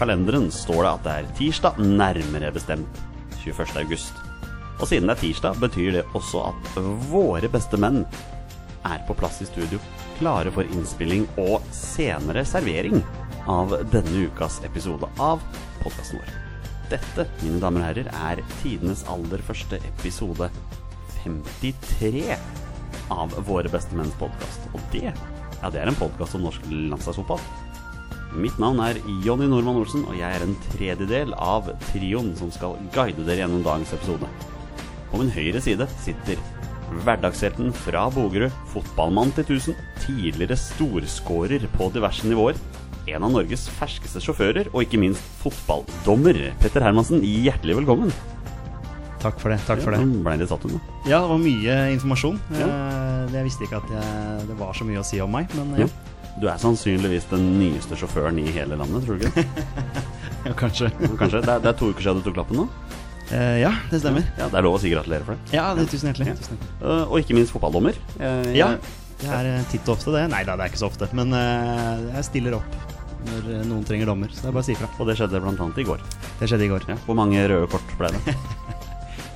kalenderen 0.00 0.48
står 0.52 0.84
det 0.84 0.90
at 0.90 1.04
det 1.04 1.14
er 1.14 1.30
tirsdag, 1.36 1.80
nærmere 1.84 2.50
bestemt 2.54 3.00
21. 3.42 3.76
august. 3.82 4.16
Og 4.80 4.86
siden 4.88 5.10
det 5.10 5.18
er 5.18 5.20
tirsdag, 5.26 5.58
betyr 5.60 5.96
det 5.98 6.04
også 6.16 6.46
at 6.48 6.78
våre 7.10 7.50
beste 7.52 7.76
menn 7.80 8.06
er 8.88 9.02
på 9.04 9.16
plass 9.18 9.42
i 9.44 9.48
studio, 9.48 9.80
klare 10.16 10.52
for 10.54 10.68
innspilling 10.72 11.26
og 11.42 11.60
senere 11.76 12.46
servering 12.48 13.02
av 13.50 13.76
denne 13.92 14.24
ukas 14.30 14.62
episode 14.64 15.08
av 15.20 15.42
podkasten 15.82 16.20
vår. 16.20 16.32
Dette, 16.94 17.28
mine 17.44 17.60
damer 17.62 17.84
og 17.84 17.88
herrer, 17.90 18.08
er 18.32 18.44
tidenes 18.62 19.04
aller 19.12 19.44
første 19.46 19.78
episode 19.92 20.48
53 21.20 22.24
av 23.12 23.36
Våre 23.44 23.68
beste 23.68 23.98
menns 23.98 24.16
podkast. 24.20 24.64
Og 24.72 24.80
det, 24.94 25.10
ja, 25.12 25.68
det 25.68 25.82
er 25.82 25.92
en 25.92 26.00
podkast 26.00 26.38
om 26.38 26.48
norsk 26.48 26.64
landslagsfotball. 26.72 27.69
Mitt 28.36 28.58
navn 28.62 28.78
er 28.84 28.98
Jonny 29.24 29.48
Normann 29.50 29.80
Olsen, 29.80 30.04
og 30.06 30.14
jeg 30.18 30.30
er 30.36 30.44
en 30.44 30.54
tredjedel 30.70 31.32
av 31.34 31.70
trioen 31.88 32.30
som 32.38 32.52
skal 32.54 32.76
guide 32.94 33.24
dere 33.26 33.42
gjennom 33.42 33.64
dagens 33.66 33.92
episode. 33.96 34.28
På 35.10 35.18
min 35.18 35.32
høyre 35.34 35.62
side 35.64 35.88
sitter 36.04 36.38
hverdagshelten 37.04 37.72
fra 37.74 38.04
Bogerud, 38.14 38.54
fotballmann 38.72 39.32
til 39.34 39.46
1000, 39.58 39.78
tidligere 40.04 40.56
storskårer 40.58 41.66
på 41.76 41.90
diverse 41.94 42.26
nivåer, 42.30 42.58
en 43.10 43.26
av 43.26 43.32
Norges 43.34 43.64
ferskeste 43.80 44.22
sjåfører, 44.22 44.68
og 44.70 44.84
ikke 44.84 45.00
minst 45.02 45.24
fotballdommer. 45.42 46.38
Petter 46.62 46.84
Hermansen, 46.86 47.24
hjertelig 47.26 47.80
velkommen. 47.80 48.12
Takk 49.20 49.36
for 49.42 49.52
det. 49.52 49.58
takk 49.66 49.82
for 49.84 49.92
det 49.92 50.00
ble 50.24 50.36
det 50.40 50.46
satt 50.48 50.62
under. 50.64 50.80
Ja, 51.04 51.18
det 51.20 51.28
var 51.34 51.42
mye 51.42 51.74
informasjon. 51.96 52.38
Ja. 52.54 52.68
Jeg, 52.70 53.34
Jeg 53.34 53.46
visste 53.46 53.66
ikke 53.66 53.82
at 53.82 53.90
jeg, 53.92 54.46
det 54.48 54.56
var 54.58 54.72
så 54.74 54.86
mye 54.88 55.02
å 55.02 55.06
si 55.06 55.20
om 55.22 55.30
meg, 55.34 55.50
men 55.58 55.74
Ja. 55.82 55.90
Ja, 56.30 56.40
Du 56.40 56.48
er 56.48 56.60
sannsynligvis 56.62 57.26
den 57.30 57.46
nyeste 57.58 57.98
sjåføren 57.98 58.38
i 58.38 58.46
hele 58.54 58.78
landet, 58.78 59.04
tror 59.06 59.18
du 59.18 59.26
ikke? 59.28 59.44
ja, 60.46 60.54
kanskje. 60.58 60.90
Kanskje? 61.18 61.42
Det 61.42 61.52
er, 61.56 61.60
det 61.60 61.72
er 61.72 61.78
to 61.78 61.90
uker 61.90 62.06
siden 62.06 62.22
du 62.22 62.30
tok 62.30 62.40
lappen 62.42 62.62
nå? 62.62 62.68
Eh, 63.30 63.60
Ja, 63.62 63.72
det 63.90 64.00
stemmer. 64.02 64.26
Ja, 64.38 64.48
Det 64.48 64.58
er 64.58 64.66
lov 64.66 64.78
å 64.78 64.82
si 64.82 64.90
gratulerer 64.92 65.26
for 65.26 65.36
det. 65.38 65.54
Ja, 65.56 65.70
det, 65.74 65.86
tusen 65.90 66.10
hjertelig. 66.10 66.34
Tusen 66.40 66.56
hjertelig. 66.56 66.72
Uh, 66.82 67.04
og 67.10 67.18
ikke 67.22 67.36
minst 67.38 67.54
fotballdommer. 67.54 67.98
Uh, 68.18 68.50
Ja, 68.56 68.74
det 69.20 69.28
er 69.36 69.50
eh, 69.54 69.66
titt 69.72 69.86
og 69.88 69.98
ofte 69.98 70.14
det. 70.16 70.26
Nei 70.32 70.44
da, 70.48 70.56
det 70.56 70.66
er 70.66 70.72
ikke 70.72 70.82
så 70.82 70.90
ofte. 70.90 71.10
Men 71.16 71.34
uh, 71.36 72.08
jeg 72.16 72.26
stiller 72.30 72.58
opp 72.60 72.78
når 73.28 73.50
noen 73.68 73.84
trenger 73.84 74.08
dommer. 74.08 74.32
Så 74.32 74.46
det 74.46 74.48
er 74.48 74.56
bare 74.56 74.64
å 74.64 74.68
si 74.70 74.74
ifra. 74.74 74.88
Og 74.96 75.10
det 75.10 75.18
skjedde 75.20 75.42
annet 75.44 75.82
i 75.82 75.86
går. 75.86 76.06
Det 76.40 76.48
skjedde 76.48 76.66
i 76.66 76.72
går. 76.72 76.88
Ja. 76.88 76.96
Hvor 77.04 77.18
mange 77.18 77.42
røde 77.52 77.68
kort 77.70 77.98
ble 78.00 78.14
det? 78.16 78.38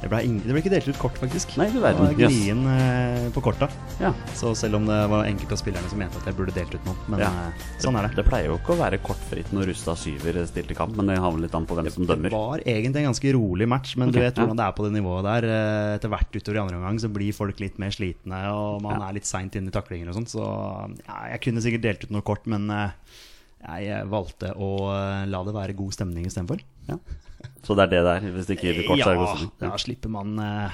Det 0.05 0.11
ble, 0.13 0.19
ingen, 0.27 0.43
det 0.45 0.53
ble 0.53 0.61
ikke 0.61 0.71
delt 0.75 0.89
ut 0.93 0.99
kort, 1.01 1.17
faktisk. 1.17 1.55
Nei, 1.57 1.65
du 1.73 1.79
Det 1.81 1.93
var 1.97 2.11
glien 2.13 2.59
gnien 2.61 2.67
eh, 2.69 3.29
på 3.33 3.41
korta. 3.47 3.71
Ja. 4.03 4.11
Så 4.37 4.51
selv 4.59 4.77
om 4.77 4.85
det 4.85 4.99
var 5.09 5.25
enkelte 5.25 5.57
av 5.57 5.61
spillerne 5.63 5.89
som 5.89 5.97
mente 6.03 6.21
at 6.21 6.27
jeg 6.29 6.37
burde 6.37 6.53
delt 6.53 6.75
ut 6.77 6.85
noe. 6.85 6.97
Men 7.09 7.23
Ja. 7.25 7.31
eh, 7.49 7.63
sånn 7.81 7.97
er 7.97 8.09
det. 8.11 8.19
Det 8.19 8.25
pleier 8.29 8.51
jo 8.53 8.59
ikke 8.59 8.75
å 8.77 8.81
være 8.83 8.99
kortfritt 9.01 9.49
når 9.57 9.71
Rustad 9.73 9.97
Syver 9.97 10.43
stilte 10.51 10.77
kamp, 10.77 10.93
men 11.01 11.09
det 11.09 11.17
havner 11.25 11.47
litt 11.47 11.57
an 11.57 11.65
på 11.65 11.79
hvem 11.79 11.89
som 11.95 12.05
dømmer. 12.05 12.29
Det 12.29 12.37
var 12.37 12.59
egentlig 12.69 13.01
en 13.01 13.09
ganske 13.15 13.33
rolig 13.39 13.67
match, 13.73 13.97
men 13.97 14.13
du 14.13 14.19
Ok, 14.19 14.25
vet 14.27 14.35
hvordan 14.43 14.61
det 14.61 14.67
er 14.69 14.77
på 14.77 14.85
det 14.85 14.93
nivået 14.99 15.25
der. 15.31 15.49
Eh, 15.49 15.95
Etter 15.97 16.13
hvert 16.13 16.37
utover 16.37 16.57
i 16.57 16.63
andre 16.67 16.77
omgang 16.83 17.01
så 17.01 17.09
blir 17.17 17.33
folk 17.33 17.61
litt 17.65 17.79
mer 17.81 17.91
slitne, 17.97 18.45
og 18.53 18.83
man 18.83 19.01
Ja. 19.01 19.09
er 19.09 19.15
litt 19.15 19.25
seint 19.25 19.57
inne 19.57 19.69
i 19.69 19.71
taklinger 19.73 20.09
og 20.13 20.21
sånt. 20.21 20.29
Så 20.37 20.45
ja, 21.09 21.17
jeg 21.33 21.41
kunne 21.49 21.63
sikkert 21.65 21.81
delt 21.89 22.05
ut 22.05 22.11
noe 22.11 22.21
kort, 22.23 22.45
men 22.47 22.69
jeg 22.69 24.05
valgte 24.13 24.53
å 24.55 25.27
la 25.27 25.41
det 25.45 25.55
være 25.55 25.73
god 25.75 25.93
stemning 25.97 26.27
istedenfor. 26.29 26.61
Ja. 26.89 26.99
Så 27.65 27.77
det 27.77 27.87
er 27.87 27.93
det 27.95 28.03
der. 28.07 28.27
Hvis 28.35 28.49
det 28.49 28.59
ikke 28.59 28.71
gir 28.73 28.83
kort, 28.89 29.01
Ja, 29.01 29.13
stemning. 29.15 29.53
da 29.61 29.77
slipper 29.81 30.13
man, 30.13 30.35
eh, 30.39 30.71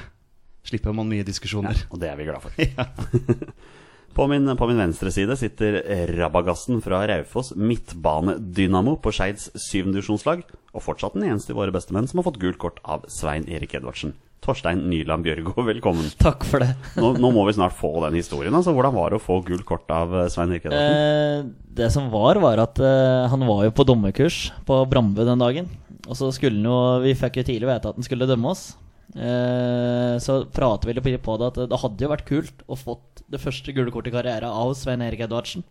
slipper 0.67 0.95
man 0.97 1.09
mye 1.11 1.27
diskusjoner. 1.27 1.87
Og 1.91 2.01
det 2.03 2.11
er 2.11 2.17
vi 2.19 2.27
glad 2.29 2.43
for. 2.43 2.51
På 4.15 4.27
min, 4.27 4.57
på 4.59 4.67
min 4.67 4.81
venstre 4.81 5.11
side 5.15 5.37
sitter 5.39 5.77
Rabagassen 6.19 6.81
fra 6.83 7.05
Raufoss, 7.07 7.53
midtbanedynamo 7.55 8.97
på 9.01 9.13
Skeids 9.15 9.53
syvendedivisjonslag, 9.55 10.43
og 10.75 10.83
fortsatt 10.83 11.15
den 11.15 11.29
eneste 11.29 11.55
i 11.55 11.57
våre 11.57 11.71
bestemenn 11.75 12.09
som 12.11 12.19
har 12.19 12.27
fått 12.27 12.41
gult 12.43 12.59
kort 12.59 12.81
av 12.83 13.07
Svein 13.07 13.47
Erik 13.47 13.77
Edvardsen. 13.79 14.17
Torstein 14.43 14.83
Nyland 14.91 15.23
Bjørgo, 15.23 15.55
velkommen. 15.71 16.11
Takk 16.19 16.43
for 16.49 16.65
det. 16.65 16.73
Nå, 16.99 17.13
nå 17.21 17.31
må 17.37 17.45
vi 17.47 17.55
snart 17.59 17.77
få 17.77 17.93
den 18.07 18.17
historien. 18.19 18.55
Altså, 18.57 18.75
hvordan 18.75 18.97
var 18.97 19.13
det 19.13 19.21
å 19.21 19.23
få 19.23 19.39
gult 19.47 19.67
kort 19.69 19.87
av 19.95 20.15
eh, 20.25 20.29
Svein 20.33 20.51
Erik 20.57 20.67
Edvardsen? 20.67 20.97
Eh, 20.97 21.71
det 21.81 21.91
som 21.95 22.11
var, 22.13 22.41
var 22.43 22.65
at 22.67 22.81
eh, 22.83 23.29
han 23.31 23.47
var 23.47 23.67
jo 23.69 23.75
på 23.79 23.87
dommerkurs 23.87 24.49
på 24.67 24.81
Brandbu 24.91 25.23
den 25.29 25.45
dagen. 25.45 25.71
Og 26.07 26.17
så 26.17 26.31
skulle 26.33 26.57
han 26.57 26.69
jo 26.69 26.79
Vi 27.05 27.17
fikk 27.19 27.41
jo 27.41 27.49
tidlig 27.49 27.69
vite 27.69 27.91
at 27.93 27.99
han 27.99 28.07
skulle 28.07 28.29
dømme 28.31 28.55
oss. 28.55 28.71
Eh, 29.11 30.17
så 30.23 30.45
prater 30.55 30.87
vi 30.87 30.95
litt 30.97 31.23
på 31.25 31.37
det 31.41 31.51
at 31.51 31.63
det 31.73 31.81
hadde 31.83 32.05
jo 32.07 32.13
vært 32.13 32.29
kult 32.29 32.65
å 32.71 32.79
fått 32.79 33.25
det 33.31 33.41
første 33.43 33.75
gule 33.75 33.91
kortet 33.95 34.13
i 34.13 34.17
karrieren 34.17 34.51
av 34.51 34.75
Svein 34.79 35.03
Erik 35.03 35.25
Edvardsen. 35.27 35.65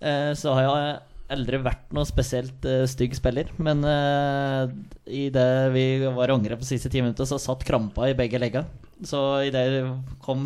Eh, 0.00 0.32
så 0.38 0.54
har 0.56 0.64
jeg 0.64 1.00
aldri 1.32 1.60
vært 1.64 1.92
noe 1.96 2.08
spesielt 2.08 2.64
eh, 2.68 2.84
stygg 2.90 3.14
spiller, 3.16 3.48
men 3.62 3.84
uh, 3.86 4.68
i 5.08 5.28
det 5.32 5.48
vi 5.72 5.84
var 6.04 6.32
angre 6.34 6.58
på 6.60 6.66
siste 6.68 6.90
ti 6.92 7.00
minutter, 7.00 7.28
så 7.28 7.40
satt 7.40 7.64
krampa 7.64 8.10
i 8.10 8.16
begge 8.18 8.40
legga. 8.40 8.66
Så 9.06 9.18
idet 9.46 9.62
det 9.72 9.80
kom 10.22 10.44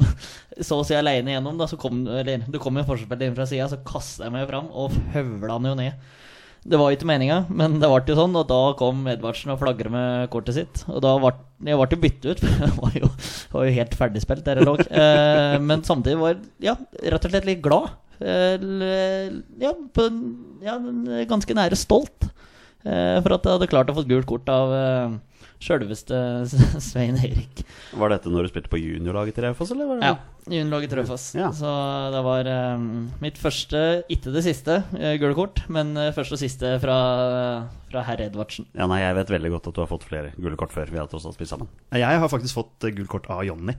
så 0.68 0.80
å 0.80 0.84
si 0.86 0.96
aleine 0.96 1.34
gjennom, 1.34 1.58
da, 1.58 1.66
så 1.68 1.78
kom 1.80 2.04
eller, 2.06 2.46
det 2.46 2.62
kom 2.62 2.78
en 2.78 2.86
forspiller 2.88 3.28
inn 3.28 3.36
fra 3.36 3.48
sida, 3.48 3.68
så 3.72 3.82
kasta 3.86 4.28
jeg 4.28 4.36
meg 4.36 4.46
fram 4.48 4.70
og 4.72 4.94
høvla 5.16 5.58
han 5.58 5.68
jo 5.70 5.74
ned. 5.82 6.06
Det 6.66 6.78
var 6.80 6.94
ikke 6.94 7.06
meninga, 7.06 7.44
men 7.46 7.76
det 7.78 7.88
ble 7.90 8.10
jo 8.10 8.16
sånn, 8.18 8.34
og 8.38 8.48
da 8.50 8.60
kom 8.78 9.04
Edvardsen 9.10 9.52
og 9.54 9.60
flagra 9.60 9.92
med 9.92 10.30
kortet 10.32 10.56
sitt. 10.56 10.80
Og 10.90 10.98
da 11.04 11.14
ble 11.22 11.34
jeg 11.64 11.78
ble 11.78 11.94
jo 11.94 12.00
byttet 12.02 12.26
ut, 12.26 12.40
for 12.44 12.96
jeg 12.96 13.06
var 13.52 13.68
jo, 13.68 13.76
helt 13.78 13.94
ferdigspilt 13.96 14.44
der 14.46 14.60
jeg 14.60 14.68
lå. 14.68 14.74
Eh, 14.86 15.56
men 15.62 15.84
samtidig 15.86 16.18
var 16.20 16.34
jeg 16.34 16.42
ja, 16.68 16.74
rett 17.14 17.28
og 17.28 17.32
slett 17.32 17.48
litt 17.48 17.62
glad. 17.64 17.94
Eh, 18.20 18.66
ja, 19.62 19.72
på, 19.72 20.08
ja, 20.64 20.76
ganske 21.28 21.56
nære 21.56 21.78
stolt 21.78 22.28
eh, 22.86 23.18
for 23.20 23.36
at 23.36 23.44
jeg 23.46 23.56
hadde 23.58 23.70
klart 23.72 23.92
å 23.92 23.96
få 23.98 24.06
gult 24.08 24.28
kort 24.28 24.48
av 24.52 24.72
uh, 24.72 25.16
sjølveste 25.62 26.18
Svein 26.88 27.18
Erik. 27.20 27.62
Var 27.96 28.12
dette 28.12 28.32
når 28.32 28.46
du 28.46 28.52
spilte 28.52 28.72
på 28.72 28.80
juniorlaget 28.80 29.36
til 29.36 29.46
Raufoss, 29.46 29.72
eller? 29.74 29.88
Var 29.90 30.00
det? 30.00 30.10
Ja, 30.10 30.52
juniorlaget 30.58 30.94
Trøfas. 30.94 31.26
Ja. 31.38 31.50
Så 31.56 31.72
det 32.14 32.22
var 32.26 32.50
um, 32.76 32.86
mitt 33.22 33.40
første, 33.40 33.82
ikke 34.12 34.34
det 34.34 34.44
siste, 34.46 34.80
uh, 34.94 35.12
gule 35.22 35.34
kort, 35.38 35.64
men 35.72 35.96
eh, 36.00 36.12
første 36.16 36.36
og 36.36 36.42
siste 36.42 36.76
fra, 36.82 36.98
fra 37.90 38.04
herr 38.08 38.26
Edvardsen. 38.28 38.68
Ja, 38.76 38.88
nei, 38.90 39.02
Jeg 39.04 39.18
vet 39.20 39.34
veldig 39.38 39.54
godt 39.56 39.70
at 39.72 39.78
du 39.78 39.82
har 39.84 39.90
fått 39.90 40.06
flere 40.08 40.32
gule 40.36 40.58
kort 40.60 40.74
før 40.74 40.92
vi 40.92 41.00
har 41.00 41.10
tross 41.10 41.26
alt 41.28 41.38
spilt 41.38 41.52
sammen. 41.52 41.70
Jeg 41.94 42.22
har 42.22 42.32
faktisk 42.32 42.58
fått 42.60 42.88
eh, 42.88 42.94
gult 42.96 43.12
kort 43.12 43.30
av 43.32 43.44
Jonny. 43.48 43.76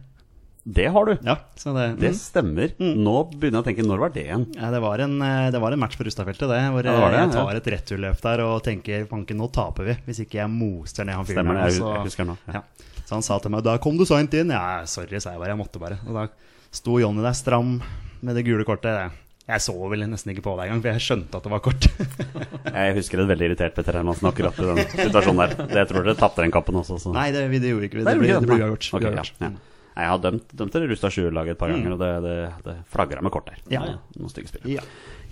Det 0.67 0.87
har 0.91 1.05
du! 1.07 1.13
Ja, 1.23 1.37
så 1.55 1.71
det, 1.71 1.83
Det 2.01 2.09
mm. 2.11 2.15
stemmer. 2.19 2.71
Nå 2.81 3.13
begynner 3.31 3.61
jeg 3.61 3.63
å 3.63 3.67
tenke 3.69 3.85
når 3.87 4.01
var 4.01 4.11
det 4.11 4.25
igjen? 4.25 4.41
Ja, 4.57 4.67
det, 4.73 4.81
var 4.83 4.99
en, 4.99 5.13
eh, 5.23 5.45
det 5.55 5.61
var 5.63 5.71
en 5.71 5.79
match 5.79 5.95
på 5.95 6.03
Rustadfeltet, 6.03 6.43
det. 6.51 6.57
Hvor 6.73 6.83
Ja, 6.83 6.95
det 6.97 7.05
det, 7.05 7.21
jeg 7.21 7.29
ja. 7.29 7.35
tar 7.37 7.59
et 7.59 7.69
returløp 7.71 8.23
der 8.25 8.43
og 8.43 8.57
tenker 8.65 9.05
fanken, 9.07 9.39
nå 9.39 9.47
taper 9.55 9.87
vi. 9.87 9.95
Hvis 10.09 10.19
ikke 10.25 10.41
jeg 10.41 10.51
moser 10.51 11.07
ned 11.07 11.15
han 11.15 11.29
fyren. 11.29 11.39
Stemmer 11.39 11.55
det, 11.61 11.69
jeg, 11.69 11.77
så- 11.79 11.93
jeg 11.93 12.09
husker 12.09 12.27
nå. 12.27 12.35
Ja. 12.51 12.63
Så 13.07 13.15
han 13.15 13.23
sa 13.23 13.37
til 13.39 13.53
meg 13.53 13.63
Da 13.63 13.77
kom 13.79 13.95
du 13.95 14.03
seint 14.03 14.35
inn. 14.35 14.51
Ja, 14.51 14.83
sorry, 14.83 15.21
sa 15.23 15.31
jeg 15.31 15.39
bare. 15.39 15.53
Jeg 15.55 15.61
måtte 15.61 15.79
bare. 15.79 16.01
Og 16.03 16.19
da 16.19 16.27
sto 16.75 16.99
Jonny 16.99 17.23
der 17.23 17.37
stram 17.39 17.77
med 18.19 18.35
det 18.35 18.43
gule 18.43 18.67
kortet. 18.67 19.15
Jeg 19.47 19.63
så 19.63 19.71
vel 19.87 20.03
nesten 20.03 20.33
ikke 20.33 20.43
på 20.43 20.57
det 20.59 20.65
engang, 20.67 20.81
for 20.83 20.91
jeg 20.91 21.05
skjønte 21.05 21.39
at 21.39 21.45
det 21.47 21.51
var 21.53 21.61
kort. 21.63 21.87
Jeg 22.77 22.95
husker 22.97 23.21
et 23.23 23.29
veldig 23.29 23.45
irritert 23.47 23.77
Petter 23.77 23.95
Hermansen 23.95 24.27
akkurat 24.27 24.59
i 24.59 24.65
den 24.67 24.81
situasjonen 24.91 25.39
der. 25.39 25.53
Det 25.71 25.77
jeg 25.79 25.87
tror 25.87 26.03
dere 26.03 26.17
tapte 26.19 26.43
den 26.43 26.51
kampen 26.51 26.75
også. 26.81 26.97
Så. 26.99 27.13
Nei, 27.15 27.29
det, 27.31 27.45
det 27.55 27.71
gjorde 27.71 27.85
vi. 27.85 27.87
ikke. 27.87 28.03
Det 28.03 28.17
ble, 28.19 28.33
det 28.35 28.49
ble. 28.51 28.67
Ok, 28.75 29.07
ja, 29.07 29.23
ja. 29.23 29.51
Nei, 29.97 30.03
Jeg 30.05 30.11
har 30.13 30.19
dømt, 30.21 30.51
dømt 30.53 30.75
det 30.77 30.83
Rusta 30.91 31.09
20-laget 31.09 31.55
et 31.55 31.57
par 31.57 31.71
ganger, 31.73 31.95
og 31.95 32.01
det, 32.03 32.09
det, 32.21 32.33
det 32.67 32.75
flagra 32.93 33.21
med 33.25 33.33
kort 33.33 33.47
der. 33.49 33.61
Ja. 33.73 33.81
Noen 34.13 34.29
stygge 34.29 34.51
spill. 34.51 34.67
Ja. 34.69 34.83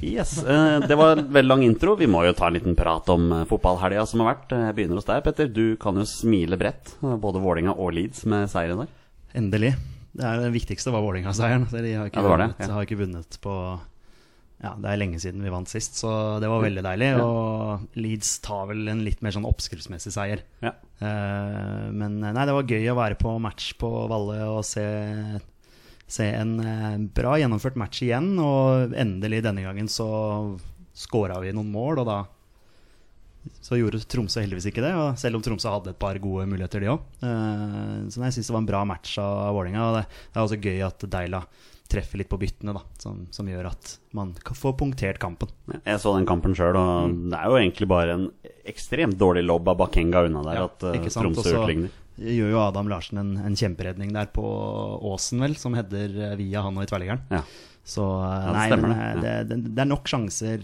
Yes, 0.01 0.39
eh, 0.43 0.79
Det 0.89 0.97
var 0.97 1.13
en 1.19 1.27
veldig 1.31 1.47
lang 1.53 1.61
intro. 1.63 1.93
Vi 1.95 2.07
må 2.09 2.23
jo 2.25 2.33
ta 2.35 2.49
en 2.49 2.57
liten 2.57 2.73
prat 2.75 3.07
om 3.13 3.29
eh, 3.31 3.43
fotballhelga 3.47 4.07
som 4.09 4.23
har 4.25 4.33
vært. 4.33 4.55
Jeg 4.57 4.75
begynner 4.75 4.97
hos 4.99 5.05
deg, 5.07 5.21
Petter. 5.23 5.47
Du 5.53 5.77
kan 5.79 5.95
jo 6.01 6.03
smile 6.09 6.57
bredt. 6.59 6.95
eh, 7.03 7.13
Både 7.21 7.39
Vålinga 7.45 7.77
og 7.77 7.93
Leeds 7.95 8.25
med 8.25 8.49
seieren 8.51 8.81
der. 8.83 8.89
Endelig. 9.37 9.75
Det, 10.15 10.23
er 10.25 10.41
det 10.47 10.51
viktigste 10.55 10.91
var 10.95 11.05
Vålinga-seieren. 11.05 11.69
De 11.69 11.93
har 11.93 12.09
ikke, 12.09 12.17
Ja, 12.17 12.25
det 12.25 12.31
var 12.33 12.41
det, 12.41 12.49
vunnet, 12.49 12.65
ja. 12.65 12.73
har 12.73 12.89
ikke 12.89 12.99
vunnet 13.05 13.37
på 13.45 13.55
Ja, 14.63 14.71
det 14.79 14.87
er 14.87 14.99
lenge 15.01 15.19
siden 15.19 15.43
vi 15.43 15.51
vant 15.51 15.69
sist, 15.69 15.97
så 15.99 16.09
det 16.41 16.47
var 16.49 16.63
veldig 16.63 16.83
deilig. 16.85 17.09
Og 17.21 17.97
Leeds 17.99 18.37
tar 18.45 18.69
vel 18.69 18.87
en 18.91 19.03
litt 19.05 19.19
mer 19.25 19.35
sånn 19.35 19.47
oppskriftsmessig 19.47 20.13
seier. 20.15 20.45
Ja. 20.63 20.71
Uh, 21.01 21.91
men 21.91 22.21
nei, 22.23 22.45
det 22.47 22.55
var 22.55 22.71
gøy 22.71 22.87
å 22.93 22.97
være 22.97 23.19
på 23.19 23.35
match 23.43 23.73
på 23.81 23.89
Valle 24.09 24.39
og 24.47 24.63
se, 24.65 24.85
se 26.07 26.29
en 26.39 26.55
uh, 26.63 26.95
bra 27.19 27.35
gjennomført 27.41 27.77
match 27.81 28.05
igjen. 28.07 28.31
Og 28.41 28.95
endelig 28.95 29.43
denne 29.45 29.67
gangen 29.67 29.91
så 29.91 30.07
skåra 30.95 31.41
vi 31.43 31.51
noen 31.53 31.69
mål, 31.75 32.05
og 32.05 32.09
da 32.09 32.21
så 33.61 33.77
gjorde 33.77 33.99
Tromsø 34.09 34.41
heldigvis 34.41 34.71
ikke 34.71 34.81
det, 34.81 34.95
og 34.97 35.19
selv 35.21 35.37
om 35.37 35.43
Tromsø 35.45 35.69
hadde 35.69 35.91
et 35.91 35.99
par 36.01 36.17
gode 36.17 36.47
muligheter, 36.49 36.81
de 36.81 36.89
òg. 36.95 37.03
Så 37.21 38.17
nei, 38.17 38.31
jeg 38.31 38.39
syns 38.39 38.49
det 38.49 38.55
var 38.55 38.63
en 38.63 38.69
bra 38.71 38.79
match 38.89 39.19
av 39.21 39.51
Vålerenga. 39.53 39.83
Og 39.85 39.97
det, 39.99 40.05
det 40.07 40.39
er 40.39 40.47
også 40.47 40.57
gøy 40.63 40.81
at 40.87 41.05
Deila 41.13 41.43
treffer 41.91 42.17
litt 42.17 42.29
på 42.31 42.39
byttene, 42.41 42.73
da, 42.73 42.81
som, 42.97 43.27
som 43.31 43.47
gjør 43.49 43.67
at 43.69 43.91
man 44.17 44.31
kan 44.43 44.57
få 44.57 44.71
punktert 44.77 45.19
kampen. 45.21 45.51
Jeg 45.85 45.99
så 46.01 46.15
den 46.17 46.25
kampen 46.29 46.55
sjøl, 46.57 46.75
og 46.79 47.11
Mm. 47.11 47.29
det 47.29 47.37
er 47.37 47.51
jo 47.51 47.59
egentlig 47.59 47.87
bare 47.91 48.15
en 48.17 48.25
ekstremt 48.65 49.17
dårlig 49.19 49.43
lobb 49.45 49.67
av 49.69 49.77
Bakenga 49.83 50.23
unna 50.25 50.41
der 50.47 50.63
at 50.63 50.83
uh? 50.83 50.95
Tromsø 51.13 51.53
utligner. 51.61 51.93
gjør 52.17 52.49
jo 52.55 52.59
Adam 52.63 52.87
Larsen 52.89 53.19
en, 53.21 53.35
en 53.45 53.55
kjemperedning 53.59 54.13
der 54.15 54.31
på 54.33 54.41
Åsen, 55.13 55.43
vel, 55.45 55.53
som 55.59 55.75
header 55.77 56.09
eh, 56.31 56.35
via 56.39 56.63
han 56.65 56.77
og 56.79 56.83
i 56.87 56.89
tverrliggeren. 56.89 57.21
Ja. 57.29 57.43
Så 57.85 58.01
ja, 58.01 58.39
det 58.47 58.55
nei, 58.57 58.65
stemmer 58.71 58.89
men 58.95 59.21
det, 59.21 59.29
eh, 59.35 59.43
det, 59.45 59.59
det, 59.67 59.81
er 59.83 59.89
nok 59.91 60.07
sjanser 60.09 60.63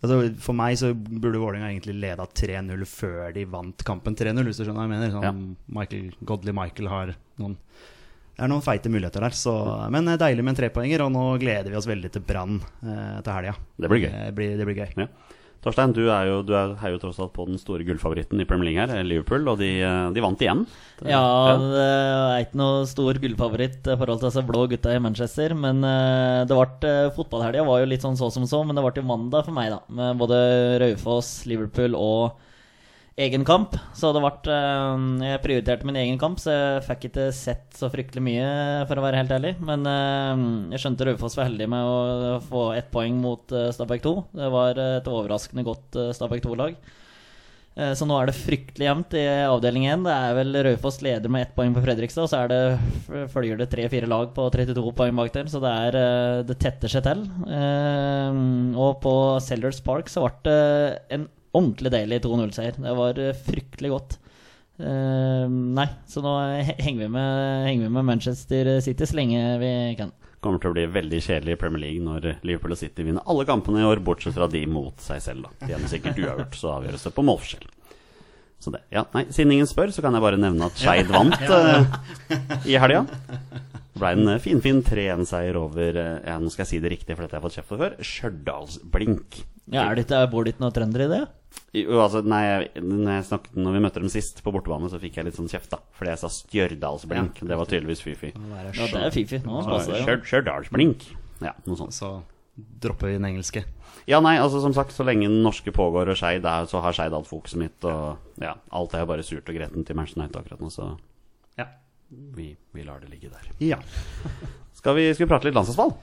altså, 0.00 0.16
For 0.40 0.56
meg 0.56 0.78
så 0.80 0.94
burde 0.96 1.36
Vålerenga 1.42 1.68
egentlig 1.74 1.98
leda 2.00 2.24
3-0 2.24 2.86
før 2.88 3.34
de 3.36 3.44
vant 3.44 3.84
kampen 3.84 4.16
3-0, 4.16 4.40
hvis 4.48 4.56
du 4.56 4.64
skjønner 4.64 4.80
hva 4.80 4.86
jeg 4.88 4.94
mener. 4.94 5.12
Sånn, 5.12 5.26
Ja. 5.28 5.34
Michael, 5.80 6.14
Godley 6.24 6.56
Michael 6.56 6.88
har 6.88 7.12
noen 7.42 7.58
Det 8.40 8.46
er 8.46 8.52
noen 8.54 8.64
feite 8.64 8.88
muligheter 8.88 9.20
der. 9.20 9.34
Så, 9.36 9.52
men 9.92 10.08
eh, 10.08 10.16
deilig 10.20 10.46
med 10.46 10.54
en 10.54 10.60
trepoenger, 10.62 11.04
og 11.04 11.12
nå 11.12 11.24
gleder 11.42 11.68
vi 11.68 11.76
oss 11.76 11.88
veldig 11.90 12.08
til 12.14 12.24
Brann 12.24 12.56
eh, 12.56 13.18
til 13.20 13.34
helga. 13.34 13.52
Det 13.76 13.92
blir 13.92 14.06
gøy. 14.06 14.14
Det 14.16 14.32
blir, 14.38 14.56
det 14.56 14.68
blir 14.68 14.80
gøy. 14.80 14.94
Ja. 15.04 15.36
Torstein, 15.60 15.92
du 15.92 16.06
er 16.08 16.24
jo, 16.24 16.38
du 16.40 16.54
er, 16.56 16.70
er 16.80 16.94
jo 16.94 17.00
tross 17.02 17.18
alt 17.20 17.34
på 17.36 17.44
den 17.44 17.60
store 17.60 17.84
gullfavoritten 17.84 18.40
i 18.40 18.46
Premier 18.48 18.70
League 18.70 18.80
her, 18.80 18.94
eh, 18.96 19.04
Liverpool, 19.04 19.44
og 19.52 19.60
de, 19.60 19.68
eh, 19.84 20.06
de 20.16 20.22
vant 20.24 20.40
igjen. 20.40 20.62
Ja, 21.04 21.20
det 21.60 21.82
er 21.84 22.44
ikke 22.46 22.60
noe 22.62 22.86
stor 22.88 23.20
gullfavoritt 23.20 23.84
i 23.84 23.96
forhold 24.00 24.22
til 24.22 24.30
disse 24.30 24.44
blå 24.48 24.64
gutta 24.72 24.94
i 24.96 25.02
Manchester. 25.04 25.52
Men 25.52 25.84
eh, 25.84 26.46
det 26.48 26.56
ble 26.56 26.94
fotballhelga 27.18 27.66
var 27.68 27.82
jo 27.82 27.90
litt 27.92 28.08
sånn 28.08 28.16
så 28.16 28.32
som 28.32 28.48
så, 28.48 28.62
men 28.64 28.78
det 28.78 28.86
ble 28.86 29.02
jo 29.02 29.10
mandag 29.12 29.44
for 29.44 29.56
meg, 29.56 29.74
da. 29.76 29.82
Med 30.00 30.22
både 30.24 30.40
Raufoss, 30.80 31.42
Liverpool 31.50 31.98
og 31.98 32.40
egen 33.20 33.44
kamp. 33.48 33.74
Så 33.96 34.12
det 34.16 34.22
ble 34.24 34.54
eh, 34.54 35.04
Jeg 35.30 35.42
prioriterte 35.44 35.88
min 35.88 35.98
egen 36.00 36.20
kamp, 36.20 36.40
så 36.42 36.54
jeg 36.54 36.84
fikk 36.88 37.08
ikke 37.10 37.26
sett 37.36 37.76
så 37.76 37.90
fryktelig 37.92 38.24
mye, 38.24 38.46
for 38.88 39.00
å 39.00 39.04
være 39.04 39.20
helt 39.22 39.34
ærlig. 39.36 39.54
Men 39.64 39.84
eh, 39.88 40.46
jeg 40.76 40.84
skjønte 40.84 41.10
Raufoss 41.10 41.38
var 41.38 41.50
heldig 41.50 41.68
med 41.72 41.90
å 41.90 42.38
få 42.46 42.70
ett 42.76 42.90
poeng 42.94 43.20
mot 43.20 43.56
uh, 43.56 43.68
Stabæk 43.74 44.06
2. 44.06 44.16
Det 44.40 44.50
var 44.54 44.80
et 44.86 45.12
overraskende 45.12 45.66
godt 45.66 46.00
Stabæk 46.16 46.48
2-lag. 46.48 46.80
Eh, 47.78 47.92
Så 47.94 48.06
nå 48.08 48.16
er 48.18 48.28
det 48.28 48.36
fryktelig 48.38 48.88
jevnt 48.88 49.16
i 49.18 49.24
avdeling 49.46 49.86
1. 49.88 50.04
Det 50.06 50.14
er 50.14 50.36
vel 50.38 50.60
Raufoss 50.66 51.00
leder 51.06 51.32
med 51.32 51.46
ett 51.46 51.54
poeng 51.56 51.74
på 51.76 51.82
Fredrikstad, 51.84 52.26
og 52.26 52.32
så 52.32 52.42
det, 52.50 53.28
følger 53.32 53.60
det 53.60 53.70
tre-fire 53.72 54.10
lag 54.10 54.32
på 54.36 54.48
32 54.52 54.94
poeng 54.96 55.16
bak 55.20 55.32
der. 55.36 55.50
Så 55.50 55.62
det 55.62 55.74
er 55.86 56.00
eh, 56.00 56.42
Det 56.48 56.58
tetter 56.60 56.92
seg 56.92 57.06
til. 57.06 57.26
Eh, 57.46 58.40
Og 58.80 59.00
på 59.04 59.14
Sellers 59.44 59.80
Park 59.84 60.10
så 60.10 60.26
ble 60.26 60.34
det 60.50 60.98
en 61.16 61.28
ordentlig 61.56 61.92
deilig 61.94 62.20
2-0-seier. 62.24 62.78
Det 62.80 62.96
var 62.98 63.20
eh, 63.20 63.38
fryktelig 63.48 63.92
godt. 63.94 64.18
Uh, 64.80 65.44
Nei, 65.50 65.84
så 66.08 66.22
nå 66.24 66.30
henger 66.64 67.02
vi, 67.02 67.08
med, 67.12 67.66
henger 67.66 67.84
vi 67.84 67.92
med 67.98 68.06
Manchester 68.08 68.70
City 68.80 69.04
så 69.04 69.18
lenge 69.18 69.42
vi 69.60 69.72
kan. 69.98 70.14
kommer 70.40 70.62
til 70.62 70.70
å 70.70 70.76
bli 70.78 70.86
veldig 70.88 71.20
kjedelig 71.20 71.52
i 71.52 71.60
Premier 71.60 71.82
League 71.82 72.06
når 72.06 72.38
Liverpool 72.48 72.72
og 72.72 72.80
City 72.80 73.04
vinner 73.04 73.26
alle 73.28 73.44
kampene 73.44 73.82
i 73.82 73.84
år, 73.84 74.00
bortsett 74.00 74.38
fra 74.38 74.48
de 74.48 74.62
mot 74.70 74.96
seg 75.04 75.20
selv. 75.20 75.50
da 75.60 75.68
De 75.68 75.76
er 75.76 75.92
sikkert 75.92 76.22
uavgjort, 76.22 76.56
så 76.56 76.72
avgjøres 76.78 77.04
det 77.04 77.14
på 77.18 77.26
målforskjell. 77.28 77.68
Så 78.60 78.70
det, 78.74 78.82
ja, 78.92 79.06
nei, 79.14 79.24
Siden 79.32 79.54
ingen 79.54 79.68
spør, 79.68 79.92
så 79.92 80.04
kan 80.04 80.16
jeg 80.16 80.24
bare 80.24 80.40
nevne 80.40 80.68
at 80.68 80.76
Skeid 80.76 81.08
vant 81.08 81.36
uh, 81.48 81.80
i 82.68 82.76
helga. 82.80 83.06
Det 83.90 84.02
ble 84.02 84.10
en 84.16 84.32
eh, 84.34 84.42
finfin 84.42 84.82
3-1-seier 84.84 85.56
over 85.60 85.96
uh, 85.96 86.18
ja, 86.24 86.36
Nå 86.40 86.52
skal 86.52 86.66
jeg 86.66 86.70
si 86.74 86.80
det 86.84 86.92
riktig, 86.92 87.16
for 87.16 87.24
dette 87.24 87.36
har 87.36 87.40
jeg 87.40 87.46
fått 87.48 87.56
kjeft 87.58 87.72
for 87.72 87.80
før. 87.80 87.96
Stjørdalsblink. 88.04 89.40
Ja, 89.70 89.84
er 89.90 89.94
det 89.98 90.06
ikke, 90.06 90.20
Bor 90.32 90.44
det 90.44 90.54
ikke 90.56 90.64
noe 90.64 90.74
trøndere 90.74 91.06
i 91.06 91.12
det? 91.12 91.20
Jo, 91.74 92.00
altså, 92.02 92.20
nei, 92.26 92.42
når, 92.78 93.10
jeg 93.16 93.24
snakket, 93.28 93.54
når 93.58 93.72
vi 93.76 93.80
møtte 93.84 94.00
dem 94.02 94.10
sist 94.10 94.42
på 94.42 94.52
bortebane, 94.54 94.90
så 94.90 94.98
fikk 95.02 95.16
jeg 95.18 95.26
litt 95.28 95.38
sånn 95.38 95.48
kjeft, 95.50 95.70
da. 95.72 95.78
Fordi 95.98 96.10
jeg 96.12 96.20
sa 96.22 96.28
Stjørdalsblink. 96.34 97.40
Det 97.46 97.56
var 97.58 97.66
tydeligvis 97.70 98.02
fy-fy. 98.04 98.30
Ja, 98.34 98.64
det 98.74 99.00
er 99.04 99.14
fifi. 99.14 99.40
Nå 99.46 99.62
passer 99.66 99.94
det. 99.96 100.02
Stjør- 100.06 100.24
Stjørdalsblink. 100.30 101.06
Ja, 101.42 101.54
noe 101.66 101.78
sånt. 101.78 101.94
Så 101.96 102.10
dropper 102.82 103.08
vi 103.10 103.16
den 103.18 103.24
engelske. 103.30 103.64
Ja, 104.10 104.18
nei, 104.20 104.36
altså 104.42 104.60
som 104.62 104.74
sagt, 104.76 104.92
så 104.94 105.04
lenge 105.06 105.28
den 105.30 105.42
norske 105.44 105.72
pågår 105.74 106.10
og 106.12 106.18
Skeid 106.18 106.44
er, 106.44 106.66
så 106.70 106.82
har 106.82 106.92
Skeid 106.96 107.14
alt 107.16 107.28
fokuset 107.30 107.58
mitt. 107.62 107.84
Og 107.88 108.42
ja, 108.42 108.54
alt 108.74 108.94
er 108.94 109.04
jo 109.04 109.10
bare 109.10 109.22
surt 109.26 109.48
og 109.48 109.54
gretent 109.58 109.86
til 109.86 109.96
Manchester 109.98 110.22
United 110.22 110.40
akkurat 110.42 110.60
nå, 110.62 110.70
så 110.74 110.90
Ja. 111.58 111.66
vi, 112.10 112.56
vi 112.74 112.82
lar 112.86 113.00
det 113.00 113.10
ligge 113.10 113.30
der. 113.30 113.50
ja. 113.62 113.78
Skal 114.74 114.94
vi, 114.96 115.08
skal 115.14 115.26
vi 115.26 115.30
prate 115.30 115.44
litt 115.46 115.54
landslagsvalg? 115.54 115.94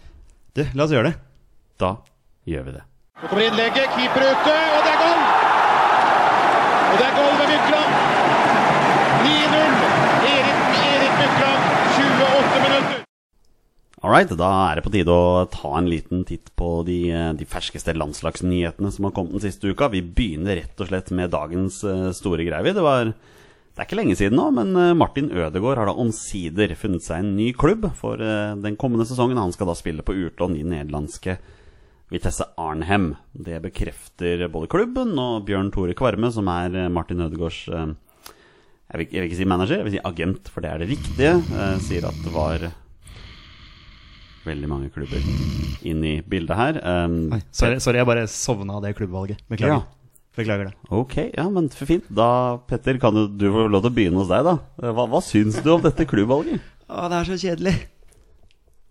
Du, 0.55 0.63
la 0.75 0.83
oss 0.85 0.91
gjøre 0.93 1.11
det. 1.11 1.17
Da 1.81 1.95
gjør 2.47 2.63
vi 2.67 2.71
det. 2.77 2.83
Så 3.17 3.27
kommer 3.27 3.47
innlegget, 3.47 3.87
keeper 3.97 4.21
ute, 4.29 4.51
og 4.77 4.83
det 4.85 4.89
er 4.93 4.99
goal! 5.01 5.21
Og 6.91 6.99
det 6.99 7.05
er 7.07 7.15
goal 7.15 7.31
ved 7.39 7.47
Mykland. 7.49 7.95
9-0. 9.23 9.71
Erik, 10.27 10.59
Erik 10.91 11.15
Mykland, 11.23 11.63
28 11.95 12.59
minutter. 12.67 13.01
All 14.03 14.13
right, 14.13 14.35
da 14.37 14.51
er 14.67 14.77
det 14.77 14.85
på 14.85 14.93
tide 14.93 15.17
å 15.17 15.47
ta 15.49 15.73
en 15.79 15.89
liten 15.89 16.21
titt 16.29 16.53
på 16.61 16.69
de, 16.85 16.99
de 17.41 17.49
ferskeste 17.49 17.97
landslagsnyhetene 17.97 18.93
som 18.93 19.09
har 19.09 19.17
kommet 19.17 19.39
den 19.39 19.47
siste 19.47 19.73
uka. 19.73 19.89
Vi 19.97 20.05
begynner 20.05 20.61
rett 20.61 20.85
og 20.85 20.93
slett 20.93 21.09
med 21.09 21.33
dagens 21.33 21.81
eh, 21.89 22.11
store 22.13 22.45
greie. 22.45 22.69
Det, 22.69 22.85
var, 22.85 23.15
det 23.17 23.81
er 23.81 23.89
ikke 23.89 23.97
lenge 24.03 24.21
siden 24.21 24.37
nå, 24.37 24.51
men 24.61 24.77
eh, 24.77 24.93
Martin 24.93 25.33
Ødegaard 25.33 25.81
har 25.81 25.89
da 25.89 25.97
omsider 26.05 26.77
funnet 26.77 27.09
seg 27.09 27.25
en 27.25 27.33
ny 27.41 27.49
klubb 27.57 27.89
for 27.97 28.21
eh, 28.21 28.53
den 28.61 28.77
kommende 28.77 29.09
sesongen. 29.09 29.41
Han 29.41 29.57
skal 29.57 29.73
da 29.73 29.81
spille 29.81 30.05
på 30.05 30.21
utlån 30.21 30.61
i 30.61 30.67
nederlandske 30.69 31.41
Vitesse 32.11 32.45
Arnhem. 32.57 33.09
Det 33.35 33.57
bekrefter 33.65 34.45
både 34.51 34.69
klubben 34.71 35.11
og 35.19 35.43
Bjørn 35.47 35.71
Tore 35.75 35.95
Kvarme, 35.97 36.29
som 36.31 36.47
er 36.51 36.75
eh, 36.85 36.91
Martin 36.93 37.23
Ødegaards 37.25 37.65
eh, 37.67 37.89
jeg 38.87 39.01
vil, 39.01 39.07
jeg 39.11 39.19
vil 39.19 39.27
ikke 39.27 39.39
si 39.41 39.47
manager, 39.51 39.81
jeg 39.81 39.87
vil 39.89 39.95
si 39.97 40.03
agent, 40.07 40.47
for 40.53 40.63
det 40.63 40.69
er 40.71 40.79
det 40.79 40.87
riktige. 40.93 41.33
eh, 41.59 41.73
sier 41.83 42.07
at 42.07 42.21
det 42.23 42.31
var 42.31 42.63
veldig 44.47 44.69
mange 44.71 44.87
klubber 44.95 45.19
inn 45.83 46.05
i 46.07 46.13
bildet 46.23 46.55
her. 46.55 46.77
Um, 46.79 47.17
Oi, 47.35 47.41
sorry, 47.51 47.81
sorry, 47.83 47.99
jeg 47.99 48.07
bare 48.07 48.23
sovna 48.31 48.77
av 48.77 48.85
det 48.85 48.93
klubbvalget. 48.95 49.41
Beklager. 49.51 49.81
Ja. 49.81 50.13
Beklager 50.37 50.69
det. 50.69 50.73
Ok, 50.93 51.17
ja, 51.33 51.49
men 51.51 51.67
for 51.73 51.89
fint. 51.89 52.07
Da, 52.07 52.29
Petter, 52.69 52.95
kan 53.01 53.11
du, 53.17 53.25
du 53.27 53.49
få 53.51 53.65
lov 53.67 53.83
til 53.83 53.91
å 53.91 53.95
begynne 53.97 54.21
hos 54.21 54.31
deg, 54.31 54.47
da. 54.47 54.55
Hva, 54.93 55.07
hva 55.11 55.19
syns 55.25 55.59
du 55.65 55.67
om 55.73 55.83
dette 55.83 56.07
klubbvalget? 56.07 56.63
Å, 56.87 57.09
det 57.11 57.19
er 57.19 57.27
så 57.27 57.39
kjedelig. 57.41 57.75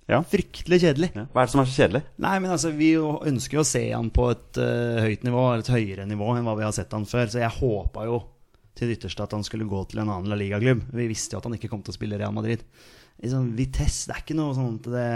Ja. 0.06 0.20
Fryktelig 0.22 0.78
kjedelig. 0.84 1.10
ja. 1.16 1.24
Hva 1.32 1.42
er 1.42 1.48
det 1.48 1.52
som 1.52 1.62
er 1.62 1.68
så 1.68 1.82
kjedelig? 1.82 2.02
Nei, 2.22 2.36
men 2.42 2.52
altså, 2.54 2.70
Vi 2.76 2.92
ønsker 2.96 3.58
jo 3.58 3.64
å 3.64 3.66
se 3.66 3.82
han 3.90 4.12
på 4.14 4.28
et 4.30 4.60
uh, 4.62 5.02
høyt 5.02 5.26
nivå, 5.26 5.42
et 5.56 5.72
høyere 5.72 6.06
nivå 6.06 6.30
enn 6.36 6.46
hva 6.46 6.54
vi 6.58 6.66
har 6.66 6.74
sett 6.76 6.94
han 6.94 7.08
før. 7.10 7.26
Så 7.32 7.42
jeg 7.42 7.56
håpa 7.58 8.06
jo 8.06 8.20
til 8.76 8.90
det 8.90 9.00
ytterste 9.00 9.24
at 9.24 9.34
han 9.34 9.44
skulle 9.46 9.66
gå 9.68 9.82
til 9.90 10.02
en 10.02 10.12
annen 10.12 10.30
La 10.30 10.38
Liga-klubb. 10.38 10.84
Vi 10.94 11.08
visste 11.10 11.34
jo 11.34 11.42
at 11.42 11.48
han 11.48 11.56
ikke 11.58 11.70
kom 11.72 11.82
til 11.82 11.94
å 11.94 11.96
spille 11.96 12.20
Real 12.20 12.34
Madrid. 12.36 12.62
Liksom, 13.24 13.50
Vitesse, 13.56 14.06
det 14.06 14.14
er 14.14 14.24
ikke 14.24 14.36
noe 14.38 14.52
sånn 14.52 14.74
at 14.76 14.88
det 14.92 15.06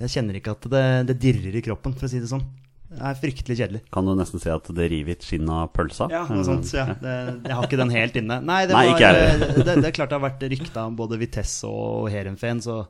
Jeg 0.00 0.12
kjenner 0.14 0.38
ikke 0.38 0.54
at 0.56 0.70
det, 0.72 0.86
det 1.10 1.18
dirrer 1.20 1.56
i 1.56 1.62
kroppen, 1.64 1.94
for 1.96 2.08
å 2.08 2.10
si 2.10 2.20
det 2.20 2.30
sånn. 2.32 2.44
Det 2.86 3.00
er 3.02 3.16
fryktelig 3.18 3.56
kjedelig. 3.58 3.80
Kan 3.92 4.06
du 4.06 4.12
nesten 4.16 4.40
si 4.40 4.50
at 4.52 4.68
det 4.76 4.86
river 4.92 5.16
i 5.16 5.26
skinnet 5.26 5.50
av 5.50 5.70
pølsa? 5.74 6.06
Ja, 6.12 6.22
noe 6.30 6.44
sånt. 6.46 6.68
Ja. 6.74 6.84
Det, 7.00 7.14
jeg 7.42 7.56
har 7.58 7.66
ikke 7.66 7.80
den 7.80 7.92
helt 7.94 8.18
inne. 8.20 8.38
Nei, 8.46 8.60
det, 8.68 8.76
Nei, 8.76 8.84
var, 8.92 8.94
ikke 8.94 9.10
det, 9.16 9.64
det, 9.66 9.74
det 9.82 9.88
er 9.88 9.96
klart 9.96 10.12
det 10.12 10.18
har 10.18 10.24
vært 10.26 10.46
rykta 10.52 10.84
om 10.86 10.98
både 10.98 11.18
Vitesse 11.20 11.70
og 11.70 12.06
Herenfen, 12.12 12.62
så 12.64 12.82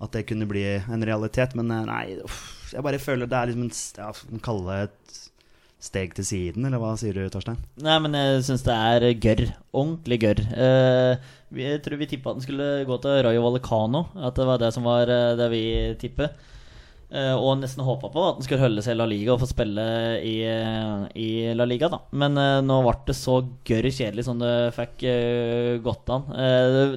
at 0.00 0.14
det 0.16 0.26
kunne 0.28 0.48
bli 0.48 0.64
en 0.80 1.04
realitet. 1.06 1.56
Men 1.58 1.72
eh, 1.74 1.86
nei, 1.88 2.04
uff, 2.24 2.70
jeg 2.74 2.84
bare 2.86 3.02
føler 3.02 3.30
det 3.30 3.38
er 3.40 3.50
liksom 3.52 3.66
en, 3.68 3.74
ja, 4.00 4.38
kalle 4.44 4.78
et 4.86 5.18
steg 5.80 6.12
til 6.12 6.26
siden, 6.28 6.66
eller 6.68 6.80
hva 6.80 6.92
sier 7.00 7.16
du, 7.16 7.22
Torstein? 7.32 7.56
Nei, 7.80 7.96
men 8.04 8.16
jeg 8.16 8.44
syns 8.44 8.66
det 8.66 8.76
er 8.76 9.06
gørr. 9.16 9.46
Ordentlig 9.72 10.20
gørr. 10.26 10.42
Eh, 10.52 11.32
jeg 11.56 11.80
tror 11.84 12.00
vi 12.00 12.08
tippa 12.10 12.32
at 12.32 12.40
den 12.40 12.44
skulle 12.44 12.70
gå 12.88 13.00
til 13.00 13.22
Rayo 13.24 13.44
Vallecano. 13.46 14.06
At 14.20 14.36
det 14.36 14.48
var 14.48 14.60
det 14.60 14.72
som 14.76 14.88
var 14.88 15.08
eh, 15.08 15.36
det 15.40 15.48
vi 15.54 15.64
tippet. 16.02 16.36
Eh, 17.10 17.32
og 17.34 17.56
nesten 17.58 17.82
håpa 17.82 18.06
på 18.12 18.22
at 18.22 18.36
den 18.38 18.46
skulle 18.46 18.62
holde 18.62 18.84
seg 18.86 18.94
i 18.94 18.98
La 19.00 19.06
Liga 19.10 19.32
og 19.34 19.40
få 19.42 19.48
spille 19.50 19.82
i, 20.22 20.36
eh, 20.46 21.08
i 21.18 21.30
La 21.58 21.66
Liga, 21.66 21.88
da. 21.90 21.98
Men 22.14 22.38
eh, 22.38 22.60
nå 22.62 22.76
ble 22.84 22.94
det 23.08 23.16
så 23.18 23.40
gørr 23.66 23.88
kjedelig 23.90 24.28
som 24.28 24.38
det 24.38 24.52
fikk 24.76 25.02
gått 25.82 26.12
an. 26.14 26.28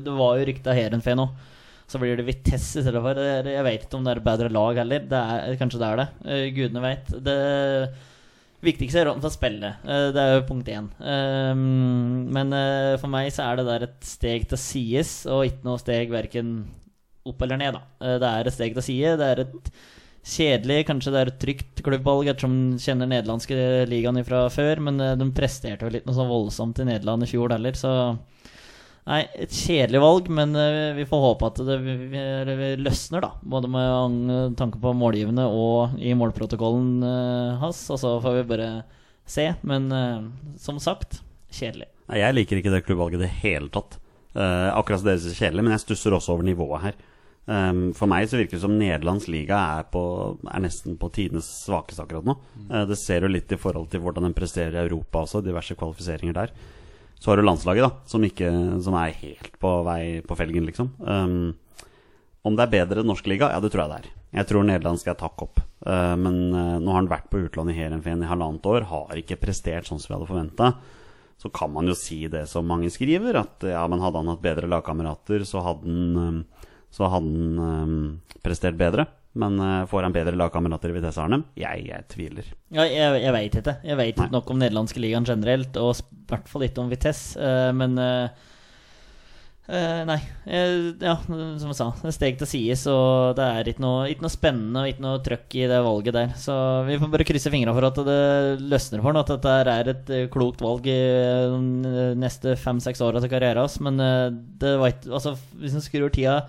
Det 0.03 0.13
var 0.13 0.37
jo 0.37 0.45
rykta 0.51 0.75
Heerenveen 0.77 1.23
òg. 1.25 1.33
Så 1.89 1.99
blir 2.01 2.17
det 2.17 2.25
Vitesse 2.27 2.81
i 2.81 2.93
for. 2.95 3.19
Jeg 3.19 3.65
vet 3.67 3.85
ikke 3.85 3.99
om 3.99 4.05
det 4.05 4.13
er 4.13 4.21
et 4.21 4.27
bedre 4.27 4.49
lag 4.53 4.79
heller. 4.81 5.05
Det 5.09 5.21
er, 5.35 5.55
kanskje 5.59 5.81
det 5.81 5.89
er 5.89 6.01
det. 6.01 6.09
Uh, 6.25 6.45
gudene 6.55 6.83
veit. 6.83 7.11
Det 7.25 7.37
viktigste 8.63 9.01
er 9.01 9.09
at 9.09 9.17
han 9.17 9.25
får 9.25 9.35
spille. 9.35 9.73
Uh, 9.83 10.07
Det 10.15 10.21
er 10.23 10.35
jo 10.37 10.45
punkt 10.47 10.71
én. 10.71 10.87
Um, 10.99 12.29
Men 12.33 12.55
uh, 12.55 12.95
for 13.01 13.11
meg 13.11 13.31
så 13.35 13.49
er 13.49 13.59
det 13.59 13.67
der 13.67 13.87
et 13.89 13.99
steg 14.07 14.47
til 14.49 14.61
sides, 14.61 15.17
og 15.27 15.45
ikke 15.49 15.67
noe 15.67 15.81
steg 15.81 16.13
verken 16.13 16.55
opp 17.27 17.43
eller 17.43 17.59
ned. 17.59 17.77
da 17.99 18.17
Det 18.19 18.31
er 18.31 18.47
et 18.47 18.55
steg 18.55 18.77
til 18.77 18.87
side. 18.87 19.17
Det 19.19 19.27
er 19.27 19.43
et 19.45 19.73
kjedelig, 20.23 20.85
kanskje 20.87 21.11
det 21.11 21.19
er 21.19 21.29
et 21.33 21.39
trygt 21.39 21.81
klubbvalg, 21.83 22.29
ettersom 22.31 22.55
de 22.55 22.79
kjenner 22.79 23.09
nederlandske 23.11 23.55
ligaen 23.91 24.23
fra 24.23 24.45
før, 24.51 24.79
men 24.87 25.01
de 25.19 25.25
presterte 25.35 25.83
jo 25.83 25.91
litt 25.91 26.07
noe 26.07 26.15
så 26.15 26.23
voldsomt 26.29 26.79
i 26.79 26.85
Nederland 26.87 27.25
i 27.25 27.27
fjor 27.27 27.51
heller, 27.51 27.75
så 27.75 27.91
Nei, 29.03 29.19
et 29.35 29.51
kjedelig 29.51 29.99
valg, 29.99 30.27
men 30.31 30.55
eh, 30.55 30.93
vi 30.95 31.03
får 31.07 31.23
håpe 31.25 31.47
at 31.49 31.57
det 31.67 31.77
løsner, 32.79 33.25
da. 33.25 33.33
Både 33.43 33.67
med 33.71 34.55
tanke 34.59 34.79
på 34.79 34.93
målgivende 34.95 35.49
og 35.51 35.97
i 35.99 36.13
målprotokollen 36.15 37.03
uh, 37.03 37.57
hans. 37.59 37.81
Og 37.91 37.99
så 37.99 38.13
får 38.23 38.37
vi 38.37 38.45
bare 38.53 38.69
se. 39.25 39.53
Men 39.61 39.91
eh, 39.91 40.21
som 40.57 40.79
sagt, 40.79 41.21
kjedelig. 41.51 41.89
Nei, 42.09 42.21
Jeg 42.21 42.37
liker 42.37 42.59
ikke 42.59 42.73
det 42.73 42.85
klubbvalget 42.87 43.21
i 43.21 43.25
det 43.25 43.33
hele 43.43 43.71
tatt. 43.73 43.99
Eh, 44.33 44.69
akkurat 44.73 45.05
deres 45.05 45.27
er 45.29 45.37
kjedelig, 45.37 45.65
men 45.65 45.75
jeg 45.75 45.85
stusser 45.85 46.15
også 46.15 46.35
over 46.35 46.47
nivået 46.47 46.87
her. 46.87 47.01
Um, 47.43 47.89
for 47.91 48.07
meg 48.07 48.29
så 48.31 48.37
virker 48.39 48.55
det 48.55 48.63
som 48.63 48.77
Nederlands 48.79 49.25
liga 49.27 49.57
er, 49.75 49.87
på, 49.91 50.01
er 50.47 50.61
nesten 50.63 50.93
på 50.95 51.09
tidenes 51.11 51.49
svakeste 51.65 52.05
akkurat 52.05 52.23
nå. 52.29 52.37
Uh, 52.69 52.85
det 52.87 52.95
ser 53.01 53.25
jo 53.25 53.31
litt 53.31 53.51
i 53.51 53.59
forhold 53.59 53.89
til 53.91 53.99
hvordan 53.99 54.29
den 54.29 54.35
presterer 54.37 54.77
i 54.77 54.85
Europa 54.85 55.25
også, 55.25 55.41
diverse 55.43 55.75
kvalifiseringer 55.75 56.37
der. 56.37 56.53
Så 57.23 57.31
har 57.31 57.39
du 57.39 57.45
landslaget, 57.45 57.85
da, 57.85 58.03
som, 58.03 58.23
ikke, 58.27 58.49
som 58.83 58.97
er 58.99 59.13
helt 59.15 59.53
på 59.63 59.69
vei 59.87 60.19
på 60.27 60.35
felgen, 60.35 60.65
liksom. 60.67 60.89
Um, 60.99 61.53
om 62.43 62.57
det 62.59 62.65
er 62.65 62.73
bedre 62.73 62.99
enn 62.99 63.07
norsk 63.07 63.29
liga? 63.31 63.47
Ja, 63.53 63.61
det 63.63 63.69
tror 63.71 63.85
jeg 63.85 63.91
det 63.93 63.99
er. 64.01 64.09
Jeg 64.41 64.49
tror 64.49 64.65
Nederland 64.67 64.99
skal 64.99 65.15
takke 65.15 65.45
opp. 65.45 65.61
Uh, 65.87 66.17
men 66.19 66.41
uh, 66.51 66.81
nå 66.83 66.91
har 66.91 66.99
han 66.99 67.07
vært 67.13 67.29
på 67.31 67.45
utlån 67.45 67.71
i 67.71 67.77
Heerenveen 67.77 68.25
i 68.25 68.27
halvannet 68.27 68.67
år, 68.67 68.89
har 68.89 69.15
ikke 69.21 69.39
prestert 69.39 69.87
sånn 69.87 70.03
som 70.03 70.11
vi 70.11 70.17
hadde 70.17 70.27
forventa. 70.33 70.73
Så 71.39 71.47
kan 71.55 71.71
man 71.71 71.87
jo 71.87 71.95
si 71.95 72.25
det 72.27 72.43
som 72.51 72.67
mange 72.67 72.91
skriver, 72.91 73.39
at 73.39 73.63
ja, 73.71 73.85
men 73.87 74.03
hadde 74.03 74.19
han 74.19 74.33
hatt 74.33 74.43
bedre 74.43 74.67
lagkamerater, 74.75 75.47
så 75.47 75.63
hadde 75.63 75.87
han, 75.87 76.19
um, 76.19 76.69
så 76.91 77.07
hadde 77.07 77.23
han 77.23 77.63
um, 77.63 77.97
prestert 78.43 78.75
bedre. 78.83 79.07
Men 79.33 79.57
uh, 79.59 79.85
får 79.89 80.05
han 80.05 80.13
bedre 80.13 80.37
lagkamerater 80.37 80.93
i 80.93 80.97
Vitesse 80.99 81.21
Arnhem? 81.21 81.47
Jeg, 81.57 81.87
jeg 81.89 82.05
tviler. 82.13 82.53
Ja, 82.73 82.85
jeg, 82.85 83.21
jeg 83.23 83.33
veit 83.33 83.59
ikke. 83.63 83.77
Jeg 83.81 83.97
veit 83.99 84.15
ikke 84.17 84.33
nok 84.33 84.53
om 84.53 84.61
nederlandske 84.61 85.01
ligaen 85.01 85.25
generelt, 85.25 85.77
og 85.81 85.95
i 85.97 86.25
hvert 86.29 86.49
fall 86.51 86.67
ikke 86.67 86.83
om 86.83 86.91
Vitesse. 86.93 87.33
Uh, 87.41 87.71
men 87.73 87.97
uh, 87.97 88.29
nei. 90.05 90.19
ja, 90.45 91.15
som 91.25 91.69
jeg 91.71 91.79
sa, 91.79 91.89
det 92.03 92.13
steg 92.13 92.37
til 92.37 92.49
side, 92.51 92.77
så 92.77 92.95
det 93.33 93.45
er 93.47 93.71
ikke 93.71 93.81
noe, 93.81 94.05
ikke 94.11 94.27
noe, 94.27 94.33
spennende 94.35 94.83
og 94.83 94.91
ikke 94.91 95.05
noe 95.07 95.21
trøkk 95.25 95.57
i 95.57 95.67
det 95.71 95.83
valget 95.87 96.17
der. 96.19 96.33
Så 96.37 96.55
vi 96.85 96.99
får 97.01 97.13
bare 97.15 97.27
krysse 97.31 97.53
fingra 97.53 97.73
for 97.73 97.89
at 97.89 98.01
det 98.05 98.23
løsner 98.61 99.01
for 99.01 99.09
ham, 99.09 99.21
at 99.23 99.31
dette 99.33 99.77
er 99.79 99.93
et 99.95 100.17
klokt 100.35 100.61
valg 100.61 100.85
i 100.91 100.99
de 101.55 102.09
neste 102.21 102.53
fem-seks 102.59 103.01
åra 103.01 103.23
til 103.23 103.33
karrieren 103.33 103.63
hans. 103.63 103.79
Men 103.81 103.97
det 104.61 104.75
var 104.77 104.93
ikke 104.93 105.15
Altså, 105.15 105.39
hvis 105.57 105.79
en 105.79 105.87
skrur 105.87 106.13
tida 106.13 106.43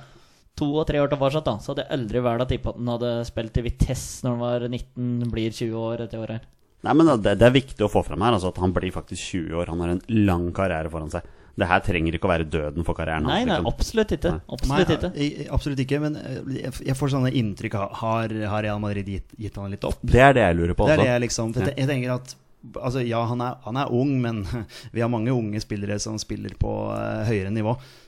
to 0.59 0.71
og 0.71 0.87
tre 0.89 1.01
år 1.03 1.11
tilbake, 1.11 1.43
da, 1.45 1.57
så 1.61 1.73
hadde 1.73 1.85
jeg 1.85 1.99
aldri 1.99 2.25
vært 2.25 2.45
å 2.45 2.49
tippe 2.51 2.73
at 2.73 2.81
han 2.81 2.91
hadde 2.95 3.13
spilt 3.29 3.57
i 3.59 3.65
Vitesse 3.67 4.27
når 4.27 4.35
han 4.35 4.43
var 4.45 4.67
19, 4.69 5.31
blir 5.33 5.55
20 5.55 5.79
år 5.81 6.05
etter 6.07 6.23
året. 6.23 6.51
Nei, 6.85 6.93
men 6.93 7.09
det, 7.17 7.39
det, 7.41 7.47
er 7.47 7.55
viktig 7.55 7.87
å 7.87 7.89
få 7.91 8.05
fram 8.05 8.23
her 8.27 8.37
altså 8.37 8.51
at 8.53 8.61
han 8.61 8.75
blir 8.77 8.93
faktisk 8.93 9.39
20 9.39 9.57
år. 9.57 9.73
Han 9.73 9.81
har 9.81 9.95
en 9.95 10.05
lang 10.29 10.51
karriere 10.57 10.93
foran 10.93 11.11
seg. 11.13 11.25
Det 11.55 11.69
her 11.71 11.83
trenger 11.87 12.17
ikke 12.17 12.27
å 12.27 12.33
være 12.33 12.47
døden 12.51 12.87
for 12.87 12.99
karrieren 12.99 13.29
hans. 13.29 13.31
Nei, 13.31 13.47
nei, 13.47 13.57
liksom. 13.57 13.69
absolutt 13.71 14.15
ikke. 14.17 14.33
Absolutt 14.57 14.93
ikke. 14.97 15.49
absolutt 15.55 15.83
ikke, 15.85 16.01
men 16.03 16.17
jeg 16.51 16.73
jeg 16.91 16.97
får 16.99 17.13
sånne 17.15 17.35
inntrykk 17.41 17.77
av 17.79 17.99
Har, 18.01 18.35
har 18.51 18.65
Real 18.67 18.81
Madrid 18.83 19.09
gitt, 19.09 19.37
gitt 19.39 19.59
han 19.61 19.71
litt 19.73 19.87
opp? 19.87 20.01
Det 20.03 20.23
er 20.23 20.35
det 20.35 20.49
jeg 20.49 20.59
lurer 20.59 20.77
på 20.77 20.89
Det 20.89 20.97
er 20.97 21.03
det 21.05 21.13
jeg 21.13 21.23
liksom 21.29 21.55
for 21.55 21.71
jeg, 21.71 21.91
tenker 21.91 22.17
at 22.19 22.35
Altså, 22.81 23.03
ja, 23.05 23.19
han 23.29 23.43
er, 23.45 23.59
han 23.61 23.77
er 23.77 23.91
ung, 23.93 24.15
men 24.25 24.39
vi 24.95 25.03
har 25.05 25.11
mange 25.13 25.33
unge 25.33 25.61
spillere 25.61 25.99
som 26.01 26.17
spiller 26.21 26.55
på 26.57 26.73
uh, 26.97 27.21
høyere 27.29 27.53
nivå, 27.53 27.75
eh, 27.77 28.04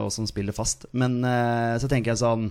og 0.00 0.10
som 0.12 0.26
spiller 0.26 0.56
fast. 0.56 0.86
Men 0.92 1.20
eh, 1.24 1.76
så 1.80 1.90
tenker 1.90 2.12
jeg 2.12 2.22
sånn 2.22 2.48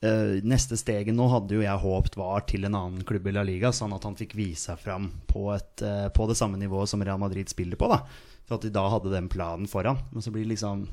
eh, 0.00 0.40
Neste 0.46 0.78
steget 0.80 1.16
nå 1.16 1.28
hadde 1.32 1.58
jo 1.58 1.64
jeg 1.64 1.84
håpet 1.84 2.18
var 2.20 2.46
til 2.48 2.66
en 2.66 2.78
annen 2.78 3.04
klubb 3.06 3.28
i 3.28 3.34
La 3.36 3.44
Liga, 3.46 3.72
sånn 3.76 3.94
at 3.96 4.06
han 4.08 4.18
fikk 4.18 4.36
vise 4.38 4.70
seg 4.70 4.80
fram 4.82 5.10
på, 5.30 5.50
et, 5.54 5.84
eh, 5.84 6.08
på 6.14 6.28
det 6.30 6.38
samme 6.40 6.60
nivået 6.60 6.90
som 6.90 7.04
Real 7.04 7.20
Madrid 7.20 7.52
spiller 7.52 7.80
på. 7.80 7.90
da 7.92 8.02
For 8.46 8.58
at 8.58 8.66
de 8.66 8.72
da 8.74 8.86
hadde 8.92 9.12
den 9.12 9.30
planen 9.32 9.70
foran. 9.70 10.00
Men 10.12 10.24
så 10.24 10.32
blir 10.34 10.46
det 10.46 10.54
liksom 10.56 10.88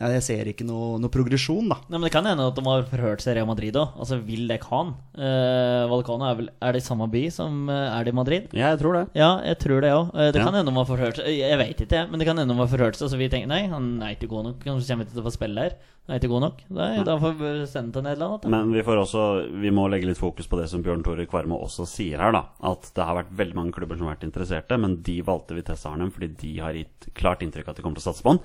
ja, 0.00 0.08
Jeg 0.12 0.22
ser 0.26 0.48
ikke 0.50 0.64
noe, 0.68 0.98
noe 1.00 1.08
progresjon, 1.12 1.70
da. 1.72 1.78
Nei, 1.88 1.96
men 1.98 2.02
Det 2.08 2.12
kan 2.12 2.26
hende 2.28 2.44
at 2.50 2.54
de 2.58 2.64
har 2.66 2.82
forhørt 2.90 3.22
seg 3.24 3.32
i 3.32 3.36
Real 3.38 3.48
Madrid 3.48 3.74
òg. 3.80 3.94
Altså, 3.96 4.18
vil 4.26 4.46
dere 4.50 4.66
ha 4.68 4.80
han? 4.82 4.90
Eh, 5.16 5.86
Valcano 5.88 6.26
er 6.28 6.34
vel 6.42 6.50
Er 6.60 6.76
det 6.76 6.82
i 6.82 6.86
samme 6.86 7.08
by 7.10 7.22
som 7.32 7.68
eh, 7.72 7.88
er 7.96 8.04
det 8.04 8.12
i 8.12 8.18
Madrid? 8.20 8.48
Ja, 8.52 8.74
jeg 8.74 8.82
tror 8.82 8.98
det. 8.98 9.04
Ja, 9.16 9.30
jeg 9.46 9.58
tror 9.62 9.80
det 9.80 9.92
òg. 9.96 10.12
det 10.12 10.34
Ja. 10.36 10.44
kan 10.44 10.54
hende 10.54 10.70
de 10.72 10.76
har 10.76 10.88
forhørt 10.90 11.16
seg. 11.22 11.26
Jeg 11.32 11.58
vet 11.58 11.80
ikke, 11.86 12.02
men 12.10 12.18
det 12.20 12.26
kan 12.28 12.36
hende 12.36 12.52
de 12.54 12.60
har 12.60 12.68
forhørt 12.68 12.96
seg, 13.00 13.08
så 13.08 13.16
vi 13.16 13.28
tenker 13.32 13.48
nei, 13.48 13.62
han 13.72 14.02
er 14.02 14.14
ikke 14.18 14.28
god 14.28 14.44
nok. 14.50 14.64
Han 14.68 14.80
kommer 14.84 15.04
ikke 15.08 15.16
til 15.16 15.22
å 15.24 15.28
få 15.30 15.32
spille 15.38 15.64
her. 15.64 15.76
Han 16.06 16.14
er 16.14 16.20
ikke 16.20 16.30
god 16.30 16.44
nok. 16.44 16.60
Nei, 16.70 17.02
da 17.02 17.16
får 17.18 17.32
vi 17.40 17.48
sende 17.66 17.92
til 17.96 18.04
Nederland. 18.06 18.42
Da. 18.44 18.48
Men 18.52 18.70
vi, 18.76 18.82
får 18.86 19.00
også, 19.02 19.24
vi 19.64 19.72
må 19.74 19.88
legge 19.90 20.06
litt 20.06 20.20
fokus 20.20 20.46
på 20.46 20.60
det 20.60 20.68
som 20.70 20.84
Bjørn 20.84 21.02
Tore 21.02 21.24
Kvarme 21.26 21.56
også 21.58 21.86
sier 21.88 22.20
her. 22.22 22.30
da 22.36 22.44
At 22.62 22.92
det 22.94 23.02
har 23.08 23.16
vært 23.24 23.32
veldig 23.34 23.56
mange 23.58 23.72
klubber 23.74 23.96
som 23.98 24.06
har 24.06 24.14
vært 24.14 24.28
interesserte, 24.28 24.76
men 24.78 25.00
de 25.02 25.16
valgte 25.26 25.56
Vitesse 25.56 25.88
Arnhem 25.90 26.12
fordi 26.14 26.28
de 26.36 26.52
har 26.60 26.76
gitt 26.78 27.08
klart 27.18 27.42
inntrykk 27.42 27.66
av 27.66 27.74
at 27.74 27.80
de 27.80 27.82
kommer 27.82 27.98
til 27.98 28.04
å 28.06 28.12
satse 28.12 28.22
på 28.22 28.36
han. 28.36 28.42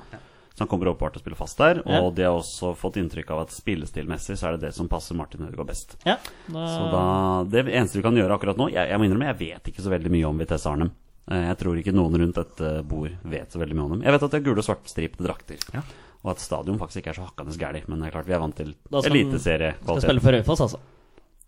Så 0.53 0.59
han 0.65 0.67
kommer 0.67 0.89
åpenbart 0.91 1.13
til 1.15 1.21
å 1.21 1.23
spille 1.23 1.37
fast 1.39 1.57
der. 1.57 1.79
Og 1.85 1.91
Ja. 1.91 2.09
de 2.11 2.23
har 2.23 2.33
også 2.37 2.75
fått 2.75 2.97
inntrykk 2.99 3.31
av 3.31 3.39
at 3.45 3.49
spillestilmessig 3.55 4.35
så 4.37 4.47
er 4.49 4.57
det 4.57 4.61
det 4.67 4.73
som 4.75 4.89
passer 4.89 5.15
Martin 5.15 5.45
Ødegaard 5.47 5.67
best. 5.67 5.95
Ja, 6.05 6.17
da, 6.51 6.65
Så 6.67 6.91
da, 6.91 7.43
Det 7.49 7.65
eneste 7.71 7.95
vi 7.97 8.03
kan 8.03 8.15
gjøre 8.15 8.35
akkurat 8.37 8.57
nå 8.57 8.69
Jeg, 8.71 8.89
jeg 8.89 8.99
må 8.99 9.05
innrømme, 9.07 9.31
jeg 9.31 9.39
vet 9.39 9.63
ikke 9.71 9.81
så 9.81 9.89
veldig 9.89 10.11
mye 10.11 10.27
om 10.27 10.37
Vitesse 10.37 10.67
Arnhem. 10.69 10.91
Eh, 11.31 11.47
Jeg 11.47 11.57
tror 11.57 11.77
ikke 11.79 11.93
noen 11.95 12.17
rundt 12.19 12.35
dette 12.35 12.83
bord 12.83 13.11
vet 13.23 13.49
så 13.51 13.59
veldig 13.59 13.75
mye 13.75 13.83
om 13.85 13.91
dem. 13.91 14.01
Jeg 14.03 14.11
vet 14.11 14.23
at 14.23 14.31
de 14.31 14.37
har 14.37 14.43
gule 14.43 14.57
og 14.59 14.65
svartstripete 14.67 15.23
drakter. 15.23 15.57
Ja. 15.73 15.81
Og 16.23 16.31
at 16.31 16.39
stadion 16.39 16.77
faktisk 16.77 16.97
ikke 17.01 17.09
er 17.15 17.19
så 17.21 17.27
hakkende 17.31 17.57
gæli. 17.57 17.83
Men 17.87 17.99
det 18.01 18.07
er 18.07 18.11
klart 18.11 18.27
vi 18.27 18.33
er 18.33 18.39
vant 18.43 18.55
til 18.55 18.75
eliteseriekvalitet. 18.91 20.01
skal 20.01 20.01
spille 20.01 20.21
for 20.21 20.31
Raufoss, 20.35 20.61
altså. 20.61 20.79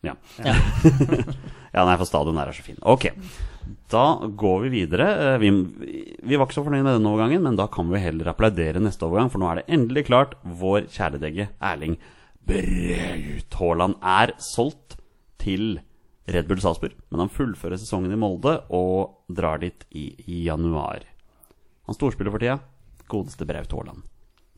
Ja. 0.04 0.14
Ja. 0.44 0.54
ja, 1.76 1.84
nei, 1.88 1.96
for 2.00 2.08
stadion 2.10 2.36
der 2.40 2.50
er 2.52 2.58
så 2.58 2.66
fin. 2.66 2.80
Ok, 2.84 3.06
da 3.94 4.04
går 4.28 4.66
vi 4.66 4.72
videre. 4.74 5.08
Eh, 5.34 5.38
Vi, 5.44 5.52
vi 6.24 6.36
var 6.40 6.46
ikke 6.50 6.58
så 6.58 6.66
fornøyd 6.66 6.84
med 6.84 6.98
denne 6.98 7.12
overgangen, 7.14 7.44
men 7.46 7.56
da 7.60 7.70
kan 7.72 7.88
vi 7.92 8.02
heller 8.04 8.32
applaudere 8.34 8.82
neste 8.84 9.08
overgang, 9.08 9.32
for 9.32 9.40
nå 9.44 9.48
er 9.54 9.62
det 9.62 9.70
endelig 9.78 10.06
klart. 10.10 10.36
Vår 10.44 10.90
kjæledegge 10.92 11.48
Erling 11.64 11.96
Braut 12.44 13.56
Haaland 13.62 13.96
er 14.04 14.34
solgt 14.44 14.98
til 15.40 15.78
Red 16.28 16.48
Bull 16.48 16.60
Salzburg, 16.64 16.94
men 17.12 17.24
han 17.24 17.32
fullfører 17.32 17.80
sesongen 17.80 18.12
i 18.16 18.20
Molde 18.20 18.58
og 18.76 19.24
drar 19.32 19.60
dit 19.64 19.84
i, 19.92 20.10
i 20.28 20.44
januar. 20.50 21.04
Han 21.88 21.96
storspiller 21.98 22.32
for 22.32 22.44
tida. 22.44 22.60
Godeste 23.12 23.48
Braut 23.48 23.72
Haaland. 23.76 24.04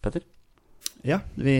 Petter? 0.06 0.26
Ja, 1.06 1.20
vi, 1.38 1.54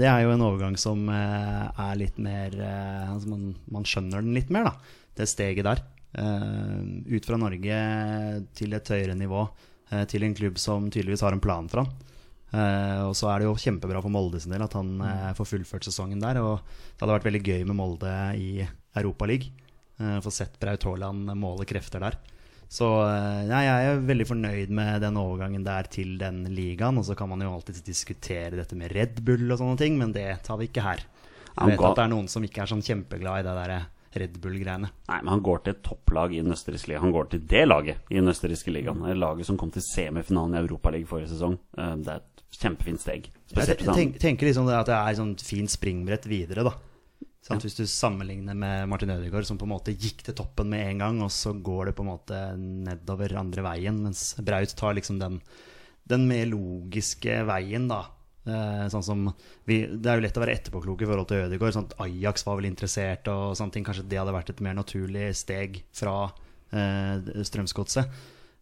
det 0.00 0.08
er 0.08 0.22
jo 0.24 0.32
en 0.32 0.44
overgang 0.46 0.78
som 0.80 1.02
eh, 1.12 1.64
er 1.68 1.98
litt 2.00 2.16
mer 2.24 2.54
eh, 2.56 3.10
altså 3.12 3.28
man, 3.34 3.50
man 3.68 3.84
skjønner 3.84 4.24
den 4.24 4.36
litt 4.36 4.52
mer, 4.54 4.70
da. 4.70 4.94
Det 5.18 5.28
steget 5.28 5.66
der. 5.66 5.82
Eh, 6.16 6.78
ut 7.12 7.28
fra 7.28 7.36
Norge 7.36 7.80
til 8.56 8.76
et 8.78 8.92
høyere 8.94 9.16
nivå, 9.18 9.44
eh, 9.92 10.06
til 10.08 10.24
en 10.24 10.36
klubb 10.38 10.60
som 10.62 10.88
tydeligvis 10.88 11.26
har 11.26 11.36
en 11.36 11.44
plan 11.44 11.68
for 11.68 11.84
han. 11.84 11.92
Eh, 12.48 13.02
og 13.04 13.12
så 13.18 13.28
er 13.28 13.42
det 13.42 13.48
jo 13.48 13.58
kjempebra 13.60 14.00
for 14.00 14.12
Molde 14.12 14.40
sin 14.40 14.54
del 14.54 14.64
at 14.64 14.76
han 14.78 14.94
eh, 15.04 15.32
får 15.36 15.50
fullført 15.52 15.88
sesongen 15.88 16.22
der. 16.22 16.40
Og 16.40 16.62
det 16.64 17.04
hadde 17.04 17.18
vært 17.18 17.28
veldig 17.28 17.44
gøy 17.44 17.66
med 17.68 17.76
Molde 17.76 18.14
i 18.40 18.52
Europaligaen. 18.96 19.64
Uh, 19.98 20.20
få 20.22 20.30
sett 20.30 20.52
Braut 20.62 20.84
Haaland 20.86 21.26
måle 21.34 21.64
krefter 21.66 21.98
der. 21.98 22.14
Så 22.68 22.86
eh, 23.00 23.44
nei, 23.48 23.62
jeg 23.64 23.90
er 23.94 24.02
veldig 24.10 24.26
fornøyd 24.28 24.72
med 24.76 25.00
den 25.00 25.16
overgangen 25.16 25.64
der 25.64 25.88
til 25.88 26.16
den 26.20 26.42
ligaen. 26.52 26.98
Og 27.00 27.06
så 27.08 27.16
kan 27.16 27.30
man 27.30 27.40
jo 27.44 27.52
alltid 27.54 27.80
diskutere 27.86 28.58
dette 28.58 28.76
med 28.76 28.92
Red 28.92 29.22
Bull 29.24 29.46
og 29.50 29.60
sånne 29.62 29.78
ting, 29.80 29.96
men 30.00 30.12
det 30.16 30.26
tar 30.44 30.60
vi 30.60 30.68
ikke 30.68 30.84
her. 30.84 31.04
Jeg 31.58 31.72
vet 31.72 31.86
at 31.88 31.96
det 31.98 32.04
er 32.04 32.12
noen 32.12 32.28
som 32.30 32.44
ikke 32.44 32.62
er 32.62 32.70
sånn 32.70 32.84
kjempeglad 32.84 33.40
i 33.40 33.46
det 33.48 33.54
der 33.56 33.72
Red 34.18 34.36
Bull-greiene. 34.42 34.88
Nei, 35.08 35.18
men 35.20 35.32
han 35.32 35.42
går 35.44 35.62
til 35.64 35.74
et 35.74 35.82
topplag 35.84 36.32
i 36.36 36.42
den 36.42 36.54
østerrikske 36.54 36.92
ligaen. 36.92 37.06
Han 37.08 37.14
går 37.16 37.30
til 37.34 37.42
det 37.50 37.64
laget 37.66 38.08
i 38.12 38.18
den 38.20 38.30
østerrikske 38.32 38.72
ligaen. 38.72 39.02
Det 39.04 39.16
laget 39.18 39.48
som 39.48 39.58
kom 39.60 39.72
til 39.74 39.84
semifinalen 39.84 40.56
i 40.56 40.62
Europaligaen 40.62 41.08
forrige 41.10 41.32
sesong. 41.34 41.58
Eh, 41.76 41.94
Det 42.04 42.14
er 42.14 42.22
et 42.22 42.60
kjempefint 42.62 43.00
steg. 43.02 43.28
Jeg 43.28 43.52
Spesielt 43.52 43.84
han 43.88 44.12
tenker 44.20 44.48
liksom 44.48 44.68
det 44.68 44.76
at 44.78 44.88
det 44.88 44.96
er 44.96 45.10
et 45.12 45.20
sånt 45.20 45.44
fint 45.44 45.72
springbrett 45.72 46.28
videre, 46.30 46.64
da. 46.68 46.72
Sant? 47.44 47.64
Hvis 47.64 47.78
du 47.78 47.84
sammenligner 47.88 48.56
med 48.58 48.88
Martin 48.90 49.12
Ødegaard, 49.14 49.46
som 49.48 49.58
på 49.60 49.64
en 49.68 49.72
måte 49.72 49.94
gikk 49.94 50.24
til 50.26 50.36
toppen 50.36 50.68
med 50.72 50.84
en 50.84 51.02
gang, 51.04 51.20
og 51.24 51.32
så 51.32 51.54
går 51.54 51.88
det 51.88 51.96
på 51.96 52.04
en 52.04 52.10
måte 52.10 52.38
nedover 52.58 53.36
andre 53.40 53.64
veien, 53.64 54.00
mens 54.04 54.32
Braut 54.44 54.74
tar 54.76 54.96
liksom 54.98 55.20
den, 55.22 55.38
den 56.10 56.26
mer 56.28 56.48
logiske 56.50 57.40
veien, 57.48 57.86
da. 57.90 58.02
Eh, 58.48 58.84
sånn 58.92 59.04
som 59.04 59.24
vi, 59.68 59.82
det 59.86 60.08
er 60.08 60.18
jo 60.18 60.24
lett 60.24 60.38
å 60.40 60.42
være 60.42 60.56
etterpåklok 60.58 61.04
i 61.04 61.08
forhold 61.08 61.30
til 61.30 61.44
Ødegaard. 61.46 61.76
Sånn 61.76 61.90
Ajax 62.04 62.46
var 62.48 62.58
vel 62.60 62.70
interessert, 62.70 63.30
og 63.32 63.56
sånne 63.58 63.76
ting. 63.76 63.86
Kanskje 63.86 64.06
det 64.08 64.20
hadde 64.20 64.34
vært 64.34 64.52
et 64.52 64.64
mer 64.64 64.76
naturlig 64.78 65.30
steg 65.38 65.82
fra 65.96 66.16
eh, 66.72 67.44
Strømsgodset. 67.48 68.18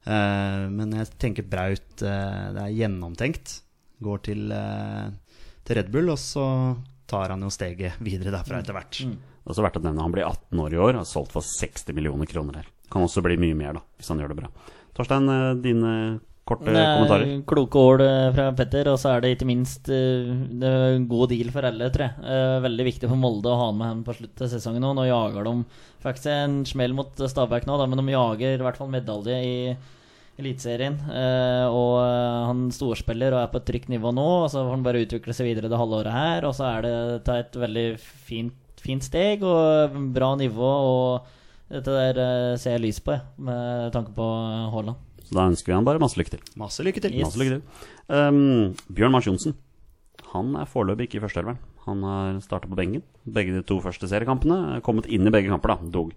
Eh, 0.07 0.65
men 0.71 0.95
jeg 0.95 1.15
tenker 1.19 1.47
Braut 1.51 2.03
eh, 2.07 2.43
Det 2.55 2.63
er 2.63 2.77
gjennomtenkt. 2.77 3.61
Går 4.05 4.21
til, 4.29 4.51
eh, 4.53 5.09
til 5.67 5.81
Red 5.81 5.91
Bull, 5.95 6.13
og 6.13 6.21
så 6.21 6.47
tar 7.11 7.33
han 7.35 7.43
jo 7.45 7.51
steget 7.53 7.99
videre 8.03 8.35
derfra 8.35 8.61
etter 8.61 8.77
hvert. 8.77 9.01
Det 9.01 9.15
er 9.47 9.55
også 9.55 9.67
verdt 9.67 9.79
å 9.79 9.85
nevne 9.85 10.03
Han 10.03 10.15
blir 10.15 10.27
18 10.27 10.63
år 10.65 10.75
i 10.75 10.81
år 10.81 10.95
og 10.95 11.03
har 11.05 11.11
solgt 11.11 11.35
for 11.37 11.47
60 11.47 11.95
millioner 11.97 12.29
kroner 12.31 12.63
her. 12.63 12.71
Kan 12.91 13.07
også 13.07 13.23
bli 13.25 13.39
mye 13.41 13.59
mer, 13.59 13.79
da, 13.79 13.85
hvis 13.99 14.11
han 14.13 14.23
gjør 14.23 14.33
det 14.33 14.41
bra. 14.41 14.51
Torstein, 14.97 15.29
eh, 15.31 15.55
dine 15.63 15.93
korte 16.47 16.71
Det 16.71 16.79
er 16.79 16.93
kommentarer? 16.95 17.33
Kloke 17.51 17.83
ord 17.83 18.03
eh, 18.05 18.29
fra 18.35 18.47
Petter, 18.59 18.91
og 18.93 19.01
så 19.03 19.13
er 19.13 19.23
det 19.23 19.33
ikke 19.35 19.49
minst 19.49 19.91
eh, 19.91 20.31
det 20.31 20.71
er 20.71 20.95
en 20.95 21.09
god 21.11 21.31
deal 21.35 21.51
for 21.55 21.67
alle, 21.67 21.91
tror 21.95 22.07
jeg. 22.07 22.63
Veldig 22.67 22.87
viktig 22.91 23.11
for 23.11 23.23
Molde 23.23 23.51
å 23.51 23.59
ha 23.59 23.69
han 23.71 23.81
med 23.81 23.93
ham 23.93 24.07
på 24.07 24.17
slutten 24.19 24.47
av 24.47 24.55
sesongen 24.55 24.87
nå. 24.87 24.95
Nå 24.99 25.09
jager 25.09 25.47
de 25.47 25.57
faktisk 26.07 26.33
en 26.33 26.61
smell 26.69 26.95
mot 26.97 27.27
Stabæk 27.35 27.67
nå, 27.67 27.79
da, 27.79 27.91
men 27.91 28.03
de 28.03 28.15
jager 28.15 28.59
i 28.59 28.67
hvert 28.67 28.79
fall 28.81 28.91
medalje 28.93 29.43
i 29.43 29.57
Eliteserien. 30.37 30.99
Eh, 31.09 31.67
og 31.73 31.95
eh, 32.03 32.43
han 32.51 32.67
storspiller 32.75 33.33
og 33.33 33.41
er 33.41 33.51
på 33.53 33.61
et 33.63 33.67
trygt 33.71 33.91
nivå 33.93 34.13
nå, 34.13 34.27
og 34.43 34.51
så 34.53 34.61
får 34.61 34.75
han 34.75 34.85
bare 34.85 35.03
utvikle 35.07 35.37
seg 35.37 35.49
videre 35.49 35.71
det 35.73 35.81
halve 35.81 36.03
året 36.03 36.13
her. 36.13 36.47
Og 36.49 36.53
så 36.59 36.69
er 36.69 36.87
det 36.87 36.95
ta 37.29 37.39
et 37.41 37.57
veldig 37.57 37.87
fint, 38.03 38.57
fint 38.83 39.05
steg 39.07 39.45
og 39.47 39.97
bra 40.17 40.35
nivå, 40.37 40.73
og 40.93 41.73
dette 41.73 41.97
der 41.97 42.21
eh, 42.23 42.57
ser 42.61 42.77
jeg 42.77 42.85
lys 42.85 43.01
på, 43.03 43.17
jeg, 43.17 43.25
med 43.49 43.93
tanke 43.97 44.13
på 44.17 44.27
Haaland. 44.75 45.01
Så 45.27 45.35
da 45.35 45.49
ønsker 45.51 45.73
vi 45.73 45.79
han 45.79 45.87
bare 45.89 46.03
masse 46.03 46.21
lykke 46.21 46.37
til. 46.37 46.45
Masse 46.61 46.85
lykke 46.87 47.03
til. 47.03 47.17
Yes. 47.17 47.31
Masse 47.31 47.41
lykke 47.41 47.57
til. 47.57 47.87
Um, 48.07 48.77
Bjørn 48.95 49.17
Mars 49.17 49.27
Johnsen. 49.27 49.57
Han 50.31 50.53
er 50.61 50.69
foreløpig 50.71 51.09
ikke 51.09 51.19
i 51.19 51.25
førsteelveren. 51.25 51.59
Han 51.87 52.03
har 52.07 52.39
starta 52.45 52.69
på 52.71 52.79
benken 52.79 53.03
begge 53.25 53.55
de 53.55 53.65
to 53.67 53.81
første 53.83 54.07
seriekampene. 54.11 54.79
Kommet 54.87 55.09
inn 55.11 55.27
i 55.27 55.33
begge 55.35 55.51
kamper, 55.51 55.75
da, 55.75 55.91
dog. 55.97 56.13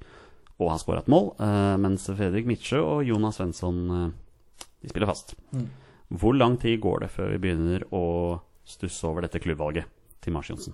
Og 0.60 0.70
har 0.74 0.78
skåra 0.82 1.00
et 1.00 1.08
mål. 1.08 1.30
eh, 1.40 1.78
mens 1.78 2.06
Fredrik 2.12 2.46
Midtsjø 2.46 2.82
og 2.84 3.06
Jonas 3.08 3.36
Svensson 3.40 3.78
eh, 3.92 4.10
de 4.82 4.90
spiller 4.92 5.08
fast. 5.08 5.36
Hvor 6.10 6.36
lang 6.36 6.58
tid 6.60 6.80
går 6.82 7.02
det 7.06 7.10
før 7.12 7.32
vi 7.32 7.38
begynner 7.38 7.84
å 7.94 8.40
stusse 8.66 9.04
over 9.08 9.22
dette 9.22 9.40
klubbvalget 9.40 9.86
til 10.22 10.34
Mars 10.34 10.50
Johnsen? 10.50 10.74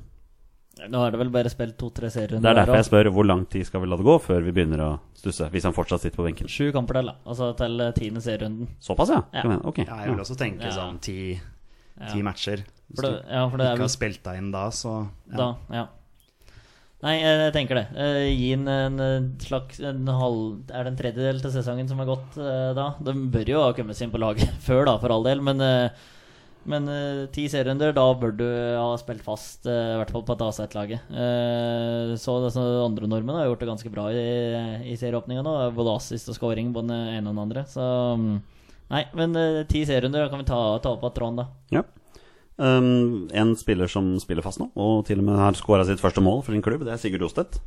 Nå 0.90 1.00
er 1.06 1.12
det 1.14 1.20
vel 1.22 1.30
bare 1.32 1.48
spilt 1.50 1.78
to-tre 1.80 2.10
serier. 2.12 2.40
Det 2.42 2.50
er 2.50 2.58
derfor 2.58 2.76
jeg 2.82 2.88
spør 2.90 3.08
hvor 3.16 3.24
lang 3.26 3.46
tid 3.48 3.64
skal 3.66 3.80
vi 3.82 3.88
la 3.88 3.96
det 3.96 4.04
gå 4.04 4.16
før 4.20 4.42
vi 4.44 4.52
begynner 4.52 4.82
å 4.84 4.90
stusse, 5.16 5.48
hvis 5.54 5.64
han 5.64 5.74
fortsatt 5.74 6.02
sitter 6.04 6.18
på 6.20 6.26
benken. 6.28 6.50
Sju 6.52 6.72
kamper 6.76 7.00
til, 7.00 7.06
da. 7.12 7.16
Altså 7.26 7.52
til 7.56 7.80
eh, 7.86 7.92
tiende 7.96 8.22
serierunden. 8.26 8.68
Såpass, 8.84 9.10
ja? 9.14 9.22
Ja. 9.34 9.42
Kan 9.46 9.52
jeg- 9.56 9.66
Ok. 9.66 9.78
Ja, 9.86 9.96
jeg 10.04 10.10
vil 10.12 10.20
også 10.26 10.36
tenke 10.38 10.64
Ja. 10.66 10.72
sånn 10.76 11.00
ti, 11.00 11.40
ti 11.40 12.18
Ja. 12.20 12.24
matcher. 12.24 12.66
Hvis 12.92 12.96
For 13.00 13.02
det, 13.08 13.12
du 13.24 13.30
ja, 13.32 13.46
er 13.46 13.48
ikke 13.48 13.58
vel 13.72 13.78
har 13.78 13.88
spilt 13.88 14.24
deg 14.24 14.38
inn 14.38 14.52
da, 14.52 14.68
så 14.70 15.08
ja. 15.32 15.38
Da, 15.38 15.56
ja. 15.72 15.88
Nei, 17.06 17.20
jeg, 17.22 17.54
tenker 17.54 17.78
det. 17.78 17.86
Uh, 17.94 18.26
gi 18.34 18.50
en, 18.56 18.66
en 18.72 19.02
eh, 19.04 19.28
slags 19.46 19.78
en 19.84 20.08
halv 20.10 20.72
Er 20.74 20.88
det 20.88 20.92
en 20.92 20.98
tredjedel 20.98 21.42
til 21.44 21.54
sesongen 21.54 21.90
som 21.90 22.00
har 22.02 22.10
gått 22.10 22.38
uh, 22.42 22.72
da? 22.74 22.88
De 23.06 23.14
bør 23.34 23.52
jo 23.52 23.62
ha 23.62 23.74
kommet 23.78 23.98
seg 23.98 24.08
inn 24.08 24.14
på 24.16 24.22
laget 24.24 24.56
før, 24.68 24.88
da, 24.90 24.96
for 25.02 25.14
all 25.14 25.26
del. 25.28 25.44
Men, 25.46 25.62
uh, 25.62 26.14
men 26.66 26.90
ti 27.30 27.44
serierunder, 27.46 27.92
da 27.94 28.08
bør 28.18 28.32
du 28.40 28.46
ha 28.50 28.88
spilt 28.98 29.22
fast, 29.22 29.68
i 29.70 29.98
hvert 30.00 30.10
fall 30.10 30.24
på 30.26 30.34
et 30.34 30.40
A-sett-laget. 30.42 31.12
Så 32.18 32.38
disse 32.42 32.64
andre 32.82 33.06
nordmenn 33.06 33.38
har 33.38 33.52
gjort 33.52 33.62
det 33.62 33.68
ganske 33.70 33.92
bra 33.94 34.08
i, 34.10 34.24
i 34.90 34.96
serieåpninga 34.98 35.44
nå. 35.46 35.54
Både 35.78 35.94
assist 36.00 36.32
og 36.34 36.40
scoring, 36.40 36.72
på 36.74 36.82
den 36.82 36.96
ene 36.96 37.22
og 37.22 37.36
den 37.36 37.44
andre. 37.44 37.68
Så 37.70 37.86
um, 38.18 38.40
Nei, 38.90 39.04
men 39.14 39.38
ti 39.70 39.84
serierunder, 39.86 40.26
da 40.26 40.34
kan 40.34 40.42
vi 40.42 40.50
ta, 40.50 40.64
ta 40.82 40.96
opp 40.98 41.06
av 41.06 41.14
tråden, 41.14 41.44
da. 41.44 41.46
Ja. 41.78 41.86
Um, 42.56 43.28
en 43.36 43.52
spiller 43.60 43.90
som 43.92 44.14
spiller 44.22 44.46
fast 44.46 44.62
nå, 44.62 44.70
og 44.80 45.02
til 45.10 45.20
og 45.20 45.28
med 45.28 45.40
har 45.42 45.58
skåra 45.60 45.84
sitt 45.88 46.00
første 46.00 46.24
mål 46.24 46.40
for 46.46 46.56
sin 46.56 46.64
klubb, 46.64 46.86
det 46.88 46.94
er 46.94 47.02
Sigurd 47.02 47.26
Ostedt. 47.28 47.60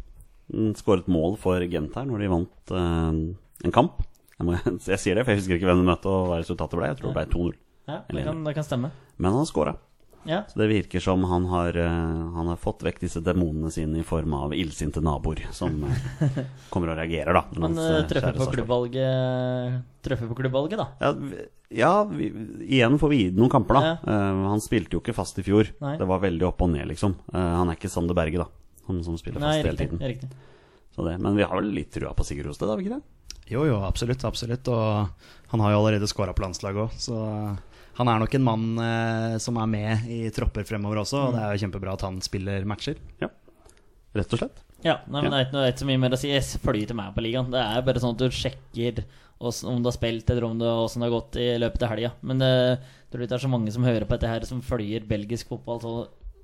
Han 0.49 0.73
Skåret 0.79 1.11
mål 1.13 1.37
for 1.41 1.61
Gent 1.69 1.97
her 1.99 2.07
når 2.09 2.25
de 2.25 2.31
vant 2.33 2.73
uh, 2.73 3.13
en 3.69 3.75
kamp. 3.75 4.01
Jeg, 4.39 4.47
må, 4.49 4.57
jeg 4.95 5.03
sier 5.03 5.19
det, 5.19 5.27
for 5.27 5.35
jeg 5.35 5.43
husker 5.43 5.59
ikke 5.59 5.69
hvem 5.69 5.83
de 5.83 5.91
møtte 5.91 6.09
og 6.09 6.31
hva 6.31 6.41
resultatet 6.41 6.81
ble. 6.81 6.89
Jeg 6.93 7.01
tror 7.01 7.13
det 7.13 7.19
ble 7.19 7.27
2-0. 7.35 7.59
Ja, 7.89 8.01
det 8.09 8.25
kan, 8.25 8.41
det 8.45 8.57
kan 8.57 8.67
stemme. 8.67 8.93
Men 9.17 9.33
han 9.33 9.43
har 9.43 9.49
skåra. 9.49 9.77
Ja. 10.29 10.43
Så 10.51 10.61
det 10.61 10.67
virker 10.69 11.01
som 11.01 11.23
han 11.25 11.47
har, 11.49 11.77
eh, 11.81 11.89
han 12.37 12.51
har 12.53 12.59
fått 12.61 12.83
vekk 12.85 12.99
disse 13.01 13.23
demonene 13.25 13.71
sine 13.73 14.03
i 14.03 14.05
form 14.07 14.35
av 14.37 14.53
illsinte 14.53 15.01
naboer 15.01 15.41
som 15.57 15.79
eh, 15.89 16.43
kommer 16.69 16.93
og 16.93 16.99
reagerer, 17.01 17.33
da. 17.39 17.45
Han 17.65 17.79
eh, 17.81 18.03
treffer 18.11 18.37
på 18.37 18.51
klubbvalget 18.53 19.79
Treffer 20.05 20.29
på 20.31 20.37
klubbvalget, 20.39 20.79
da. 20.79 20.87
Ja, 21.01 21.13
vi- 21.17 21.47
ja 21.81 21.93
vi, 22.05 22.29
igjen 22.69 22.99
får 23.01 23.11
vi 23.13 23.17
gi 23.23 23.31
det 23.33 23.41
noen 23.41 23.51
kamper, 23.53 23.77
da. 23.81 23.83
Ja. 23.91 23.97
Uh, 24.07 24.45
han 24.55 24.63
spilte 24.65 24.97
jo 24.97 25.03
ikke 25.03 25.17
fast 25.17 25.41
i 25.41 25.45
fjor. 25.45 25.69
Nei. 25.83 25.97
Det 26.01 26.07
var 26.09 26.23
veldig 26.23 26.47
opp 26.49 26.63
og 26.65 26.71
ned, 26.73 26.87
liksom. 26.93 27.17
Uh, 27.33 27.41
han 27.59 27.69
er 27.69 27.77
ikke 27.77 27.91
Sander 27.93 28.17
Berge, 28.17 28.41
da. 28.41 28.47
Han 28.89 29.03
som 29.05 29.19
spiller 29.21 29.43
Nei, 29.43 29.59
fast 29.59 29.69
hele 29.69 29.83
tiden. 29.99 30.31
Så 30.95 31.05
det, 31.05 31.19
men 31.21 31.37
vi 31.37 31.45
har 31.45 31.59
vel 31.61 31.69
litt 31.75 31.91
trua 31.93 32.15
på 32.17 32.25
Sigurd 32.25 32.49
Hosted, 32.53 32.71
har 32.71 32.79
vi 32.81 32.87
ikke 32.87 32.97
det? 33.01 33.05
Jo, 33.53 33.63
jo, 33.69 33.77
absolutt. 33.85 34.25
absolutt 34.29 34.69
Og 34.73 35.09
han 35.53 35.61
har 35.65 35.73
jo 35.73 35.79
allerede 35.83 36.09
skåra 36.09 36.35
på 36.37 36.45
landslaget 36.45 36.83
òg, 36.87 36.97
så 37.01 37.19
han 37.99 38.09
er 38.13 38.23
nok 38.23 38.35
en 38.39 38.45
mann 38.47 38.67
eh, 38.85 39.37
som 39.43 39.59
er 39.59 39.69
med 39.71 40.09
i 40.15 40.21
tropper 40.35 40.65
fremover 40.69 41.01
også. 41.03 41.21
Og 41.29 41.37
det 41.37 41.43
er 41.45 41.53
jo 41.57 41.63
kjempebra 41.67 41.97
at 41.99 42.05
han 42.07 42.21
spiller 42.25 42.67
matcher. 42.71 42.99
Ja. 43.23 43.29
Rett 44.17 44.33
og 44.37 44.41
slett. 44.43 44.61
Ja, 44.87 45.01
nei, 45.11 45.25
men 45.25 45.33
det 45.33 45.39
er 45.41 45.47
ikke, 45.49 45.57
noe- 45.57 45.65
det 45.67 45.73
er 45.75 45.81
så 45.83 45.89
mye 45.91 45.99
mer 46.05 46.15
å 46.15 46.19
si. 46.21 46.29
Jeg 46.31 46.61
flyter 46.63 46.95
meg 46.99 47.11
på 47.17 47.25
ligaen. 47.27 47.51
Det 47.51 47.59
er 47.65 47.83
bare 47.89 48.03
sånn 48.03 48.15
at 48.15 48.23
du 48.23 48.29
sjekker 48.31 49.03
om 49.39 49.83
du 49.83 49.87
har 49.91 49.95
spilt, 49.95 50.31
eller 50.31 50.45
om 50.49 50.59
det, 50.59 50.67
hvordan 50.67 51.03
det 51.03 51.07
har 51.09 51.15
gått 51.15 51.37
i 51.39 51.49
løpet 51.63 51.83
av 51.87 51.91
helga. 51.93 52.13
Men 52.27 52.41
det, 52.43 52.49
jeg 52.51 53.11
tror 53.13 53.23
ikke 53.23 53.31
det 53.33 53.37
er 53.39 53.45
så 53.45 53.51
mange 53.53 53.75
som 53.75 53.85
hører 53.87 54.07
på 54.09 54.17
dette 54.17 54.31
her, 54.33 54.47
som 54.49 54.63
følger 54.67 55.05
belgisk 55.07 55.51
fotball 55.53 55.79
så, 55.83 55.93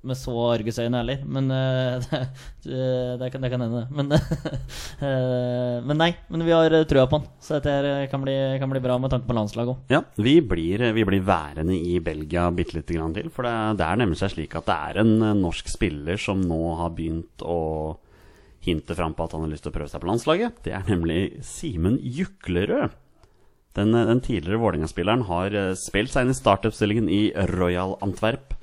med 0.05 0.17
så 0.17 0.33
argusøyne 0.53 0.99
heller. 1.01 1.23
Men 1.25 1.49
uh, 1.51 2.03
det, 2.65 2.85
det, 3.21 3.29
kan, 3.33 3.45
hende, 3.45 3.67
det. 3.73 3.85
Men, 3.95 4.11
uh, 4.13 5.81
men 5.87 5.99
nei, 5.99 6.11
men 6.31 6.45
vi 6.47 6.53
har 6.55 6.73
eh, 6.73 6.85
trua 6.89 7.07
på 7.09 7.19
han. 7.19 7.27
Så 7.41 7.59
dette 7.59 8.07
kan 8.11 8.23
bli, 8.23 8.35
kan 8.61 8.71
bli 8.71 8.83
bra 8.83 8.97
med 9.01 9.13
tanke 9.13 9.29
på 9.29 9.37
landslaget 9.37 9.73
òg. 9.73 9.93
Ja, 9.93 10.01
vi 10.17 10.37
blir, 10.45 10.87
vi 10.95 11.05
blir 11.07 11.25
værende 11.25 11.77
i 11.77 11.99
Belgia 12.03 12.47
bitte 12.55 12.79
lite 12.79 12.97
grann 12.97 13.15
til. 13.17 13.31
For 13.33 13.47
det, 13.47 13.55
det 13.81 13.87
er 13.87 14.01
nemlig 14.01 14.19
seg 14.21 14.35
slik 14.35 14.57
at 14.57 14.69
det 14.69 14.79
er 14.89 15.01
en 15.03 15.15
norsk 15.41 15.71
spiller 15.71 16.19
som 16.21 16.43
nå 16.45 16.61
har 16.81 16.93
begynt 16.97 17.45
å 17.45 17.61
hinte 18.65 18.97
fram 18.97 19.13
på 19.13 19.25
at 19.25 19.35
han 19.35 19.45
har 19.45 19.51
lyst 19.51 19.65
til 19.67 19.73
å 19.73 19.77
prøve 19.77 19.91
seg 19.91 20.01
på 20.01 20.09
landslaget. 20.09 20.61
Det 20.65 20.73
er 20.73 20.85
nemlig 20.89 21.19
Simen 21.45 21.99
Juklerød. 22.01 22.95
Den, 23.75 23.91
den 23.91 24.21
tidligere 24.23 24.61
Vålerenga-spilleren 24.61 25.25
har 25.27 25.55
spilt 25.75 26.13
seg 26.13 26.23
inn 26.23 26.31
i 26.31 26.37
startoppstillingen 26.37 27.09
i 27.11 27.23
Royal 27.51 27.97
Antwerp. 28.05 28.54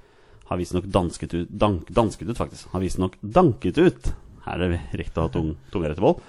Har 0.49 0.59
visstnok 0.61 0.85
dansket 0.91 1.35
ut 1.35 1.51
dank, 1.51 1.91
Dansket 1.91 2.29
ut, 2.29 2.39
faktisk. 2.39 2.69
Har 2.75 2.83
visstnok 2.83 3.19
danket 3.21 3.79
ut 3.79 4.13
Her 4.43 4.59
er 4.59 4.75
det 4.75 4.81
riktig 4.99 5.21
å 5.21 5.29
ha 5.29 5.31
tung, 5.33 5.53
tunga 5.71 5.93
rett 5.93 6.01
i 6.01 6.03
vold. 6.03 6.23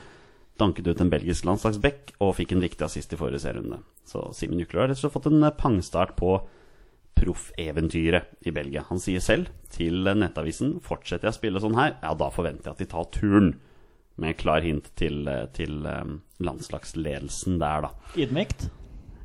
Danket 0.61 0.87
ut 0.87 0.99
en 1.01 1.09
belgisk 1.09 1.47
landslagsback 1.49 2.13
og 2.21 2.35
fikk 2.37 2.53
en 2.53 2.61
viktig 2.61 2.85
assist 2.85 3.15
i 3.15 3.17
forrige 3.17 3.41
serierunde. 3.41 3.79
Så 4.05 4.27
Simen 4.37 4.61
Jukler 4.61 4.83
har 4.83 4.91
rett 4.91 4.99
og 4.99 5.07
slett 5.07 5.15
fått 5.15 5.31
en 5.31 5.41
eh, 5.41 5.55
pangstart 5.57 6.13
på 6.19 6.35
proffeventyret 7.17 8.45
i 8.45 8.53
Belgia. 8.53 8.83
Han 8.91 9.01
sier 9.01 9.23
selv 9.23 9.49
til 9.73 10.05
eh, 10.05 10.19
Nettavisen 10.19 10.75
fortsetter 10.85 11.25
jeg 11.25 11.33
å 11.33 11.39
spille 11.39 11.63
sånn 11.63 11.79
her, 11.79 11.95
ja 12.03 12.13
da 12.19 12.29
forventer 12.33 12.69
jeg 12.69 12.77
at 12.77 12.85
de 12.85 12.89
tar 12.93 13.09
turen. 13.17 13.55
Med 14.21 14.37
klar 14.37 14.61
hint 14.61 14.91
til, 14.99 15.23
eh, 15.25 15.47
til 15.57 15.81
landslagsledelsen 16.37 17.57
der, 17.57 17.87
da. 17.87 18.13
Ydmykt. 18.13 18.69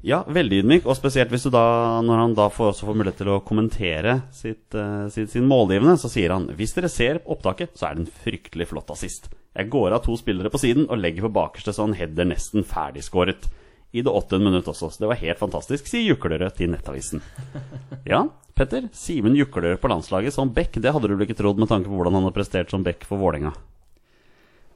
Ja, 0.07 0.21
veldig 0.31 0.61
ydmyk, 0.63 0.85
og 0.87 0.95
spesielt 0.95 1.33
hvis 1.35 1.49
du 1.49 1.51
da, 1.51 1.99
når 2.07 2.21
han 2.23 2.35
da 2.39 2.47
får, 2.55 2.71
også 2.71 2.87
får 2.87 2.99
mulighet 3.01 3.19
til 3.19 3.31
å 3.35 3.41
kommentere 3.43 4.15
sitt, 4.35 4.69
uh, 4.79 5.09
sin, 5.11 5.27
sin 5.31 5.47
målgivende, 5.51 5.97
så 5.99 6.11
sier 6.13 6.35
han 6.37 6.47
hvis 6.55 6.77
dere 6.77 6.91
ser 6.93 7.19
opptaket, 7.27 7.75
så 7.75 7.89
er 7.89 7.97
det 7.97 8.05
en 8.05 8.19
fryktelig 8.23 8.69
flott 8.71 8.93
assist. 8.95 9.27
Jeg 9.59 9.71
går 9.73 9.97
av 9.97 10.05
to 10.05 10.15
spillere 10.21 10.53
på 10.55 10.61
siden 10.63 10.87
og 10.87 11.01
legger 11.03 11.27
på 11.27 11.33
bakerste 11.41 11.75
så 11.75 11.89
han 11.89 11.97
header 11.99 12.29
nesten 12.31 12.67
ferdigskåret. 12.67 13.49
I 13.91 14.05
det 14.05 14.13
åttende 14.13 14.51
minutt 14.53 14.69
også, 14.71 14.91
så 14.93 15.03
det 15.03 15.09
var 15.11 15.19
helt 15.23 15.41
fantastisk, 15.41 15.89
sier 15.89 16.13
Juklerød 16.13 16.59
til 16.59 16.71
Nettavisen. 16.75 17.25
Ja, 18.09 18.23
Petter, 18.55 18.87
Simen 18.95 19.35
Juklerød 19.37 19.81
på 19.83 19.91
landslaget 19.91 20.37
som 20.37 20.53
back, 20.55 20.77
det 20.79 20.93
hadde 20.95 21.09
du 21.09 21.17
vel 21.17 21.27
ikke 21.27 21.39
trodd 21.41 21.59
med 21.59 21.73
tanke 21.73 21.91
på 21.91 21.99
hvordan 21.99 22.21
han 22.21 22.29
har 22.29 22.37
prestert 22.37 22.71
som 22.71 22.85
back 22.87 23.09
for 23.09 23.21
Vålerenga? 23.21 23.55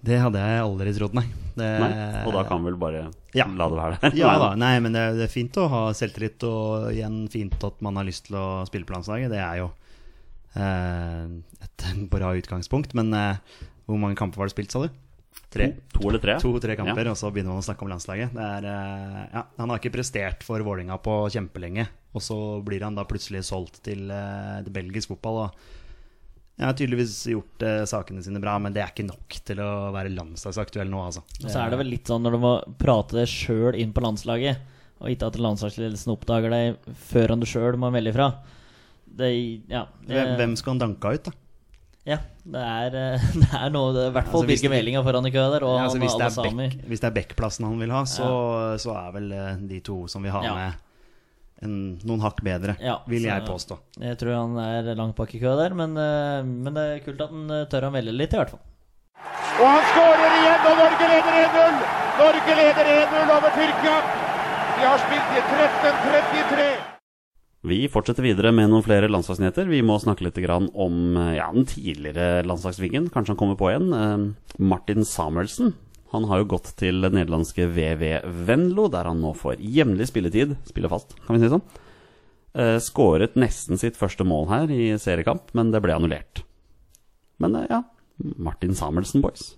Det 0.02 0.16
hadde 0.18 0.40
jeg 0.42 0.62
aldri 0.64 0.92
trodd, 0.96 1.14
nei. 1.14 1.24
Det, 1.54 1.66
Nei? 1.82 1.90
Og 2.26 2.32
da 2.34 2.42
kan 2.48 2.58
vi 2.64 2.70
vel 2.70 2.78
bare 2.80 3.02
Ja. 3.36 3.44
la 3.46 3.68
det 3.68 3.76
være 3.78 3.98
der? 4.02 4.16
Ja 4.18 4.32
da, 4.40 4.54
nei, 4.58 4.72
men 4.80 4.92
det 4.96 5.02
det 5.18 5.26
er 5.28 5.32
fint 5.32 5.54
å 5.60 5.68
ha 5.70 5.82
selvtillit, 5.94 6.42
og 6.48 6.88
igjen 6.94 7.28
fint 7.30 7.54
at 7.68 7.80
man 7.84 7.96
har 8.00 8.04
lyst 8.08 8.26
til 8.26 8.36
å 8.40 8.64
spille 8.66 8.84
på 8.88 8.94
landslaget. 8.96 9.30
Det 9.30 9.38
er 9.38 9.60
jo 9.60 9.68
eh, 10.56 11.28
et 11.66 11.86
bra 12.14 12.32
utgangspunkt. 12.38 12.94
Men 12.98 13.12
eh, 13.14 13.36
hvor 13.86 14.00
mange 14.00 14.18
kamper 14.18 14.42
var 14.42 14.50
det 14.50 14.56
spilt, 14.56 14.72
sa 14.74 14.86
du? 14.86 14.90
Tre? 15.52 15.66
To, 15.92 16.00
to 16.00 16.08
eller 16.08 16.22
tre? 16.24 16.34
To-tre 16.40 16.76
kamper, 16.78 17.04
Ja. 17.04 17.12
og 17.12 17.18
så 17.20 17.28
begynner 17.32 17.52
man 17.52 17.60
å 17.62 17.66
snakke 17.66 17.84
om 17.84 17.92
landslaget. 17.92 18.32
Det 18.32 18.46
er, 18.48 18.66
eh, 18.72 19.22
ja, 19.36 19.44
han 19.60 19.68
har 19.72 19.78
ikke 19.82 19.92
prestert 19.94 20.42
for 20.46 20.64
Vålinga 20.64 20.96
på 21.04 21.18
kjempelenge, 21.32 21.86
og 22.16 22.24
så 22.24 22.38
blir 22.64 22.82
han 22.86 22.96
da 22.96 23.04
plutselig 23.08 23.44
solgt 23.44 23.82
til, 23.84 24.08
eh, 24.10 24.62
til 24.64 24.72
belgisk 24.72 25.12
fotball. 25.12 25.44
Og 25.44 25.54
jeg 26.60 26.66
har 26.68 26.76
tydeligvis 26.76 27.14
gjort 27.32 27.64
eh, 27.66 27.82
sakene 27.88 28.22
sine 28.22 28.40
bra, 28.42 28.58
men 28.60 28.74
det 28.74 28.82
er 28.84 28.92
ikke 28.92 29.06
nok 29.08 29.38
til 29.48 29.60
å 29.64 29.70
være 29.94 30.12
landslagsaktuell 30.12 30.90
nå, 30.92 31.00
altså. 31.08 31.22
Og 31.42 31.48
så 31.48 31.62
er 31.64 31.72
det 31.72 31.78
vel 31.80 31.90
litt 31.94 32.10
sånn 32.10 32.22
når 32.26 32.36
du 32.36 32.42
må 32.44 32.52
prate 32.80 33.16
deg 33.16 33.30
sjøl 33.30 33.78
inn 33.80 33.94
på 33.96 34.04
landslaget, 34.04 34.60
og 35.02 35.10
ikke 35.10 35.30
at 35.32 35.38
landslagsledelsen 35.42 36.12
oppdager 36.14 36.52
deg 36.52 36.92
før 37.08 37.34
han 37.34 37.42
du 37.42 37.48
sjøl 37.48 37.80
må 37.80 37.90
melde 37.94 38.12
ifra. 38.12 38.28
Det, 39.12 39.30
ja, 39.72 39.86
det, 40.06 40.20
Hvem, 40.38 40.54
skal 40.60 40.76
han 40.76 40.84
danke 40.86 41.16
ut, 41.16 41.26
da? 41.26 41.34
Ja, 42.08 42.16
det 42.44 42.62
er, 42.66 42.94
eh, 42.98 43.26
det 43.42 43.50
er 43.54 43.68
noe 43.70 43.90
I 43.94 44.06
hvert 44.14 44.26
fall 44.26 44.40
Altså, 44.42 44.48
Birger 44.50 44.72
Melinga 44.72 45.02
foran 45.06 45.28
i 45.28 45.30
køa 45.34 45.50
der, 45.52 45.66
og 45.66 45.76
Ja, 45.78 45.82
altså, 45.88 46.00
hvis, 46.02 46.16
det 46.18 46.24
er 46.26 46.32
samer. 46.34 46.78
hvis 46.90 47.02
det 47.02 47.08
er 47.10 47.14
Bekkplassen 47.18 47.66
han 47.68 47.76
vil 47.78 47.92
ha, 47.94 48.00
så, 48.10 48.30
så 48.82 48.96
er 48.98 49.12
vel 49.14 49.28
eh, 49.36 49.60
de 49.70 49.78
to 49.86 50.00
som 50.10 50.24
vil 50.26 50.34
ha 50.34 50.40
Ja. 50.46 50.54
med 50.58 50.88
en, 51.62 51.78
noen 52.06 52.22
hakk 52.24 52.42
bedre, 52.44 52.76
Ja, 52.82 52.98
vil 53.10 53.26
jeg 53.26 53.46
påstå. 53.46 53.78
Jeg 54.02 54.18
tror 54.20 54.34
han 54.36 54.58
er 54.62 54.92
langt 54.98 55.16
bak 55.18 55.32
i 55.34 55.40
køa 55.42 55.54
der, 55.60 55.76
men, 55.78 55.96
eh, 55.96 56.42
men 56.42 56.74
det 56.74 56.84
er 56.88 57.02
kult 57.06 57.22
at 57.22 57.32
han 57.32 57.50
eh, 57.50 57.66
tør 57.70 57.88
å 57.88 57.92
melde 57.94 58.14
litt, 58.14 58.34
i 58.34 58.40
hvert 58.40 58.54
fall. 58.54 58.62
Og 59.62 59.66
han 59.68 59.84
skårer 59.92 60.38
igjen, 60.40 60.64
og 60.70 60.80
Norge 60.80 61.10
leder 61.12 61.36
1-0! 61.42 61.82
Norge 62.22 62.56
leder 62.58 62.90
1-0 62.94 63.34
over 63.36 63.54
Tyrkia. 63.58 63.98
De 64.72 64.88
har 64.88 65.04
spilt 65.04 65.36
i 65.36 65.44
13-33. 65.52 66.66
Vi 67.72 67.78
fortsetter 67.86 68.26
videre 68.26 68.50
med 68.50 68.72
noen 68.72 68.82
flere 68.82 69.10
landslagsnyheter. 69.12 69.68
Vi 69.70 69.84
må 69.86 70.00
snakke 70.02 70.26
litt 70.26 70.40
om 70.42 71.16
eh, 71.20 71.36
ja, 71.38 71.46
den 71.54 71.68
tidligere 71.70 72.42
landslagsvingen. 72.48 73.12
Kanskje 73.14 73.36
han 73.36 73.42
kommer 73.44 73.60
på 73.60 73.70
igjen. 73.70 74.34
Martin 74.58 75.06
Samuelsen. 75.06 75.76
Han 76.12 76.26
har 76.28 76.42
jo 76.42 76.50
gått 76.52 76.74
til 76.76 77.00
det 77.04 77.12
nederlandske 77.14 77.64
VV 77.72 78.02
Venlo, 78.46 78.88
der 78.92 79.08
han 79.08 79.22
nå 79.24 79.30
får 79.38 79.56
jevnlig 79.64 80.10
spilletid. 80.10 80.56
Spiller 80.68 80.92
fast, 80.92 81.14
kan 81.24 81.36
vi 81.36 81.40
si 81.40 81.48
det 81.48 81.54
sånn. 81.56 81.64
Eh, 82.52 82.76
skåret 82.84 83.38
nesten 83.40 83.80
sitt 83.80 83.96
første 83.96 84.26
mål 84.28 84.50
her 84.50 84.72
i 84.74 84.90
seriekamp, 85.00 85.48
men 85.56 85.70
det 85.72 85.80
ble 85.80 85.94
annullert. 85.96 86.42
Men 87.40 87.56
eh, 87.62 87.66
ja, 87.72 87.80
Martin 88.36 88.74
Samuelsen, 88.76 89.22
boys. 89.24 89.54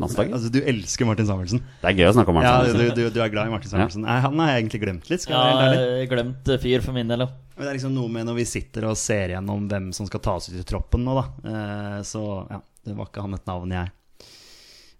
landslaget? 0.00 0.32
Altså, 0.38 0.48
du 0.54 0.62
elsker 0.62 1.04
Martin 1.10 1.28
Samuelsen. 1.28 1.60
Det 1.82 1.90
er 1.90 1.98
gøy 2.00 2.08
å 2.08 2.14
snakke 2.16 2.32
om 2.32 2.38
Martin. 2.40 2.54
Samuelsen. 2.54 2.78
Samuelsen. 2.78 3.02
du, 3.12 3.18
du 3.18 3.20
er 3.26 3.34
glad 3.34 3.50
i 3.50 3.52
Martin 3.52 3.72
Samuelsen. 3.74 4.06
Nei, 4.08 4.16
han 4.24 4.40
har 4.40 4.48
jeg 4.54 4.62
egentlig 4.64 4.80
glemt 4.86 5.10
litt. 5.12 5.26
Skal 5.26 5.36
jeg 5.36 5.58
Ja, 5.58 5.68
ærlig. 5.68 6.08
glemt 6.14 6.50
fyr 6.64 6.86
for 6.88 6.96
min 6.96 7.12
del 7.12 7.26
òg. 7.26 7.36
Det 7.58 7.66
er 7.68 7.74
liksom 7.76 7.92
noe 7.98 8.08
med 8.14 8.24
når 8.30 8.36
vi 8.38 8.48
sitter 8.48 8.86
og 8.88 8.96
ser 8.96 9.34
gjennom 9.34 9.68
hvem 9.68 9.92
som 9.92 10.06
skal 10.08 10.22
tas 10.24 10.48
ut 10.48 10.56
i 10.56 10.64
troppen 10.72 11.04
nå, 11.04 11.18
da. 11.18 11.24
Eh, 11.52 12.00
så 12.06 12.24
ja, 12.48 12.62
det 12.86 12.96
var 12.96 13.10
ikke 13.10 13.24
han 13.26 13.34
et 13.36 13.48
navn 13.50 13.74
jeg 13.76 13.92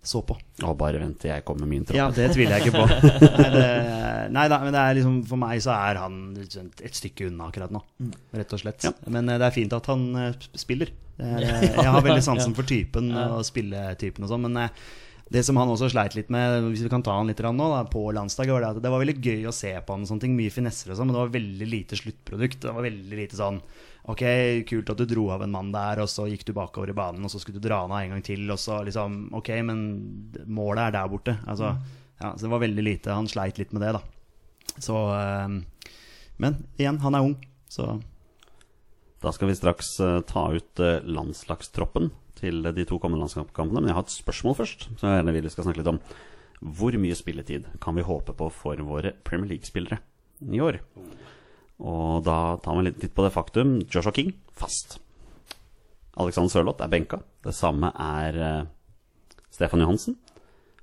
så 0.09 0.23
på. 0.27 0.37
Å, 0.65 0.75
bare 0.79 1.01
vent 1.03 1.19
til 1.23 1.33
jeg 1.33 1.45
kommer 1.47 1.67
med 1.67 1.75
min 1.75 1.89
tropp. 1.89 1.99
Ja, 1.99 2.09
det 2.15 2.31
tviler 2.35 2.59
jeg 2.59 2.69
ikke 2.69 2.83
på. 2.83 2.87
Nei, 3.39 3.49
det, 3.55 3.67
nei 4.35 4.47
da, 4.51 4.61
men 4.63 4.75
det 4.75 4.85
er 4.85 4.97
liksom, 4.99 5.19
for 5.29 5.41
meg 5.41 5.61
så 5.65 5.75
er 5.75 6.01
han 6.03 6.17
liksom 6.37 6.71
et 6.85 6.97
stykke 6.97 7.29
unna 7.29 7.49
akkurat 7.49 7.75
nå. 7.75 7.83
Rett 8.37 8.55
og 8.57 8.63
slett. 8.63 8.89
Ja. 8.89 8.95
Men 9.13 9.29
eh, 9.29 9.41
det 9.41 9.49
er 9.49 9.55
fint 9.55 9.77
at 9.77 9.91
han 9.91 10.07
eh, 10.19 10.49
spiller. 10.59 10.93
Er, 11.19 11.43
eh, 11.43 11.67
jeg 11.73 11.93
har 11.93 12.05
veldig 12.05 12.25
sansen 12.31 12.57
for 12.57 12.69
typen 12.69 13.13
og 13.13 13.45
spilletypen 13.49 14.27
og 14.27 14.33
sånn. 14.33 14.49
Men 14.49 14.73
det 15.29 15.45
som 15.45 15.61
han 15.61 15.69
også 15.69 15.91
sleit 15.93 16.17
litt 16.17 16.33
med, 16.33 16.71
hvis 16.71 16.87
vi 16.87 16.93
kan 16.93 17.05
ta 17.05 17.19
han 17.19 17.29
litt 17.29 17.43
nå, 17.45 17.69
da, 17.75 17.83
på 17.91 18.07
landslaget, 18.17 18.55
var 18.55 18.65
det 18.65 18.73
at 18.73 18.83
det 18.85 18.95
var 18.95 19.05
veldig 19.05 19.19
gøy 19.21 19.49
å 19.51 19.55
se 19.55 19.75
på 19.77 19.97
han. 19.97 20.07
og 20.07 20.13
sånne 20.13 20.25
ting, 20.25 20.39
Mye 20.39 20.55
finesser 20.55 20.93
og 20.93 20.99
sånn, 20.99 21.11
men 21.11 21.19
det 21.19 21.25
var 21.25 21.37
veldig 21.37 21.69
lite 21.69 22.01
sluttprodukt. 22.01 22.63
Det 22.65 22.75
var 22.75 22.89
veldig 22.89 23.21
lite 23.21 23.41
sånn 23.41 23.61
Ok, 24.09 24.23
kult 24.69 24.89
at 24.89 25.01
du 25.03 25.05
dro 25.05 25.27
av 25.35 25.43
en 25.45 25.53
mann 25.53 25.71
der, 25.75 26.01
og 26.01 26.09
så 26.09 26.25
gikk 26.31 26.47
du 26.49 26.55
bakover 26.57 26.89
i 26.89 26.97
banen, 26.97 27.27
og 27.27 27.33
så 27.33 27.41
skulle 27.43 27.61
du 27.61 27.67
dra 27.67 27.83
han 27.83 27.93
av 27.93 28.01
en 28.01 28.15
gang 28.15 28.23
til, 28.25 28.47
og 28.49 28.61
så 28.61 28.81
liksom 28.87 29.27
Ok, 29.37 29.51
men 29.69 29.83
målet 30.49 30.87
er 30.87 30.95
der 30.97 31.11
borte. 31.13 31.35
Altså, 31.45 31.75
ja, 32.17 32.31
så 32.33 32.47
det 32.47 32.53
var 32.55 32.63
veldig 32.65 32.85
lite. 32.87 33.13
Han 33.13 33.29
sleit 33.29 33.61
litt 33.61 33.75
med 33.77 33.85
det, 33.85 33.99
da. 33.99 34.01
Så 34.79 34.97
eh, 35.13 35.59
Men 36.41 36.63
igjen, 36.79 37.03
han 37.03 37.19
er 37.19 37.27
ung, 37.27 37.37
så 37.69 37.99
Da 39.23 39.33
skal 39.35 39.51
vi 39.51 39.59
straks 39.59 39.99
eh, 40.01 40.21
ta 40.29 40.49
ut 40.55 40.81
eh, 40.81 41.05
landslagstroppen 41.05 42.13
til 42.39 42.63
de 42.63 42.85
to 42.87 43.01
kommende 43.03 43.27
landskampkampene, 43.27 43.83
Men 43.83 43.91
jeg 43.91 43.99
har 43.99 44.07
et 44.07 44.15
spørsmål 44.15 44.61
først, 44.61 44.89
som 44.95 45.09
jeg 45.09 45.19
gjerne 45.19 45.35
vil 45.35 45.49
vi 45.49 45.53
skal 45.53 45.67
snakke 45.67 45.83
litt 45.83 45.91
om. 45.91 46.01
Hvor 46.59 46.95
mye 47.03 47.17
spilletid 47.19 47.67
kan 47.83 47.99
vi 47.99 48.07
håpe 48.07 48.33
på 48.39 48.49
for 48.55 48.81
våre 48.87 49.13
Premier 49.27 49.53
League-spillere 49.53 50.01
i 50.49 50.63
år? 50.63 50.81
Og 51.79 52.25
da 52.27 52.57
tar 52.63 52.79
vi 52.79 52.89
litt 52.89 52.99
titt 53.03 53.15
på 53.15 53.25
det 53.27 53.35
faktum 53.35 53.79
Joshua 53.87 54.15
King 54.15 54.33
fast. 54.59 54.99
Alexander 56.19 56.51
Sørloth 56.51 56.83
er 56.83 56.91
benka. 56.91 57.21
Det 57.47 57.55
samme 57.55 57.93
er 57.95 58.39
uh, 58.43 58.65
Stefan 59.55 59.85
Johansen. 59.85 60.19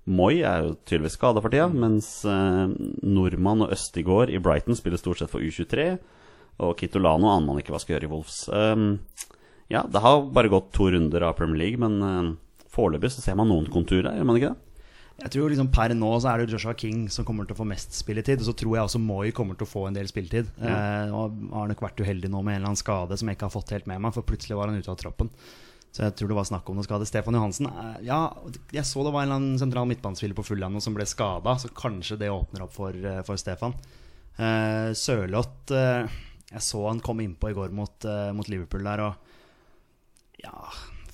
Moi 0.06 0.38
er 0.46 0.62
jo 0.62 0.76
tydeligvis 0.86 1.18
skada 1.18 1.42
for 1.42 1.52
tida, 1.52 1.68
mens 1.74 2.08
uh, 2.30 2.70
Nordmann 3.04 3.66
og 3.66 3.74
Østigård 3.76 4.32
i 4.32 4.40
Brighton 4.40 4.78
spiller 4.78 5.02
stort 5.02 5.20
sett 5.20 5.34
for 5.34 5.44
U23. 5.44 5.96
Og 6.64 6.78
Kitolano 6.80 7.34
aner 7.34 7.50
man 7.50 7.60
ikke 7.60 7.76
hva 7.76 7.82
skal 7.84 7.98
gjøre 7.98 8.08
i 8.08 8.14
Wolves. 8.14 8.46
Um, 8.48 9.02
ja, 9.68 9.84
det 9.84 10.04
har 10.06 10.24
bare 10.32 10.52
gått 10.54 10.72
to 10.78 10.88
runder 10.94 11.26
av 11.28 11.36
Premier 11.40 11.66
League, 11.66 11.82
men 11.82 12.00
uh, 12.00 12.70
foreløpig 12.72 13.12
så 13.12 13.26
ser 13.26 13.36
man 13.40 13.52
noen 13.52 13.68
konturer, 13.74 14.14
gjør 14.16 14.30
man 14.30 14.40
ikke 14.40 14.54
det? 14.54 14.65
Jeg 15.16 15.32
tror 15.32 15.52
liksom 15.52 15.70
Per 15.72 15.94
nå 15.96 16.10
så 16.20 16.28
er 16.34 16.42
det 16.42 16.52
Joshua 16.52 16.74
King 16.76 17.06
som 17.14 17.24
kommer 17.28 17.48
til 17.48 17.56
å 17.56 17.60
få 17.62 17.68
mest 17.70 17.94
spilletid. 17.96 18.42
Og 18.44 18.50
så 18.50 18.56
tror 18.60 18.76
jeg 18.76 18.88
også 18.90 19.00
Moi 19.02 19.30
kommer 19.36 19.56
til 19.56 19.68
å 19.68 19.72
få 19.72 19.86
en 19.88 19.96
del 19.96 20.10
spilletid. 20.12 20.50
Eh, 20.60 21.14
og 21.16 21.38
har 21.56 21.70
nok 21.72 21.84
vært 21.86 22.02
uheldig 22.04 22.32
nå 22.32 22.42
med 22.44 22.58
en 22.58 22.60
eller 22.60 22.72
annen 22.74 22.82
skade 22.82 23.16
som 23.18 23.30
jeg 23.32 23.40
ikke 23.40 23.48
har 23.48 23.56
fått 23.56 23.72
helt 23.76 23.88
med 23.88 24.04
meg, 24.04 24.16
for 24.16 24.28
plutselig 24.28 24.58
var 24.60 24.72
han 24.72 24.82
ute 24.82 24.92
av 24.92 25.00
troppen. 25.00 25.32
Så 25.96 26.04
jeg 26.04 26.18
tror 26.20 26.28
det 26.28 26.36
var 26.36 26.48
snakk 26.50 26.68
om 26.68 26.76
noe 26.76 26.84
skade. 26.84 27.08
Stefan 27.08 27.38
Johansen 27.38 27.70
eh, 27.72 28.00
Ja, 28.10 28.20
jeg 28.76 28.84
så 28.90 29.06
det 29.08 29.14
var 29.16 29.24
en 29.24 29.30
eller 29.30 29.40
annen 29.40 29.62
sentral 29.62 29.88
midtbanespiller 29.88 30.36
på 30.36 30.44
Fulham 30.44 30.76
som 30.84 30.98
ble 30.98 31.08
skada, 31.08 31.56
så 31.62 31.72
kanskje 31.72 32.20
det 32.20 32.34
åpner 32.34 32.66
opp 32.68 32.76
for, 32.76 32.92
eh, 32.92 33.22
for 33.24 33.40
Stefan. 33.40 33.78
Eh, 34.36 34.90
Sørloth 35.00 35.72
eh, 35.72 36.18
Jeg 36.52 36.66
så 36.68 36.82
han 36.90 37.00
komme 37.00 37.24
innpå 37.24 37.54
i 37.54 37.56
går 37.56 37.72
mot, 37.72 37.96
eh, 38.04 38.34
mot 38.36 38.52
Liverpool 38.52 38.84
der, 38.84 39.06
og 39.08 40.44
ja 40.44 40.60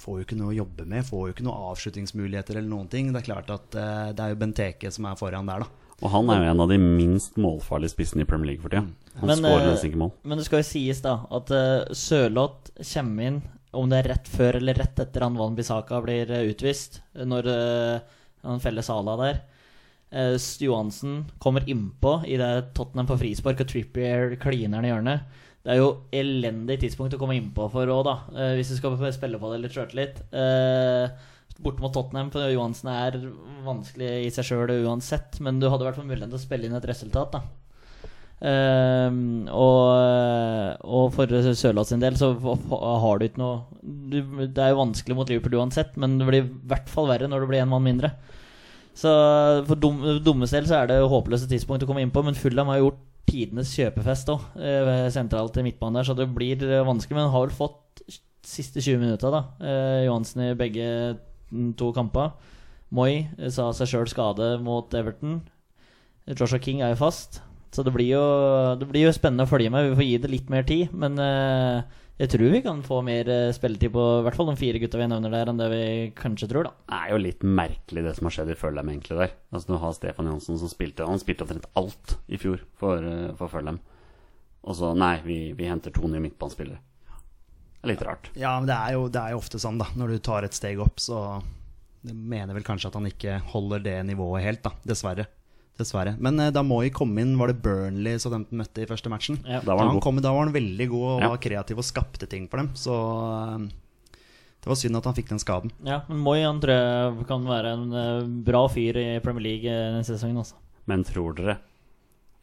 Får 0.02 0.18
jo 0.18 0.26
ikke 0.26 0.40
noe 0.40 0.50
å 0.50 0.58
jobbe 0.64 0.88
med, 0.90 1.06
får 1.06 1.28
jo 1.28 1.36
ikke 1.36 1.46
noe 1.46 1.70
avslutningsmuligheter 1.72 2.58
eller 2.58 2.72
noen 2.72 2.90
ting. 2.90 3.12
Det 3.14 3.22
er 3.22 3.28
klart 3.28 3.54
at 3.54 3.78
eh, 3.78 4.10
det 4.18 4.26
er 4.26 4.34
jo 4.34 4.42
Benteke 4.42 4.92
som 4.94 5.06
er 5.06 5.20
foran 5.20 5.50
der, 5.52 5.66
da. 5.66 5.82
Og 6.02 6.10
han 6.10 6.32
er 6.34 6.42
jo 6.42 6.52
en 6.56 6.64
av 6.64 6.72
de 6.72 6.78
minst 6.82 7.36
målfarlige 7.38 7.94
spissene 7.94 8.26
i 8.26 8.30
Premier 8.30 8.54
League 8.54 8.64
for 8.64 8.74
tida. 8.74 8.88
Han 9.20 9.30
Men, 9.30 9.44
skårer 9.44 9.68
eh, 9.68 9.70
nesten 9.70 9.92
ikke 9.92 10.02
mål. 10.02 10.14
Men 10.26 10.42
det 10.42 10.48
skal 10.48 10.64
jo 10.64 10.70
sies, 10.72 11.02
da, 11.06 11.14
at 11.30 11.54
uh, 11.54 11.92
Sørloth 11.94 12.72
kommer 12.82 13.28
inn 13.30 13.42
om 13.78 13.92
det 13.92 14.02
er 14.02 14.10
rett 14.16 14.28
før 14.28 14.58
eller 14.60 14.82
rett 14.82 15.00
etter 15.00 15.24
han 15.24 15.38
Van 15.40 15.54
Bissaka 15.56 16.02
blir 16.04 16.32
eh, 16.34 16.50
utvist, 16.52 17.00
når 17.16 17.48
uh, 17.48 18.18
han 18.48 18.64
feller 18.64 18.86
Sala 18.86 19.16
der. 19.22 19.44
Uh, 20.12 20.36
Johansen 20.66 21.22
kommer 21.40 21.70
innpå 21.70 22.18
i 22.28 22.40
det 22.42 22.74
Tottenham 22.76 23.08
på 23.12 23.20
frispark, 23.22 23.62
og 23.62 23.70
Trippier 23.70 24.36
kliner 24.42 24.82
han 24.82 24.90
i 24.90 24.92
hjørnet. 24.92 25.40
Det 25.62 25.74
er 25.74 25.78
jo 25.78 25.92
elendig 26.16 26.80
tidspunkt 26.82 27.14
å 27.14 27.20
komme 27.22 27.38
innpå 27.38 27.68
for 27.74 27.90
òg, 27.94 28.02
da, 28.08 28.16
eh, 28.34 28.56
hvis 28.58 28.74
du 28.74 28.80
skal 28.80 28.98
spille 29.14 29.38
på 29.42 29.52
det 29.52 29.60
eller 29.60 29.74
trøte 29.74 29.98
litt. 30.00 30.22
Uh, 30.34 31.12
Borte 31.62 31.84
mot 31.84 31.94
Tottenham, 31.94 32.32
for 32.34 32.50
Johansen 32.50 32.90
er 32.90 33.20
vanskelig 33.66 34.10
i 34.26 34.30
seg 34.34 34.48
sjøl 34.48 34.72
uansett, 34.88 35.38
men 35.46 35.60
du 35.62 35.68
hadde 35.70 35.86
i 35.86 35.90
hvert 35.90 36.00
fall 36.00 36.08
muligheten 36.08 36.32
til 36.32 36.40
å 36.40 36.42
spille 36.42 36.66
inn 36.66 36.78
et 36.78 36.88
resultat, 36.90 37.36
da. 37.36 37.44
Ehm, 38.42 39.46
og, 39.54 40.82
og 40.82 41.12
for 41.14 41.30
Sørloth 41.54 41.92
sin 41.92 42.02
del 42.02 42.16
så 42.18 42.32
har 42.42 43.20
du 43.20 43.26
ikke 43.28 43.38
noe 43.38 43.60
Det 44.10 44.64
er 44.64 44.72
jo 44.72 44.80
vanskelig 44.80 45.18
mot 45.20 45.30
Liverpool 45.30 45.60
uansett, 45.60 45.94
men 46.02 46.18
det 46.18 46.26
blir 46.26 46.48
i 46.48 46.54
hvert 46.72 46.90
fall 46.90 47.12
verre 47.12 47.30
når 47.30 47.44
det 47.44 47.52
blir 47.52 47.62
en 47.62 47.70
mann 47.76 47.86
mindre. 47.86 48.16
Så 48.98 49.12
for 49.68 49.78
dum, 49.78 50.02
Dummes 50.26 50.56
del 50.56 50.66
så 50.68 50.82
er 50.82 50.90
det 50.90 50.98
håpløse 51.06 51.50
tidspunkt 51.52 51.86
å 51.86 51.92
komme 51.92 52.02
inn 52.04 52.14
på, 52.14 52.26
men 52.26 52.38
Fulham 52.38 52.74
har 52.74 52.82
gjort 52.82 53.06
tidenes 53.30 53.72
kjøpefest 53.78 54.30
òg, 54.34 54.48
sentralt 55.14 55.60
i 55.62 55.66
midtbanen 55.66 56.00
der, 56.00 56.08
så 56.08 56.16
det 56.18 56.28
blir 56.36 56.62
eh, 56.68 56.84
vanskelig. 56.88 57.18
Men 57.18 57.32
har 57.34 57.46
vel 57.48 57.56
fått 57.56 58.04
siste 58.48 58.82
20 58.82 59.00
minutta, 59.02 59.32
da. 59.32 59.44
Eh, 59.62 60.06
Johansen 60.08 60.44
i 60.46 60.56
begge 60.58 60.88
to 61.78 61.92
kamper. 61.96 62.34
Moi 62.92 63.12
eh, 63.38 63.52
sa 63.54 63.70
seg 63.76 63.92
sjøl 63.92 64.10
skade 64.12 64.56
mot 64.64 64.92
Everton. 64.98 65.42
Joshua 66.32 66.62
King 66.62 66.82
er 66.82 66.94
jo 66.94 67.02
fast. 67.04 67.42
Så 67.72 67.86
det 67.88 67.94
blir 67.96 68.10
jo, 68.12 68.24
det 68.80 68.88
blir 68.90 69.08
jo 69.08 69.16
spennende 69.16 69.48
å 69.48 69.52
følge 69.52 69.72
med. 69.72 69.92
Vi 69.92 70.00
får 70.00 70.08
gi 70.08 70.18
det 70.24 70.32
litt 70.32 70.50
mer 70.52 70.66
tid. 70.68 70.92
Men 70.92 71.16
eh, 71.22 72.01
jeg 72.22 72.30
tror 72.30 72.52
vi 72.54 72.62
kan 72.62 72.84
få 72.86 73.00
mer 73.02 73.30
eh, 73.34 73.54
spilletid 73.56 73.90
på 73.96 74.02
i 74.20 74.26
hvert 74.28 74.36
fall 74.38 74.52
de 74.52 74.54
fire 74.60 74.82
gutta 74.82 75.00
vi 75.00 75.08
nevner 75.10 75.34
der, 75.34 75.50
enn 75.50 75.58
det 75.58 75.70
vi 75.72 75.86
kanskje 76.18 76.52
tror, 76.52 76.68
da. 76.68 76.74
Det 76.92 77.00
er 77.00 77.14
jo 77.16 77.22
litt 77.24 77.46
merkelig 77.46 78.04
det 78.06 78.14
som 78.18 78.28
har 78.30 78.36
skjedd 78.36 78.52
i 78.54 78.58
Følheim, 78.60 78.92
egentlig 78.94 79.18
der. 79.18 79.34
Altså 79.50 79.72
Du 79.72 79.80
har 79.82 79.96
Stefan 79.98 80.30
Johnsen 80.30 80.60
som 80.62 80.70
spilte 80.70 81.08
Han 81.10 81.22
spilte 81.22 81.48
omtrent 81.48 81.66
alt 81.82 82.16
i 82.30 82.38
fjor 82.42 82.62
for, 82.78 83.02
eh, 83.02 83.32
for 83.40 83.50
Fulham. 83.50 83.82
Og 84.62 84.78
så 84.78 84.94
nei, 84.94 85.16
vi, 85.26 85.40
vi 85.58 85.70
henter 85.72 85.94
to 85.96 86.06
nye 86.12 86.22
midtbanespillere. 86.22 86.78
Det 87.82 87.88
er 87.88 87.94
litt 87.96 88.06
rart. 88.06 88.30
Ja, 88.38 88.54
men 88.60 88.70
det 88.70 88.78
er, 88.78 88.94
jo, 88.94 89.08
det 89.10 89.18
er 89.18 89.34
jo 89.34 89.42
ofte 89.42 89.58
sånn, 89.58 89.82
da. 89.82 89.90
Når 89.98 90.14
du 90.14 90.22
tar 90.22 90.46
et 90.46 90.54
steg 90.54 90.78
opp, 90.84 91.02
så 91.02 91.42
det 92.06 92.14
mener 92.14 92.54
vel 92.54 92.66
kanskje 92.66 92.92
at 92.92 92.98
han 93.00 93.10
ikke 93.10 93.40
holder 93.56 93.82
det 93.82 93.98
nivået 94.12 94.46
helt, 94.46 94.62
da. 94.68 94.76
Dessverre. 94.86 95.26
Dessverre. 95.82 96.16
Men 96.22 96.40
eh, 96.40 96.52
da 96.56 96.64
Moi 96.64 96.90
kom 96.94 97.12
inn, 97.22 97.36
var 97.40 97.52
det 97.52 97.60
Burnley 97.66 98.18
Southampton 98.22 98.62
møtte 98.62 98.84
i 98.86 98.90
første 98.90 99.10
matchen. 99.12 99.42
Ja. 99.46 99.60
Da 99.66 99.74
var 99.76 99.86
han 99.88 99.96
han 99.98 100.04
kom, 100.06 100.22
da 100.24 100.32
var 100.34 100.46
han 100.48 100.54
veldig 100.56 100.88
god 100.94 101.08
og 101.16 101.22
Ja. 101.26 101.30
var 101.36 101.42
kreativ 101.44 101.82
og 101.82 101.88
skapte 101.88 102.28
ting 102.30 102.48
for 102.52 102.62
dem. 102.64 102.72
Så 102.78 102.96
eh, 102.96 103.68
det 104.62 104.70
var 104.70 104.78
synd 104.78 104.98
at 105.00 105.06
han 105.10 105.16
fikk 105.18 105.30
den 105.34 105.42
skaden. 105.42 105.72
Ja, 105.88 106.04
men 106.08 106.20
Moi 106.22 106.40
han 106.46 106.60
tror 106.62 106.78
jeg 106.78 107.28
kan 107.28 107.46
være 107.50 107.74
en 107.78 107.88
eh, 107.98 108.28
bra 108.46 108.68
fyr 108.70 108.98
i 109.02 109.08
Premier 109.26 109.42
League 109.50 109.66
eh, 109.70 109.88
denne 109.92 110.06
sesongen. 110.06 110.38
også 110.44 110.56
Men 110.90 111.04
tror 111.08 111.34
dere 111.38 111.58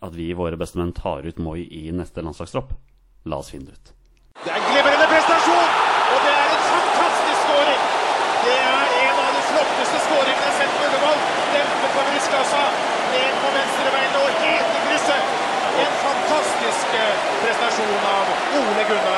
at 0.03 0.15
vi, 0.15 0.29
våre 0.39 0.55
bestemenn, 0.59 0.93
tar 0.95 1.27
ut 1.27 1.39
Moi 1.43 1.63
i 1.71 1.89
neste 1.91 2.23
landslagstropp? 2.23 2.75
La 3.27 3.39
oss 3.43 3.51
finne 3.51 3.67
det 3.71 3.75
ut. 3.79 3.95
Det 4.45 4.51
er 4.51 4.59
en 4.61 4.67
glimrende 4.71 5.07
prestasjon, 5.11 5.71
og 6.15 6.19
det 6.23 6.35
er 6.39 6.53
en 6.55 6.67
fantastisk 6.71 7.39
skåring. 7.47 7.81
Det 8.45 8.53
er 8.55 8.93
en 9.03 9.17
av 9.19 9.31
de 9.35 9.41
flotteste 9.49 9.99
skåringene 10.07 10.39
jeg 10.39 10.47
har 10.47 10.55
sett 10.61 10.77
på 10.79 10.85
Ullevål. 10.87 11.19
Dempet 11.57 11.91
på 11.97 12.05
brystkassa, 12.11 12.61
ned 13.11 13.33
på 13.43 13.49
venstrebeinet 13.57 14.19
og 14.23 14.29
helt 14.45 14.77
i 14.79 14.83
krysset. 14.87 15.35
En 15.83 15.95
fantastisk 16.05 16.95
eh, 17.03 17.27
prestasjon 17.43 18.07
av 18.15 18.31
Ole 18.63 18.87
Gunnar 18.93 19.18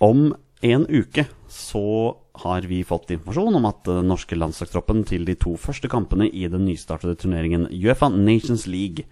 Om 0.00 0.34
en 0.60 0.86
uke 0.88 1.26
så 1.48 2.16
har 2.42 2.66
vi 2.68 2.82
fått 2.84 3.10
informasjon 3.12 3.56
om 3.58 3.66
at 3.68 3.82
den 3.88 4.08
norske 4.08 4.36
landslagstroppen 4.36 5.02
til 5.08 5.24
de 5.28 5.36
to 5.40 5.54
første 5.60 5.88
kampene 5.92 6.28
i 6.28 6.46
den 6.52 6.66
nystartede 6.68 7.16
turneringen 7.20 7.66
Uefa 7.68 8.08
Nations 8.12 8.66
League 8.68 9.06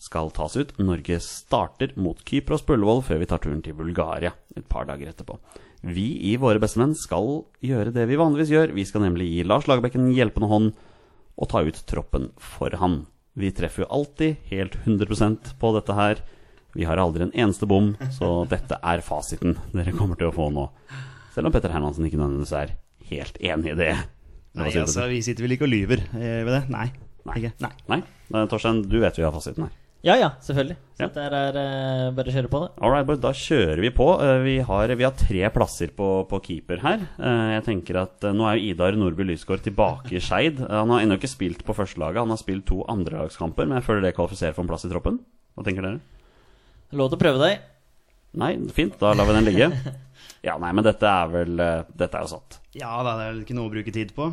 skal 0.00 0.32
tas 0.34 0.56
ut. 0.56 0.74
Norge 0.80 1.18
starter 1.24 1.94
mot 2.00 2.20
Kypros 2.28 2.64
på 2.66 2.76
Ullevål 2.76 3.04
før 3.06 3.22
vi 3.22 3.28
tar 3.30 3.42
turen 3.44 3.62
til 3.64 3.76
Bulgaria 3.78 4.34
et 4.56 4.68
par 4.68 4.88
dager 4.88 5.12
etterpå. 5.12 5.38
Vi 5.84 6.06
i 6.32 6.36
Våre 6.40 6.60
bestemenn 6.62 6.94
skal 6.96 7.44
gjøre 7.64 7.92
det 7.94 8.06
vi 8.08 8.20
vanligvis 8.20 8.52
gjør. 8.52 8.74
Vi 8.76 8.86
skal 8.88 9.04
nemlig 9.04 9.30
gi 9.30 9.44
Lars 9.44 9.68
Lagerbäck 9.68 9.98
en 9.98 10.12
hjelpende 10.16 10.48
hånd 10.48 10.72
og 11.34 11.50
ta 11.50 11.64
ut 11.66 11.80
troppen 11.88 12.30
for 12.40 12.72
han. 12.80 13.02
Vi 13.34 13.50
treffer 13.52 13.84
jo 13.84 13.92
alltid 13.98 14.48
helt 14.52 14.78
100% 14.84 15.56
på 15.60 15.72
dette 15.76 15.96
her. 15.98 16.22
Vi 16.74 16.84
har 16.88 16.98
aldri 16.98 17.22
en 17.28 17.34
eneste 17.34 17.68
bom, 17.70 17.92
så 18.14 18.32
dette 18.50 18.78
er 18.82 19.02
fasiten 19.06 19.56
dere 19.72 19.94
kommer 19.94 20.18
til 20.18 20.30
å 20.30 20.34
få 20.34 20.48
nå. 20.54 20.68
Selv 21.34 21.48
om 21.50 21.54
Petter 21.54 21.72
Hermansen 21.74 22.06
ikke 22.08 22.18
nødvendigvis 22.20 22.54
er 22.58 22.74
helt 23.10 23.38
enig 23.42 23.72
i 23.74 23.78
det. 23.78 23.92
Nei, 24.54 24.68
altså, 24.70 25.00
det? 25.04 25.08
vi 25.14 25.22
sitter 25.26 25.46
vel 25.46 25.56
ikke 25.56 25.66
og 25.66 25.72
lyver 25.72 26.02
eh, 26.14 26.42
ved 26.46 26.52
det? 26.54 26.60
Nei. 26.70 26.88
Nei. 27.26 27.38
Ikke? 27.40 27.54
Nei. 27.64 27.72
Nei? 27.90 28.02
Nei, 28.34 28.44
Torstein, 28.50 28.84
du 28.86 29.00
vet 29.02 29.16
vi 29.18 29.24
har 29.26 29.34
fasiten 29.34 29.66
her. 29.66 29.72
Ja, 30.04 30.18
ja, 30.20 30.26
selvfølgelig. 30.44 30.74
Så 30.98 31.00
Ja. 31.00 31.06
dette 31.08 31.22
er 31.24 31.56
uh, 31.56 32.10
bare 32.12 32.28
å 32.28 32.34
kjøre 32.34 32.50
på, 32.52 32.58
det. 32.60 32.66
All 32.84 32.92
right, 32.92 33.06
boys, 33.08 33.22
da 33.22 33.30
kjører 33.32 33.80
vi 33.80 33.88
på. 33.96 34.08
Uh, 34.20 34.42
Vi 34.44 34.58
har, 34.68 34.92
vi 35.00 35.06
har 35.06 35.14
tre 35.16 35.48
plasser 35.54 35.94
på, 35.96 36.08
på 36.28 36.40
keeper 36.44 36.82
her. 36.84 37.06
Uh, 37.16 37.54
Jeg 37.56 37.64
tenker 37.70 37.96
at 38.02 38.26
eh, 38.28 38.34
Nå 38.36 38.44
er 38.50 38.58
jo 38.60 38.66
Idar 38.74 38.98
Nordby 39.00 39.24
Lysgård 39.30 39.62
tilbake 39.64 40.12
i 40.12 40.20
Skeid. 40.20 40.60
Eh, 40.60 40.74
Han 40.76 40.92
har 40.92 41.00
ennå 41.06 41.16
ikke 41.16 41.32
spilt 41.32 41.64
på 41.64 41.72
førstelaget. 41.78 42.20
Han 42.20 42.34
har 42.34 42.42
spilt 42.42 42.66
to 42.68 42.82
andrelagskamper, 42.92 43.64
men 43.64 43.80
jeg 43.80 43.86
føler 43.88 44.04
det 44.10 44.12
kvalifiserer 44.18 44.52
for 44.58 44.66
en 44.66 44.70
plass 44.74 44.84
i 44.84 44.92
troppen. 44.92 45.22
Hva 45.56 45.64
tenker 45.64 45.88
dere? 45.88 46.02
Lov 46.94 47.10
til 47.12 47.18
å 47.18 47.22
prøve 47.24 47.40
deg. 47.42 47.62
Nei, 48.40 48.52
fint, 48.74 48.96
da 48.98 49.12
lar 49.14 49.28
vi 49.28 49.36
den 49.36 49.46
ligge. 49.46 49.68
Ja, 50.44 50.56
nei, 50.60 50.72
men 50.76 50.84
dette 50.84 51.06
er 51.08 51.30
vel 51.32 51.60
eh, 51.62 51.84
Dette 51.96 52.18
er 52.18 52.26
jo 52.26 52.34
satt. 52.34 52.58
Ja, 52.76 52.90
det 53.06 53.12
er 53.14 53.20
vel 53.32 53.42
ikke 53.44 53.54
noe 53.56 53.70
å 53.70 53.72
bruke 53.72 53.92
tid 53.94 54.10
på. 54.16 54.26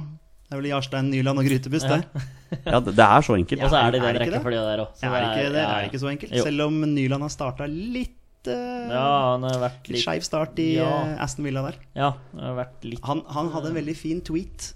Det 0.51 0.57
er 0.57 0.59
vel 0.59 0.71
Jarstein, 0.73 1.07
Nyland 1.13 1.39
og 1.39 1.45
grytebuss, 1.47 1.85
det. 1.87 2.01
Ja, 2.67 2.81
det, 2.83 2.91
det 2.97 3.05
er 3.05 3.23
så 3.23 3.37
enkelt. 3.37 3.61
Og 3.63 3.69
så 3.71 3.77
er 3.79 3.93
det 3.93 4.01
er 4.01 4.07
den 4.09 4.17
rekkefølga 4.25 4.63
der 4.67 4.81
òg. 4.83 4.97
Er 5.07 5.23
ikke, 5.29 5.45
det 5.53 5.61
er 5.63 5.85
ikke 5.87 6.01
så 6.01 6.09
enkelt. 6.11 6.33
Jo. 6.35 6.43
Selv 6.49 6.65
om 6.65 6.81
Nyland 6.91 7.23
har 7.23 7.31
starta 7.31 7.67
litt 7.71 8.49
uh, 8.51 8.89
Ja, 8.91 9.05
han 9.37 9.45
har 9.47 9.55
vært 9.61 9.87
Litt 9.93 10.03
skeiv 10.03 10.25
start 10.27 10.59
i 10.59 10.65
Ja. 10.81 10.89
eh, 11.13 11.23
Aston 11.23 11.47
Villa 11.47 11.63
der. 11.69 11.77
Ja, 11.95 12.09
han 12.33 12.43
har 12.43 12.57
vært 12.59 12.83
litt 12.89 13.05
Han, 13.07 13.21
han 13.31 13.53
hadde 13.55 13.71
en 13.71 13.77
veldig 13.79 13.95
fin 13.95 14.19
tweet 14.27 14.73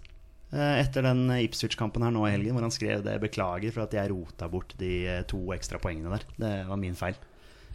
eh, 0.55 0.77
etter 0.85 1.03
den 1.09 1.25
Ipswich-kampen 1.41 2.05
her 2.07 2.15
nå 2.15 2.23
i 2.29 2.31
helgen, 2.37 2.55
hvor 2.55 2.63
han 2.63 2.71
skrev 2.71 3.03
det 3.03 3.17
'beklager 3.25 3.75
for 3.75 3.83
at 3.89 3.97
jeg 3.99 4.13
rota 4.13 4.47
bort 4.47 4.71
de 4.79 4.93
eh, 5.17 5.21
to 5.27 5.41
ekstra 5.57 5.81
poengene 5.83 6.15
der'. 6.15 6.23
Det 6.39 6.53
var 6.71 6.79
min 6.79 6.95
feil. 6.95 7.19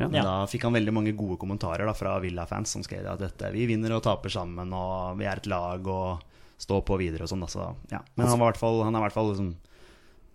Ja. 0.01 0.09
Men 0.09 0.25
Da 0.25 0.35
fikk 0.49 0.65
han 0.65 0.77
veldig 0.79 0.95
mange 0.97 1.13
gode 1.17 1.37
kommentarer 1.41 1.85
da, 1.85 1.93
fra 1.97 2.17
Villa-fans 2.23 2.73
som 2.73 2.85
skrev 2.87 3.05
at 3.11 3.21
dette, 3.21 3.53
vi 3.53 3.67
vinner 3.69 3.93
og 3.99 4.05
taper 4.07 4.33
sammen, 4.33 4.73
og 4.73 5.19
vi 5.21 5.29
er 5.29 5.43
et 5.43 5.49
lag 5.51 5.87
og 5.93 6.23
stå 6.61 6.81
på 6.85 6.97
videre 7.01 7.27
og 7.27 7.33
sånn. 7.33 7.45
da, 7.45 7.51
Så, 7.53 7.67
ja. 7.93 8.01
Men 8.17 8.31
han, 8.31 8.41
var 8.41 8.53
hvert 8.53 8.61
fall, 8.61 8.81
han 8.87 8.97
er 8.97 9.03
i 9.03 9.07
hvert 9.09 9.17
fall 9.17 9.31
liksom 9.33 9.53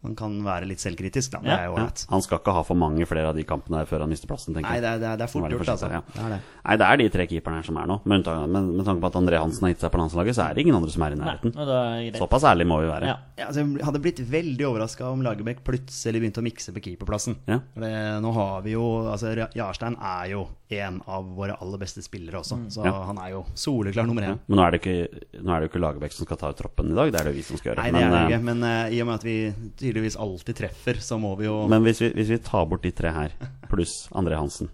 Han 0.05 0.15
kan 0.15 0.35
være 0.45 0.67
litt 0.69 0.79
selvkritisk, 0.83 1.31
da. 1.35 1.39
Det 1.41 1.49
Ja. 1.49 1.57
er 1.57 1.65
jo 1.69 1.75
ålreit. 1.79 2.05
han 2.09 2.21
skal 2.21 2.39
ikke 2.39 2.53
ha 2.53 2.61
for 2.63 2.75
mange 2.77 3.05
flere 3.09 3.29
av 3.31 3.35
de 3.35 3.43
kampene 3.43 3.81
før 3.89 4.05
han 4.05 4.09
mister 4.13 4.27
plassen, 4.29 4.53
tenker 4.53 4.69
Nei, 4.69 4.77
jeg. 4.77 4.81
det 4.85 4.91
er, 4.93 4.99
det 5.01 5.09
er, 5.09 5.17
det 5.17 5.25
er 5.25 5.31
fort 5.33 5.49
gjort, 5.51 5.69
altså. 5.73 5.89
ja. 5.91 6.01
Det 6.13 6.21
er 6.25 6.29
det. 6.35 6.39
Nei, 6.65 6.75
det 6.77 6.85
er 6.87 6.97
de 7.01 7.09
tre 7.09 7.27
keeperne 7.27 7.55
her 7.59 7.63
som 7.67 7.77
er 7.81 7.85
nå. 7.89 7.99
Med, 8.05 8.19
unntak- 8.23 8.49
men 8.49 8.69
med 8.77 8.85
tanke 8.85 9.01
på 9.01 9.07
at 9.11 9.17
André 9.19 9.39
Hansen 9.41 9.65
har 9.67 9.73
gitt 9.73 9.81
seg 9.81 9.91
på 9.91 9.99
landslaget, 10.01 10.35
så 10.37 10.49
er 10.49 10.53
det 10.55 10.61
ingen 10.65 10.75
andre 10.75 10.91
som 10.91 11.01
er 11.03 11.11
i 11.11 11.19
nærheten. 11.19 11.55
Nei, 11.55 12.07
er. 12.13 12.19
Såpass 12.19 12.43
ærlig 12.43 12.67
må 12.69 12.79
vi 12.81 12.87
være. 12.91 13.05
Ja. 13.11 13.17
Ja, 13.37 13.45
altså, 13.49 13.65
jeg 13.77 13.85
hadde 13.85 13.99
blitt 14.01 14.19
veldig 14.31 14.65
overraska 14.69 15.09
om 15.11 15.21
Lagerbäck 15.25 15.63
plutselig 15.65 16.21
begynte 16.21 16.39
å 16.39 16.45
mikse 16.45 16.71
på 16.71 16.81
keeperplassen. 16.85 17.35
Ja. 17.47 17.59
Nå 17.75 18.31
har 18.33 18.61
vi 18.61 18.71
jo 18.77 18.85
altså, 19.11 19.33
Jarstein 19.55 19.97
er 19.99 20.29
jo 20.31 20.47
en 20.69 21.01
av 21.05 21.27
våre 21.37 21.53
aller 21.61 21.77
beste 21.77 22.01
spillere 22.01 22.39
også, 22.39 22.57
så 22.73 22.85
Ja. 22.85 22.93
han 23.05 23.17
er 23.21 23.29
jo 23.35 23.45
soleklar 23.53 24.07
nummer 24.07 24.23
én. 24.23 24.39
Men 24.47 24.57
nå 24.57 24.63
er 24.65 24.71
det 24.71 24.79
ikke, 24.81 25.41
nå 25.43 25.51
er 25.53 25.59
det 25.61 25.67
jo 25.67 25.71
ikke 25.73 25.81
Lagerbäck 25.83 26.11
som 26.15 26.25
skal 26.25 26.37
ta 26.37 26.49
ut 26.49 26.57
troppen 26.57 26.89
i 26.91 26.95
dag, 26.95 27.11
det 27.13 27.21
er 27.21 27.25
det 27.29 27.35
vi 27.35 27.43
som 27.45 27.57
skal 27.57 27.75
gjøre. 27.75 27.83
Nei, 27.83 27.91
det 27.91 27.93
men, 27.93 28.03
er 28.03 28.09
det 28.09 28.21
eh, 28.21 28.29
ikke, 28.39 28.43
men 28.43 28.63
eh, 28.63 28.89
i 28.97 29.01
og 29.01 29.07
med 29.07 29.15
at 29.15 29.23
vi 29.23 29.35
tydeligvis 29.77 30.17
alltid 30.17 30.55
treffer, 30.55 30.93
så 31.05 31.19
må 31.21 31.35
vi 31.37 31.45
jo 31.45 31.67
men 31.69 31.83
hvis, 31.83 32.01
vi, 32.01 32.09
hvis 32.17 32.29
vi 32.33 32.37
tar 32.39 32.65
bort 32.65 32.81
de 32.81 32.91
tre 32.91 33.11
her, 33.13 33.29
pluss 33.69 34.07
André 34.11 34.35
Hansen, 34.39 34.69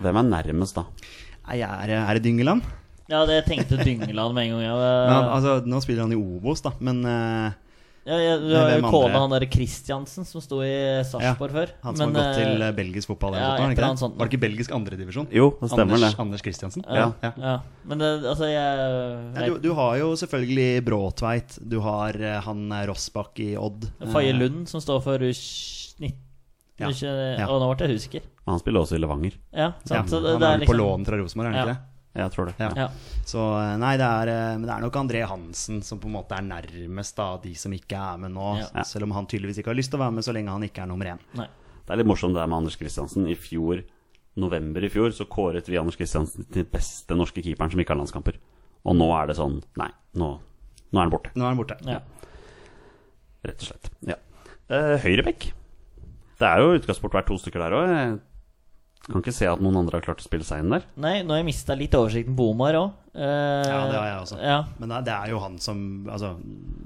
hvem 0.00 0.16
er 0.16 0.30
nærmest 0.42 0.74
da? 0.80 0.84
Nei, 1.48 1.60
er, 1.60 1.86
det- 1.86 2.00
er 2.08 2.14
det 2.14 2.22
Dyngeland? 2.24 2.62
ja, 3.10 3.26
det 3.26 3.44
tenkte 3.44 3.76
Dyngeland 3.84 4.32
med 4.34 4.44
en 4.46 4.50
gang. 4.56 4.62
Ja, 4.62 4.76
Men, 5.10 5.30
altså, 5.34 5.66
nå 5.66 5.82
spiller 5.82 6.02
han 6.06 6.12
i 6.12 6.16
Obos, 6.16 6.62
da, 6.62 6.70
men 6.80 7.04
eh, 7.04 7.52
ja, 8.10 8.16
ja, 8.24 8.32
du 8.42 8.50
har 8.56 8.72
jo 8.74 8.90
kona 8.90 9.20
han 9.22 9.32
derre 9.32 9.46
Christiansen 9.50 10.26
som 10.26 10.42
sto 10.42 10.58
i 10.66 10.72
Sarpsborg 11.06 11.54
før. 11.54 11.72
han 11.84 11.96
som 11.98 12.10
Men, 12.10 12.16
har 12.18 12.30
gått 12.32 12.40
til 12.40 12.62
eh, 12.62 12.68
eh, 12.68 12.74
belgisk 12.74 13.12
fotball 13.12 13.36
ja, 13.38 13.44
sånt, 13.44 13.60
var 13.60 13.68
det 13.70 13.76
ikke 13.76 13.90
det? 13.90 14.00
sånt. 14.02 14.16
Var 14.18 14.26
det 14.26 14.32
ikke 14.34 14.42
belgisk 14.44 14.74
andredivisjon? 14.76 15.28
Jo, 15.36 15.46
det 15.60 15.70
stemmer 15.70 15.96
Anders, 15.96 16.16
det. 16.16 16.22
Anders 16.24 16.44
Christiansen? 16.46 16.86
Ja. 16.88 17.04
ja. 17.22 17.32
ja. 17.44 17.54
Men 17.86 18.02
det, 18.02 18.10
altså, 18.32 18.48
jeg 18.50 18.88
Ja, 19.36 19.46
du, 19.46 19.60
du 19.62 19.70
har 19.78 20.00
jo 20.02 20.10
selvfølgelig 20.18 20.68
Bråtveit, 20.90 21.58
du 21.62 21.78
har 21.86 22.18
eh, 22.18 22.40
han 22.48 22.66
Rossbakk 22.90 23.40
i 23.46 23.52
Odd. 23.60 23.86
Faye 24.12 24.34
Lund, 24.34 24.66
som 24.72 24.82
står 24.82 25.04
for 25.06 25.22
U19 25.30 26.10
Ja. 26.80 26.90
Ja. 26.90 27.46
Og 27.52 27.60
nå 27.60 27.70
ble 27.76 27.86
jeg 27.90 27.98
husker. 28.00 28.26
Han 28.48 28.58
spiller 28.58 28.82
også 28.82 28.96
i 28.96 29.00
Levanger. 29.02 29.34
Ja, 29.52 29.72
sant? 29.84 30.08
så 30.10 30.18
det, 30.24 30.34
er 30.34 30.40
vel 30.40 30.64
på 30.64 30.72
liksom 30.72 30.80
lån 30.80 31.06
fra 31.06 31.18
Rosenborg, 31.20 31.50
er 31.50 31.52
han 31.52 31.58
Ja. 31.60 31.64
ikke 31.66 31.74
det? 31.76 31.89
Jeg 32.18 32.32
tror 32.34 32.48
det. 32.48 32.56
Ja. 32.58 32.70
Ja. 32.74 32.86
Så 33.28 33.38
eh, 33.60 33.76
nei, 33.78 33.92
det 34.00 34.06
er, 34.06 34.30
eh, 34.32 34.56
men 34.58 34.66
det 34.66 34.72
er 34.74 34.82
nok 34.82 34.96
André 34.98 35.20
Hansen 35.30 35.78
som 35.86 36.00
på 36.02 36.08
en 36.10 36.16
måte 36.16 36.34
er 36.34 36.42
nærmest 36.42 37.20
av 37.22 37.38
de 37.44 37.52
som 37.58 37.74
ikke 37.76 37.98
er 37.98 38.18
med 38.24 38.34
nå. 38.34 38.48
Ja. 38.64 38.82
Selv 38.86 39.06
om 39.06 39.14
han 39.14 39.28
tydeligvis 39.30 39.60
ikke 39.62 39.70
har 39.70 39.78
lyst 39.78 39.92
til 39.94 40.00
å 40.00 40.04
være 40.04 40.16
med 40.18 40.26
så 40.26 40.34
lenge 40.34 40.50
han 40.50 40.66
ikke 40.66 40.82
er 40.82 40.90
nummer 40.90 41.12
én. 41.12 41.22
Nei. 41.38 41.46
Det 41.86 41.94
er 41.94 42.00
litt 42.02 42.10
morsomt 42.10 42.34
det 42.34 42.46
med 42.50 42.58
Anders 42.58 42.78
Kristiansen. 42.80 43.28
I 43.30 43.36
fjor, 43.38 43.84
november 44.42 44.84
i 44.86 44.90
fjor, 44.90 45.14
så 45.14 45.26
kåret 45.30 45.70
vi 45.70 45.78
Anders 45.78 45.98
Kristiansen 45.98 46.46
til 46.50 46.66
beste 46.70 47.14
norske 47.18 47.42
keeperen 47.46 47.70
som 47.72 47.82
ikke 47.82 47.94
har 47.94 48.00
landskamper. 48.02 48.40
Og 48.86 48.96
nå 48.96 49.06
er 49.14 49.30
det 49.30 49.36
sånn 49.38 49.58
Nei, 49.78 49.90
nå, 50.18 50.32
nå 50.90 50.98
er 50.98 51.04
han 51.04 51.12
borte. 51.14 51.32
Nå 51.36 51.46
er 51.46 51.52
han 51.52 51.60
borte. 51.62 51.78
Ja. 51.86 52.00
Rett 53.46 53.62
og 53.64 53.70
slett. 53.70 53.90
Ja. 54.08 54.18
Eh, 54.70 54.96
Høyrebekk. 55.02 55.50
Det 56.40 56.48
er 56.48 56.62
jo 56.62 56.74
utgangspunkt 56.78 57.14
hvert 57.14 57.28
to 57.28 57.38
stykker 57.40 57.62
der 57.62 57.76
òg. 57.76 57.94
Kan 59.08 59.22
ikke 59.22 59.32
se 59.32 59.46
at 59.48 59.60
noen 59.64 59.76
andre 59.80 59.96
har 59.96 60.04
klart 60.04 60.20
å 60.20 60.26
spille 60.26 60.44
seg 60.44 60.60
inn 60.60 60.70
der. 60.74 60.82
Nei, 61.00 61.22
nå 61.24 61.32
har 61.32 61.40
jeg 61.40 61.46
mista 61.48 61.74
litt 61.74 61.94
oversikten 61.96 62.36
på 62.36 62.50
Omar 62.52 62.76
òg. 62.78 62.90
Ja, 63.16 63.78
det 63.90 63.96
har 63.96 64.06
jeg 64.06 64.18
også. 64.22 64.38
Ja. 64.44 64.58
Men 64.78 64.88
det 65.04 65.08
er- 65.14 65.30
jo 65.32 65.38
han 65.40 65.58
som 65.58 66.06
Altså, 66.06 66.36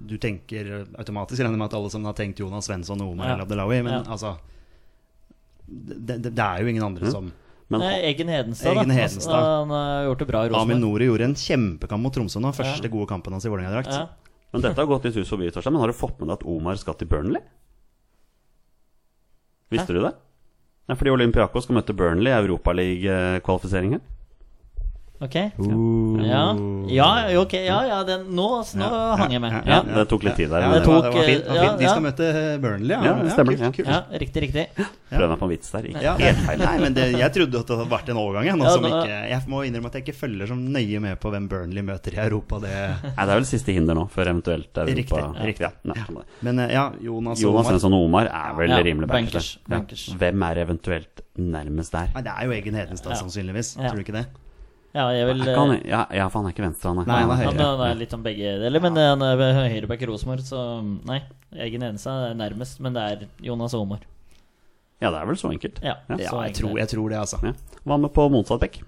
du 0.07 0.17
tenker 0.17 0.87
automatisk 0.97 1.41
regner 1.43 1.59
med 1.59 1.67
at 1.67 1.75
alle 1.75 1.91
som 1.91 2.05
har 2.05 2.15
tenkt 2.15 2.39
Jonas 2.39 2.65
Svensson 2.69 3.01
og 3.03 3.13
Omar 3.13 3.27
Ja. 3.29 3.35
El 3.35 3.41
Abdelawi, 3.45 3.83
men 3.85 3.93
Ja. 3.93 4.03
altså 4.11 4.37
det, 5.69 6.23
det, 6.23 6.35
det 6.35 6.39
er 6.45 6.61
jo 6.63 6.67
ingen 6.69 6.83
andre 6.85 7.11
som 7.11 7.33
Men 7.71 7.81
Nei, 7.81 7.95
Egen 8.13 8.29
Hedenstad, 8.29 8.77
Egen 8.77 8.89
da. 8.89 8.95
Hedenstad. 8.95 9.33
Altså, 9.35 9.61
han 9.65 9.71
har 9.71 10.05
gjort 10.07 10.19
det 10.19 10.29
bra 10.29 10.41
i 10.45 10.47
Amin 10.49 10.55
Rosenborg. 10.55 10.81
Nori 10.81 11.07
gjorde 11.09 11.25
en 11.25 11.35
kjempekamp 11.35 12.01
mot 12.03 12.13
Tromsø 12.15 12.41
nå. 12.41 12.53
Første 12.55 12.83
Ja. 12.85 12.89
gode 12.89 13.09
kampen 13.09 13.33
hans 13.33 13.45
i 13.45 13.49
Vålerenga-drakt. 13.49 13.89
Ja. 13.91 14.09
Men 14.53 14.63
dette 14.63 14.77
har 14.77 14.87
gått 14.87 15.05
litt 15.05 15.15
hus 15.17 15.29
forbi, 15.29 15.51
Torstein. 15.51 15.73
Men 15.73 15.81
har 15.81 15.89
du 15.89 15.95
fått 15.95 16.19
med 16.21 16.29
deg 16.29 16.39
at 16.39 16.45
Omar 16.47 16.77
skal 16.77 16.95
til 16.95 17.09
Burnley? 17.09 17.41
Visste 19.73 19.89
du 19.97 20.01
det? 20.03 20.15
Ja, 20.89 20.95
fordi 20.95 21.15
Olympiakos 21.15 21.65
skal 21.65 21.79
møte 21.79 21.97
Burnley 21.97 22.29
i 22.29 22.37
Europaliga-kvalifisering 22.37 23.97
her. 23.97 24.03
Ok. 25.25 25.37
Ja, 26.25 26.43
ja, 26.87 27.41
ok, 27.41 27.53
ja, 27.65 27.79
ja 27.89 27.99
den, 28.05 28.27
nå, 28.37 28.49
nå 28.77 28.89
hang 29.17 29.33
jeg 29.33 29.41
med. 29.41 29.55
Ja, 29.65 29.79
Ja, 29.79 29.79
det 29.97 30.05
tok 30.11 30.27
litt 30.27 30.37
tid 30.37 30.51
der. 30.53 30.67
Ja, 30.67 30.73
det, 30.75 30.83
det 30.83 30.85
tok, 30.85 30.99
det 31.07 31.13
var 31.15 31.29
fint. 31.29 31.45
Det 31.47 31.55
var 31.55 31.65
fint. 31.65 31.79
De 31.81 31.87
ja. 31.87 31.93
skal 31.95 32.05
møte 32.05 32.27
Burnley, 32.61 32.93
ja. 32.93 33.01
Ja, 33.09 33.31
stemmer, 33.33 33.57
kult, 33.57 33.65
ja. 33.65 33.71
kult. 33.79 33.89
ja, 33.89 34.21
riktig, 34.25 34.43
riktig. 34.45 34.65
Prøv 35.15 35.31
meg 35.33 35.41
på 35.41 35.47
en 35.49 35.53
vits 35.55 35.73
der. 35.73 35.89
Ikke 35.91 36.03
Ja. 36.05 36.15
helt 36.21 36.43
feil. 36.45 36.61
Nei, 36.65 36.75
men 36.83 36.97
det, 36.99 37.07
jeg 37.15 37.35
trodde 37.39 37.63
at 37.63 37.71
det 37.71 37.79
hadde 37.79 37.89
vært 37.95 38.13
en 38.13 38.21
overgang. 38.21 38.49
Jeg, 38.51 38.59
nå 38.61 38.69
Ja, 38.69 38.75
som 38.77 38.89
ikke, 38.91 39.19
jeg 39.33 39.41
må 39.55 39.63
innrømme 39.69 39.91
at 39.93 39.99
jeg 39.99 40.05
ikke 40.05 40.17
følger 40.19 40.53
så 40.53 40.59
nøye 40.61 41.03
med 41.07 41.21
på 41.25 41.33
hvem 41.33 41.49
Burnley 41.49 41.87
møter 41.89 42.19
i 42.19 42.23
Europa. 42.27 42.61
Det. 42.67 42.77
Nei, 43.09 43.15
det 43.17 43.29
er 43.31 43.35
vel 43.35 43.49
siste 43.49 43.79
hinder 43.79 43.97
nå, 43.99 44.07
før 44.13 44.35
eventuelt 44.35 44.85
Europa 44.85 45.25
Riktig, 45.25 45.45
riktig. 45.49 45.73
Det. 45.89 46.25
Men 46.45 46.65
eh, 46.67 46.75
ja, 46.77 46.87
Jonas, 47.01 47.41
Jonas 47.41 47.65
Omar 47.65 47.71
Svensson 47.73 47.97
Omar 48.03 48.29
er 48.29 48.57
vel 48.61 48.75
Ja, 48.77 48.83
rimelig 48.85 49.09
bankers, 49.09 49.55
bankers. 49.69 50.09
Ja. 50.13 50.21
Hvem 50.21 50.49
er 50.51 50.65
eventuelt 50.67 51.25
nærmest 51.41 51.97
der? 51.97 52.13
Nei, 52.15 52.23
Det 52.29 52.35
er 52.37 52.49
jo 52.51 52.57
Egen 52.61 52.75
Hedenstad, 52.83 53.17
sannsynligvis. 53.23 53.77
Tror 53.81 53.97
du 53.97 54.05
ikke 54.05 54.19
det? 54.21 54.27
Ja, 54.95 55.09
jeg 55.11 55.27
vil 55.27 55.41
ikke 55.43 55.55
han, 55.59 55.73
ja, 55.91 56.05
ja, 56.15 56.29
for 56.31 56.39
han 56.41 56.47
er 56.49 56.55
ikke 56.55 56.63
venstre, 56.69 56.93
han 56.93 57.01
er. 57.03 57.09
Nei, 57.11 57.21
han 57.25 57.31
er 57.35 57.41
høyre. 57.43 57.67
han 57.67 57.81
er 57.89 57.97
litt 57.99 58.13
om 58.15 58.23
begge 58.23 58.53
deler, 58.63 58.83
men 58.85 58.99
han 59.01 59.23
er 59.27 59.43
høyreback 59.73 60.05
i 60.07 60.09
Rosenborg, 60.11 60.45
så 60.47 60.61
nei. 61.09 61.21
Egen 61.67 61.83
Hedenstad 61.83 62.29
er 62.31 62.37
nærmest, 62.39 62.79
men 62.83 62.95
det 62.95 63.03
er 63.03 63.25
Jonas 63.43 63.75
og 63.75 63.89
Omar. 63.89 64.05
Ja, 65.03 65.11
det 65.11 65.19
er 65.21 65.27
vel 65.29 65.37
så 65.41 65.51
enkelt. 65.51 65.81
Ja, 65.83 65.97
Ja, 66.09 66.17
så 66.17 66.23
jeg 66.23 66.55
enkelt 66.55 66.61
tror, 66.61 66.71
er 66.71 66.75
det. 66.75 66.81
jeg 66.85 66.93
tror 66.95 67.09
det, 67.11 67.19
altså. 67.19 67.41
Ja. 67.43 67.81
Hva 67.85 67.99
med 68.01 68.13
på 68.15 68.29
motsatt 68.33 68.63
bekk? 68.63 68.79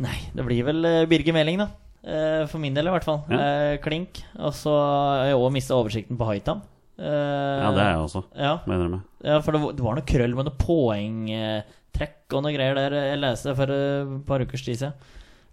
Nei, 0.00 0.16
det 0.36 0.44
blir 0.46 0.64
vel 0.68 0.84
eh, 0.88 1.06
Birger 1.10 1.34
Meling, 1.36 1.60
da. 1.60 1.68
Eh, 2.00 2.44
For 2.48 2.60
min 2.62 2.76
del, 2.76 2.88
i 2.88 2.94
hvert 2.94 3.04
fall. 3.04 3.22
Ja. 3.28 3.40
Eh, 3.40 3.78
Klink. 3.84 4.22
Og 4.40 4.54
så 4.56 4.72
har 4.72 5.26
jeg 5.32 5.40
òg 5.40 5.50
mista 5.56 5.76
oversikten 5.76 6.20
på 6.20 6.28
Haitam. 6.28 6.62
Eh, 7.00 7.08
Ja, 7.64 7.72
det 7.76 7.82
er 7.84 7.90
jeg 7.94 8.04
også, 8.04 8.22
Ja, 8.36 8.54
jeg 8.68 9.00
ja 9.24 9.40
for 9.40 9.52
det 9.56 9.60
var, 9.80 9.94
noe 9.96 10.04
krøll 10.08 10.34
med 10.36 10.48
noe 10.48 10.56
poengtrekk 11.94 12.34
og 12.36 12.42
noe 12.44 12.52
greier 12.54 12.74
der 12.78 12.94
jeg 13.10 13.20
leste 13.20 13.54
for 13.58 13.70
eh, 13.70 14.02
et 14.18 14.26
par 14.26 14.40
ukers 14.44 14.64
tid 14.64 14.78
siden. 14.78 14.92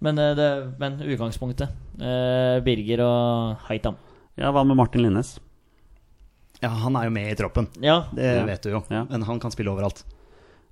Men, 0.02 0.18
eh, 0.22 0.34
det, 0.38 0.50
men 0.80 1.00
utgangspunktet 1.02 1.70
eh, 2.00 2.60
Birger 2.66 3.02
og 3.06 3.58
Haitam. 3.68 3.96
Ja, 4.38 4.52
hva 4.54 4.64
med 4.66 4.78
Martin 4.78 5.02
Linnes? 5.02 5.40
Ja, 6.62 6.70
Han 6.70 6.96
er 6.98 7.06
jo 7.08 7.14
med 7.14 7.32
i 7.32 7.36
troppen. 7.38 7.68
Ja, 7.82 8.06
Det 8.14 8.24
Ja. 8.38 8.46
vet 8.46 8.62
du 8.64 8.70
jo. 8.72 8.84
Ja. 8.90 9.06
Men 9.10 9.22
han 9.24 9.40
kan 9.40 9.52
spille 9.52 9.70
overalt. 9.74 10.04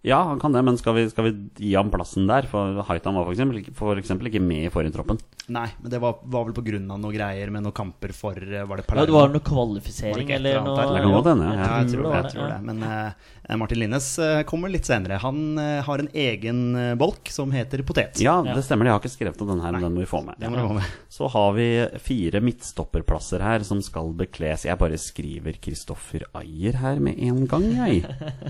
Ja, 0.06 0.19
han 0.23 0.38
kan 0.39 0.51
det, 0.54 0.62
men 0.63 0.78
skal 0.78 0.93
vi, 0.93 1.10
skal 1.10 1.23
vi 1.25 1.49
gi 1.58 1.73
ham 1.73 1.89
plassen 1.89 2.28
der? 2.28 2.43
For 2.45 2.84
Haitam 2.86 3.15
var 3.15 3.23
for 3.25 3.34
eksempel, 3.34 3.58
ikke- 3.63 3.73
for 3.73 3.95
eksempel 3.97 4.28
ikke 4.30 4.39
med 4.39 4.65
i 4.65 4.69
forrige 4.69 4.93
troppen. 4.93 5.17
Nei, 5.49 5.65
men 5.82 5.89
det 5.89 5.99
var, 5.99 6.19
var 6.25 6.43
vel 6.45 6.54
på 6.54 6.62
grunn 6.63 6.91
av 6.91 6.99
noen 6.99 7.13
greier 7.15 7.49
med 7.49 7.63
noen 7.63 7.73
kamper 7.73 8.13
for 8.13 8.34
eh, 8.38 8.65
Var 8.65 8.78
det 8.78 8.86
ja, 8.88 9.06
det 9.06 9.12
var 9.13 9.30
noe 9.30 9.34
Var 9.34 9.39
det 9.39 9.43
kvalifisering 9.49 10.30
eller 10.30 10.62
noe? 10.62 10.75
Det 10.78 11.01
kan 11.01 11.12
godt 11.12 11.25
hende, 11.34 11.45
ja. 11.49 11.54
Ja, 11.58 11.82
jeg 11.82 11.89
tror, 11.95 12.04
det 12.06 12.21
jeg 12.21 12.32
tror 12.36 12.49
det. 12.54 12.62
Men 12.69 12.84
eh, 12.84 13.12
Martin 13.60 13.77
Linnes 13.79 14.08
eh, 14.19 14.41
kommer 14.49 14.71
litt 14.73 14.88
senere. 14.89 15.19
Han 15.21 15.58
eh, 15.62 15.81
har 15.86 16.01
en 16.01 16.10
egen 16.17 16.62
eh, 16.75 16.95
bolk 16.97 17.29
som 17.29 17.51
heter 17.53 17.84
potet. 17.86 18.17
Ja, 18.23 18.39
det 18.41 18.63
stemmer. 18.65 18.88
Jeg 18.89 18.95
har 18.95 19.03
ikke 19.03 19.12
skrevet 19.13 19.41
om 19.45 19.51
den 19.53 19.62
her, 19.62 19.71
men 19.75 19.86
den 19.86 19.93
må 19.93 20.01
vi 20.01 20.10
få 20.10 20.23
med. 20.25 20.39
Den 20.41 20.51
må 20.55 20.63
vi 20.63 20.67
få 20.71 20.77
med. 20.79 20.95
Så 21.13 21.29
har 21.36 21.51
vi 21.53 21.67
fire 22.01 22.41
midtstopperplasser 22.41 23.43
her 23.45 23.65
som 23.67 23.84
skal 23.86 24.10
bekles. 24.17 24.65
Jeg 24.65 24.79
bare 24.81 24.97
skriver 24.97 25.60
Kristoffer 25.62 26.25
Ayer 26.41 26.79
her 26.81 26.97
med 27.05 27.19
en 27.21 27.43
gang, 27.51 27.67
jeg. 27.75 28.01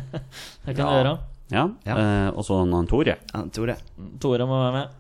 Det 0.66 0.76
kan 0.78 0.86
Ja. 0.86 0.88
du 0.88 0.96
gjøre. 1.02 1.16
Ja, 1.52 1.66
Ja. 1.86 1.98
eh, 2.00 2.30
Og 2.32 2.46
så 2.48 2.62
han 2.64 2.88
Tore. 2.88 3.18
Ja, 3.34 3.44
Tore. 3.54 3.76
Tore 4.24 4.48
må 4.48 4.62
være 4.64 4.74
med. 4.80 4.96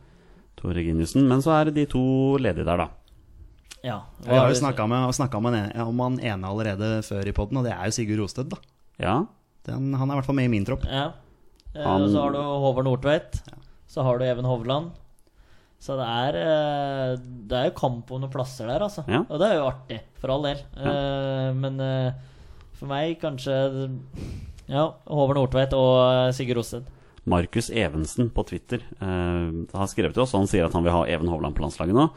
Tore 0.60 0.84
Giniussen. 0.84 1.26
Men 1.28 1.42
så 1.42 1.56
er 1.62 1.66
det 1.72 1.76
de 1.80 1.86
to 1.96 2.04
ledige 2.38 2.66
der, 2.68 2.78
da. 2.84 2.90
Ja. 3.86 4.02
Vi 4.26 4.34
har 4.34 4.50
jo 4.50 4.56
snakka 4.60 4.88
med, 4.90 5.08
snakket 5.14 5.42
med 5.46 5.54
en, 5.76 5.82
om 5.88 6.00
han 6.00 6.20
ene 6.20 6.48
allerede 6.50 7.04
før 7.06 7.28
i 7.28 7.34
poden, 7.38 7.58
og 7.62 7.66
det 7.68 7.74
er 7.76 7.86
jo 7.86 7.92
Sigurd 7.96 8.20
Rosted, 8.24 8.50
da. 8.50 8.58
Ja. 9.00 9.16
Den, 9.66 9.94
han 9.98 10.10
er 10.10 10.14
i 10.14 10.20
hvert 10.20 10.28
fall 10.30 10.38
med 10.38 10.46
i 10.50 10.54
min 10.54 10.66
tropp. 10.68 10.86
Ja. 10.86 11.08
Eh, 11.76 11.84
Han- 11.84 12.04
Og 12.06 12.10
så 12.14 12.22
har 12.22 12.32
du 12.36 12.38
Håvard 12.42 12.86
Nordtveit. 12.88 13.42
Så 13.88 14.04
har 14.04 14.18
du 14.20 14.26
Even 14.26 14.46
Hovland. 14.46 14.92
Så 15.80 15.98
det 16.00 16.06
er 16.08 16.38
eh, 16.40 17.18
Det 17.50 17.58
er 17.60 17.66
jo 17.70 17.76
kamp 17.78 18.10
om 18.12 18.22
noen 18.24 18.32
plasser 18.34 18.68
der, 18.68 18.80
altså. 18.86 19.04
Ja. 19.08 19.24
Og 19.30 19.40
det 19.42 19.50
er 19.52 19.56
jo 19.60 19.68
artig, 19.70 20.00
for 20.22 20.32
all 20.34 20.44
del. 20.48 20.62
Eh, 20.78 21.54
Men 21.54 21.78
for 22.80 22.88
meg 22.92 23.20
kanskje 23.22 23.56
Ja, 24.68 24.88
Håvard 25.08 25.38
Nordtveit 25.38 25.74
og 25.78 26.34
Sigurd 26.34 26.58
Rosted. 26.58 26.88
Markus 27.26 27.70
Evensen 27.74 28.30
på 28.34 28.44
Twitter 28.46 28.82
eh, 29.02 29.52
har 29.74 29.88
skrevet 29.90 30.14
til 30.14 30.24
oss, 30.24 30.34
og 30.34 30.44
han 30.44 30.48
sier 30.50 30.66
at 30.68 30.74
han 30.78 30.84
vil 30.86 30.94
ha 30.94 31.04
Even 31.10 31.28
Hovland 31.30 31.56
på 31.58 31.64
landslaget 31.66 31.94
nå. 31.98 32.08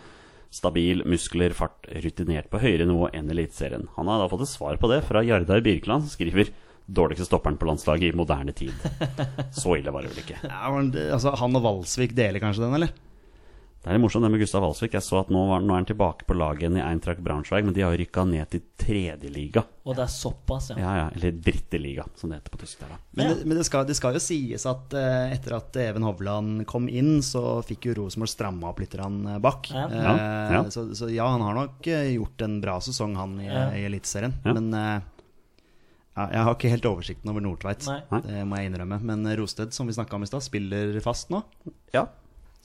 Stabil, 0.52 1.02
muskler, 1.04 1.52
fart, 1.52 1.84
rutinert 1.92 2.48
på 2.52 2.60
høyere 2.60 2.86
nivå 2.88 3.10
enn 3.12 3.28
Eliteserien. 3.32 3.86
Han 3.98 4.08
har 4.08 4.22
da 4.22 4.28
fått 4.32 4.46
et 4.46 4.52
svar 4.52 4.78
på 4.80 4.88
det 4.88 5.02
fra 5.04 5.20
Jardar 5.24 5.60
Birkeland, 5.64 6.06
som 6.06 6.12
skriver 6.14 6.48
Dårligste 6.88 7.26
stopperen 7.28 7.58
på 7.60 7.66
landslaget 7.68 8.14
i 8.14 8.16
moderne 8.16 8.54
tid. 8.56 8.72
Så 9.52 9.76
ille 9.76 9.92
var 9.92 10.02
det 10.06 10.14
vel 10.14 10.22
ikke. 10.24 10.38
Ja, 10.48 10.70
men 10.72 10.90
det- 10.94 11.10
altså, 11.12 11.34
han 11.36 11.56
og 11.58 11.62
Valsvik 11.66 12.14
deler 12.16 12.40
kanskje 12.40 12.64
den, 12.64 12.74
eller? 12.80 12.94
Det 13.78 13.92
er 13.92 13.94
litt 13.94 14.02
morsomt 14.02 14.24
det 14.26 14.30
med 14.32 14.40
Gustav 14.42 14.64
Valsvik. 14.64 14.94
Jeg 14.96 15.04
så 15.06 15.20
at 15.20 15.28
nå, 15.30 15.38
var, 15.48 15.60
nå 15.62 15.70
er 15.70 15.78
han 15.78 15.86
tilbake 15.86 16.24
på 16.26 16.34
laget 16.34 16.64
igjen 16.64 16.78
i 16.80 16.82
Eintracht 16.82 17.20
Braunschweig, 17.22 17.62
men 17.64 17.76
de 17.76 17.84
har 17.86 17.94
rykka 17.96 18.24
ned 18.26 18.48
til 18.50 18.64
tredjeliga. 18.80 19.62
Og 19.86 19.94
det 19.94 20.02
er 20.02 20.10
såpass, 20.10 20.70
ja. 20.72 20.78
Ja, 20.82 20.94
ja, 20.98 21.04
eller 21.14 21.36
dritteliga, 21.46 22.04
som 22.18 22.32
det 22.32 22.40
heter 22.40 22.54
på 22.56 22.60
tysk 22.64 22.80
der, 22.82 22.90
da. 22.90 22.98
Men, 23.14 23.28
Ja. 23.28 23.34
det, 23.38 23.46
men 23.46 23.56
det, 23.60 23.66
skal, 23.68 23.86
det 23.86 23.94
skal 23.96 24.16
jo 24.18 24.22
sies 24.24 24.66
at 24.66 24.96
eh, 24.98 25.30
etter 25.36 25.54
at 25.60 25.76
Even 25.84 26.02
Hovland 26.08 26.64
kom 26.66 26.88
inn, 26.90 27.20
så 27.22 27.60
fikk 27.68 27.86
jo 27.92 27.94
Rosenborg 28.00 28.32
stramma 28.34 28.72
opp 28.72 28.80
litt 28.82 28.96
bak. 29.44 29.70
Ja. 29.70 29.84
Eh, 29.86 30.08
Ja, 30.08 30.16
ja. 30.58 30.64
Så, 30.74 30.88
så 30.98 31.08
ja, 31.14 31.28
han 31.30 31.44
har 31.46 31.54
nok 31.54 31.86
eh, 31.86 32.10
gjort 32.16 32.42
en 32.48 32.58
bra 32.64 32.80
sesong, 32.82 33.14
han, 33.16 33.38
i, 33.40 33.46
Ja. 33.46 33.68
i 33.78 33.84
Eliteserien. 33.86 34.34
Ja. 34.44 34.56
Men 34.58 34.74
eh, 34.74 34.98
jeg 36.32 36.46
har 36.46 36.54
ikke 36.56 36.72
helt 36.72 36.86
oversikten 36.90 37.30
over 37.32 37.44
Nordtveit. 37.44 37.84
Det 38.26 38.46
må 38.48 38.58
jeg 38.60 38.70
innrømme. 38.72 38.98
Men 39.10 39.26
eh, 39.26 39.36
Rosted, 39.40 39.74
som 39.76 39.88
vi 39.88 39.96
snakka 39.96 40.18
om 40.18 40.24
i 40.26 40.30
stad, 40.30 40.44
spiller 40.46 40.98
fast 41.04 41.30
nå. 41.34 41.42
Ja. 41.94 42.06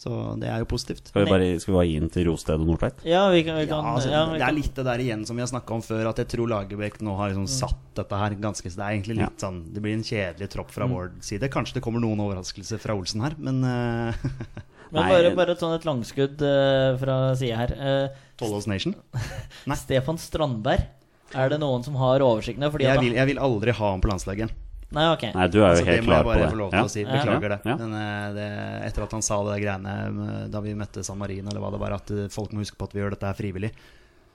Så 0.03 0.09
det 0.41 0.49
er 0.49 0.59
jo 0.63 0.67
positivt. 0.67 1.07
Skal 1.11 1.23
vi 1.23 1.31
bare, 1.31 1.47
skal 1.61 1.71
vi 1.71 1.77
bare 1.77 1.87
gi 1.87 1.99
den 2.01 2.09
til 2.11 2.25
Rosted 2.27 2.59
og 2.59 2.65
Nordtveit? 2.67 3.03
Ja, 3.07 3.27
vi 3.31 3.43
kan, 3.45 3.59
vi 3.61 3.67
Ja, 3.69 3.77
altså, 3.93 4.09
ja, 4.11 4.23
vi 4.25 4.39
det 4.39 4.41
er 4.41 4.49
kan- 4.49 4.57
litt 4.57 4.73
det 4.75 4.85
der 4.87 5.03
igjen 5.03 5.25
som 5.29 5.37
vi 5.37 5.43
har 5.45 5.51
snakka 5.51 5.75
om 5.77 5.83
før, 5.85 6.09
at 6.09 6.17
jeg 6.23 6.27
tror 6.33 6.49
Lagerbäck 6.49 6.97
nå 7.05 7.13
har 7.15 7.29
liksom 7.31 7.47
satt 7.47 7.83
dette 7.95 8.19
her 8.19 8.35
ganske 8.41 8.67
Det 8.73 8.81
er 8.81 8.97
egentlig 8.97 9.19
litt 9.21 9.39
sånn 9.39 9.61
Det 9.71 9.83
blir 9.85 9.93
en 9.93 10.03
kjedelig 10.03 10.49
tropp 10.49 10.73
fra 10.73 10.89
vår 10.89 11.13
side. 11.21 11.47
Kanskje 11.53 11.77
det 11.77 11.83
kommer 11.85 12.01
noen 12.03 12.19
overraskelser 12.25 12.81
fra 12.81 12.97
Olsen 12.97 13.21
her, 13.21 13.37
men 13.37 13.61
uh, 13.63 14.13
Men 14.93 15.07
bare, 15.09 15.31
bare 15.37 15.55
et 15.55 15.61
sånn 15.61 15.73
et 15.77 15.85
langskudd 15.87 16.41
uh, 16.45 16.97
fra 17.01 17.15
sida 17.39 17.61
her. 17.63 17.71
Uh, 17.77 18.25
Tollås 18.37 18.67
Nation. 18.69 18.93
Nei. 19.69 19.77
Stefan 19.79 20.19
Strandberg. 20.21 20.83
Er 21.35 21.49
det 21.49 21.59
noen 21.61 21.83
som 21.85 21.95
har 21.99 22.23
oversikten? 22.25 22.65
Fordi 22.71 22.85
Jeg 22.85 22.99
vil, 23.01 23.13
jeg 23.17 23.29
vil 23.31 23.41
aldri 23.41 23.71
ha 23.71 23.91
ham 23.91 24.01
på 24.03 24.11
landslaget 24.11 24.43
igjen. 24.45 24.53
Nei, 24.93 25.07
ok. 25.09 25.23
Nei, 25.33 25.47
du 25.49 25.57
er 25.57 25.63
jo 25.63 25.69
Altså, 25.71 25.85
det 25.85 25.95
Det 25.95 26.05
må 26.05 26.13
jeg 26.13 26.25
bare 26.27 26.49
få 26.51 26.57
lov 26.59 26.69
til 26.69 26.77
Ja. 26.79 26.85
å 26.85 26.91
si. 26.93 27.01
Ja. 27.01 27.11
Beklager 27.15 27.49
det. 27.49 27.59
Ja. 27.65 27.75
Men 27.77 27.93
eh, 27.97 28.27
det, 28.37 28.47
etter 28.89 29.03
at 29.07 29.11
han 29.17 29.25
sa 29.25 29.39
det 29.47 29.57
greiene 29.63 29.93
eh, 30.05 30.47
da 30.53 30.61
vi 30.61 30.75
møtte 30.77 31.03
San 31.03 31.17
Marino, 31.17 31.49
eller 31.49 31.63
hva 31.63 31.71
det 31.73 31.81
var, 31.81 31.95
at 31.97 32.11
eh, 32.13 32.27
folk 32.29 32.53
må 32.53 32.61
huske 32.61 32.77
på 32.77 32.85
at 32.89 32.93
vi 32.93 33.01
gjør 33.01 33.15
dette 33.15 33.25
her 33.25 33.33
frivillig, 33.33 33.71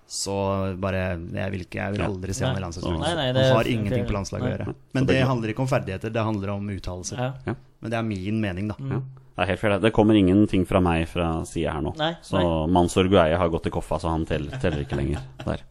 så 0.08 0.74
bare 0.80 1.20
Jeg 1.20 1.52
vil, 1.52 1.62
ikke, 1.66 1.78
jeg 1.84 1.92
vil 1.92 2.02
aldri 2.06 2.32
se 2.32 2.46
han 2.46 2.56
i 2.56 2.60
nei, 2.64 3.32
Han 3.36 3.56
har 3.58 3.68
ingenting 3.68 4.06
på 4.08 4.16
landslaget 4.16 4.46
å 4.46 4.52
gjøre. 4.56 4.74
Men 4.96 5.06
det 5.06 5.20
handler 5.22 5.52
ikke 5.52 5.62
om 5.62 5.68
ferdigheter, 5.70 6.10
det 6.10 6.24
handler 6.24 6.54
om 6.56 6.70
uttalelser. 6.74 7.20
Ja. 7.44 7.54
Men 7.80 7.92
det 7.92 7.98
er 7.98 8.06
min 8.08 8.40
mening, 8.40 8.68
da. 8.72 8.76
Ja. 8.80 9.02
Det 9.38 9.44
er 9.44 9.50
helt 9.52 9.60
fair. 9.60 9.78
det. 9.78 9.92
Kommer 9.94 10.16
ingenting 10.18 10.64
fra 10.66 10.80
meg 10.82 11.04
fra 11.06 11.44
sida 11.46 11.76
her 11.76 11.84
nå. 11.84 11.92
Nei, 12.00 12.14
så. 12.26 12.40
Mansour 12.66 13.06
Gueye 13.06 13.36
har 13.38 13.52
gått 13.52 13.68
i 13.68 13.70
koffa, 13.70 14.00
så 14.02 14.10
han 14.10 14.24
teller, 14.26 14.56
teller 14.58 14.82
ikke 14.82 14.98
lenger. 14.98 15.20
Der. 15.44 15.62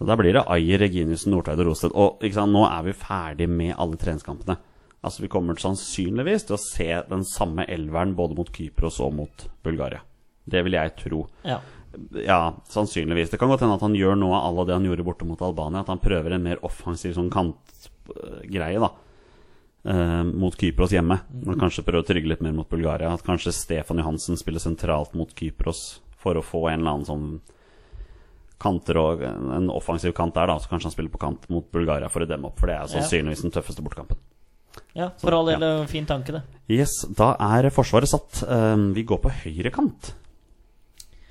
Så 0.00 0.06
da 0.08 0.16
blir 0.16 0.32
det 0.32 0.46
Ayer, 0.48 0.80
Reginiussen, 0.80 1.34
Nordtveit 1.34 1.60
og 1.60 1.66
Rosted. 1.68 1.92
Og 1.92 2.22
sant, 2.32 2.54
nå 2.54 2.62
er 2.64 2.86
vi 2.86 2.94
ferdig 2.96 3.50
med 3.52 3.74
alle 3.76 3.98
treningskampene. 4.00 4.56
Altså 5.04 5.26
Vi 5.26 5.28
kommer 5.32 5.60
sannsynligvis 5.60 6.46
til 6.48 6.56
å 6.56 6.60
se 6.62 6.88
den 7.10 7.26
samme 7.28 7.66
elveren 7.68 8.14
både 8.16 8.38
mot 8.38 8.48
Kypros 8.48 8.96
og 9.04 9.12
mot 9.18 9.44
Bulgaria. 9.64 10.00
Det 10.48 10.64
vil 10.64 10.78
jeg 10.78 10.94
tro. 11.02 11.26
Ja. 11.44 11.58
Ja, 12.16 12.40
sannsynligvis. 12.72 13.28
Det 13.28 13.36
kan 13.42 13.52
godt 13.52 13.60
hende 13.66 13.76
at 13.76 13.84
han 13.84 13.98
gjør 13.98 14.16
noe 14.16 14.38
av 14.38 14.48
alle 14.48 14.66
det 14.70 14.78
han 14.78 14.88
gjorde 14.88 15.04
borte 15.04 15.28
mot 15.28 15.44
Albania. 15.44 15.84
At 15.84 15.92
han 15.92 16.00
prøver 16.00 16.32
en 16.32 16.48
mer 16.48 16.64
offensiv 16.64 17.12
sånn 17.18 17.28
kantgreie, 17.34 18.80
da. 18.80 18.92
Uh, 19.84 20.24
mot 20.24 20.56
Kypros 20.56 20.96
hjemme. 20.96 21.20
Og 21.44 21.60
kanskje 21.60 21.84
prøve 21.84 22.06
å 22.06 22.08
trygge 22.08 22.32
litt 22.32 22.44
mer 22.44 22.56
mot 22.56 22.72
Bulgaria. 22.72 23.12
At 23.12 23.28
kanskje 23.28 23.52
Stefan 23.52 24.00
Johansen 24.00 24.40
spiller 24.40 24.64
sentralt 24.64 25.12
mot 25.12 25.36
Kypros 25.36 26.00
for 26.20 26.40
å 26.40 26.44
få 26.44 26.70
en 26.70 26.80
eller 26.80 26.96
annen 26.96 27.08
sånn 27.12 27.28
kanter 28.60 28.98
og 29.00 29.22
en 29.24 29.70
offensiv 29.72 30.12
kant 30.16 30.34
der, 30.36 30.46
da. 30.52 30.58
Så 30.60 30.68
kanskje 30.70 30.90
han 30.90 30.94
spiller 30.94 31.10
på 31.14 31.20
kant 31.22 31.48
mot 31.50 31.66
Bulgaria 31.72 32.08
for 32.12 32.22
å 32.24 32.28
demme 32.28 32.50
opp, 32.50 32.58
for 32.60 32.66
det 32.70 32.76
er 32.76 32.84
Ja. 32.86 32.92
sannsynligvis 33.00 33.42
den 33.46 33.50
tøffeste 33.54 33.82
bortekampen. 33.82 34.16
ja, 34.94 35.08
for 35.18 35.32
all 35.34 35.46
del, 35.46 35.62
en 35.62 35.86
fin 35.90 36.06
tanke, 36.06 36.32
det. 36.32 36.42
Yes, 36.68 37.00
da 37.16 37.32
er 37.40 37.70
Forsvaret 37.70 38.08
satt. 38.08 38.42
Um, 38.48 38.92
vi 38.94 39.02
går 39.04 39.18
på 39.22 39.30
høyre 39.44 39.72
kant. 39.72 40.14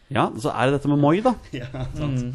Ja, 0.10 0.30
så 0.42 0.50
er 0.56 0.66
det 0.72 0.80
dette 0.80 0.90
med 0.90 0.98
Moi, 1.00 1.22
da. 1.22 1.36
Ja, 1.54 1.68
sant. 1.94 2.34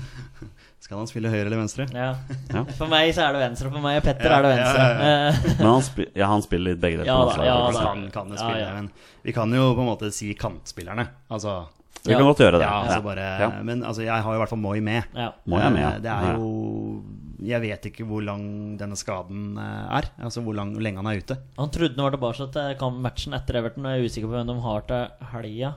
Skal 0.84 0.98
han 1.00 1.06
spille 1.08 1.30
høyre 1.32 1.46
eller 1.48 1.56
venstre? 1.62 1.86
Ja. 1.96 2.10
Ja. 2.52 2.62
For 2.76 2.86
meg 2.92 3.08
så 3.16 3.22
er 3.24 3.32
det 3.32 3.40
venstre, 3.40 3.70
for 3.72 3.80
meg 3.80 3.96
og 3.98 4.04
Petter 4.04 4.28
Ja, 4.30 4.36
er 4.38 4.42
det 4.44 4.50
ja, 4.52 4.64
venstre. 4.64 4.84
ja, 4.84 5.54
Men 5.58 5.68
han, 5.70 5.82
spi 5.86 6.04
ja, 6.14 6.26
han 6.28 6.42
spiller 6.44 6.74
litt 6.74 6.80
begge 6.82 6.98
deler. 7.00 7.08
Ja 7.08 7.16
på 7.24 7.36
da, 7.38 7.46
ja 7.48 7.56
kan, 7.72 8.02
kan 8.12 8.28
jo 8.28 8.36
Ja, 8.36 8.42
spille, 8.44 8.60
ja. 8.60 8.74
men 8.76 8.90
vi 9.24 9.32
kan 9.32 9.54
jo 9.56 9.70
på 9.74 9.80
en 9.80 9.88
måte 9.88 10.10
si 10.12 10.28
kantspillerne. 10.36 11.06
Altså 11.32 11.54
Vi 12.04 12.12
kan 12.12 12.26
godt 12.26 12.40
gjøre 12.42 12.58
det. 12.58 12.66
Ja, 12.66 12.72
altså 12.84 13.02
bare, 13.04 13.26
Ja. 13.40 13.48
Men 13.64 13.82
altså, 13.82 14.02
jeg 14.04 14.22
har 14.22 14.34
i 14.34 14.38
hvert 14.42 14.48
fall 14.52 14.60
Moi 14.60 14.80
med. 14.80 15.04
ja. 15.14 15.30
Moi 15.46 15.60
er 15.60 15.70
med, 15.70 15.80
ja. 15.80 15.92
Eh, 15.94 16.00
Det 16.00 16.10
er 16.10 16.34
jo 16.36 17.02
Jeg 17.44 17.60
vet 17.60 17.86
ikke 17.90 18.04
hvor 18.08 18.22
lang 18.24 18.76
denne 18.80 18.96
skaden 18.96 19.56
eh, 19.58 19.96
er. 19.98 20.10
Altså 20.22 20.40
hvor, 20.42 20.54
lang, 20.54 20.72
hvor 20.74 20.82
lenge 20.82 20.96
han 21.00 21.06
er 21.06 21.20
ute. 21.20 21.36
Han 21.58 21.70
trodde 21.70 21.96
han 21.96 22.04
var 22.04 22.16
tilbake 22.16 22.52
til 22.52 22.76
kampmatchen 22.80 23.34
etter 23.34 23.56
Everton, 23.60 23.84
og 23.86 23.92
jeg 23.92 24.00
er 24.00 24.08
usikker 24.08 24.28
på 24.28 24.36
hvem 24.36 24.46
de 24.52 24.60
har 24.60 24.80
til 24.88 25.08
helga. 25.32 25.74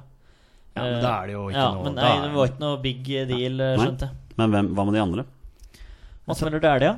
Ja, 0.78 0.84
men 0.84 0.94
Eh, 0.94 1.02
da 1.02 1.12
er 1.24 1.26
det 1.28 1.34
jo 1.34 1.48
ikke 1.50 1.58
ja, 1.58 1.72
noe 1.74 1.84
Men 1.84 1.96
nei, 1.96 2.14
det 2.22 2.34
var 2.36 2.48
ikke 2.52 2.60
noe 2.62 2.78
big 2.84 3.04
deal, 3.04 3.62
eh, 3.62 3.76
Nei. 3.78 3.86
skjønte 3.86 4.08
jeg. 4.08 4.16
Men 4.38 4.52
hvem, 4.54 4.68
hva 4.76 4.86
med 4.86 4.94
de 4.94 5.02
andre? 5.02 5.26
Hva 6.28 6.36
spiller 6.36 6.60
du 6.60 6.68
ja? 6.86 6.98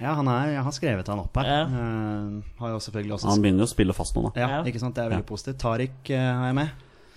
Ja, 0.00 0.14
han 0.14 0.28
er, 0.28 0.46
jeg 0.54 0.62
har 0.62 0.74
skrevet 0.74 1.08
han 1.10 1.18
opp 1.22 1.36
her. 1.36 1.48
Ja. 1.50 1.64
Uh, 1.66 2.40
har 2.58 2.72
jo 2.74 2.78
selvfølgelig 2.82 3.14
også 3.18 3.28
Han 3.28 3.42
begynner 3.42 3.64
jo 3.64 3.68
å 3.68 3.72
spille 3.72 3.94
fast 3.96 4.14
nå, 4.16 4.22
da. 4.28 4.40
ja, 4.40 4.48
Ja. 4.48 4.62
ikke 4.64 4.80
sant? 4.80 4.94
Det 4.94 5.04
er 5.04 5.10
veldig 5.10 5.26
Ja. 5.26 5.30
positivt. 5.30 5.58
Tariq 5.62 6.10
uh, 6.10 6.38
har 6.38 6.46
jeg 6.46 6.54
med. 6.54 6.70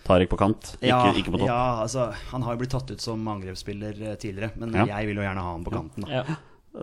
Tariq 0.05 0.29
på 0.29 0.37
kant, 0.37 0.75
ikke, 0.77 0.87
ja, 0.91 0.99
ikke 1.17 1.31
på 1.33 1.39
topp. 1.41 1.47
Ja, 1.49 1.81
altså, 1.81 2.11
han 2.31 2.43
har 2.45 2.53
jo 2.53 2.59
blitt 2.61 2.73
tatt 2.75 2.91
ut 2.93 3.01
som 3.01 3.23
angrepsspiller 3.31 3.97
eh, 4.11 4.15
tidligere, 4.21 4.51
men 4.61 4.73
Ja. 4.77 4.85
jeg 4.91 5.07
vil 5.09 5.17
jo 5.17 5.23
gjerne 5.25 5.41
ha 5.41 5.51
han 5.55 5.63
på 5.65 5.73
kanten. 5.73 6.05
Da. 6.05 6.21
Ja. 6.21 6.35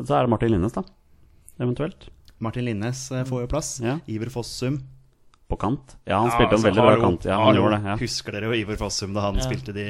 Så 0.02 0.16
er 0.16 0.26
det 0.26 0.30
Martin 0.32 0.50
Linnes, 0.50 0.72
da. 0.74 0.82
Eventuelt. 1.62 2.08
Martin 2.42 2.64
Linnes 2.66 3.04
eh, 3.14 3.22
får 3.28 3.44
jo 3.44 3.50
plass. 3.52 3.80
Ja. 3.84 3.98
Iver 4.10 4.30
Fossum. 4.34 4.80
På 5.52 5.56
kant. 5.60 5.94
Ja, 6.08 6.16
han 6.22 6.30
Ja, 6.30 6.32
spilte 6.32 6.56
altså, 6.56 6.64
en 6.64 6.72
veldig 6.72 6.84
bra 6.86 6.96
kant. 7.02 7.24
Ja, 7.28 7.36
han 7.44 7.58
gjorde 7.58 7.76
det. 7.76 7.90
Ja. 7.90 7.96
Husker 8.00 8.32
dere 8.32 8.48
jo 8.48 8.54
Ivor 8.56 8.78
Fossum 8.80 9.12
da 9.12 9.20
han 9.26 9.36
Ja. 9.36 9.44
spilte 9.44 9.74
de 9.76 9.84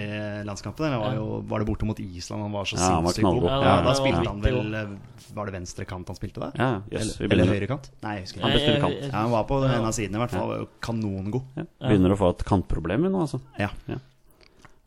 landskampene? 0.48 0.88
Det 0.90 0.98
var, 0.98 1.14
jo, 1.14 1.27
var 1.46 1.62
det 1.62 1.68
borte 1.68 1.87
mot 1.87 2.01
Island 2.03 2.42
han 2.42 2.53
var 2.57 2.64
så 2.66 2.75
Ja, 2.81 2.88
sinnssykt 2.98 3.22
god? 3.29 3.44
Ja, 3.46 3.61
Ja, 3.62 3.77
da 3.87 3.92
ja, 3.92 3.94
spilte 4.01 4.27
han 4.27 4.40
vel 4.42 4.75
eh, 4.75 4.90
Var 5.38 5.46
det 5.46 5.55
venstre 5.55 5.87
kant 5.87 6.11
han 6.11 6.18
spilte 6.18 6.42
da? 6.42 6.51
Ja, 6.59 6.70
yes, 6.90 7.14
eller, 7.20 7.33
eller 7.38 7.53
høyre 7.55 7.68
kant? 7.70 7.87
Nei, 8.03 8.16
jeg 8.18 8.27
husker 8.27 8.42
Han 8.42 8.51
ikke. 8.51 8.59
Han 8.59 8.66
spille 8.66 8.83
kant. 8.83 9.07
Ja, 9.07 9.16
han 9.22 9.31
var 9.31 9.44
på 9.48 9.61
en 9.70 9.87
av 9.87 9.94
sidene 9.96 10.18
i 10.18 10.22
hvert 10.25 10.35
fall. 10.35 10.48
Var 10.51 10.59
jo 10.64 10.68
kanongod. 10.83 11.42
ja. 11.57 11.64
begynner 11.87 12.12
å 12.12 12.18
få 12.18 12.31
et 12.35 12.44
kantproblem 12.51 13.07
nå, 13.07 13.22
altså. 13.22 13.40
Ja. 13.62 13.70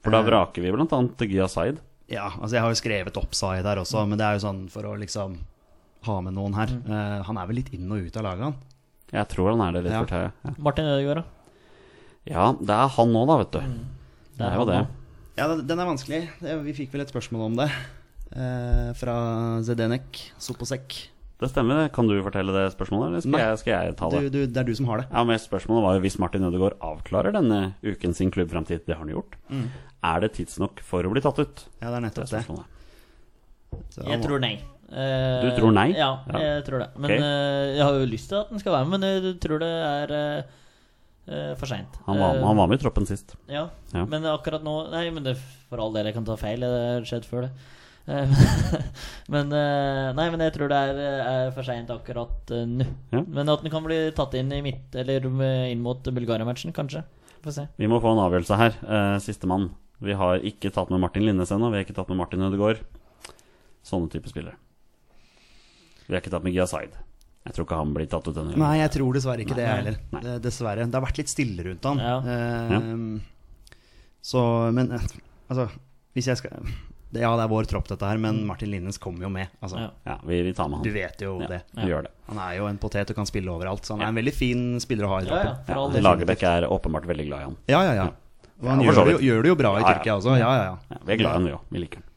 For 0.04 0.12
da 0.14 0.22
vraker 0.22 0.62
vi 0.62 0.72
blant 0.76 0.92
annet 0.94 1.18
Gia 1.32 1.48
Zaid. 1.50 1.80
ja, 2.12 2.28
altså 2.36 2.54
jeg 2.60 2.62
har 2.62 2.70
jo 2.70 2.78
skrevet 2.84 3.18
opp 3.18 3.34
Said 3.34 3.66
her 3.66 3.80
også, 3.82 4.04
men 4.08 4.20
det 4.20 4.26
er 4.28 4.34
jo 4.38 4.44
sånn 4.46 4.66
for 4.70 4.84
å 4.92 4.94
liksom 5.00 5.40
ha 6.06 6.20
med 6.22 6.36
noen 6.38 6.54
her. 6.54 6.68
Mm. 6.68 6.92
Uh, 6.92 7.24
han 7.26 7.38
er 7.42 7.48
vel 7.50 7.56
litt 7.64 7.72
inn 7.74 7.90
og 7.90 7.98
ut 8.06 8.18
av 8.18 8.24
laget, 8.28 8.44
han. 8.52 8.56
Jeg 9.14 9.28
tror 9.32 9.52
han 9.54 9.62
er 9.68 9.72
det 9.78 9.84
litt 9.86 9.94
Ja. 9.94 10.02
for 10.04 10.12
tøye. 10.12 10.32
Ja. 10.46 10.54
Martin 10.58 10.86
Ødegaard, 10.86 11.24
da. 11.24 11.26
ja, 12.26 12.46
det 12.54 12.70
er 12.76 12.88
han 12.98 13.12
nå, 13.14 13.26
da, 13.30 13.38
vet 13.44 13.52
du. 13.52 13.60
Mm. 13.60 13.86
Det 14.38 14.46
er 14.48 14.56
jo 14.60 14.66
det. 14.66 14.80
Ja, 15.38 15.48
den, 15.56 15.80
er 15.80 15.86
vanskelig. 15.86 16.22
Vi 16.64 16.74
fikk 16.74 16.92
vel 16.94 17.02
et 17.02 17.12
spørsmål 17.12 17.46
om 17.50 17.56
det 17.60 17.70
eh, 18.36 18.94
fra 18.96 19.16
Zedenek 19.64 20.22
Soposek. 20.40 21.10
Det 21.40 21.50
stemmer. 21.52 21.90
Kan 21.92 22.08
du 22.08 22.16
fortelle 22.24 22.54
det 22.56 22.70
spørsmålet, 22.74 23.10
eller 23.12 23.22
skal, 23.26 23.40
jeg, 23.44 23.58
skal 23.60 23.74
jeg 23.74 23.96
ta 24.00 24.10
det? 24.10 24.22
Du, 24.24 24.30
du, 24.32 24.46
det 24.48 24.58
er 24.62 24.68
du 24.70 24.76
som 24.76 24.88
har 24.88 25.02
det. 25.04 25.08
Ja, 25.12 25.24
men 25.28 25.38
Spørsmålet 25.40 25.84
var 25.84 25.98
jo 25.98 26.04
hvis 26.06 26.16
Martin 26.24 26.48
Ødegaard 26.48 26.78
avklarer 26.80 27.36
denne 27.36 27.76
uken 27.84 28.16
sin 28.16 28.32
klubbframtid. 28.32 28.86
Det 28.88 28.96
har 28.96 29.04
han 29.04 29.12
gjort. 29.12 29.36
Er 30.06 30.24
det 30.24 30.32
tidsnok 30.38 30.80
for 30.86 31.04
å 31.04 31.12
bli 31.12 31.22
tatt 31.26 31.40
ut? 31.44 31.66
Ja, 31.82 31.92
det 31.92 31.92
er 31.92 31.92
Det 31.92 31.98
er 31.98 32.06
nettopp 32.08 32.24
det. 32.24 32.32
spørsmålet. 32.32 32.72
Så 33.92 34.08
Jeg 34.08 34.24
tror 34.24 34.40
nei. 34.40 34.54
Eh, 34.92 35.42
Du 35.42 35.50
tror 35.58 35.74
nei? 35.74 35.88
Ja, 35.98 36.20
jeg 36.30 36.64
tror 36.68 36.80
det. 36.84 36.90
Men 36.98 37.12
Ok. 37.12 37.18
eh, 37.18 37.76
jeg 37.78 37.84
har 37.84 37.94
jo 37.98 38.06
lyst 38.06 38.30
til 38.30 38.38
at 38.40 38.50
den 38.54 38.60
skal 38.62 38.74
være 38.76 38.86
med, 38.88 39.00
men 39.00 39.24
jeg 39.24 39.40
tror 39.42 39.60
det 39.60 39.72
er 39.72 40.14
eh, 41.26 41.56
for 41.58 41.66
seint. 41.66 41.96
Han 42.06 42.20
var, 42.22 42.38
han 42.38 42.58
var 42.58 42.68
med 42.70 42.78
i 42.80 42.84
troppen 42.84 43.08
sist. 43.10 43.34
Ja, 43.50 43.70
Ja. 43.94 44.06
men 44.06 44.24
akkurat 44.30 44.62
nå 44.64 44.92
Nei, 44.92 45.10
men 45.10 45.24
det, 45.24 45.38
for 45.70 45.80
all 45.82 45.92
del, 45.94 46.06
jeg 46.06 46.14
kan 46.14 46.26
ta 46.26 46.36
feil. 46.38 46.60
Det 46.60 46.70
har 46.70 47.02
skjedd 47.10 47.26
før, 47.26 47.48
det. 47.48 47.52
Men 49.34 49.50
Nei, 49.50 50.26
men 50.30 50.40
jeg 50.46 50.54
tror 50.54 50.70
det 50.70 50.78
er, 50.78 51.00
er 51.26 51.48
for 51.56 51.66
seint 51.66 51.90
akkurat 51.90 52.52
nå. 52.54 52.86
Ja. 53.10 53.24
Men 53.26 53.50
at 53.50 53.64
den 53.66 53.72
kan 53.74 53.82
bli 53.84 54.12
tatt 54.14 54.36
inn 54.38 54.52
i 54.54 54.60
midt 54.62 54.94
Eller 54.94 55.26
inn 55.72 55.82
mot 55.82 56.04
Bulgaria-matchen, 56.06 56.70
kanskje. 56.72 57.02
Få 57.42 57.52
se. 57.56 57.66
Vi 57.82 57.88
må 57.90 57.98
få 58.04 58.12
en 58.14 58.22
avgjørelse 58.22 58.60
her. 58.62 58.78
Uh, 58.86 59.18
Sistemann. 59.18 59.72
Vi 60.06 60.14
har 60.14 60.38
ikke 60.46 60.70
tatt 60.76 60.92
med 60.94 61.02
Martin 61.02 61.26
Linnes 61.26 61.50
ennå. 61.50 61.72
Vi 61.74 61.80
har 61.80 61.86
ikke 61.88 61.98
tatt 61.98 62.10
med 62.14 62.18
Martin 62.22 62.46
Ødegaard. 62.46 62.84
Sånne 63.86 64.10
type 64.14 64.30
spillere. 64.30 64.54
Vi 66.08 66.14
har 66.14 66.22
ikke 66.22 66.32
tatt 66.34 66.44
med 66.46 66.54
Gia 66.56 66.66
Zaid. 66.70 66.94
Jeg 67.46 67.54
tror 67.54 67.66
ikke 67.68 67.78
han 67.78 67.94
blir 67.94 68.08
tatt 68.10 68.26
ut 68.28 68.34
denne 68.34 68.56
Nei, 68.58 68.80
jeg 68.80 68.92
tror 68.96 69.14
dessverre 69.14 69.44
ikke 69.46 69.56
det 69.58 69.66
heller. 69.70 69.98
Nei. 70.16 70.22
Dessverre. 70.42 70.86
Det 70.90 70.98
har 70.98 71.04
vært 71.06 71.20
litt 71.22 71.30
stille 71.30 71.66
rundt 71.68 71.86
han. 71.86 72.02
Ja. 72.02 72.16
Eh, 72.26 73.22
Så, 74.26 74.42
men 74.74 74.92
eh, 74.98 75.04
altså 75.52 75.68
Hvis 76.18 76.26
jeg 76.32 76.40
skal 76.40 76.56
Ja, 77.16 77.30
det 77.38 77.44
er 77.46 77.52
vår 77.52 77.68
tropp, 77.70 77.86
dette 77.88 78.08
her, 78.10 78.18
men 78.20 78.42
Martin 78.48 78.72
Linnes 78.74 78.98
kommer 79.00 79.28
jo 79.28 79.30
med. 79.32 79.48
Altså, 79.64 79.78
Ja. 79.84 79.92
Ja, 80.10 80.16
vi, 80.26 80.42
vi 80.44 80.54
tar 80.58 80.68
med 80.72 80.80
han. 80.82 80.88
Du 80.88 80.92
vet 80.92 81.22
jo 81.22 81.36
ja, 81.44 81.48
det. 81.54 81.60
Vi 81.78 81.86
gjør 81.92 82.08
det. 82.08 82.12
Han 82.32 82.42
er 82.44 82.58
jo 82.58 82.66
en 82.68 82.80
potet 82.82 83.14
og 83.14 83.16
kan 83.22 83.30
spille 83.30 83.54
overalt, 83.54 83.86
så 83.86 83.94
han 83.96 84.02
er 84.04 84.10
en 84.12 84.18
veldig 84.20 84.34
fin 84.36 84.64
spiller 84.84 85.06
å 85.08 85.14
ha 85.14 85.22
i 85.22 85.30
troppen. 85.30 85.54
ja, 85.70 85.76
Ja. 85.78 86.02
Lagerbäck 86.10 86.44
er 86.50 86.66
åpenbart 86.68 87.06
veldig 87.08 87.28
glad 87.30 87.40
i 87.46 87.48
han. 87.52 87.56
Ja, 87.72 87.84
ja, 87.88 87.94
ja. 88.02 88.08
Og 88.64 88.68
han 88.72 88.82
Ja, 88.82 88.92
gjør, 88.92 89.06
det 89.06 89.14
jo, 89.16 89.22
gjør 89.30 89.42
det 89.46 89.54
jo 89.54 89.56
bra 89.62 89.72
i 89.78 89.80
Ja, 89.80 89.86
ja. 89.88 89.94
Tyrkia 89.94 90.18
også. 90.18 90.36
Ja, 90.42 90.50
ja, 90.58 90.66
ja. 90.74 90.76
Ja, 90.92 90.98
vi 91.06 91.14
er 91.14 91.22
glad 91.22 91.30
i 91.32 91.38
han, 91.38 91.46
vi 91.46 91.56
òg. 91.56 91.64
Vi 91.78 91.86
liker 91.86 92.02
han. 92.02 92.10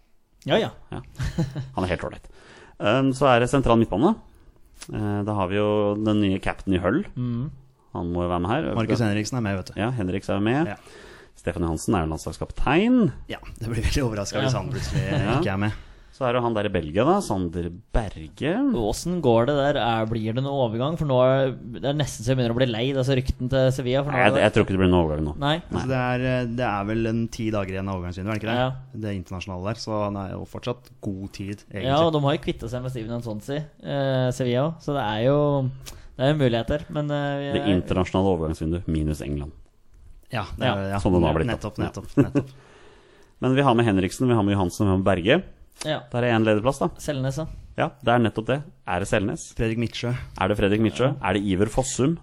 Ja, 0.48 0.58
ja. 0.64 0.70
Ja. 0.96 1.00
Han 1.76 1.84
er 1.84 1.92
helt 1.92 2.04
ålreit. 2.08 2.28
Um, 2.78 3.10
så 3.16 3.26
er 3.32 3.40
det 3.42 3.50
sentral 3.50 3.78
midtbane. 3.80 4.14
Eh, 4.92 5.20
da 5.26 5.34
har 5.34 5.48
vi 5.50 5.56
jo 5.58 5.94
den 5.98 6.20
nye 6.22 6.38
captain 6.42 6.76
i 6.76 6.78
Hull. 6.82 7.02
Mm. 7.16 7.48
Han 7.96 8.12
må 8.14 8.22
jo 8.22 8.30
være 8.30 8.42
med 8.44 8.50
her. 8.52 8.68
Markus 8.78 9.02
Henriksen 9.02 9.38
er 9.40 9.44
med, 9.44 9.56
vet 9.58 9.72
du. 9.72 9.80
Ja, 9.80 9.90
Henriks 9.96 10.28
er 10.30 10.40
med. 10.44 10.70
Ja. 10.70 10.76
Stefan 11.38 11.62
Johansen 11.66 11.94
er 11.94 12.04
jo 12.04 12.10
landslagskaptein. 12.12 12.96
Ja, 13.30 13.38
det 13.58 13.68
blir 13.70 13.82
veldig 13.82 14.04
overraska 14.06 14.42
hvis 14.42 14.54
han 14.56 14.70
plutselig 14.72 15.04
Ja. 15.06 15.38
ikke 15.38 15.52
er 15.54 15.60
med. 15.64 15.72
Så 16.18 16.24
er 16.26 16.34
det 16.34 16.40
han 16.42 16.54
der 16.56 16.66
i 16.66 16.70
Belgia, 16.74 17.04
da. 17.06 17.20
Sander 17.22 17.68
Berge. 17.94 18.52
Åssen 18.74 19.20
går 19.22 19.44
det 19.46 19.54
der? 19.54 19.76
Er, 19.78 20.06
blir 20.10 20.34
det 20.34 20.42
noe 20.42 20.64
overgang? 20.64 20.96
For 20.98 21.06
nå 21.06 21.18
er 21.22 21.52
det 21.54 21.84
er 21.92 21.94
nesten 21.94 22.24
så 22.26 22.32
jeg 22.32 22.40
begynner 22.40 22.56
å 22.56 22.58
bli 22.58 22.66
lei 22.66 22.86
disse 22.96 23.14
ryktene 23.14 23.46
til 23.52 23.68
Sevilla. 23.76 24.00
For 24.02 24.10
nå 24.10 24.18
Nei, 24.18 24.24
jeg, 24.26 24.40
jeg 24.42 24.54
tror 24.56 24.64
ikke 24.66 24.74
det 24.74 24.80
blir 24.80 24.90
noen 24.90 24.98
overgang 25.04 25.28
nå. 25.28 25.34
Nei. 25.38 25.52
Altså, 25.70 25.84
det, 25.92 26.00
er, 26.00 26.48
det 26.58 26.64
er 26.66 26.88
vel 26.88 27.10
en 27.12 27.20
ti 27.36 27.46
dager 27.54 27.76
igjen 27.76 27.90
av 27.92 28.00
overgangsvinduet, 28.00 28.32
er 28.32 28.40
det 28.40 28.42
ikke 28.42 28.50
det? 28.50 28.58
Ja. 28.64 29.02
Det 29.06 29.12
internasjonale 29.20 29.68
der, 29.70 29.80
så 29.84 30.00
han 30.08 30.18
er 30.24 30.32
jo 30.34 30.40
fortsatt 30.50 30.90
god 31.06 31.28
tid, 31.38 31.62
egentlig. 31.70 31.84
Ja, 31.86 32.00
og 32.02 32.10
de 32.16 32.22
har 32.26 32.34
jo 32.34 32.42
kvitta 32.48 32.70
seg 32.72 32.82
med 32.82 32.94
Steven 32.96 33.14
Ansonsi, 33.20 33.58
eh, 33.62 34.28
Sevilla. 34.34 34.64
Så 34.82 34.96
det 34.98 35.04
er 35.06 35.20
jo 35.28 35.36
Det 36.18 36.26
er 36.32 36.34
muligheter, 36.40 36.82
men 36.90 37.12
eh, 37.14 37.52
Det 37.54 37.60
er- 37.62 37.70
internasjonale 37.76 38.32
overgangsvinduet 38.34 38.88
minus 38.90 39.22
England. 39.22 39.54
Ja, 40.34 40.48
det 40.58 40.66
er, 40.66 40.82
Ja. 40.82 40.88
ja. 40.96 40.98
Som 40.98 41.14
det 41.14 41.22
nå 41.22 41.30
har 41.30 41.38
blitt. 41.38 41.46
Nettopp, 41.54 41.78
nettopp. 41.78 42.10
nettopp. 42.26 42.50
Men 43.38 43.54
vi 43.54 43.62
har 43.62 43.78
med 43.78 43.86
Henriksen, 43.86 44.26
vi 44.26 44.34
har 44.34 44.42
med 44.42 44.56
Johansen 44.58 44.82
vi 44.88 44.90
har 44.90 44.98
med 44.98 45.06
Berge. 45.06 45.38
Ja. 45.86 46.00
Der 46.12 46.26
er 46.26 46.34
én 46.34 46.46
ledig 46.46 46.62
plass, 46.64 46.80
da. 46.82 46.88
Selnes, 47.02 47.38
ja. 47.38 47.46
Ja, 47.78 47.90
det 48.02 48.10
er 48.14 48.22
nettopp 48.24 48.48
det. 48.48 48.62
Er 48.90 49.04
det 49.04 49.08
Selnes? 49.10 49.52
Fredrik 49.54 49.78
Midtsjø. 49.78 50.10
Er 50.10 50.50
det 50.50 50.56
Fredrik 50.58 50.82
Midtsjø? 50.82 51.12
Er 51.22 51.36
det 51.38 51.44
Iver 51.46 51.70
Fossum? 51.70 52.16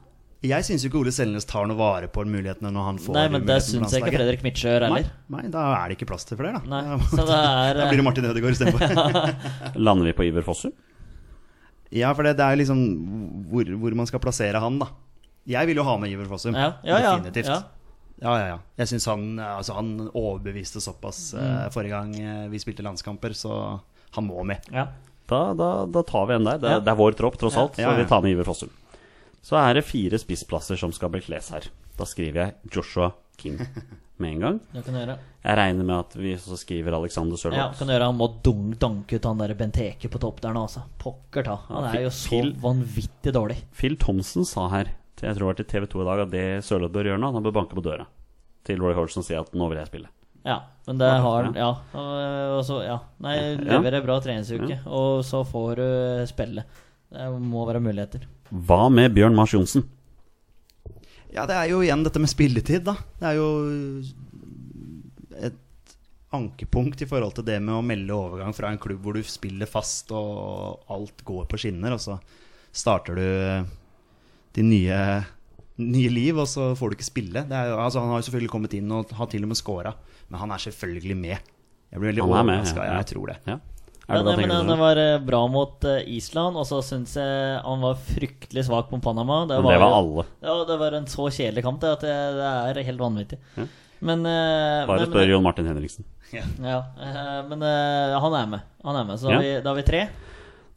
Jeg 0.46 0.66
syns 0.68 0.84
jo 0.84 0.90
ikke 0.92 1.00
Ole 1.00 1.14
Selnes 1.16 1.48
tar 1.48 1.66
noe 1.70 1.78
vare 1.80 2.10
på 2.12 2.22
mulighetene 2.28 2.70
når 2.76 2.84
han 2.90 2.98
får 3.02 3.16
Nei, 3.16 3.24
men 3.34 3.46
det 3.48 3.56
syns 3.66 3.94
jeg 3.96 4.04
ikke. 4.04 4.18
Fredrik 4.18 4.44
Midtsjø 4.46 4.74
gjør 4.74 4.86
heller. 4.90 5.08
nei, 5.32 5.46
da 5.54 5.64
er 5.80 5.88
det 5.90 5.96
ikke 5.98 6.10
plass 6.12 6.28
til 6.28 6.38
flere, 6.38 6.60
da. 6.60 6.82
Nei, 6.84 6.98
så 7.10 7.24
det 7.24 7.38
er 7.40 7.78
Da 7.80 7.88
blir 7.90 8.02
det 8.02 8.06
Martin 8.06 8.28
Ødegaard 8.30 8.58
istedenfor. 8.58 9.32
Lander 9.88 10.12
vi 10.12 10.14
på 10.20 10.28
Iver 10.28 10.46
Fossum? 10.46 10.76
ja, 11.96 12.10
for 12.18 12.28
det, 12.28 12.36
det 12.36 12.44
er 12.44 12.60
liksom 12.60 12.80
hvor, 13.50 13.70
hvor 13.80 13.96
man 13.96 14.08
skal 14.10 14.20
plassere 14.20 14.60
han, 14.60 14.78
da. 14.82 14.90
Jeg 15.48 15.70
vil 15.70 15.80
jo 15.80 15.86
ha 15.88 15.96
med 16.02 16.12
Iver 16.12 16.28
Fossum. 16.30 16.58
Ja, 16.58 16.74
ja, 16.84 17.00
ja. 17.00 17.16
Definitivt. 17.16 17.72
Ja. 18.22 18.38
Ja, 18.38 18.48
ja. 18.48 18.60
Jeg 18.78 18.88
syns 18.88 19.06
han, 19.12 19.26
altså, 19.40 19.74
han 19.76 20.10
overbeviste 20.14 20.80
såpass 20.82 21.34
Mm. 21.36 21.42
eh, 21.66 21.70
forrige 21.70 21.90
gang 21.92 22.16
eh, 22.20 22.48
vi 22.50 22.60
spilte 22.60 22.84
landskamper, 22.84 23.34
så 23.36 23.80
han 24.16 24.28
må 24.28 24.44
med. 24.46 24.60
ja. 24.72 24.88
Da, 25.28 25.54
da, 25.58 25.86
da 25.90 26.04
tar 26.06 26.28
vi 26.28 26.34
en 26.36 26.44
der. 26.46 26.58
Det, 26.62 26.70
Ja. 26.70 26.80
det 26.80 26.88
er 26.92 26.96
vår 26.96 27.16
tropp, 27.18 27.38
tross 27.42 27.56
Ja. 27.56 27.62
alt, 27.64 27.74
så 27.76 27.82
Ja, 27.82 27.92
ja. 27.92 27.98
vi 27.98 28.06
tar 28.06 28.22
med 28.22 28.32
Iver 28.32 28.44
Fossum. 28.46 28.70
Så 29.42 29.58
er 29.58 29.74
det 29.74 29.84
fire 29.86 30.18
spissplasser 30.22 30.78
som 30.78 30.92
skal 30.92 31.10
bekles 31.10 31.50
her. 31.50 31.64
Da 31.98 32.04
skriver 32.06 32.34
jeg 32.46 32.54
Joshua 32.72 33.12
King 33.38 33.58
med 34.20 34.32
en 34.34 34.40
gang. 34.40 34.60
Det 34.72 34.86
kan 34.86 34.94
du 34.94 35.00
gjøre. 35.00 35.18
Jeg 35.44 35.58
regner 35.58 35.84
med 35.84 35.96
at 36.00 36.14
vi 36.16 36.36
også 36.36 36.58
skriver 36.58 36.94
Alexander 36.94 37.38
Ja, 37.54 37.72
kan 37.74 37.88
du 37.88 37.94
gjøre 37.94 38.06
Han 38.06 38.18
må 38.18 38.28
dunk, 38.44 38.78
danke 38.80 39.16
ut 39.16 39.24
han 39.26 39.38
der 39.38 39.54
Benteke 39.56 40.08
på 40.10 40.20
topp 40.20 40.42
der 40.42 40.54
nå, 40.54 40.62
altså. 40.68 40.84
Pokker 41.00 41.44
ta. 41.44 41.56
Han 41.70 41.84
er 41.96 42.02
jo 42.04 42.10
så 42.10 42.42
vanvittig 42.62 43.34
dårlig. 43.34 43.58
Phil 43.74 43.96
Thomsen 43.98 44.46
sa 44.46 44.68
her, 44.70 44.92
jeg 45.26 45.36
tror 45.36 45.44
det 45.44 45.50
var 45.50 45.58
til 45.60 45.68
TV 45.72 45.88
2 45.92 46.04
i 46.04 46.08
dag, 46.10 46.22
at 46.26 46.32
det 46.34 46.46
Sørloth 46.68 46.94
bør 46.94 47.10
gjøre 47.10 47.22
nå, 47.22 47.32
han 47.34 47.46
bør 47.46 47.58
banke 47.60 47.78
på 47.78 47.84
døra 47.86 48.06
til 48.66 48.82
Roy 48.82 48.96
Hodgson 48.98 49.22
og 49.22 49.28
si 49.28 49.36
at 49.38 49.52
nå 49.58 49.68
vil 49.72 49.82
jeg 49.82 49.90
spille. 49.92 50.10
Ja, 50.46 50.60
men 50.86 51.00
det 51.02 51.10
har 51.10 51.48
han. 51.48 51.56
Ja. 51.58 51.72
Og 52.54 52.62
så, 52.68 52.80
ja. 52.86 53.00
Nei, 53.26 53.36
leverer 53.66 54.06
bra 54.06 54.20
treningsuke, 54.22 54.78
og 54.86 55.24
så 55.26 55.42
får 55.48 55.82
du 55.82 55.88
spille. 56.30 56.66
Det 57.10 57.30
må 57.42 57.66
være 57.66 57.82
muligheter. 57.82 58.26
Hva 58.54 58.86
med 58.94 59.14
Bjørn 59.16 59.38
Mars 59.38 59.54
Johnsen? 59.56 59.86
Ja, 61.34 61.48
det 61.50 61.58
er 61.58 61.72
jo 61.72 61.82
igjen 61.84 62.06
dette 62.06 62.22
med 62.22 62.32
spilletid, 62.32 62.86
da. 62.86 62.94
Det 63.20 63.32
er 63.32 63.40
jo 63.40 63.50
et 65.42 65.96
ankepunkt 66.36 67.02
i 67.02 67.08
forhold 67.10 67.34
til 67.38 67.48
det 67.48 67.58
med 67.64 67.78
å 67.78 67.86
melde 67.86 68.16
overgang 68.16 68.54
fra 68.56 68.70
en 68.70 68.80
klubb 68.82 69.02
hvor 69.04 69.18
du 69.18 69.26
spiller 69.26 69.70
fast 69.70 70.14
og 70.16 70.86
alt 70.94 71.26
går 71.26 71.50
på 71.50 71.60
skinner, 71.66 71.96
og 71.96 72.02
så 72.04 72.20
starter 72.76 73.18
du 73.18 73.28
din 74.56 74.70
nye, 74.72 75.00
nye 75.78 76.10
liv, 76.10 76.38
og 76.40 76.48
så 76.48 76.72
får 76.80 76.92
du 76.92 76.96
ikke 76.98 77.10
spille. 77.12 77.44
Det 77.50 77.56
er 77.60 77.72
jo, 77.74 77.78
altså, 77.84 78.00
han 78.04 78.10
har 78.14 78.22
jo 78.24 78.28
selvfølgelig 78.30 78.52
kommet 78.54 78.74
inn 78.78 78.92
og 78.96 79.12
har 79.18 79.28
til 79.32 79.44
og 79.44 79.52
med 79.52 79.60
scora, 79.60 79.92
men 80.30 80.40
han 80.40 80.52
er 80.56 80.64
selvfølgelig 80.64 81.18
med. 81.20 81.38
Jeg 81.92 82.00
blir 82.02 82.12
veldig 82.14 82.24
Han 82.26 82.34
er 82.40 82.44
med, 82.44 82.60
overraska. 82.60 82.84
ja, 82.84 82.92
ja. 82.92 82.98
Jeg 83.04 83.10
tror 83.14 83.28
det. 83.34 83.38
Ja. 83.48 83.58
Ja, 84.06 84.20
Er 84.20 84.24
det, 84.24 84.34
men, 84.38 84.48
men 84.48 84.56
Han 84.56 84.68
det? 84.70 84.78
var 84.78 84.98
eh, 85.02 85.18
bra 85.26 85.40
mot 85.50 85.84
eh, 85.90 86.04
Island, 86.14 86.56
og 86.62 86.66
så 86.70 86.78
syns 86.86 87.16
jeg 87.18 87.62
han 87.66 87.82
var 87.82 87.96
fryktelig 87.98 88.64
svak 88.68 88.92
mot 88.94 89.02
Panama. 89.02 89.40
Men 89.50 89.56
det 89.66 89.80
var 89.82 89.82
alle. 89.98 90.26
Ja, 90.46 90.60
det 90.70 90.76
var 90.78 90.94
en 90.94 91.08
så 91.10 91.26
kjedelig 91.34 91.64
kamp 91.66 91.82
det, 91.82 91.90
at 91.96 92.04
det, 92.06 92.14
det 92.38 92.52
er 92.84 92.84
helt 92.92 93.02
vanvittig. 93.02 93.40
Ja. 93.58 93.66
Men 94.06 94.22
eh, 94.30 94.86
Bare 94.86 95.00
men- 95.02 95.10
spør 95.10 95.32
Jon 95.32 95.42
Martin 95.44 95.66
Henriksen. 95.72 96.06
Ja, 96.36 96.84
eh, 97.02 97.42
men 97.50 97.62
han 97.66 98.34
er 98.38 98.46
med. 98.54 98.62
Han 98.86 98.96
er 99.02 99.04
med, 99.10 99.18
Så 99.18 99.32
Ja. 99.34 99.40
vi, 99.42 99.52
da 99.64 99.70
har 99.74 99.76
vi 99.82 99.88
tre. 99.90 100.04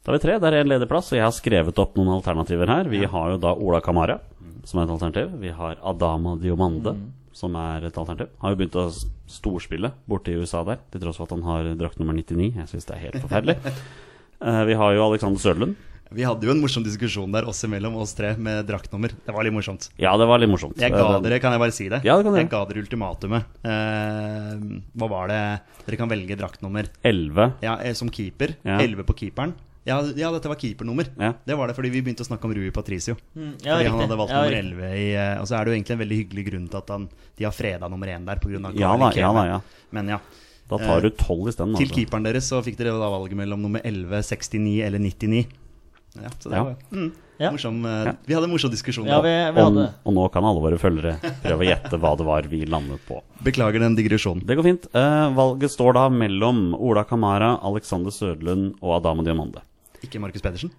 Da 0.03 0.11
har 0.11 0.17
vi 0.17 0.23
tre. 0.23 0.37
Det 0.39 0.49
er 0.49 0.59
en 0.63 0.69
ledig 0.71 0.87
plass, 0.89 1.11
og 1.11 1.17
jeg 1.19 1.25
har 1.27 1.35
skrevet 1.35 1.79
opp 1.81 1.97
noen 1.99 2.13
alternativer 2.15 2.69
her. 2.71 2.87
Vi 2.91 3.03
har 3.05 3.31
jo 3.33 3.39
da 3.41 3.51
Ola 3.53 3.81
Kamara, 3.83 4.19
som 4.67 4.79
er 4.79 4.87
et 4.87 4.93
alternativ. 4.95 5.33
Vi 5.41 5.51
har 5.55 5.75
Adama 5.83 6.37
Diomande, 6.39 6.95
som 7.35 7.55
er 7.59 7.85
et 7.89 7.97
alternativ. 7.99 8.31
Har 8.41 8.53
jo 8.55 8.59
begynt 8.61 8.77
å 8.79 8.87
storspille 9.29 9.91
borte 10.09 10.31
i 10.33 10.39
USA 10.39 10.63
der, 10.67 10.79
til 10.93 11.03
tross 11.03 11.19
for 11.19 11.27
at 11.29 11.35
han 11.35 11.43
har 11.45 11.67
drakt 11.79 11.99
nummer 12.01 12.15
99. 12.17 12.53
Jeg 12.61 12.71
syns 12.71 12.87
det 12.89 12.95
er 12.97 13.05
helt 13.09 13.21
forferdelig. 13.25 13.59
Eh, 14.39 14.61
vi 14.63 14.71
har 14.79 14.93
jo 14.95 15.01
Alexander 15.03 15.35
Sørlund. 15.43 15.73
Vi 16.15 16.23
hadde 16.23 16.47
jo 16.47 16.53
en 16.53 16.61
morsom 16.63 16.79
diskusjon 16.85 17.33
der 17.35 17.43
oss 17.51 17.59
imellom, 17.67 17.97
oss 17.99 18.13
tre, 18.15 18.29
med 18.39 18.63
draktnummer. 18.69 19.11
Det 19.25 19.33
var 19.35 19.43
litt 19.43 19.51
morsomt. 19.51 19.89
Ja, 19.99 20.13
det 20.15 20.29
var 20.29 20.39
litt 20.39 20.47
morsomt. 20.47 20.77
Jeg 20.79 20.93
ga 20.95 21.01
Eh, 21.17 21.17
dere, 21.25 21.41
kan 21.43 21.51
jeg 21.51 21.59
bare 21.59 21.75
si 21.75 21.89
det? 21.91 21.99
Ja, 22.07 22.15
det 22.15 22.23
kan 22.23 22.37
jeg. 22.39 22.45
jeg 22.45 22.51
ga 22.53 22.61
dere 22.69 22.79
ultimatumet. 22.85 23.49
Eh, 23.67 24.63
hva 24.95 25.09
var 25.11 25.27
det? 25.27 25.41
Dere 25.89 25.99
kan 25.99 26.07
velge 26.13 26.37
draktnummer. 26.39 26.87
11. 27.03 27.49
Ja, 27.67 27.73
eh, 27.83 27.91
som 27.99 28.07
keeper. 28.07 28.55
Ja. 28.63 28.79
11 28.79 29.03
på 29.11 29.17
keeperen. 29.25 29.51
Ja, 29.89 29.97
ja, 30.21 30.29
dette 30.35 30.51
var 30.51 30.59
keepernummer. 30.61 31.09
Ja. 31.19 31.31
Det 31.49 31.57
var 31.57 31.71
det 31.71 31.75
fordi 31.77 31.89
vi 31.93 32.01
begynte 32.05 32.21
å 32.25 32.29
snakke 32.29 32.45
om 32.49 32.53
Rui 32.57 32.69
Patricio. 32.75 33.15
Mm, 33.33 33.55
ja, 33.65 33.75
fordi 33.79 33.89
han 33.89 34.03
hadde 34.05 34.17
valgt 34.19 34.35
Ja, 34.35 34.43
nummer 34.43 34.59
11 34.59 34.91
i 34.99 35.07
eh, 35.15 35.39
Og 35.41 35.47
så 35.49 35.57
er 35.57 35.65
det 35.65 35.71
jo 35.73 35.77
egentlig 35.79 35.95
en 35.97 36.03
veldig 36.03 36.19
hyggelig 36.23 36.45
grunn 36.51 36.67
til 36.69 36.81
at 36.83 36.93
han, 36.93 37.07
de 37.39 37.47
har 37.47 37.55
freda 37.55 37.89
nummer 37.91 38.11
1 38.13 38.27
der 38.29 38.43
pga. 38.43 38.73
Ja 38.77 38.91
da, 39.01 39.09
ja 39.17 39.31
da, 39.39 39.45
ja. 39.55 39.61
Men 39.97 40.13
ja. 40.15 40.19
Da 40.69 40.77
tar 40.77 41.01
du 41.01 41.09
12 41.09 41.47
isteden, 41.49 41.73
Til 41.79 41.87
altså. 41.87 41.95
keeperen 41.97 42.27
deres 42.27 42.45
så 42.51 42.59
fikk 42.61 42.77
dere 42.77 42.93
da 43.01 43.07
valget 43.09 43.39
mellom 43.39 43.63
nummer 43.65 43.81
11, 43.83 44.21
69 44.21 44.75
eller 44.85 45.01
99. 45.01 45.47
Ja, 46.19 46.29
så 46.37 46.49
det 46.51 46.57
Ja. 46.59 46.63
var 46.63 46.75
mm, 46.91 47.09
Ja. 47.39 47.49
morsom 47.53 47.79
ja. 47.85 48.13
Vi 48.27 48.33
hadde 48.35 48.45
en 48.49 48.51
morsom 48.51 48.71
diskusjon. 48.73 49.05
Ja, 49.07 49.17
da. 49.17 49.25
vi, 49.25 49.33
vi 49.55 49.61
Og, 49.63 49.77
og 50.05 50.13
nå 50.13 50.25
kan 50.33 50.43
alle 50.43 50.59
våre 50.61 50.77
følgere 50.81 51.15
prøve 51.41 51.63
å 51.63 51.67
gjette 51.69 51.97
hva 52.01 52.11
det 52.19 52.25
var 52.27 52.49
vi 52.51 52.65
landet 52.67 52.99
på. 53.07 53.21
Beklager 53.45 53.79
den 53.79 53.95
digresjonen. 53.95 54.45
Det 54.45 54.57
går 54.59 54.67
fint. 54.67 54.87
Eh, 54.93 55.29
valget 55.37 55.71
står 55.71 55.93
da 55.97 56.05
mellom 56.13 56.75
Ola 56.75 57.05
Kamara, 57.07 57.55
Alexander 57.63 58.11
Sødlund 58.11 58.75
og 58.81 58.97
Adamo 58.99 59.23
Diamande. 59.23 59.63
Ikke 60.03 60.19
Markus 60.23 60.41
Pedersen. 60.45 60.71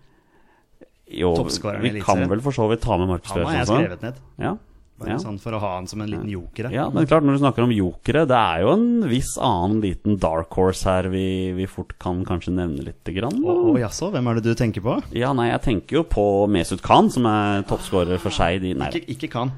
Jo, 1.10 1.32
vi 1.34 2.00
kan 2.06 2.20
vel 2.30 2.40
for 2.44 2.54
så 2.54 2.68
vidt 2.70 2.82
ta 2.84 2.96
med 3.00 3.08
Markus 3.10 3.32
Pedersen. 3.32 3.46
Han 3.46 3.56
har 3.56 3.64
jeg 3.64 3.70
skrevet 3.98 4.02
ned. 4.06 4.20
Ja. 4.38 4.56
Bare 5.00 5.14
Ja. 5.14 5.16
sånn 5.16 5.38
for 5.40 5.52
å 5.56 5.58
ha 5.58 5.68
han 5.76 5.86
som 5.88 6.02
en 6.02 6.10
liten 6.10 6.28
joker. 6.28 6.68
ja, 6.70 6.90
men 6.90 7.06
klart 7.06 7.24
når 7.24 7.38
du 7.38 7.40
snakker 7.40 7.62
om 7.64 7.70
jokere, 7.72 8.26
det 8.28 8.36
er 8.36 8.60
jo 8.60 8.72
en 8.74 9.08
viss 9.08 9.30
annen 9.40 9.80
liten 9.80 10.18
dark 10.20 10.50
horse 10.52 10.84
her 10.84 11.08
vi, 11.08 11.52
vi 11.56 11.64
fort 11.64 11.94
kan 11.98 12.22
kanskje 12.22 12.52
nevne 12.52 12.84
lite 12.84 13.14
grann. 13.16 13.32
Å 13.42 13.78
jaså, 13.80 14.10
hvem 14.12 14.28
er 14.28 14.34
det 14.34 14.44
du 14.44 14.54
tenker 14.54 14.82
på? 14.84 15.02
Ja, 15.16 15.32
nei, 15.32 15.48
jeg 15.50 15.62
tenker 15.62 15.96
jo 15.96 16.04
på 16.04 16.46
Mesut 16.52 16.82
Khan, 16.82 17.08
som 17.10 17.24
er 17.24 17.62
toppskårer 17.62 18.20
for 18.20 18.28
Skeid 18.30 18.62
i 18.62 18.74
Nei, 18.74 18.90
Ikke, 18.92 19.08
ikke 19.16 19.30
Khan. 19.30 19.52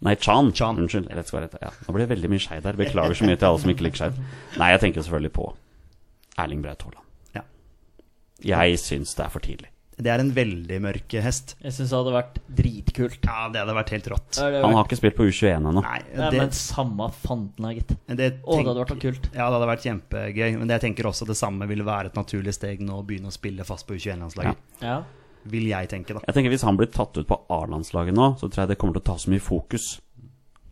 nei 0.00 0.14
Chan. 0.14 0.52
Chan. 0.52 0.76
Unnskyld. 0.78 1.10
Rett 1.12 1.26
skal 1.26 1.40
være. 1.40 1.58
Ja. 1.60 1.70
Nå 1.88 1.92
blir 1.92 2.06
det 2.06 2.14
veldig 2.16 2.30
mye 2.30 2.38
Skeid 2.46 2.62
her. 2.62 2.72
Beklager 2.78 3.18
så 3.18 3.26
mye 3.26 3.36
til 3.36 3.48
alle 3.50 3.58
som 3.58 3.70
ikke 3.74 3.82
liker 3.90 3.96
Skeid. 3.98 4.14
Nei, 4.58 4.70
jeg 4.70 4.80
tenker 4.80 5.02
selvfølgelig 5.02 5.32
på 5.32 5.52
Erling 6.38 6.62
Braut 6.62 6.80
Haaland. 6.86 7.03
Ja. 8.44 8.64
Jeg 8.64 8.82
syns 8.82 9.14
det 9.16 9.24
er 9.26 9.32
for 9.32 9.44
tidlig. 9.44 9.70
Det 9.94 10.10
er 10.10 10.18
en 10.18 10.30
veldig 10.34 10.76
mørk 10.82 11.14
hest. 11.22 11.54
Jeg 11.62 11.74
syns 11.76 11.92
det 11.92 11.98
hadde 12.00 12.14
vært 12.16 12.38
dritkult. 12.58 13.26
Ja, 13.28 13.44
det 13.52 13.60
hadde 13.62 13.76
vært 13.76 13.92
helt 13.94 14.08
rått. 14.10 14.30
Ja, 14.40 14.48
vært... 14.50 14.64
Han 14.66 14.74
har 14.74 14.88
ikke 14.88 14.98
spilt 14.98 15.16
på 15.18 15.26
U21 15.28 15.52
ennå. 15.60 15.82
Nei, 15.84 15.98
Nei, 16.18 16.30
men 16.34 16.54
samme 16.58 17.06
fanten 17.14 17.68
gitt. 17.76 17.92
det 18.10 18.30
Å, 18.42 18.56
det 18.58 18.66
hadde 18.66 18.80
vært 18.80 18.94
så 18.96 18.98
kult. 19.04 19.28
Ja, 19.30 19.44
det 19.46 19.58
hadde 19.58 19.68
vært 19.70 19.84
kjempegøy. 19.86 20.48
Men 20.58 20.72
jeg 20.74 20.84
tenker 20.88 21.10
også 21.10 21.28
det 21.28 21.36
samme 21.38 21.68
ville 21.70 21.86
være 21.86 22.10
et 22.10 22.18
naturlig 22.18 22.56
steg 22.56 22.82
nå 22.82 22.98
å 22.98 23.04
begynne 23.06 23.30
å 23.30 23.36
spille 23.36 23.66
fast 23.68 23.86
på 23.86 23.94
U21-landslaget. 23.94 24.64
Ja. 24.82 24.98
Vil 25.54 25.68
jeg 25.68 25.92
tenke, 25.92 26.16
da. 26.16 26.24
Jeg 26.26 26.38
tenker 26.38 26.54
Hvis 26.56 26.66
han 26.66 26.80
blir 26.80 26.90
tatt 26.90 27.14
ut 27.20 27.28
på 27.30 27.38
A-landslaget 27.52 28.16
nå, 28.16 28.32
så 28.40 28.48
tror 28.48 28.64
jeg 28.64 28.72
det 28.72 28.80
kommer 28.80 28.98
til 28.98 29.04
å 29.04 29.08
ta 29.12 29.16
så 29.20 29.30
mye 29.30 29.44
fokus. 29.44 29.92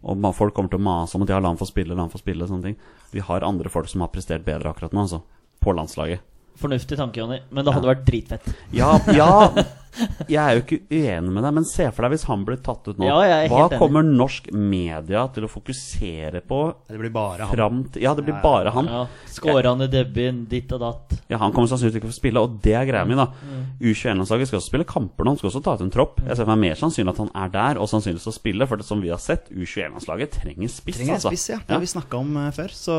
Og 0.02 0.26
folk 0.34 0.56
kommer 0.56 0.72
til 0.72 0.82
å 0.82 0.86
mase 0.88 1.14
om 1.14 1.22
at 1.22 1.30
ja, 1.30 1.38
la 1.38 1.52
han 1.52 1.60
få 1.60 1.68
spille, 1.70 1.94
la 1.94 2.08
han 2.08 2.10
få 2.10 2.18
spille. 2.18 2.48
Sånne 2.50 2.72
ting. 2.72 2.78
Vi 3.14 3.22
har 3.22 3.46
andre 3.46 3.70
folk 3.70 3.86
som 3.92 4.02
har 4.02 4.10
prestert 4.10 4.42
bedre 4.48 4.72
akkurat 4.72 4.96
nå, 4.96 5.06
altså. 5.06 5.22
På 5.62 5.76
landslaget. 5.78 6.24
Fornuftig 6.60 6.98
tanke, 6.98 7.20
Jonny. 7.20 7.40
Men 7.50 7.64
det 7.64 7.74
hadde 7.74 7.88
vært 7.88 8.04
dritfett. 8.08 8.50
Ja, 8.76 8.94
ja 9.14 9.30
jeg 10.28 10.38
er 10.40 10.56
jo 10.56 10.62
ikke 10.62 10.78
uenig 10.90 11.32
med 11.34 11.44
deg, 11.44 11.54
men 11.58 11.66
se 11.68 11.86
for 11.92 12.06
deg 12.06 12.14
hvis 12.14 12.24
han 12.28 12.44
blir 12.48 12.60
tatt 12.64 12.86
ut 12.88 12.98
nå. 13.00 13.06
Ja, 13.08 13.18
Hva 13.50 13.66
enig. 13.68 13.78
kommer 13.80 14.06
norsk 14.06 14.48
media 14.52 15.26
til 15.34 15.44
å 15.46 15.50
fokusere 15.52 16.40
på 16.48 16.60
Det 16.88 16.98
blir 17.00 17.12
bare 17.12 17.48
han. 17.50 17.84
til 17.92 18.02
Ja, 18.02 18.14
det 18.14 18.24
blir 18.24 18.34
Ja, 18.36 18.42
bare 18.42 18.72
han. 18.74 18.86
Ja, 18.88 19.02
Skårende 19.28 19.88
debuten, 19.92 20.46
ditt 20.48 20.72
og 20.72 20.80
datt. 20.80 21.18
Ja, 21.28 21.38
Han 21.38 21.52
kommer 21.52 21.68
sannsynligvis 21.68 21.98
ikke 22.00 22.06
til 22.08 22.12
å 22.12 22.14
få 22.14 22.20
spille, 22.20 22.40
og 22.40 22.60
det 22.64 22.74
er 22.78 22.86
greia 22.88 23.04
mi. 23.04 23.14
da 23.18 23.26
Mm. 23.42 23.62
U21-landslaget 23.82 24.48
skal 24.48 24.58
også 24.60 24.70
spille 24.70 24.84
kamper 24.86 25.24
nå, 25.24 25.32
han 25.32 25.38
skal 25.40 25.50
også 25.50 25.62
ta 25.64 25.74
ut 25.74 25.80
en 25.82 25.90
tropp. 25.90 26.20
Jeg 26.22 26.36
ser 26.36 26.44
for 26.46 26.54
meg 26.54 26.70
mer 26.70 26.74
sannsynlig 26.78 27.12
at 27.12 27.18
han 27.18 27.30
er 27.34 27.48
der, 27.50 27.80
og 27.82 27.88
sannsynligvis 27.90 28.28
å 28.30 28.34
spille. 28.34 28.66
For 28.68 28.76
det 28.76 28.86
som 28.86 29.00
vi 29.02 29.08
har 29.10 29.18
sett, 29.18 29.48
U21-landslaget 29.50 30.30
trenger 30.38 30.68
spiss. 30.70 30.96
Trenger 30.96 31.14
altså. 31.18 31.32
spiss, 31.32 31.48
ja. 31.50 31.58
Det 31.66 31.74
har 31.74 31.80
vi 31.82 31.86
snakka 31.90 32.16
om 32.20 32.36
eh, 32.36 32.50
før. 32.54 32.68
Så 32.76 32.96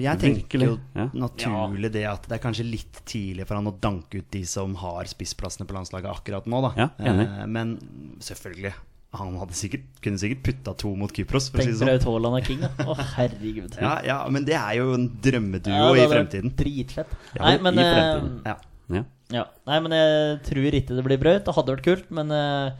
jeg 0.00 0.18
tenker 0.22 0.64
jo 0.64 0.78
ja. 0.94 1.08
naturlig 1.12 1.90
det 1.92 2.04
at 2.06 2.28
det 2.28 2.38
er 2.38 2.42
kanskje 2.44 2.64
litt 2.68 3.02
tidlig 3.04 3.46
for 3.48 3.58
han 3.58 3.66
å 3.70 3.74
danke 3.80 4.20
ut 4.22 4.30
de 4.30 4.44
som 4.46 4.74
har 4.80 5.04
spissplassene 5.10 5.66
på 5.66 5.74
landslaget 5.74 6.10
akkurat 6.10 6.29
nå, 6.46 6.60
da. 6.62 6.70
Ja, 6.78 6.88
enig. 7.10 7.26
Eh, 7.26 7.46
Men 7.46 7.74
selvfølgelig. 8.20 8.72
Han 9.18 9.32
hadde 9.40 9.56
sikkert, 9.58 9.86
kunne 10.04 10.20
sikkert 10.22 10.42
putta 10.46 10.72
to 10.78 10.92
mot 10.94 11.10
Kypros, 11.10 11.48
for 11.50 11.58
å 11.58 11.64
si 11.64 11.72
Tenk 11.72 11.74
det 11.74 11.78
sånn. 11.80 11.88
Braut 11.90 12.04
Haaland 12.06 12.36
er 12.38 12.44
king, 12.46 12.60
da. 12.62 12.68
Å, 12.86 12.94
herregud. 13.16 13.74
Ja, 13.82 13.94
ja, 14.06 14.18
men 14.30 14.44
det 14.46 14.54
er 14.54 14.76
jo 14.78 14.92
en 14.94 15.08
drømmeduo 15.24 15.72
Ja, 15.74 15.88
i 15.98 16.04
fremtiden. 16.12 16.52
Dritfett. 16.54 17.10
Ja, 17.34 17.42
Nei, 17.42 17.56
i 17.56 17.62
men 17.66 17.74
i 17.74 17.86
fremtiden. 17.88 18.36
Ja. 18.46 18.54
Ja. 18.94 19.02
Ja. 19.34 19.44
Nei, 19.66 19.80
men 19.82 19.92
jeg 19.98 20.38
tror 20.46 20.78
ikke 20.78 20.94
det 20.94 21.04
blir 21.06 21.18
Braut. 21.22 21.42
Det 21.46 21.54
hadde 21.58 21.74
vært 21.74 21.84
kult, 21.88 22.06
men 22.14 22.30
eh, 22.30 22.70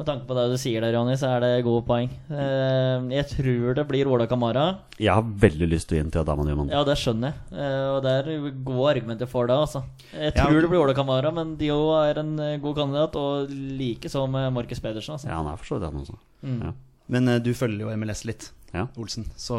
med 0.00 0.08
tanke 0.08 0.24
på 0.26 0.34
det 0.38 0.46
du 0.48 0.56
sier 0.60 0.80
der, 0.80 0.94
Ronny, 0.96 1.12
så 1.20 1.28
er 1.36 1.42
det 1.44 1.50
gode 1.66 1.84
poeng. 1.84 2.08
Eh, 2.32 3.02
jeg 3.12 3.26
tror 3.34 3.74
det 3.76 3.84
blir 3.90 4.08
Ola 4.08 4.24
Kamara. 4.30 4.64
Jeg 4.96 5.12
har 5.12 5.22
veldig 5.44 5.68
lyst 5.68 5.90
til 5.90 5.96
å 5.96 6.00
gi 6.00 6.04
den 6.06 6.12
til 6.14 6.22
Adama 6.24 6.46
Diamant. 6.48 6.72
Ja, 6.72 6.80
det 6.88 6.96
skjønner 7.00 7.34
jeg. 7.34 7.58
Eh, 7.60 7.88
og 7.94 8.00
det 8.06 8.14
er 8.22 8.30
gode 8.64 8.86
argumenter 8.94 9.28
for 9.30 9.46
det, 9.50 9.58
altså. 9.60 9.84
Jeg 10.14 10.32
Ja, 10.32 10.44
tror 10.46 10.56
ok. 10.56 10.62
det 10.64 10.70
blir 10.72 10.82
Ola 10.86 10.94
Kamara, 10.96 11.30
men 11.36 11.54
Dio 11.60 11.78
er 12.00 12.18
en 12.24 12.32
eh, 12.40 12.56
god 12.64 12.76
kandidat, 12.80 13.16
og 13.20 13.52
likeså 13.52 14.24
med 14.30 14.52
Markus 14.56 14.80
Pedersen, 14.80 15.18
altså. 15.18 15.28
Ja, 15.28 15.36
han 15.42 15.52
er 15.52 15.60
for 15.60 15.68
så 15.74 15.78
vidt 15.78 15.90
han 15.92 16.00
også. 16.00 16.18
Mm. 16.42 16.62
Ja. 16.64 16.72
Men 17.10 17.26
du 17.42 17.52
følger 17.58 17.84
jo 17.88 17.96
MLS 17.98 18.24
litt, 18.24 18.50
Ja. 18.72 18.84
Olsen. 19.02 19.24
Så 19.34 19.56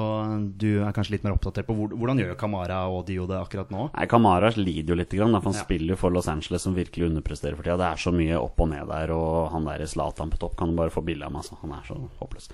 du 0.58 0.84
er 0.86 0.94
kanskje 0.96 1.18
litt 1.18 1.24
mer 1.26 1.34
oppdatert 1.36 1.68
på 1.68 1.76
hvor, 1.76 1.90
hvordan 1.92 2.20
gjør 2.22 2.38
Kamara 2.40 2.86
og 2.88 3.06
Dio 3.10 3.26
det 3.28 3.36
akkurat 3.42 3.70
nå? 3.74 3.90
Nei, 3.96 4.06
Kamara 4.08 4.54
lider 4.56 4.94
jo 4.94 5.00
litt, 5.02 5.10
grann, 5.12 5.36
for 5.42 5.52
han 5.52 5.60
Ja. 5.60 5.66
spiller 5.66 5.94
jo 5.96 6.00
for 6.00 6.12
Los 6.16 6.30
Angeles, 6.32 6.62
som 6.64 6.76
virkelig 6.76 7.10
underpresterer 7.12 7.56
for 7.58 7.64
tida. 7.64 7.78
Det 7.78 7.90
er 7.92 8.00
så 8.06 8.14
mye 8.16 8.40
opp 8.40 8.60
og 8.64 8.70
ned 8.70 8.88
der, 8.88 9.12
og 9.12 9.52
han 9.52 9.66
der 9.66 9.84
Zlatan 9.86 10.32
på 10.32 10.40
topp 10.40 10.56
kan 10.58 10.70
du 10.72 10.76
bare 10.80 10.90
få 10.90 11.04
bilde 11.04 11.26
av 11.26 11.32
meg. 11.32 11.44
Altså. 11.44 11.58
Han 11.62 11.72
er 11.76 11.84
så 11.88 12.00
håpløs. 12.22 12.50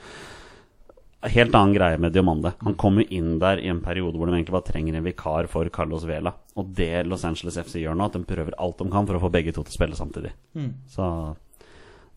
Helt 1.27 1.53
annen 1.57 1.73
greie 1.73 1.97
med 1.99 2.13
Diomande. 2.13 2.53
Han 2.61 2.75
kommer 2.75 3.03
inn 3.11 3.39
der 3.41 3.57
i 3.57 3.67
en 3.67 3.81
periode 3.81 4.15
hvor 4.17 4.27
de 4.29 4.33
egentlig 4.37 4.53
bare 4.53 4.67
trenger 4.71 4.95
en 4.95 5.03
vikar 5.03 5.47
for 5.49 5.67
Carlos 5.73 6.05
Vela. 6.05 6.33
Og 6.55 6.73
det 6.77 7.05
Los 7.07 7.25
Angeles 7.25 7.57
FC 7.57 7.81
gjør 7.81 7.97
nå, 7.97 8.05
at 8.05 8.13
de 8.13 8.23
prøver 8.23 8.53
alt 8.57 8.77
de 8.77 8.89
kan 8.93 9.05
for 9.09 9.17
å 9.17 9.21
få 9.25 9.31
begge 9.33 9.51
to 9.53 9.63
til 9.65 9.73
å 9.73 9.77
spille 9.79 9.97
samtidig. 9.97 10.31
Mm. 10.55 10.73
Så 10.87 11.35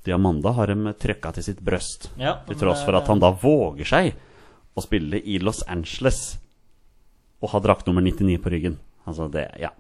Diamanda 0.05 0.53
har 0.57 0.67
dem 0.73 0.87
trøkka 0.97 1.33
til 1.37 1.43
sitt 1.45 1.61
brøst. 1.65 2.11
Ja, 2.21 2.39
Til 2.47 2.57
tross 2.57 2.85
for 2.87 2.97
at 2.97 3.09
han 3.11 3.21
da 3.21 3.33
våger 3.33 3.85
seg 3.89 4.15
å 4.77 4.85
spille 4.85 5.19
i 5.25 5.39
Los 5.43 5.63
Angeles 5.69 6.39
og 7.41 7.51
ha 7.55 7.61
drakt 7.65 7.87
nummer 7.89 8.03
99 8.05 8.39
på 8.45 8.51
ryggen. 8.53 8.79
Altså 9.09 9.27
det, 9.33 9.47
ja. 9.61 9.71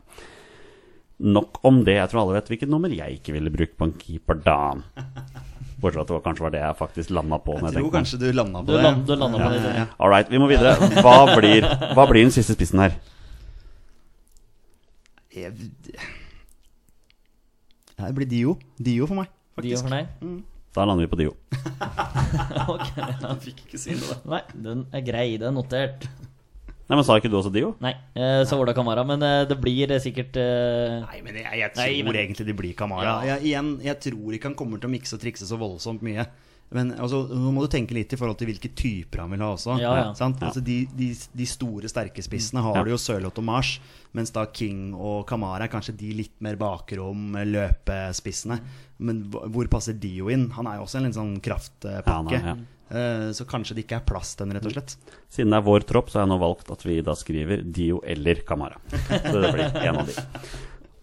Nok 1.20 1.58
om 1.68 1.82
det. 1.84 1.98
Jeg 1.98 2.08
tror 2.10 2.22
alle 2.22 2.38
vet 2.38 2.48
hvilket 2.48 2.70
nummer 2.72 2.88
jeg 2.88 3.18
ikke 3.18 3.34
ville 3.36 3.52
brukt 3.52 3.76
på 3.76 3.84
en 3.90 3.92
keeper 4.00 4.38
da. 4.40 4.56
Bortsett 5.80 5.96
fra 5.96 6.02
at 6.02 6.08
det 6.08 6.14
var, 6.16 6.22
kanskje 6.24 6.44
var 6.46 6.54
det 6.54 6.62
jeg 6.62 6.76
faktisk 6.78 7.12
landa 7.16 7.38
på. 7.44 7.54
Jeg 7.60 7.64
jeg 7.70 7.76
tror 7.76 7.92
kanskje 7.94 8.18
du 8.20 8.26
landa 8.32 8.60
på 8.64 8.66
Du, 8.68 8.72
det. 8.76 8.82
land, 8.84 9.04
du 9.06 9.14
landa 9.16 9.38
på 9.38 9.44
Ja, 9.44 9.60
det. 9.64 9.74
ja. 9.76 9.86
All 10.00 10.10
right, 10.12 10.28
vi 10.32 10.40
må 10.40 10.48
videre. 10.48 10.74
Hva 11.04 11.14
blir, 11.36 11.64
hva 11.96 12.06
blir 12.10 12.24
den 12.24 12.32
siste 12.34 12.56
spissen 12.56 12.80
her? 12.80 12.96
Jeg- 15.36 15.52
det 18.00 18.14
blir 18.16 18.26
Dio. 18.28 18.56
Dio 18.80 19.06
for 19.06 19.14
meg, 19.20 19.28
Dio 19.60 19.76
for 19.76 19.92
deg? 19.92 20.08
Da 20.74 20.84
lander 20.86 21.06
vi 21.06 21.10
på 21.10 21.18
Dio. 21.18 21.34
Ok, 22.70 22.90
ja. 22.96 23.30
Fikk 23.42 23.64
ikke 23.66 23.78
si 23.80 23.94
noe. 23.98 24.16
Nei, 24.30 24.42
den 24.54 24.84
er 24.94 25.02
grei. 25.06 25.24
Det 25.40 25.48
er 25.48 25.54
notert. 25.54 26.04
Nei, 26.90 26.96
men 26.98 27.04
Sa 27.06 27.16
ikke 27.18 27.30
du 27.30 27.36
også 27.38 27.50
Dio? 27.54 27.72
Nei, 27.82 27.92
eh, 28.18 28.42
så 28.46 28.58
det 28.66 28.74
Kamara. 28.78 29.02
Men 29.06 29.22
eh, 29.22 29.44
det 29.50 29.56
blir 29.62 29.90
eh, 29.94 30.00
sikkert 30.02 30.34
eh, 30.42 30.96
Nei, 31.04 31.20
men 31.26 31.38
jeg, 31.38 31.58
jeg 31.62 31.72
tror 31.74 31.82
Nei, 31.86 32.02
men- 32.06 32.18
egentlig 32.22 32.46
det 32.50 32.56
blir 32.58 32.74
Kamara. 32.78 33.16
Jeg, 33.26 33.44
igjen, 33.50 33.72
jeg 33.86 33.98
tror 34.06 34.36
ikke 34.38 34.50
han 34.50 34.56
kommer 34.58 34.82
til 34.82 34.90
å 34.90 34.94
mikse 34.94 35.14
og 35.18 35.22
trikse 35.22 35.46
så 35.46 35.58
voldsomt 35.60 36.02
mye. 36.06 36.26
Men 36.70 36.92
altså, 37.02 37.24
nå 37.34 37.50
må 37.50 37.64
du 37.64 37.70
tenke 37.72 37.94
litt 37.96 38.12
i 38.14 38.18
forhold 38.18 38.38
til 38.38 38.46
hvilke 38.52 38.70
typer 38.78 39.24
han 39.24 39.32
vil 39.34 39.42
ha 39.42 39.48
også. 39.56 39.74
Ja, 39.82 39.94
ja. 39.98 40.10
Sant? 40.18 40.38
Altså, 40.46 40.62
de, 40.62 40.84
de, 40.98 41.08
de 41.34 41.46
store, 41.50 41.90
sterke 41.90 42.22
spissene 42.22 42.62
har 42.62 42.78
Ja. 42.78 42.84
du 42.86 42.92
jo 42.92 42.98
Sørloth 43.02 43.42
og 43.42 43.46
Mars, 43.48 43.72
mens 44.14 44.30
da 44.34 44.44
King 44.54 44.92
og 44.94 45.24
Kamara 45.30 45.66
er 45.66 45.72
kanskje 45.72 45.96
de 45.98 46.12
litt 46.22 46.36
mer 46.46 46.54
bakrom, 46.60 47.34
løpespissene. 47.50 48.60
Men 49.00 49.22
hvor 49.32 49.68
passer 49.72 49.96
Dio 49.96 50.28
inn? 50.32 50.48
Han 50.58 50.68
er 50.68 50.76
jo 50.78 50.84
også 50.86 51.00
en 51.00 51.06
litt 51.08 51.16
sånn 51.16 51.34
kraftpakke. 51.44 52.04
Ja, 52.06 52.20
nei, 52.22 52.40
ja. 52.44 52.56
Eh, 52.90 53.28
Så 53.36 53.46
kanskje 53.48 53.76
det 53.78 53.84
ikke 53.86 54.00
er 54.00 54.06
plass 54.08 54.34
til 54.36 54.46
den, 54.48 54.56
rett 54.58 54.66
og 54.68 54.74
slett. 54.74 54.96
Siden 55.32 55.52
det 55.54 55.60
er 55.60 55.66
vår 55.68 55.86
tropp, 55.88 56.10
så 56.10 56.18
har 56.20 56.26
jeg 56.26 56.32
nå 56.34 56.40
valgt 56.42 56.72
at 56.74 56.84
vi 56.84 56.98
da 57.06 57.14
skriver 57.16 57.62
Dio 57.64 58.00
eller 58.04 58.42
Kamara. 58.48 58.80
Så 58.90 59.36
det 59.40 59.52
blir 59.54 59.78
en 59.86 60.00
av 60.02 60.10
de. 60.10 60.16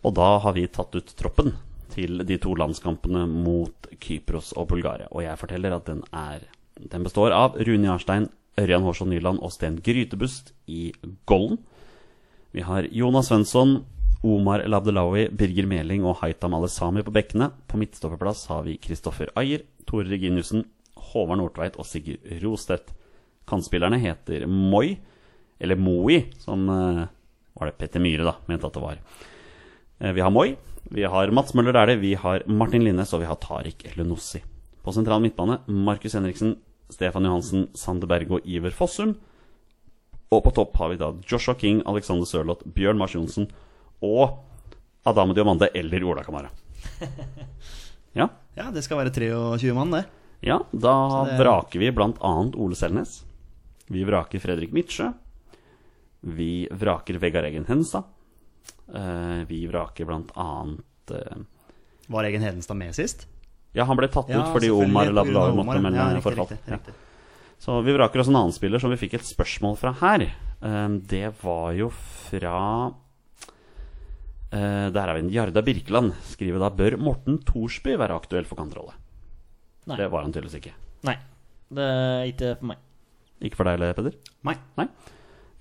Og 0.06 0.14
da 0.20 0.28
har 0.44 0.54
vi 0.54 0.68
tatt 0.68 0.94
ut 0.96 1.14
troppen 1.20 1.54
til 1.96 2.22
de 2.28 2.38
to 2.44 2.54
landskampene 2.60 3.24
mot 3.32 3.88
Kypros 4.04 4.52
og 4.60 4.68
Bulgaria. 4.70 5.08
Og 5.12 5.24
jeg 5.26 5.40
forteller 5.42 5.74
at 5.80 5.88
den 5.90 6.04
er 6.14 6.44
Den 6.78 7.02
består 7.08 7.34
av 7.34 7.56
Rune 7.58 7.88
Jarstein, 7.90 8.28
Ørjan 8.62 8.84
Hårsson 8.86 9.10
Nyland 9.10 9.40
og 9.42 9.50
Sten 9.56 9.80
Grytebust 9.82 10.52
i 10.70 10.92
Gollen. 11.26 11.58
Vi 12.54 12.62
har 12.62 12.86
Jonas 12.94 13.32
Svensson, 13.32 13.80
Omar 14.26 14.64
El 14.66 14.74
Abdelawi, 14.74 15.28
Birger 15.30 15.68
Meling 15.70 16.06
og 16.08 16.18
Haitam 16.22 16.56
Alesami 16.58 17.04
på 17.06 17.14
bekkene. 17.14 17.52
På 17.70 17.78
midtstopperplass 17.78 18.48
har 18.50 18.64
vi 18.66 18.78
Kristoffer 18.82 19.30
Ayer, 19.38 19.62
Tore 19.86 20.08
Reginiussen, 20.10 20.66
Håvard 21.12 21.38
Nordtveit 21.40 21.78
og 21.78 21.86
Sigurd 21.86 22.26
Rostedt. 22.42 22.90
Kantspillerne 23.48 24.00
heter 24.02 24.48
Moi, 24.50 24.98
eller 25.62 25.80
Moi, 25.80 26.24
som 26.42 26.66
eh, 26.70 27.04
var 27.58 27.70
det 27.70 27.78
Petter 27.78 28.04
Myhre 28.04 28.26
da, 28.28 28.34
mente 28.50 28.68
at 28.68 28.76
det 28.76 28.84
var. 28.84 28.98
Eh, 30.02 30.14
Vi 30.18 30.26
har 30.26 30.34
Moi, 30.34 30.56
vi 30.90 31.06
har 31.08 31.32
Mats 31.32 31.54
Møller 31.54 31.76
Dæhlie, 31.78 32.02
vi 32.02 32.14
har 32.16 32.44
Martin 32.48 32.84
Linnes 32.84 33.14
og 33.14 33.22
vi 33.22 33.30
har 33.30 33.40
Tariq 33.40 33.86
Lenossi. 33.96 34.42
På 34.84 34.92
sentral 34.96 35.22
midtbane 35.22 35.62
Markus 35.68 36.16
Henriksen, 36.18 36.58
Stefan 36.90 37.26
Johansen, 37.28 37.68
Sander 37.76 38.08
Berge 38.08 38.40
og 38.40 38.46
Iver 38.48 38.72
Fossum. 38.72 39.16
Og 40.32 40.44
på 40.44 40.52
topp 40.56 40.76
har 40.80 40.90
vi 40.92 41.00
da 41.00 41.14
Joshua 41.28 41.56
King, 41.56 41.82
Alexander 41.88 42.28
Sørloth, 42.28 42.68
Bjørn 42.76 42.98
Mars 43.00 43.16
Johnsen 43.16 43.48
og 44.02 44.40
Adame 45.08 45.34
Diomande 45.34 45.70
eller 45.76 46.04
Ola 46.04 46.24
Kamara. 46.24 46.50
Ja, 48.18 48.30
Ja, 48.58 48.72
det 48.74 48.82
skal 48.84 48.98
være 48.98 49.12
23 49.14 49.74
mann, 49.78 49.92
det. 49.94 50.06
ja 50.42 50.58
da 50.74 51.26
det- 51.26 51.38
vraker 51.40 51.80
vi 51.80 51.92
annet 52.26 52.56
Ole 52.56 52.76
Selnes. 52.76 53.24
Vi 53.88 54.04
vraker 54.04 54.40
Fredrik 54.42 54.74
Midtsjø. 54.74 55.12
Vi 56.22 56.68
vraker 56.72 57.20
Vegard 57.22 57.46
Eggen 57.46 57.66
Henstad. 57.70 58.04
Eh, 58.94 59.44
vi 59.48 59.68
vraker 59.68 60.06
annet 60.36 61.12
eh, 61.12 61.38
Var 62.08 62.24
Egen 62.24 62.42
Hedenstad 62.42 62.76
med 62.80 62.96
sist? 62.96 63.28
Ja, 63.74 63.84
han 63.86 63.98
ble 64.00 64.08
tatt 64.08 64.30
ut 64.32 64.52
fordi 64.56 64.70
Omar 64.72 65.12
Omar, 65.12 65.54
måtte 65.54 65.82
melde 65.84 65.98
ja, 66.00 66.08
riktig, 66.16 66.24
forfall. 66.24 66.48
riktig, 66.56 66.72
Ja. 66.74 66.80
Så 67.60 67.82
vi 67.84 67.94
vraker 67.94 68.20
også 68.22 68.30
en 68.34 68.36
annen 68.42 68.54
spiller 68.54 68.80
som 68.80 68.90
vi 68.94 68.98
fikk 69.02 69.14
et 69.18 69.26
spørsmål 69.28 69.78
fra 69.78 69.92
her. 70.02 70.28
Eh, 70.62 70.88
Det 71.06 71.34
var 71.44 71.72
jo 71.78 71.90
fra 71.92 72.92
Der 74.52 75.02
er 75.04 75.14
vi 75.18 75.26
en 75.26 75.32
Jarda 75.34 75.62
Birkeland. 75.66 76.14
Skriver 76.24 76.62
da 76.64 76.70
Bør 76.72 76.96
Morten 77.02 77.42
Thorsby 77.44 77.98
være 78.00 78.16
aktuell 78.16 78.48
for 78.48 78.60
kantrolle? 78.60 78.94
Nei. 79.88 79.98
Det 80.00 80.08
var 80.12 80.24
han 80.24 80.34
tydeligvis 80.36 80.60
ikke. 80.62 80.74
Nei. 81.08 81.18
Det 81.68 81.84
er 81.84 82.30
ikke 82.32 82.54
for 82.60 82.70
meg. 82.72 82.84
Ikke 83.44 83.60
for 83.60 83.68
deg, 83.68 83.78
eller, 83.78 83.94
Peder? 83.98 84.16
Nei. 84.48 84.56
Nei. 84.80 84.88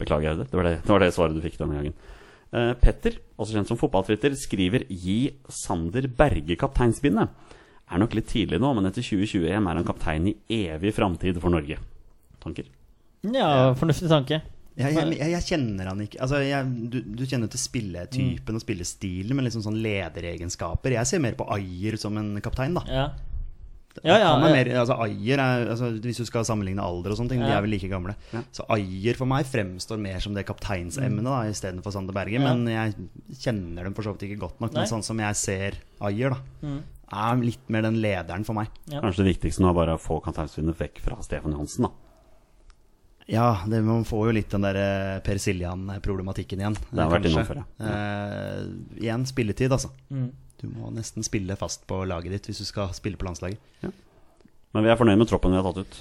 Beklager, 0.01 0.34
Aude. 0.34 0.47
Det 0.49 0.57
var 0.59 0.68
det, 0.68 0.76
det 0.84 0.93
var 0.93 1.03
det 1.03 1.12
svaret 1.16 1.37
du 1.37 1.43
fikk 1.45 1.59
denne 1.61 1.78
gangen. 1.78 1.97
Uh, 2.55 2.72
Petter, 2.78 3.18
også 3.41 3.57
kjent 3.57 3.70
som 3.70 3.78
fotballtwitter, 3.80 4.37
skriver 4.39 4.87
'Gi 4.89 5.34
Sander 5.51 6.07
Berge 6.09 6.57
kapteinsbindet'. 6.57 7.55
Er 7.87 8.03
nok 8.03 8.16
litt 8.18 8.28
tidlig 8.30 8.59
nå, 8.62 8.72
men 8.74 8.89
etter 8.89 9.05
2020-EM 9.05 9.66
er 9.70 9.78
han 9.78 9.87
kaptein 9.87 10.26
i 10.32 10.37
evig 10.66 10.95
framtid 10.95 11.39
for 11.43 11.55
Norge. 11.55 11.78
Tanker? 12.43 12.66
Ja, 13.22 13.74
fornuftig 13.78 14.11
tanke. 14.11 14.41
Jeg, 14.76 14.92
jeg, 14.94 15.30
jeg, 15.32 15.42
kjenner 15.48 15.86
han 15.88 16.00
ikke 16.04 16.18
altså 16.20 16.36
jeg, 16.44 16.66
du, 16.92 16.98
du 17.16 17.22
kjenner 17.24 17.48
til 17.48 17.58
spilletypen 17.62 18.52
Mm. 18.52 18.58
og 18.58 18.60
spillestilen, 18.60 19.34
men 19.36 19.46
liksom 19.48 19.62
sånn 19.64 19.78
lederegenskaper. 19.80 20.92
Jeg 20.98 21.06
ser 21.08 21.22
mer 21.24 21.32
på 21.38 21.46
Ayer 21.54 21.96
som 21.96 22.16
en 22.20 22.34
kaptein, 22.44 22.74
da. 22.76 22.82
Ja. 22.88 23.06
Ja, 24.04 24.18
ja, 24.20 24.26
Han 24.36 24.42
er 24.44 24.52
mer, 24.52 24.68
altså 24.82 24.98
Ayer 25.00 25.40
er, 25.40 25.70
altså 25.72 25.86
Hvis 26.04 26.18
du 26.20 26.26
skal 26.28 26.44
sammenligne 26.44 26.84
alder 26.84 27.14
og 27.14 27.16
sånne 27.16 27.32
ting, 27.32 27.40
de 27.40 27.48
er 27.48 27.62
vel 27.64 27.72
like 27.72 27.88
gamle. 27.88 28.12
Så 28.52 28.66
Ayer 28.68 29.16
for 29.16 29.24
meg 29.30 29.46
fremstår 29.48 29.96
mer 29.98 30.20
som 30.20 30.34
det 30.36 30.44
kapteinsemnet 30.44 31.24
da 31.24 31.38
istedenfor 31.48 31.94
Sander 31.94 32.12
Berge. 32.12 32.36
Mm. 32.36 32.44
Ja. 32.44 32.52
Men 32.52 32.68
jeg 32.68 33.40
kjenner 33.40 33.88
dem 33.88 33.94
for 33.96 34.04
så 34.04 34.12
vidt 34.12 34.26
ikke 34.28 34.42
godt 34.44 34.60
nok. 34.60 34.74
Nei. 34.76 34.82
Men 34.84 34.90
sånn 34.92 35.02
som 35.06 35.16
jeg 35.24 35.40
ser 35.40 35.78
Ayer, 36.04 36.36
da, 36.36 36.42
Mm. 36.60 36.82
er 37.16 37.36
litt 37.46 37.70
mer 37.72 37.82
den 37.88 37.96
lederen 38.02 38.44
for 38.44 38.52
meg. 38.60 38.68
Ja. 38.92 39.00
Kanskje 39.00 39.24
det 39.24 39.32
viktigste 39.38 39.62
nå 39.64 39.70
er 39.70 39.78
bare 39.80 39.96
å 39.96 40.02
få 40.02 40.20
kapteinsvinnet 40.20 40.76
vekk 40.76 41.00
fra 41.00 41.16
Stefan 41.24 41.52
Johansen, 41.56 41.88
da. 41.88 41.90
Ja, 43.26 43.46
det, 43.66 43.80
man 43.82 44.04
får 44.06 44.28
jo 44.28 44.34
litt 44.36 44.52
den 44.54 44.62
der 44.62 44.76
eh, 44.78 45.20
Per 45.26 45.38
Siljan-problematikken 45.42 46.60
igjen. 46.62 46.76
Det 46.92 47.00
har 47.02 47.10
vært 47.10 47.26
innom 47.30 47.46
før, 47.48 47.62
ja. 47.64 47.92
Eh, 47.92 48.60
igjen 49.02 49.24
spilletid, 49.26 49.72
altså. 49.74 49.90
Mm. 50.14 50.28
Du 50.60 50.68
må 50.72 50.90
nesten 50.94 51.26
spille 51.26 51.56
fast 51.58 51.82
på 51.90 51.98
laget 52.08 52.32
ditt 52.36 52.46
hvis 52.50 52.62
du 52.62 52.68
skal 52.68 52.92
spille 52.96 53.18
på 53.20 53.26
landslaget. 53.26 53.58
Men 54.74 54.84
vi 54.86 54.92
er 54.92 54.98
fornøyd 55.00 55.18
med 55.20 55.28
troppen 55.30 55.52
vi 55.52 55.58
har 55.58 55.66
tatt 55.66 55.82
ut. 55.82 55.98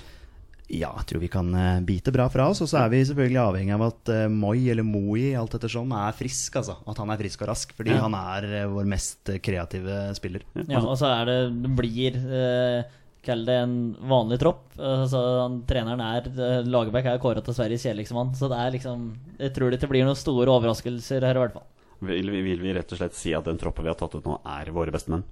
Ja, 0.65 0.89
jeg 0.97 1.05
tror 1.11 1.21
vi 1.21 1.28
kan 1.30 1.49
eh, 1.53 1.82
bite 1.86 2.09
bra 2.13 2.26
fra 2.34 2.47
oss. 2.49 2.61
Og 2.65 2.69
så 2.71 2.80
er 2.82 2.89
vi 2.93 3.03
selvfølgelig 3.05 3.41
avhengig 3.41 3.73
av 3.76 3.84
at 3.86 4.09
uh, 4.09 4.21
Moi, 4.34 4.55
eller 4.73 4.86
Moi, 4.88 5.28
alt 5.38 5.53
ettersom, 5.59 5.91
er 5.93 6.15
frisk. 6.17 6.55
altså. 6.61 6.78
At 6.89 7.01
han 7.01 7.11
er 7.13 7.19
frisk 7.21 7.43
og 7.45 7.51
rask. 7.51 7.73
Fordi 7.78 7.93
Ja. 7.93 7.99
han 8.05 8.15
er 8.17 8.47
eh, 8.61 8.69
vår 8.71 8.88
mest 8.89 9.30
eh, 9.34 9.38
kreative 9.45 9.99
spiller. 10.17 10.45
Ja, 10.65 10.82
og 10.82 10.95
så 10.97 11.11
er 11.11 11.30
det 11.30 11.38
Det 11.67 11.73
blir 11.78 12.17
eh, 12.17 12.95
Kall 13.26 13.41
det 13.47 13.55
en 13.63 13.76
vanlig 14.05 14.38
tropp. 14.41 14.63
Altså, 14.78 15.19
han, 15.41 15.59
treneren 15.69 16.01
er 16.05 16.28
eh, 16.30 16.59
Lagerbäck 16.69 17.07
er 17.09 17.21
kåra 17.23 17.41
til 17.45 17.55
Sveriges 17.57 17.86
kjedeligste 17.88 18.13
mann. 18.17 18.34
Så 18.38 18.49
det 18.51 18.59
er 18.61 18.76
liksom 18.78 19.07
Jeg 19.39 19.53
tror 19.55 19.71
det 19.73 19.80
ikke 19.82 19.89
blir 19.93 20.05
noen 20.05 20.19
store 20.19 20.51
overraskelser 20.53 21.26
her, 21.26 21.39
i 21.39 21.43
hvert 21.45 21.55
fall. 21.57 21.65
Vil, 22.05 22.30
vi- 22.30 22.43
vil 22.45 22.59
vi 22.61 22.73
rett 22.76 22.91
og 22.91 22.99
slett 22.99 23.15
si 23.17 23.34
at 23.34 23.45
den 23.47 23.57
troppen 23.57 23.86
vi 23.86 23.89
har 23.89 23.97
tatt 23.97 24.13
ut 24.19 24.26
nå, 24.28 24.38
er 24.45 24.69
våre 24.76 24.91
beste 24.93 25.09
menn? 25.13 25.23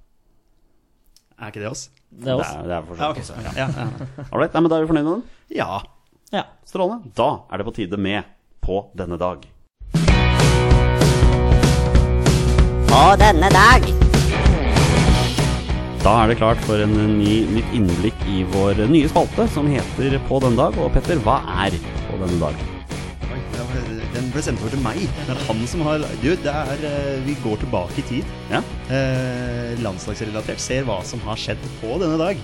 Er 1.37 1.49
ikke 1.51 1.61
det 1.65 1.69
oss? 1.69 1.87
Det 2.09 2.29
er 2.31 2.39
oss. 2.39 2.49
Det 2.53 2.61
er, 2.61 2.67
det 2.69 2.75
er 2.77 2.85
for 2.87 2.95
Ja, 3.01 3.09
okay. 3.11 3.23
ja. 3.43 3.67
Ja, 3.67 3.87
right, 4.39 4.53
nei, 4.53 4.61
men 4.63 4.69
Da 4.71 4.77
er 4.77 4.85
vi 4.85 4.91
fornøyd 4.93 5.03
med 5.09 5.13
den. 5.17 5.23
ja. 5.59 5.81
Ja. 6.33 6.45
Strålende. 6.65 7.11
Da 7.13 7.27
er 7.51 7.61
det 7.61 7.65
på 7.67 7.73
tide 7.77 7.97
med 8.01 8.23
På 8.63 8.79
denne 8.97 9.19
dag. 9.21 9.43
På 12.89 13.03
denne 13.21 13.49
dag. 13.53 14.03
Da 16.04 16.14
er 16.20 16.32
det 16.34 16.36
klart 16.39 16.60
for 16.68 16.82
en 16.84 16.93
ny, 17.18 17.36
nytt 17.56 17.76
innblikk 17.78 18.24
i 18.28 18.41
vår 18.51 18.82
nye 18.91 19.08
spalte 19.12 19.45
som 19.54 19.70
heter 19.72 20.18
På 20.28 20.39
denne 20.43 20.60
dag. 20.60 20.76
Og 20.84 20.91
Petter, 20.95 21.22
hva 21.24 21.38
er 21.64 21.78
På 22.10 22.18
denne 22.20 22.39
dag? 22.41 22.58
Oi, 23.32 23.39
var- 23.56 24.01
Den 24.14 24.28
ble 24.34 24.41
sendt 24.43 24.60
over 24.62 24.70
til 24.76 24.84
meg. 24.84 24.99
Det 25.26 25.32
er 25.34 25.39
han 25.47 25.62
som 25.68 25.82
har 25.88 26.04
Du, 26.22 26.28
det 26.36 26.51
er 26.51 26.84
eh, 26.89 27.22
Vi 27.26 27.38
går 27.45 27.62
tilbake 27.64 27.97
i 28.04 28.08
tid. 28.10 28.26
Ja, 28.51 28.62
Eh, 28.93 29.80
landslagsrelatert. 29.80 30.60
Ser 30.60 30.84
hva 30.84 30.99
som 31.08 31.20
har 31.24 31.39
skjedd 31.39 31.64
på 31.80 31.95
denne 32.01 32.18
dag. 32.20 32.38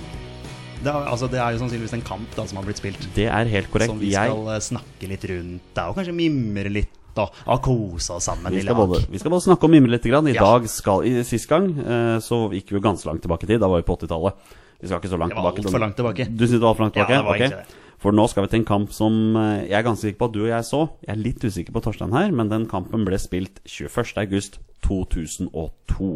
Det 0.80 0.88
er, 0.88 1.04
altså, 1.12 1.28
det 1.28 1.36
er 1.38 1.52
jo 1.52 1.58
sannsynligvis 1.60 1.92
en 1.92 2.02
kamp 2.02 2.32
da 2.34 2.46
som 2.48 2.56
har 2.56 2.64
blitt 2.64 2.80
spilt. 2.80 3.02
Det 3.14 3.26
er 3.28 3.44
helt 3.52 3.68
korrekt. 3.70 3.92
Som 3.92 4.00
vi 4.00 4.14
skal 4.14 4.40
jeg... 4.48 4.64
snakke 4.70 5.10
litt 5.12 5.26
rundt 5.28 5.74
da, 5.76 5.90
og 5.90 5.98
kanskje 6.00 6.14
mimre 6.16 6.72
litt 6.72 6.96
og, 7.18 7.28
og 7.46 7.62
kose 7.64 8.12
oss 8.14 8.24
sammen 8.30 8.52
vi, 8.52 8.58
i 8.60 8.62
lag. 8.62 8.76
både, 8.76 9.00
vi 9.10 9.18
skal 9.18 9.30
både 9.30 9.42
snakke 9.48 9.64
om 9.66 9.70
mimre 9.74 9.90
litt. 9.96 10.04
Grann. 10.06 10.28
I 10.28 10.34
Ja. 10.34 10.40
dag 10.44 10.68
skal, 10.68 11.02
i, 11.04 11.22
Sist 11.24 11.48
gang 11.48 11.66
eh, 11.78 12.18
så 12.22 12.48
gikk 12.52 12.70
vi 12.70 12.76
jo 12.78 12.80
ganske 12.80 13.06
langt 13.08 13.22
tilbake 13.22 13.44
i 13.44 13.46
tid. 13.54 13.60
Da 13.60 13.68
var 13.68 13.76
vi 13.82 13.86
på 13.88 13.96
80-tallet. 13.98 14.32
Vi 14.80 14.86
skal 14.88 14.98
ikke 15.00 15.10
så 15.12 15.18
langt 15.20 15.34
Det 15.34 15.42
var 15.42 15.52
tilbake. 15.52 15.66
altfor 15.66 15.80
langt 15.80 15.96
tilbake. 15.96 16.24
Du 16.30 16.46
syns 16.46 16.60
det 16.60 16.64
var 16.64 16.70
altfor 16.74 16.84
langt 16.86 16.96
Ja, 16.96 17.04
det 17.06 17.24
var 17.24 17.34
okay. 17.34 17.46
ikke 17.46 17.56
det. 17.56 17.64
For 18.00 18.12
nå 18.16 18.24
skal 18.32 18.46
vi 18.46 18.48
til 18.48 18.60
en 18.62 18.64
kamp 18.64 18.92
som 18.96 19.36
eh, 19.36 19.66
jeg 19.68 19.76
er 19.76 19.82
ganske 19.84 20.06
sikker 20.08 20.18
på 20.22 20.28
at 20.30 20.32
du 20.32 20.40
og 20.44 20.48
jeg 20.48 20.64
så. 20.64 20.86
Jeg 21.04 21.12
er 21.12 21.20
litt 21.20 21.44
usikker 21.44 21.72
på 21.76 21.82
Torstein 21.84 22.12
her, 22.16 22.30
men 22.32 22.48
den 22.48 22.64
kampen 22.66 23.04
ble 23.04 23.18
spilt 23.20 23.60
21.8.2002. 23.68 26.08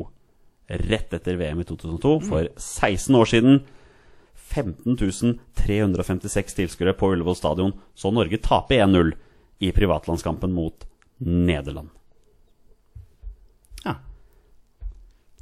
Rett 0.88 1.12
etter 1.12 1.36
VM 1.36 1.60
i 1.60 1.64
2002, 1.68 2.14
for 2.24 2.48
16 2.56 3.14
år 3.20 3.24
siden. 3.28 3.60
15 4.54 4.96
356 5.58 6.54
tilskuere 6.54 6.94
på 6.96 7.08
Ullevål 7.12 7.34
stadion, 7.36 7.72
så 7.98 8.10
Norge 8.14 8.38
taper 8.44 8.80
1-0 8.84 9.10
i 9.64 9.72
privatlandskampen 9.76 10.52
mot 10.54 10.86
Nederland. 11.24 11.90
Ja. 13.84 13.96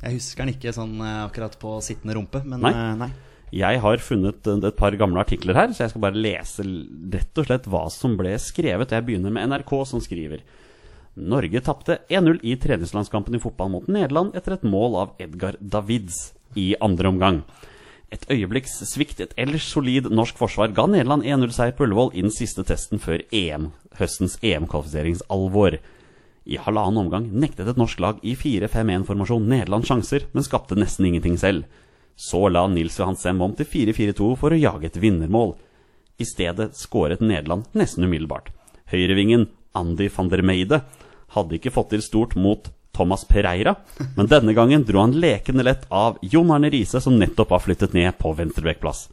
Jeg 0.02 0.18
husker 0.18 0.44
den 0.44 0.54
ikke 0.56 0.74
sånn 0.74 0.96
eh, 1.02 1.20
akkurat 1.26 1.58
på 1.62 1.76
sittende 1.84 2.16
rumpe, 2.18 2.42
men 2.46 2.64
Nei. 2.64 2.72
eh, 2.72 2.96
nei. 3.04 3.10
Jeg 3.52 3.82
har 3.84 4.00
funnet 4.00 4.48
eh, 4.48 4.60
et 4.68 4.78
par 4.78 4.96
gamle 4.98 5.20
artikler 5.22 5.58
her, 5.58 5.72
så 5.74 5.84
jeg 5.84 5.92
skal 5.94 6.04
bare 6.06 6.22
lese 6.22 6.64
rett 7.12 7.38
og 7.42 7.48
slett 7.48 7.68
hva 7.70 7.84
som 7.92 8.16
ble 8.18 8.34
skrevet. 8.40 8.94
Jeg 8.96 9.06
begynner 9.08 9.34
med 9.34 9.50
NRK, 9.52 9.74
som 9.88 10.02
skriver 10.04 10.44
Norge 11.12 11.60
tapte 11.60 11.98
1-0 12.08 12.38
i 12.48 12.54
treningslandskampen 12.56 13.36
i 13.36 13.42
fotball 13.42 13.68
mot 13.74 13.88
Nederland 13.92 14.32
etter 14.38 14.56
et 14.56 14.64
mål 14.64 14.96
av 15.02 15.18
Edgar 15.20 15.58
Davids 15.60 16.30
i 16.56 16.70
andre 16.80 17.10
omgang. 17.12 17.42
Et 18.12 18.24
øyeblikks 18.28 18.74
svikt 18.90 19.22
et 19.24 19.32
ellers 19.40 19.64
solid 19.64 20.10
norsk 20.12 20.36
forsvar 20.36 20.74
ga 20.76 20.84
Nederland 20.90 21.24
1-0-seier 21.24 21.72
på 21.76 21.86
Ullevål 21.86 22.10
i 22.12 22.24
den 22.26 22.34
siste 22.34 22.60
testen 22.68 23.00
før 23.00 23.22
EM, 23.32 23.70
høstens 23.96 24.36
EM-kvalifiseringsalvor. 24.44 25.78
I 26.44 26.58
halvannen 26.60 27.00
omgang 27.06 27.30
nektet 27.32 27.70
et 27.70 27.80
norsk 27.80 28.02
lag 28.04 28.20
i 28.20 28.34
4-5-1-formasjon 28.36 29.48
Nederland 29.48 29.88
sjanser, 29.88 30.26
men 30.36 30.44
skapte 30.44 30.76
nesten 30.76 31.08
ingenting 31.08 31.38
selv. 31.40 31.64
Så 32.16 32.50
la 32.52 32.66
Nils 32.68 32.98
Johan 33.00 33.16
Sem 33.16 33.40
om 33.40 33.54
til 33.56 33.70
4-4-2 33.70 34.28
for 34.42 34.52
å 34.52 34.60
jage 34.60 34.90
et 34.90 35.00
vinnermål. 35.00 35.54
I 36.20 36.28
stedet 36.28 36.74
skåret 36.76 37.24
Nederland 37.24 37.70
nesten 37.78 38.04
umiddelbart. 38.04 38.52
Høyrevingen 38.92 39.48
Andy 39.72 40.10
van 40.12 40.28
der 40.28 40.44
Meide 40.44 40.82
hadde 41.32 41.56
ikke 41.56 41.72
fått 41.72 41.94
til 41.94 42.04
stort 42.04 42.36
mot 42.36 42.68
Thomas 42.92 43.24
Pereira, 43.24 43.74
men 44.16 44.28
denne 44.28 44.54
gangen 44.56 44.84
dro 44.84 45.00
han 45.00 45.16
lekende 45.16 45.64
lett 45.64 45.86
av 45.88 46.18
Jon 46.22 46.52
Arne 46.52 46.70
Riise, 46.72 47.00
som 47.00 47.18
nettopp 47.18 47.54
var 47.54 47.62
flyttet 47.64 47.96
ned 47.96 48.18
på 48.20 48.34
venstrebekkplass. 48.36 49.06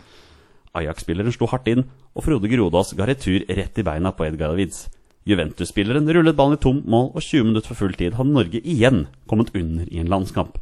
Ajax-spilleren 0.79 1.33
slo 1.33 1.47
hardt 1.49 1.69
inn, 1.71 1.85
og 2.13 2.25
Frode 2.25 2.51
Grodås 2.51 2.93
ga 2.97 3.07
retur 3.09 3.45
rett 3.47 3.79
i 3.79 3.85
beina 3.85 4.11
på 4.13 4.27
Edgar 4.27 4.53
Davids. 4.53 4.87
Juventus-spilleren 5.29 6.09
rullet 6.13 6.37
ballen 6.37 6.57
i 6.57 6.61
tomt 6.63 6.87
mål, 6.89 7.11
og 7.15 7.23
20 7.23 7.49
minutter 7.49 7.71
for 7.71 7.85
full 7.85 7.95
tid 7.97 8.17
hadde 8.19 8.35
Norge 8.35 8.61
igjen 8.61 9.05
kommet 9.29 9.51
under 9.57 9.89
i 9.89 10.01
en 10.01 10.11
landskamp. 10.11 10.59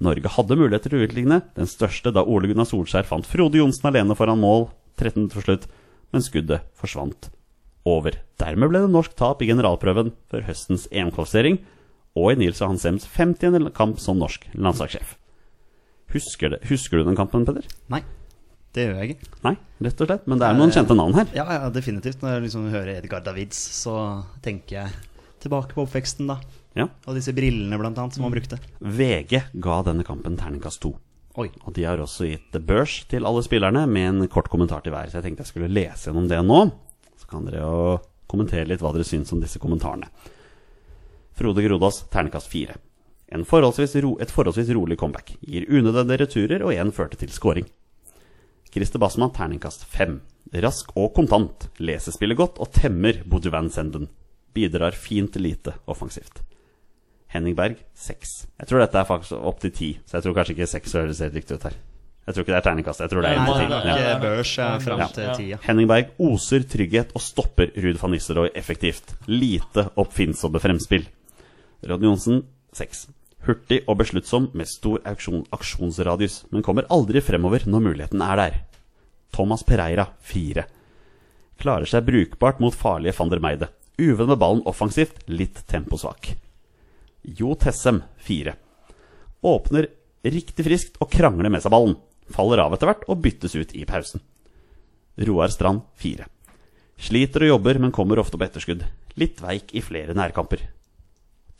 Norge 0.00 0.32
hadde 0.32 0.56
muligheter 0.56 0.92
til 0.92 1.02
å 1.02 1.08
utligne, 1.08 1.42
den 1.56 1.68
største 1.68 2.12
da 2.16 2.24
Ole 2.24 2.48
Gunnar 2.48 2.68
Solskjær 2.68 3.08
fant 3.08 3.28
Frode 3.28 3.60
Johnsen 3.60 3.90
alene 3.90 4.16
foran 4.16 4.40
mål 4.40 4.70
13 5.00 5.28
til 5.32 5.44
slutt, 5.44 5.66
men 6.10 6.24
skuddet 6.24 6.64
forsvant 6.78 7.28
over. 7.88 8.16
Dermed 8.40 8.72
ble 8.72 8.82
det 8.84 8.92
norsk 8.92 9.12
tap 9.18 9.42
i 9.44 9.50
generalprøven 9.50 10.14
før 10.32 10.46
høstens 10.48 10.86
EM-kvalifisering, 10.88 11.60
og 12.18 12.32
i 12.32 12.38
Nils 12.40 12.60
Johan 12.62 12.80
Sems 12.80 13.06
50. 13.06 13.70
kamp 13.76 14.00
som 14.02 14.18
norsk 14.20 14.48
landslagssjef. 14.54 15.16
Husker, 16.10 16.56
husker 16.66 16.98
du 16.98 17.06
den 17.06 17.18
kampen, 17.18 17.44
Peder? 17.46 17.66
Nei, 17.92 18.02
det 18.74 18.86
gjør 18.86 18.98
jeg 18.98 19.14
ikke. 19.14 19.28
Nei, 19.46 19.52
rett 19.86 20.00
og 20.02 20.10
slett. 20.10 20.24
Men 20.30 20.40
det 20.40 20.48
er 20.48 20.56
noen 20.58 20.74
kjente 20.74 20.96
navn 20.98 21.14
her. 21.18 21.28
Ja, 21.36 21.46
ja, 21.54 21.68
definitivt. 21.74 22.18
Når 22.22 22.34
jeg 22.34 22.46
liksom 22.48 22.66
hører 22.72 22.96
Edgar 22.96 23.22
Davids, 23.26 23.60
så 23.78 23.94
tenker 24.42 24.80
jeg 24.80 24.96
tilbake 25.42 25.76
på 25.76 25.84
oppveksten, 25.86 26.30
da. 26.30 26.40
Ja. 26.78 26.88
Og 27.06 27.16
disse 27.18 27.34
brillene, 27.34 27.78
blant 27.80 27.98
annet, 27.98 28.16
som 28.16 28.26
han 28.26 28.34
brukte. 28.34 28.58
VG 28.82 29.38
ga 29.62 29.78
denne 29.86 30.06
kampen 30.06 30.38
terningkast 30.38 30.82
to. 30.82 30.92
Oi. 31.38 31.46
Og 31.62 31.74
de 31.76 31.86
har 31.86 32.02
også 32.02 32.26
gitt 32.26 32.58
børs 32.66 33.00
til 33.10 33.26
alle 33.26 33.42
spillerne 33.46 33.84
med 33.90 34.08
en 34.08 34.30
kort 34.30 34.50
kommentar 34.50 34.82
til 34.84 34.94
hver. 34.94 35.10
Så 35.10 35.20
jeg 35.20 35.28
tenkte 35.28 35.46
jeg 35.46 35.52
skulle 35.52 35.70
lese 35.70 36.10
gjennom 36.10 36.26
det 36.30 36.42
nå. 36.46 36.60
Så 37.22 37.30
kan 37.30 37.46
dere 37.46 37.62
jo 37.62 37.96
kommentere 38.30 38.66
litt 38.66 38.82
hva 38.82 38.92
dere 38.94 39.06
syns 39.06 39.30
om 39.34 39.42
disse 39.42 39.62
kommentarene. 39.62 40.10
Frode 41.40 41.62
Grodås, 41.62 42.02
terningkast 42.12 42.50
fire. 42.52 42.74
En 43.32 43.46
forholdsvis 43.48 43.94
ro, 44.04 44.10
et 44.20 44.28
forholdsvis 44.28 44.68
rolig 44.76 44.98
comeback. 45.00 45.30
Gir 45.40 45.64
unødvendige 45.72 46.20
returer, 46.20 46.60
og 46.66 46.74
én 46.76 46.90
førte 46.92 47.16
til 47.16 47.30
scoring. 47.32 47.64
Christer 48.68 49.00
Bassmann 49.00 49.32
terningkast 49.32 49.86
fem. 49.88 50.18
Rask 50.60 50.90
og 51.00 51.14
kontant. 51.16 51.70
Leser 51.80 52.12
spillet 52.12 52.36
godt 52.36 52.58
og 52.60 52.68
temmer 52.76 53.22
Bodø 53.24 53.48
Van 53.54 53.70
Senden. 53.72 54.10
Bidrar 54.52 54.92
fint 54.92 55.38
lite 55.40 55.72
offensivt. 55.88 56.42
Henning 57.32 57.56
Berg, 57.56 57.78
seks. 57.96 58.42
Jeg 58.60 58.68
tror 58.68 58.82
dette 58.84 59.00
er 59.00 59.08
faktisk 59.08 59.38
opp 59.40 59.62
til 59.62 59.72
ti, 59.72 59.88
så 60.04 60.18
jeg 60.18 60.26
tror 60.26 60.36
kanskje 60.36 60.56
ikke 60.58 60.68
seks 60.74 60.96
høres 60.98 61.22
helt 61.24 61.38
riktig 61.38 61.56
ut 61.56 61.64
her. 61.70 61.78
Jeg 62.26 62.34
tror 62.34 62.44
ikke 62.44 62.52
det 62.52 62.58
er 62.58 62.66
terningkast. 62.66 63.00
Jeg 63.00 63.14
tror 63.14 63.24
det 63.24 63.30
er 63.30 63.40
Nei, 63.40 63.54
det 63.62 63.78
er. 63.78 64.02
Ikke 64.02 64.18
børs 64.26 64.52
fram 64.84 65.06
til 65.16 65.32
tida. 65.38 65.60
Henning 65.64 65.88
Berg 65.88 66.12
oser 66.20 66.68
trygghet 66.68 67.16
og 67.16 67.24
stopper 67.24 67.72
Ruud 67.80 67.96
van 68.02 68.12
Nistelrooy 68.12 68.52
effektivt. 68.60 69.16
Lite 69.30 69.86
oppfinnsomme 69.96 70.60
fremspill. 70.60 71.08
Ronny 71.86 72.08
Johnsen, 72.08 72.42
seks. 72.76 73.06
Hurtig 73.46 73.80
og 73.88 73.96
besluttsom 74.02 74.50
med 74.56 74.68
stor 74.68 75.00
aksjon, 75.08 75.46
aksjonsradius, 75.54 76.42
men 76.52 76.64
kommer 76.64 76.88
aldri 76.92 77.22
fremover 77.24 77.64
når 77.66 77.86
muligheten 77.86 78.24
er 78.24 78.40
der. 78.40 78.58
Thomas 79.32 79.64
Pereira, 79.64 80.10
fire. 80.20 80.66
Klarer 81.60 81.88
seg 81.88 82.04
brukbart 82.04 82.60
mot 82.60 82.76
farlige 82.76 83.16
van 83.16 83.32
der 83.32 83.40
Meide. 83.44 83.70
Uvenn 84.00 84.30
med 84.32 84.40
ballen 84.40 84.64
offensivt, 84.68 85.22
litt 85.28 85.62
temposvak. 85.68 86.34
Jo 87.22 87.54
Tessem, 87.60 88.02
fire. 88.16 88.56
Åpner 89.44 89.88
riktig 90.24 90.66
friskt 90.66 91.00
og 91.00 91.10
krangler 91.12 91.52
med 91.52 91.64
seg 91.64 91.72
ballen. 91.72 91.96
Faller 92.30 92.62
av 92.62 92.76
etter 92.76 92.90
hvert 92.90 93.06
og 93.10 93.22
byttes 93.24 93.56
ut 93.56 93.72
i 93.76 93.86
pausen. 93.88 94.22
Roar 95.20 95.52
Strand, 95.52 95.84
fire. 95.96 96.28
Sliter 97.00 97.46
og 97.46 97.54
jobber, 97.54 97.80
men 97.80 97.92
kommer 97.96 98.20
ofte 98.20 98.38
på 98.38 98.44
etterskudd. 98.44 98.84
Litt 99.20 99.40
veik 99.42 99.72
i 99.76 99.82
flere 99.84 100.16
nærkamper. 100.16 100.62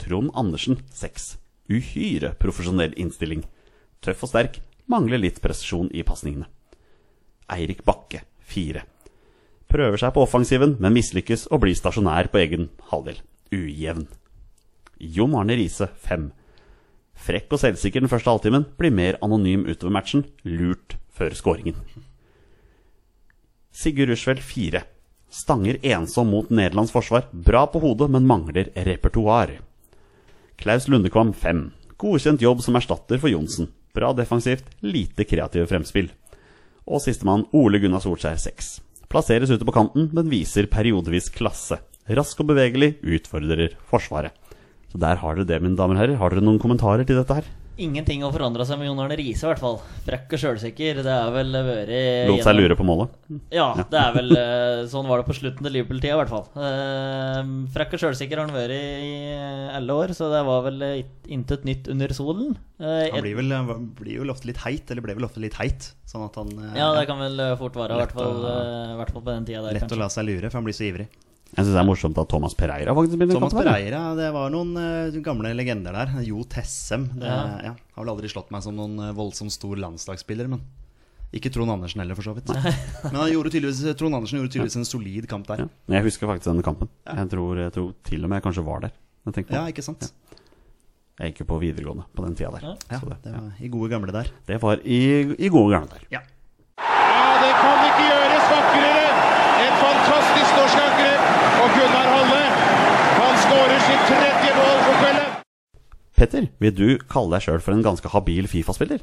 Trond 0.01 0.33
Andersen, 0.35 0.81
6. 0.97 1.37
Uhyre 1.71 2.33
profesjonell 2.41 2.97
innstilling. 2.99 3.45
Tøff 4.01 4.25
og 4.25 4.33
sterk, 4.33 4.61
mangler 4.91 5.21
litt 5.21 5.43
presisjon 5.45 5.91
i 5.93 6.03
pasningene. 6.07 6.49
Eirik 7.51 7.85
Bakke, 7.87 8.25
4. 8.51 8.83
Prøver 9.71 10.01
seg 10.03 10.15
på 10.15 10.25
offensiven, 10.25 10.75
men 10.83 10.97
mislykkes 10.97 11.47
og 11.53 11.63
blir 11.65 11.77
stasjonær 11.79 12.31
på 12.33 12.41
egen 12.43 12.71
halvdel. 12.91 13.21
Ujevn. 13.55 14.09
Jon 15.01 15.37
Arne 15.39 15.57
Riise, 15.59 15.91
5. 16.09 16.31
Frekk 17.21 17.53
og 17.55 17.61
selvsikker 17.63 18.03
den 18.03 18.11
første 18.11 18.33
halvtimen, 18.33 18.67
blir 18.81 18.95
mer 18.95 19.19
anonym 19.23 19.67
utover 19.69 19.95
matchen. 19.95 20.25
Lurt 20.43 20.97
før 21.15 21.37
skåringen. 21.37 21.77
Sigurd 23.71 24.11
Rushfeldt, 24.11 24.43
4. 24.43 24.83
Stanger 25.31 25.79
ensom 25.87 26.33
mot 26.33 26.51
Nederlands 26.51 26.91
forsvar. 26.91 27.29
Bra 27.31 27.67
på 27.71 27.83
hodet, 27.85 28.11
men 28.11 28.27
mangler 28.27 28.73
repertoar. 28.75 29.61
Klaus 30.61 30.85
Lundekvam 30.93 31.31
5. 31.33 31.61
Godkjent 31.97 32.43
jobb 32.45 32.59
som 32.61 32.77
erstatter 32.77 33.17
for 33.17 33.33
Johnsen. 33.33 33.71
Bra 33.97 34.11
defensivt, 34.13 34.67
lite 34.85 35.25
kreative 35.25 35.65
fremspill. 35.71 36.11
Og 36.85 37.01
sistemann 37.01 37.47
Ole 37.57 37.81
Gunnar 37.81 38.03
Solskjær 38.05 38.37
6. 38.43 38.69
Plasseres 39.09 39.49
ute 39.49 39.65
på 39.65 39.73
kanten, 39.73 40.11
men 40.13 40.29
viser 40.29 40.69
periodevis 40.69 41.31
klasse. 41.33 41.81
Rask 42.13 42.45
og 42.45 42.51
bevegelig, 42.53 42.91
utfordrer 43.01 43.73
Forsvaret. 43.89 44.37
Så 44.93 45.01
der 45.01 45.23
har 45.23 45.39
dere 45.39 45.49
det, 45.49 45.63
mine 45.65 45.81
damer 45.81 45.97
og 45.97 46.03
herrer. 46.03 46.21
Har 46.21 46.37
dere 46.37 46.45
noen 46.45 46.61
kommentarer 46.61 47.09
til 47.09 47.17
dette 47.23 47.41
her? 47.41 47.49
Ingenting 47.81 48.21
har 48.25 48.33
forandra 48.35 48.65
seg 48.69 48.77
med 48.81 48.89
Jon 48.91 48.99
Arne 49.01 49.17
Riise, 49.17 49.47
i 49.47 49.49
hvert 49.49 49.61
fall. 49.63 49.77
Frekk 50.05 50.35
og 50.37 50.41
sjølsikker. 50.43 50.99
Det 51.07 51.13
er 51.15 51.31
vel 51.33 51.55
vært 51.55 51.93
Lot 52.29 52.43
seg 52.45 52.57
lure 52.59 52.77
på 52.77 52.85
målet? 52.85 53.15
Ja, 53.55 53.69
det 53.79 54.01
er 54.01 54.17
vel 54.17 54.35
eh, 54.37 54.83
sånn 54.91 55.09
var 55.09 55.23
det 55.23 55.29
på 55.31 55.37
slutten 55.39 55.65
til 55.65 55.77
Liverpool-tida, 55.79 56.13
i 56.13 56.19
hvert 56.21 56.33
fall. 56.35 56.45
Eh, 56.61 57.53
Frekk 57.77 57.97
og 57.97 58.03
sjølsikker 58.03 58.43
har 58.43 58.51
han 58.51 58.59
vært 58.59 58.75
i 58.77 59.15
alle 59.79 59.97
år, 60.03 60.13
så 60.19 60.29
det 60.35 60.43
var 60.51 60.67
vel 60.67 60.85
intet 61.31 61.65
nytt 61.69 61.89
under 61.95 62.13
solen. 62.17 62.53
Eh, 62.83 63.09
Han 63.15 63.25
blir 63.25 63.39
vel, 63.41 63.57
blir 64.03 64.19
jo 64.19 64.29
ofte 64.35 64.51
litt 64.51 64.61
heit, 64.67 64.91
eller 64.93 65.07
ble 65.07 65.17
vel 65.17 65.31
ofte 65.31 65.41
litt 65.41 65.57
heit. 65.63 65.93
Sånn 66.11 66.27
at 66.27 66.37
han 66.43 66.53
Ja, 66.77 66.91
det 66.99 67.07
kan 67.09 67.23
vel 67.23 67.41
fort 67.61 67.81
være, 67.81 67.97
i 67.97 68.03
hvert 68.05 68.17
fall, 68.19 68.45
i 68.45 69.01
hvert 69.01 69.15
fall 69.17 69.25
på 69.25 69.33
den 69.33 69.49
tida 69.49 69.65
der. 69.65 69.81
Lett 69.81 69.97
å 69.97 70.03
la 70.05 70.11
seg 70.13 70.29
lure, 70.29 70.51
for 70.51 70.61
han 70.61 70.69
blir 70.69 70.77
så 70.77 70.89
ivrig. 70.91 71.09
Jeg 71.51 71.65
syns 71.67 71.73
det 71.75 71.81
er 71.83 71.87
morsomt 71.89 72.19
at 72.23 72.29
Thomas 72.31 72.55
Pereira 72.55 72.93
faktisk 72.95 73.17
spiller 73.19 73.35
Thomas? 73.35 73.55
Pereira, 73.57 74.03
det 74.19 74.29
var 74.37 74.53
noen 74.55 74.71
uh, 74.79 75.17
gamle 75.25 75.51
legender 75.59 75.97
der. 75.97 76.13
Jo 76.27 76.45
Tessem. 76.47 77.09
Det, 77.19 77.27
Ja. 77.27 77.41
ja. 77.71 77.73
Har 77.97 78.05
vel 78.05 78.13
aldri 78.15 78.31
slått 78.31 78.53
meg 78.55 78.63
som 78.63 78.77
noen 78.79 78.95
uh, 79.03 79.11
voldsomt 79.19 79.51
stor 79.55 79.81
landslagsspiller, 79.83 80.47
men 80.53 80.63
ikke 81.35 81.51
Trond 81.55 81.71
Andersen 81.71 82.01
heller, 82.03 82.17
for 82.19 82.27
så 82.27 82.33
vidt. 82.35 82.49
Men 83.13 83.19
han 83.21 83.29
gjorde 83.31 83.53
tydeligvis, 83.55 83.83
Trond 83.99 84.17
Andersen 84.19 84.41
gjorde 84.41 84.51
tydeligvis 84.51 84.79
en 84.81 84.87
solid 84.89 85.29
kamp 85.31 85.47
der. 85.47 85.61
Ja. 85.63 85.69
Jeg 85.95 86.07
husker 86.09 86.27
faktisk 86.27 86.49
denne 86.51 86.65
kampen. 86.67 86.89
Jeg 87.07 87.29
tror, 87.31 87.61
jeg 87.63 87.75
tror 87.77 87.93
til 88.09 88.25
og 88.27 88.33
med 88.33 88.41
jeg 88.41 88.47
kanskje 88.49 88.65
var 88.67 88.83
der. 88.87 88.97
Jeg, 89.29 89.45
på. 89.47 89.55
Ja, 89.55 89.63
ikke 89.71 89.85
sant? 89.87 90.09
jeg 91.21 91.31
gikk 91.35 91.43
jo 91.45 91.47
på 91.53 91.59
videregående 91.61 92.07
på 92.17 92.25
den 92.25 92.35
tida 92.35 92.51
der. 92.57 92.63
Ja. 92.65 92.75
Ja, 92.95 92.99
Så 93.03 93.11
det, 93.13 93.19
det 93.29 93.35
var 93.37 93.51
i 93.63 93.69
gode 93.71 93.91
gamle 93.93 94.15
der. 94.17 94.31
det 94.49 94.59
var 94.63 94.81
i, 94.83 95.01
i 95.39 95.51
gode 95.53 95.75
gamle 95.77 95.91
der. 95.93 96.07
Ja, 96.17 96.23
det 97.45 97.53
kan 97.61 97.79
ikke 97.91 98.07
gjøres 98.09 98.47
vakrere. 98.51 99.11
Et 99.69 99.77
fantastisk 99.85 100.51
norsk 100.59 100.81
angrep. 100.87 101.27
Og 101.61 101.69
Gunnar 101.77 102.09
Halle, 102.17 102.43
han 103.21 103.35
skårer 103.45 103.83
sitt 103.87 104.07
tredje 104.11 104.51
mål 104.57 104.79
for 104.89 104.99
kvelden. 105.05 105.29
Petter, 106.21 106.51
vil 106.61 106.75
du 106.77 106.87
kalle 107.09 107.33
deg 107.37 107.47
sjøl 107.47 107.63
for 107.65 107.73
en 107.73 107.85
ganske 107.85 108.13
habil 108.13 108.49
Fifa-spiller? 108.51 109.01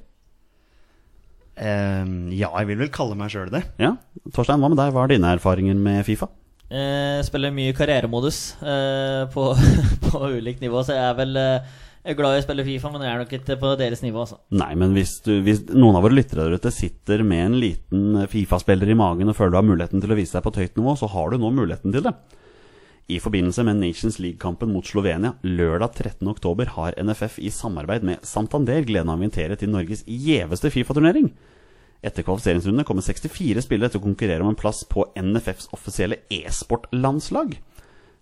Um, 1.58 2.28
ja, 2.30 2.52
jeg 2.60 2.70
vil 2.70 2.84
vel 2.84 2.92
kalle 2.94 3.18
meg 3.18 3.34
sjøl 3.34 3.50
det. 3.50 3.64
Ja. 3.82 3.96
Torstein, 4.30 4.62
hva 4.62 4.70
med 4.70 4.78
deg? 4.78 4.94
Hva 4.94 5.08
er 5.08 5.16
dine 5.16 5.32
erfaringer 5.34 5.80
med 5.82 6.06
Fifa? 6.06 6.30
Jeg 6.68 7.24
spiller 7.24 7.54
mye 7.56 7.74
karrieremodus 7.74 8.40
eh, 8.60 9.24
på, 9.32 9.50
på 10.06 10.24
ulikt 10.36 10.62
nivå, 10.62 10.82
så 10.84 10.98
jeg 10.98 11.06
er 11.08 11.18
vel 11.18 11.40
eh, 11.40 11.76
jeg 12.08 12.14
er 12.14 12.20
glad 12.22 12.38
i 12.38 12.40
å 12.40 12.44
spille 12.46 12.64
Fifa, 12.64 12.90
men 12.94 13.02
jeg 13.04 13.12
er 13.12 13.20
nok 13.20 13.34
ikke 13.36 13.56
på 13.60 13.72
deres 13.80 14.00
nivå. 14.00 14.22
Altså. 14.24 14.38
Nei, 14.56 14.70
men 14.80 14.94
hvis, 14.96 15.18
du, 15.26 15.34
hvis 15.44 15.66
noen 15.74 15.98
av 15.98 16.06
våre 16.06 16.16
lyttere 16.16 16.46
der 16.46 16.56
ute 16.56 16.72
sitter 16.72 17.24
med 17.28 17.42
en 17.50 17.58
liten 17.60 18.22
Fifa-spiller 18.32 18.94
i 18.94 18.96
magen 18.96 19.28
og 19.28 19.36
føler 19.36 19.56
du 19.56 19.60
har 19.60 19.66
muligheten 19.68 20.04
til 20.04 20.14
å 20.14 20.20
vise 20.20 20.38
deg 20.38 20.46
på 20.46 20.54
et 20.54 20.62
høyt 20.62 20.80
nivå, 20.80 20.94
så 21.02 21.10
har 21.12 21.34
du 21.34 21.42
nå 21.42 21.52
muligheten 21.52 21.96
til 21.96 22.06
det. 22.06 22.14
I 23.08 23.20
forbindelse 23.24 23.64
med 23.64 23.78
Nations 23.80 24.18
League-kampen 24.20 24.74
mot 24.76 24.86
Slovenia 24.86 25.38
lørdag 25.42 25.94
13.10 25.96 26.66
har 26.76 26.96
NFF 27.00 27.38
i 27.40 27.50
samarbeid 27.56 28.04
med 28.04 28.26
Santander 28.28 28.82
gleden 28.84 29.08
av 29.08 29.16
å 29.16 29.24
invitere 29.24 29.56
til 29.56 29.72
Norges 29.72 30.02
gjeveste 30.04 30.68
Fifa-turnering. 30.74 31.30
Etter 32.04 32.26
kvalifiseringsrundene 32.28 32.84
kommer 32.84 33.06
64 33.06 33.64
spillere 33.64 33.94
til 33.94 34.02
å 34.02 34.06
konkurrere 34.10 34.44
om 34.44 34.52
en 34.52 34.60
plass 34.60 34.84
på 34.92 35.06
NFFs 35.16 35.70
offisielle 35.78 36.20
e-sport-landslag. 36.28 37.56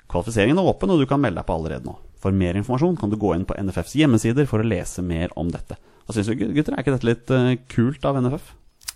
Kvalifiseringen 0.06 0.62
er 0.62 0.70
åpen, 0.70 0.94
og 0.94 1.02
du 1.02 1.08
kan 1.10 1.24
melde 1.24 1.42
deg 1.42 1.50
på 1.50 1.56
allerede 1.58 1.90
nå. 1.90 1.96
For 2.22 2.38
mer 2.38 2.60
informasjon 2.60 3.00
kan 3.02 3.10
du 3.10 3.18
gå 3.18 3.34
inn 3.34 3.48
på 3.50 3.58
NFFs 3.58 3.98
hjemmesider 3.98 4.46
for 4.50 4.62
å 4.62 4.70
lese 4.70 5.02
mer 5.02 5.34
om 5.34 5.50
dette. 5.50 5.80
Hva 6.06 6.14
syns 6.14 6.30
du, 6.30 6.38
gutter? 6.38 6.78
Er 6.78 6.86
ikke 6.86 6.94
dette 6.94 7.10
litt 7.10 7.34
eh, 7.34 7.56
kult 7.74 8.06
av 8.06 8.22
NFF? 8.22 8.54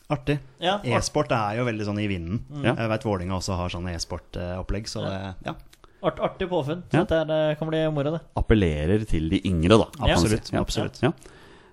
Artig. 0.09 0.37
Ja, 0.61 0.79
E-sport 0.85 1.33
er 1.33 1.59
jo 1.59 1.65
veldig 1.67 1.85
sånn 1.85 1.99
i 2.01 2.07
vinden. 2.09 2.39
Mm. 2.49 2.63
Jeg 2.71 2.89
vet 2.93 3.03
Vålinga 3.05 3.35
også 3.37 3.57
har 3.57 3.73
sånn 3.73 3.89
e-sportopplegg, 3.91 4.89
så 4.89 5.03
det, 5.05 5.17
ja. 5.45 5.53
Art, 6.01 6.19
artig 6.23 6.47
påfunn. 6.49 6.83
Ja. 6.93 7.01
Så 7.01 7.05
det, 7.09 7.17
er, 7.17 7.25
det 7.27 7.57
kan 7.59 7.67
bli 7.67 7.79
moro, 7.91 8.11
det. 8.15 8.21
Appellerer 8.39 9.01
til 9.09 9.25
de 9.33 9.41
yngre, 9.49 9.75
da. 9.81 9.87
Absolutt. 10.07 10.47
Ja. 10.53 10.59
absolutt. 10.63 10.97
Ja. 11.03 11.09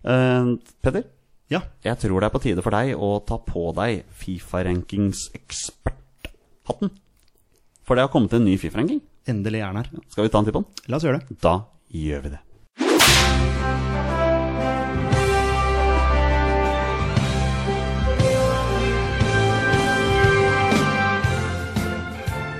Uh, 0.07 0.47
Petter, 0.83 1.03
Ja. 1.53 1.61
jeg 1.85 1.97
tror 2.03 2.20
det 2.20 2.27
er 2.27 2.35
på 2.35 2.41
tide 2.43 2.62
for 2.64 2.70
deg 2.74 2.87
å 2.99 3.11
ta 3.27 3.37
på 3.39 3.70
deg 3.79 3.93
Fifa-rankings-eksperthatten. 4.18 6.91
For 7.87 7.93
det 7.95 8.03
har 8.03 8.11
kommet 8.11 8.33
en 8.35 8.45
ny 8.49 8.57
Fifa-ranking. 8.59 9.01
Endelig 9.31 9.61
er 9.62 9.70
den 9.70 9.79
her. 9.83 9.89
Skal 10.11 10.24
vi 10.27 10.31
ta 10.35 10.39
en 10.43 10.47
titt 10.49 10.57
på 10.57 10.62
den? 10.64 10.70
La 10.91 10.97
oss 10.99 11.07
gjøre 11.07 11.20
det. 11.22 11.27
Da 11.43 11.55
gjør 11.95 12.20
vi 12.27 12.31
det. 12.35 12.41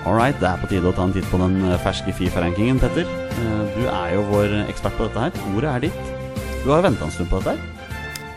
Alright, 0.07 0.39
det 0.39 0.47
er 0.47 0.61
på 0.63 0.69
tide 0.71 0.87
å 0.87 0.95
ta 0.95 1.03
en 1.09 1.15
titt 1.15 1.27
på 1.33 1.39
den 1.41 1.57
eh, 1.67 1.79
ferske 1.83 2.13
Fifa-rankingen, 2.15 2.79
Petter. 2.83 3.09
Eh, 3.09 3.63
Du 3.77 3.83
er 3.91 4.13
jo 4.15 4.23
vår 4.31 4.53
ekspert 4.71 4.95
på 4.99 5.09
dette 5.09 5.25
her. 5.25 5.41
Ordet 5.57 5.73
er 5.73 5.83
ditt. 5.89 6.13
Du 6.63 6.71
har 6.71 6.85
venta 6.87 7.07
en 7.09 7.11
stund 7.15 7.29
på 7.33 7.41
dette 7.43 7.57
her. 7.57 7.73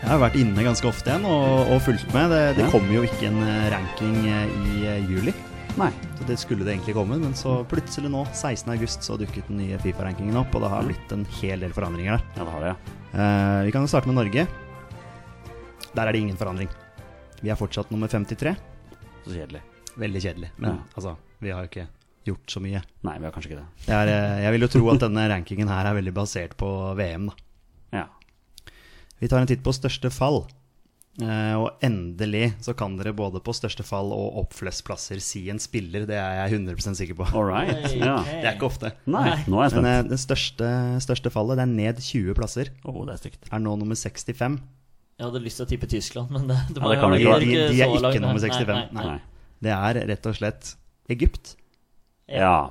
Jeg 0.00 0.08
har 0.08 0.18
vært 0.22 0.38
inne 0.40 0.64
ganske 0.64 0.88
ofte 0.88 1.12
igjen 1.12 1.26
og, 1.28 1.70
og 1.70 1.82
fulgt 1.84 2.10
med. 2.16 2.32
Det, 2.32 2.40
det 2.58 2.64
Ja. 2.66 2.70
kommer 2.72 2.96
jo 2.96 3.04
ikke 3.06 3.28
en 3.28 3.38
eh, 3.46 3.68
ranking 3.70 4.16
i 4.26 4.96
juli. 5.12 5.34
Nei. 5.78 5.92
Så 6.18 6.26
det 6.26 6.38
skulle 6.42 6.66
det 6.66 6.74
egentlig 6.74 6.96
komme, 6.98 7.20
men 7.22 7.36
så 7.38 7.60
plutselig 7.70 8.10
nå, 8.10 8.24
16. 8.34 8.72
august, 8.74 9.06
så 9.06 9.14
dukket 9.20 9.46
den 9.52 9.62
nye 9.62 9.78
Fifa-rankingen 9.78 10.36
opp, 10.42 10.50
og 10.58 10.64
det 10.66 10.72
har 10.74 10.88
blitt 10.90 11.14
en 11.14 11.22
hel 11.38 11.62
del 11.62 11.72
forandringer 11.76 12.18
der. 12.18 12.26
Ja, 12.34 12.42
det 12.48 12.56
har 12.56 12.66
det, 12.66 12.74
ja. 12.74 12.98
Eh, 13.14 13.62
vi 13.68 13.76
kan 13.76 13.86
jo 13.86 13.92
starte 13.94 14.10
med 14.10 14.18
Norge. 14.18 14.48
Der 15.94 16.02
er 16.06 16.12
det 16.12 16.20
ingen 16.26 16.36
forandring. 16.40 16.68
Vi 17.40 17.48
er 17.54 17.56
fortsatt 17.58 17.94
nummer 17.94 18.10
53. 18.10 18.56
Så 19.24 19.36
kjedelig. 19.38 19.62
Veldig 20.00 20.20
kjedelig, 20.26 20.50
men 20.58 20.74
Ja. 20.74 20.78
altså, 20.98 21.14
vi 21.40 21.52
har 21.54 21.64
jo 21.64 21.70
ikke 21.70 21.88
gjort 22.28 22.52
så 22.52 22.60
mye. 22.62 22.82
Nei, 23.06 23.16
vi 23.18 23.26
har 23.26 23.34
kanskje 23.34 23.50
ikke 23.50 23.60
det. 23.62 23.86
Det 23.86 23.96
er, 23.96 24.12
eh, 24.12 24.38
jeg 24.44 24.54
vil 24.54 24.66
jo 24.66 24.70
tro 24.76 24.88
at 24.92 25.02
denne 25.06 25.26
rankingen 25.32 25.70
her 25.72 25.88
er 25.90 25.96
veldig 25.98 26.14
basert 26.16 26.56
på 26.60 26.70
VM, 26.98 27.30
da. 27.30 27.36
Ja. 28.00 28.06
Vi 29.20 29.28
tar 29.28 29.42
en 29.42 29.50
titt 29.50 29.62
på 29.64 29.72
største 29.76 30.12
fall. 30.12 30.44
Eh, 31.20 31.54
og 31.58 31.82
endelig 31.84 32.52
så 32.64 32.72
kan 32.78 32.94
dere 32.96 33.12
både 33.16 33.42
på 33.44 33.52
største 33.52 33.84
fall 33.84 34.12
og 34.14 34.38
oppfløsplasser 34.44 35.20
si 35.20 35.42
en 35.52 35.58
spiller. 35.60 36.06
Det 36.08 36.16
er 36.16 36.38
jeg 36.46 36.60
100% 36.60 36.96
sikker 37.00 37.18
på. 37.18 37.26
All 37.34 37.48
right. 37.50 37.90
Ja. 37.98 38.20
Det 38.24 38.44
er 38.46 38.54
ikke 38.54 38.70
ofte. 38.70 38.92
Nei, 39.10 39.34
nå 39.50 39.60
er 39.60 39.68
jeg 39.68 39.80
Men 39.80 39.90
eh, 39.90 40.02
det 40.12 40.20
største, 40.22 40.70
største 41.04 41.32
fallet 41.34 41.58
det 41.60 41.66
er 41.66 41.72
ned 41.74 42.00
20 42.04 42.36
plasser. 42.38 42.70
Oh, 42.84 43.02
det 43.08 43.16
er 43.16 43.24
stygt. 43.24 43.50
Er 43.50 43.64
nå 43.64 43.74
nummer 43.80 43.98
65. 43.98 44.60
Jeg 45.20 45.28
hadde 45.28 45.42
lyst 45.44 45.60
til 45.60 45.66
å 45.66 45.68
tippe 45.68 45.88
Tyskland, 45.90 46.30
men 46.32 46.46
det, 46.48 46.56
det, 46.70 46.80
Ja, 46.80 46.92
det 46.94 47.00
kan 47.02 47.12
ikke 47.12 47.24
de, 47.26 47.32
være. 47.34 47.66
de 47.74 47.82
er 47.84 47.96
ikke 47.98 48.22
nummer 48.24 48.40
65. 48.40 48.70
Nei, 48.70 48.78
nei. 48.80 49.02
Nei. 49.02 49.08
Nei. 49.18 49.56
Det 49.60 49.72
er 49.76 49.98
rett 50.08 50.28
og 50.30 50.38
slett 50.38 50.70
Egypt. 51.16 51.56
Ja. 52.30 52.70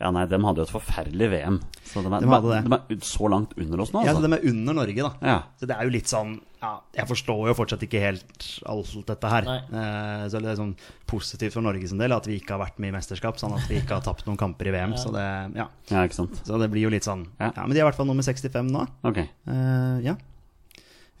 Ja, 0.00 0.08
nei, 0.16 0.22
de 0.30 0.38
hadde 0.40 0.62
jo 0.62 0.64
et 0.64 0.72
forferdelig 0.72 1.26
VM. 1.28 1.58
Så 1.84 2.00
de 2.00 2.08
er, 2.08 2.22
De 2.24 2.28
hadde 2.30 2.52
det. 2.54 2.78
de 2.88 2.96
er 2.96 3.02
så 3.04 3.28
langt 3.28 3.50
under 3.60 3.82
oss 3.84 3.90
nå, 3.92 4.00
Ja, 4.06 4.14
så 4.14 4.20
altså. 4.22 4.30
De 4.30 4.36
er 4.38 4.46
under 4.48 4.76
Norge, 4.78 5.02
da. 5.04 5.10
Ja. 5.20 5.34
Så 5.60 5.68
det 5.68 5.76
er 5.76 5.84
jo 5.84 5.92
litt 5.92 6.08
sånn 6.08 6.38
ja, 6.62 6.70
Jeg 6.96 7.08
forstår 7.10 7.42
jo 7.50 7.54
fortsatt 7.58 7.84
ikke 7.84 8.00
helt 8.00 8.46
alt 8.70 8.94
dette 9.10 9.32
her. 9.32 9.50
Eh, 9.60 10.24
så 10.32 10.40
det 10.40 10.52
er 10.54 10.58
sånn 10.60 10.72
positivt 11.10 11.56
for 11.56 11.66
Norges 11.66 11.92
del 12.00 12.16
at 12.16 12.28
vi 12.30 12.38
ikke 12.40 12.56
har 12.56 12.62
vært 12.64 12.80
med 12.80 12.94
i 12.94 12.96
mesterskap, 12.96 13.36
sånn 13.40 13.58
at 13.58 13.68
vi 13.68 13.76
ikke 13.82 13.98
har 13.98 14.04
tapt 14.06 14.24
noen 14.28 14.40
kamper 14.40 14.70
i 14.72 14.74
VM. 14.78 14.96
Så 15.00 15.12
det, 15.12 15.26
ja. 15.58 15.68
ja, 15.92 16.04
ikke 16.08 16.20
sant. 16.22 16.40
så 16.48 16.60
det 16.62 16.70
blir 16.72 16.88
jo 16.88 16.94
litt 16.96 17.04
sånn 17.08 17.26
Ja. 17.36 17.50
Ja, 17.52 17.66
Men 17.66 17.76
de 17.76 17.82
er 17.82 17.84
i 17.84 17.88
hvert 17.90 18.00
fall 18.00 18.08
nummer 18.08 18.24
65 18.24 18.72
nå. 18.72 18.86
Ok. 19.10 19.20
Eh, 19.20 19.96
ja. 20.08 20.16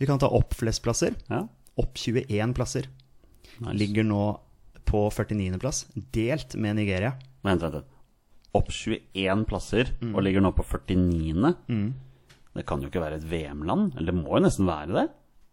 Vi 0.00 0.08
kan 0.08 0.20
ta 0.22 0.32
opp 0.32 0.56
flest 0.56 0.80
plasser. 0.86 1.20
Ja. 1.28 1.44
Opp 1.80 2.00
21 2.00 2.56
plasser. 2.56 2.88
Nice. 3.60 3.76
Ligger 3.76 4.08
nå 4.08 4.22
på 4.90 5.04
49.-plass, 5.14 5.84
delt 6.14 6.56
med 6.60 6.76
Nigeria. 6.80 7.14
Vent, 7.46 7.62
vent, 7.62 7.78
vent. 7.80 7.96
Opp 8.58 8.70
21 8.74 9.44
plasser 9.46 9.92
Mm. 10.02 10.14
og 10.16 10.24
ligger 10.26 10.42
nå 10.42 10.50
på 10.56 10.64
49. 10.66 11.54
Det 12.58 12.64
kan 12.66 12.82
jo 12.82 12.88
ikke 12.90 13.00
være 13.04 13.20
et 13.20 13.26
VM-land? 13.30 13.92
Eller 13.96 14.10
det 14.12 14.18
må 14.24 14.34
jo 14.34 14.42
nesten 14.42 14.66
være 14.66 14.92
det? 14.96 15.06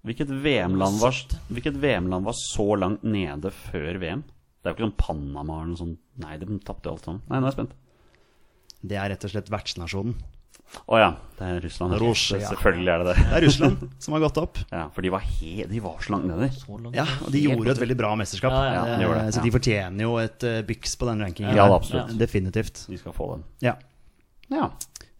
Hvilket 0.07 0.29
VM-land 0.43 0.97
var, 1.01 1.13
VM-land 1.51 2.25
var 2.25 2.33
så 2.33 2.65
langt 2.79 3.03
nede 3.03 3.51
før 3.53 3.99
VM? 4.01 4.23
Det 4.63 4.65
er 4.65 4.73
jo 4.73 4.75
ikke 4.77 4.87
sånn 4.87 4.97
Panama 4.97 5.59
eller 5.61 5.73
noe 5.75 5.77
sånt. 5.83 5.99
Nei, 6.17 6.37
de 6.41 6.57
tapte 6.65 6.89
alt 6.89 7.05
sammen. 7.05 7.21
Nei, 7.29 7.37
nå 7.39 7.45
er 7.45 7.51
jeg 7.51 7.57
spent. 7.59 7.75
Det 8.87 8.97
er 8.97 9.09
rett 9.13 9.23
og 9.27 9.31
slett 9.31 9.51
vertsnasjonen. 9.53 10.15
Å 10.85 10.99
ja, 10.99 11.07
det 11.37 11.47
er 11.47 11.59
Russland. 11.63 11.95
Russland, 12.01 12.43
ja. 12.43 12.49
Selvfølgelig 12.53 12.91
er 12.93 13.01
det 13.01 13.07
det. 13.09 13.15
Det 13.23 13.37
er 13.37 13.43
Russland 13.45 13.85
som 14.03 14.15
har 14.15 14.23
gått 14.27 14.39
opp. 14.41 14.59
Ja, 14.77 14.83
for 14.93 15.05
de 15.05 15.11
var, 15.13 15.25
he 15.39 15.65
de 15.69 15.81
var 15.83 15.97
så 16.03 16.13
langt 16.13 16.27
nede. 16.29 16.49
Ja, 16.95 17.07
og 17.25 17.31
de 17.33 17.41
gjorde 17.43 17.73
et 17.73 17.81
veldig 17.81 17.97
bra 17.99 18.13
mesterskap. 18.19 18.53
Ja, 18.53 18.75
ja, 18.75 18.99
de 18.99 19.09
det, 19.09 19.33
Så 19.35 19.43
de 19.45 19.53
fortjener 19.53 20.07
jo 20.07 20.17
et 20.21 20.45
uh, 20.47 20.59
byks 20.67 20.97
på 20.99 21.09
den 21.09 21.25
rankingen. 21.25 21.55
Ja, 21.57 21.67
absolutt. 21.73 22.13
Definitivt. 22.19 22.85
De 22.89 22.99
skal 23.01 23.15
få 23.15 23.31
den. 23.35 23.45
Ja. 23.65 23.75
Ja. 24.53 24.69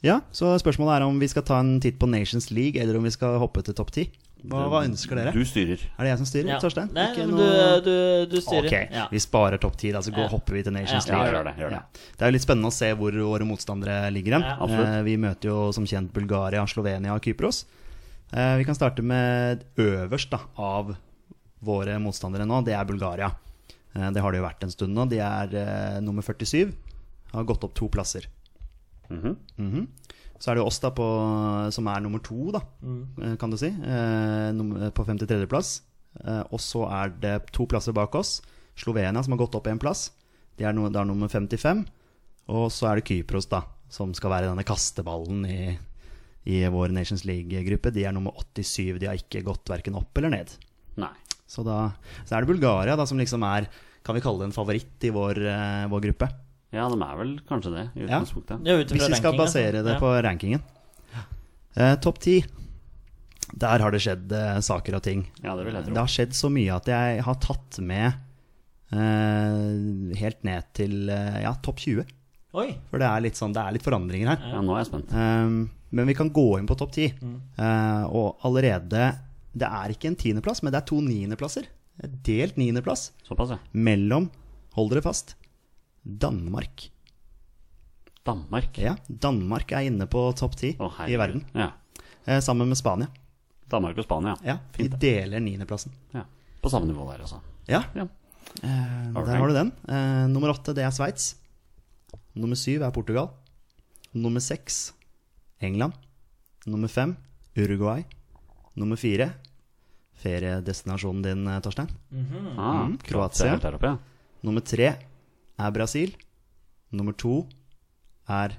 ja, 0.05 0.21
så 0.31 0.53
spørsmålet 0.61 1.01
er 1.01 1.07
om 1.07 1.17
vi 1.19 1.27
skal 1.27 1.43
ta 1.47 1.59
en 1.59 1.77
titt 1.83 1.97
på 1.99 2.07
Nations 2.07 2.47
League, 2.55 2.79
eller 2.79 2.99
om 2.99 3.03
vi 3.07 3.11
skal 3.11 3.39
hoppe 3.41 3.65
til 3.65 3.75
topp 3.75 3.91
ti. 3.95 4.07
Hva, 4.45 4.67
hva 4.69 4.83
ønsker 4.85 5.15
dere? 5.17 5.31
Du 5.33 5.41
styrer. 5.43 5.81
Er 5.97 6.03
det 6.05 6.09
jeg 6.11 6.17
som 6.21 6.27
styrer, 6.29 6.47
Ja. 6.47 6.59
Torstein? 6.61 6.91
Nei, 6.93 7.07
Ikke 7.13 7.25
noe- 7.27 7.81
du, 7.81 7.89
du, 8.27 8.35
du 8.35 8.41
styrer. 8.41 8.67
Ok, 8.67 8.91
Ja. 8.93 9.07
vi 9.11 9.17
sparer 9.19 9.57
topp 9.59 9.75
ti, 9.77 9.91
altså 9.91 10.11
Ja. 10.15 10.27
hopper 10.29 10.53
vi 10.53 10.63
til 10.63 10.71
Nations 10.73 11.07
Ja. 11.07 11.13
League. 11.15 11.25
Ja, 11.25 11.33
gjør 11.33 11.43
det, 11.45 11.55
gjør 11.57 11.69
det. 11.69 11.79
Ja. 11.81 11.83
Det 12.17 12.21
er 12.21 12.25
jo 12.27 12.31
litt 12.37 12.45
spennende 12.45 12.67
å 12.67 12.73
se 12.73 12.93
hvor 12.93 13.11
våre 13.11 13.45
motstandere 13.47 14.11
ligger 14.13 14.33
hen. 14.33 14.41
Ja. 14.43 14.97
Eh, 14.99 15.01
vi 15.03 15.17
møter 15.17 15.49
jo 15.49 15.71
som 15.73 15.85
kjent 15.85 16.13
Bulgaria, 16.13 16.61
Slovenia 16.67 17.13
og 17.15 17.21
Kypros. 17.21 17.65
Eh, 18.31 18.57
vi 18.57 18.63
kan 18.63 18.75
starte 18.75 19.01
med 19.03 19.63
øverst 19.77 20.29
da, 20.29 20.39
av 20.57 20.95
våre 21.63 21.97
motstandere 21.99 22.45
nå. 22.45 22.63
Det 22.63 22.73
er 22.73 22.85
Bulgaria. 22.85 23.31
Eh, 23.95 24.11
det 24.11 24.21
har 24.21 24.31
det 24.31 24.39
jo 24.39 24.45
vært 24.47 24.63
en 24.63 24.69
stund 24.69 24.93
nå. 24.93 25.09
De 25.09 25.17
er 25.19 25.49
eh, 25.55 25.99
nummer 26.01 26.21
47. 26.21 26.71
Har 27.33 27.43
gått 27.43 27.63
opp 27.63 27.73
to 27.73 27.89
plasser. 27.89 28.27
Mhm. 29.09 29.35
Mhm. 29.57 29.87
Så 30.37 30.51
er 30.51 30.57
det 30.57 30.61
jo 30.61 30.69
oss 30.69 30.79
da 30.83 30.91
på, 30.93 31.05
som 31.73 31.87
er 31.89 32.03
nummer 32.05 32.21
to, 32.23 32.51
da, 32.53 32.61
mm. 32.81 33.37
kan 33.41 33.53
du 33.53 33.57
si. 33.59 33.71
Eh, 33.71 34.91
på 34.93 35.05
53.-plass. 35.07 35.71
Eh, 36.23 36.43
og 36.53 36.61
så 36.61 36.85
er 36.89 37.13
det 37.23 37.35
to 37.55 37.67
plasser 37.69 37.95
bak 37.97 38.15
oss. 38.17 38.37
Slovenia, 38.77 39.23
som 39.23 39.33
har 39.33 39.41
gått 39.41 39.57
opp 39.57 39.69
én 39.71 39.81
plass. 39.81 40.11
De 40.57 40.65
er 40.65 40.75
no, 40.77 40.87
er 40.89 41.09
nummer 41.09 41.31
55. 41.31 41.83
Og 42.53 42.69
så 42.73 42.89
er 42.89 42.99
det 42.99 43.07
Kypros, 43.09 43.49
da, 43.51 43.63
som 43.91 44.13
skal 44.17 44.33
være 44.33 44.51
denne 44.51 44.65
kasteballen 44.67 45.43
i, 45.49 45.61
i 46.47 46.61
vår 46.71 46.93
Nations 46.95 47.25
League-gruppe. 47.27 47.93
De 47.95 48.05
er 48.07 48.15
nummer 48.15 48.35
87. 48.37 48.97
De 49.01 49.09
har 49.09 49.19
ikke 49.19 49.45
gått 49.47 49.73
verken 49.73 49.97
opp 49.99 50.21
eller 50.21 50.33
ned. 50.37 50.53
Nei. 51.01 51.13
Så 51.47 51.63
da 51.63 51.93
så 52.25 52.35
er 52.35 52.43
det 52.43 52.51
Bulgaria 52.51 52.97
da, 52.99 53.05
som 53.07 53.19
liksom 53.19 53.45
er 53.47 53.69
Kan 54.03 54.17
vi 54.17 54.21
kalle 54.23 54.41
det 54.41 54.49
en 54.49 54.55
favoritt 54.55 55.03
i 55.03 55.11
vår, 55.11 55.39
eh, 55.51 55.87
vår 55.91 56.03
gruppe? 56.05 56.27
Ja, 56.75 56.87
de 56.91 56.97
er 56.99 57.19
vel 57.21 57.33
kanskje 57.47 57.71
det, 57.73 57.85
i 57.95 58.05
utgangspunktet. 58.05 58.67
Ja, 58.67 58.75
Hvis 58.81 58.91
vi 58.91 58.99
skal 58.99 59.13
rankingen, 59.13 59.39
basere 59.39 59.83
det 59.85 59.95
ja. 59.95 59.99
på 60.01 60.11
rankingen. 60.25 60.63
Eh, 61.77 61.95
Topp 62.03 62.19
ti. 62.19 62.41
Der 63.55 63.79
har 63.79 63.93
det 63.93 64.01
skjedd 64.03 64.31
eh, 64.35 64.57
saker 64.65 64.97
og 64.97 65.03
ting. 65.05 65.23
Ja, 65.43 65.55
det 65.55 65.67
vil 65.67 65.77
jeg 65.77 65.87
tro. 65.87 65.95
Det 65.95 66.03
har 66.03 66.11
skjedd 66.11 66.35
så 66.35 66.51
mye 66.51 66.75
at 66.75 66.89
jeg 66.91 67.23
har 67.23 67.39
tatt 67.43 67.79
med 67.79 68.09
eh, 68.91 70.17
helt 70.19 70.43
ned 70.47 70.67
til 70.77 71.07
eh, 71.13 71.39
ja, 71.45 71.53
topp 71.63 71.79
20. 71.85 72.13
Oi. 72.57 72.67
For 72.89 73.01
det 73.01 73.07
er 73.07 73.23
litt 73.23 73.39
sånn, 73.39 73.55
det 73.55 73.63
er 73.63 73.75
litt 73.75 73.85
forandringer 73.85 74.33
her. 74.33 74.45
Ja, 74.55 74.61
nå 74.65 74.75
er 74.75 74.83
jeg 74.83 74.89
spent. 74.89 75.13
Um, 75.13 75.57
men 75.95 76.09
vi 76.09 76.15
kan 76.17 76.31
gå 76.33 76.47
inn 76.59 76.67
på 76.67 76.75
topp 76.79 76.95
10. 76.95 77.17
Mm. 77.21 77.39
Eh, 77.63 78.03
og 78.11 78.43
allerede 78.47 79.07
Det 79.57 79.67
er 79.67 79.93
ikke 79.93 80.11
en 80.11 80.19
tiendeplass, 80.19 80.61
men 80.61 80.73
det 80.73 80.81
er 80.81 80.89
to 80.89 80.99
niendeplasser. 81.01 81.69
Delt 82.27 82.59
niendeplass 82.61 83.07
Såpass, 83.25 83.55
ja. 83.55 83.57
mellom, 83.73 84.27
hold 84.75 84.91
dere 84.91 85.01
fast, 85.01 85.33
Danmark. 86.07 86.87
Danmark. 88.27 88.77
Ja, 88.79 88.95
Danmark 89.07 89.71
er 89.71 89.85
inne 89.87 90.07
på 90.07 90.21
topp 90.35 90.55
10 90.59 90.75
oh, 90.83 90.97
i 91.07 91.15
verden. 91.19 91.45
Ja. 91.55 91.69
Eh, 92.27 92.39
sammen 92.43 92.67
med 92.67 92.77
Spania. 92.79 93.07
Danmark 93.71 93.97
og 93.99 94.03
Spania. 94.07 94.35
Ja, 94.43 94.57
De 94.71 94.77
Fint. 94.77 94.91
De 94.95 94.97
deler 95.03 95.39
niendeplassen. 95.43 95.91
Ja. 96.13 96.23
På 96.63 96.69
samme 96.71 96.87
nivå 96.87 97.05
der, 97.11 97.19
altså. 97.23 97.39
Ja, 97.67 97.83
Ja. 97.95 98.07
eh, 98.63 99.13
der 99.13 99.35
har 99.37 99.47
du 99.47 99.53
den. 99.55 99.71
Eh, 99.89 100.27
nummer 100.31 100.49
åtte, 100.53 100.73
det 100.75 100.83
er 100.83 100.89
Sveits. 100.91 101.35
Nummer 102.35 102.55
syv 102.55 102.81
er 102.81 102.91
Portugal. 102.91 103.29
Nummer 104.13 104.39
seks 104.39 104.93
England. 105.61 105.93
Nummer 106.67 106.87
fem 106.87 107.15
Uruguay. 107.57 108.03
Nummer 108.75 108.95
fire 108.95 109.31
feriedestinasjonen 110.17 111.21
din, 111.23 111.47
eh, 111.47 111.59
Torstein. 111.61 111.87
Ah, 112.57 112.87
Mm, 112.87 112.97
Kroatia. 112.97 113.07
Kroatia. 113.07 113.45
er 113.45 113.49
Helt 113.51 113.61
der 113.63 113.73
oppe, 113.75 113.85
ja. 113.87 113.97
Nummer 114.43 114.61
tre 114.61 114.95
er 115.59 115.71
Brasil. 115.75 116.13
Nummer 116.91 117.13
to 117.17 117.45
er 118.29 118.57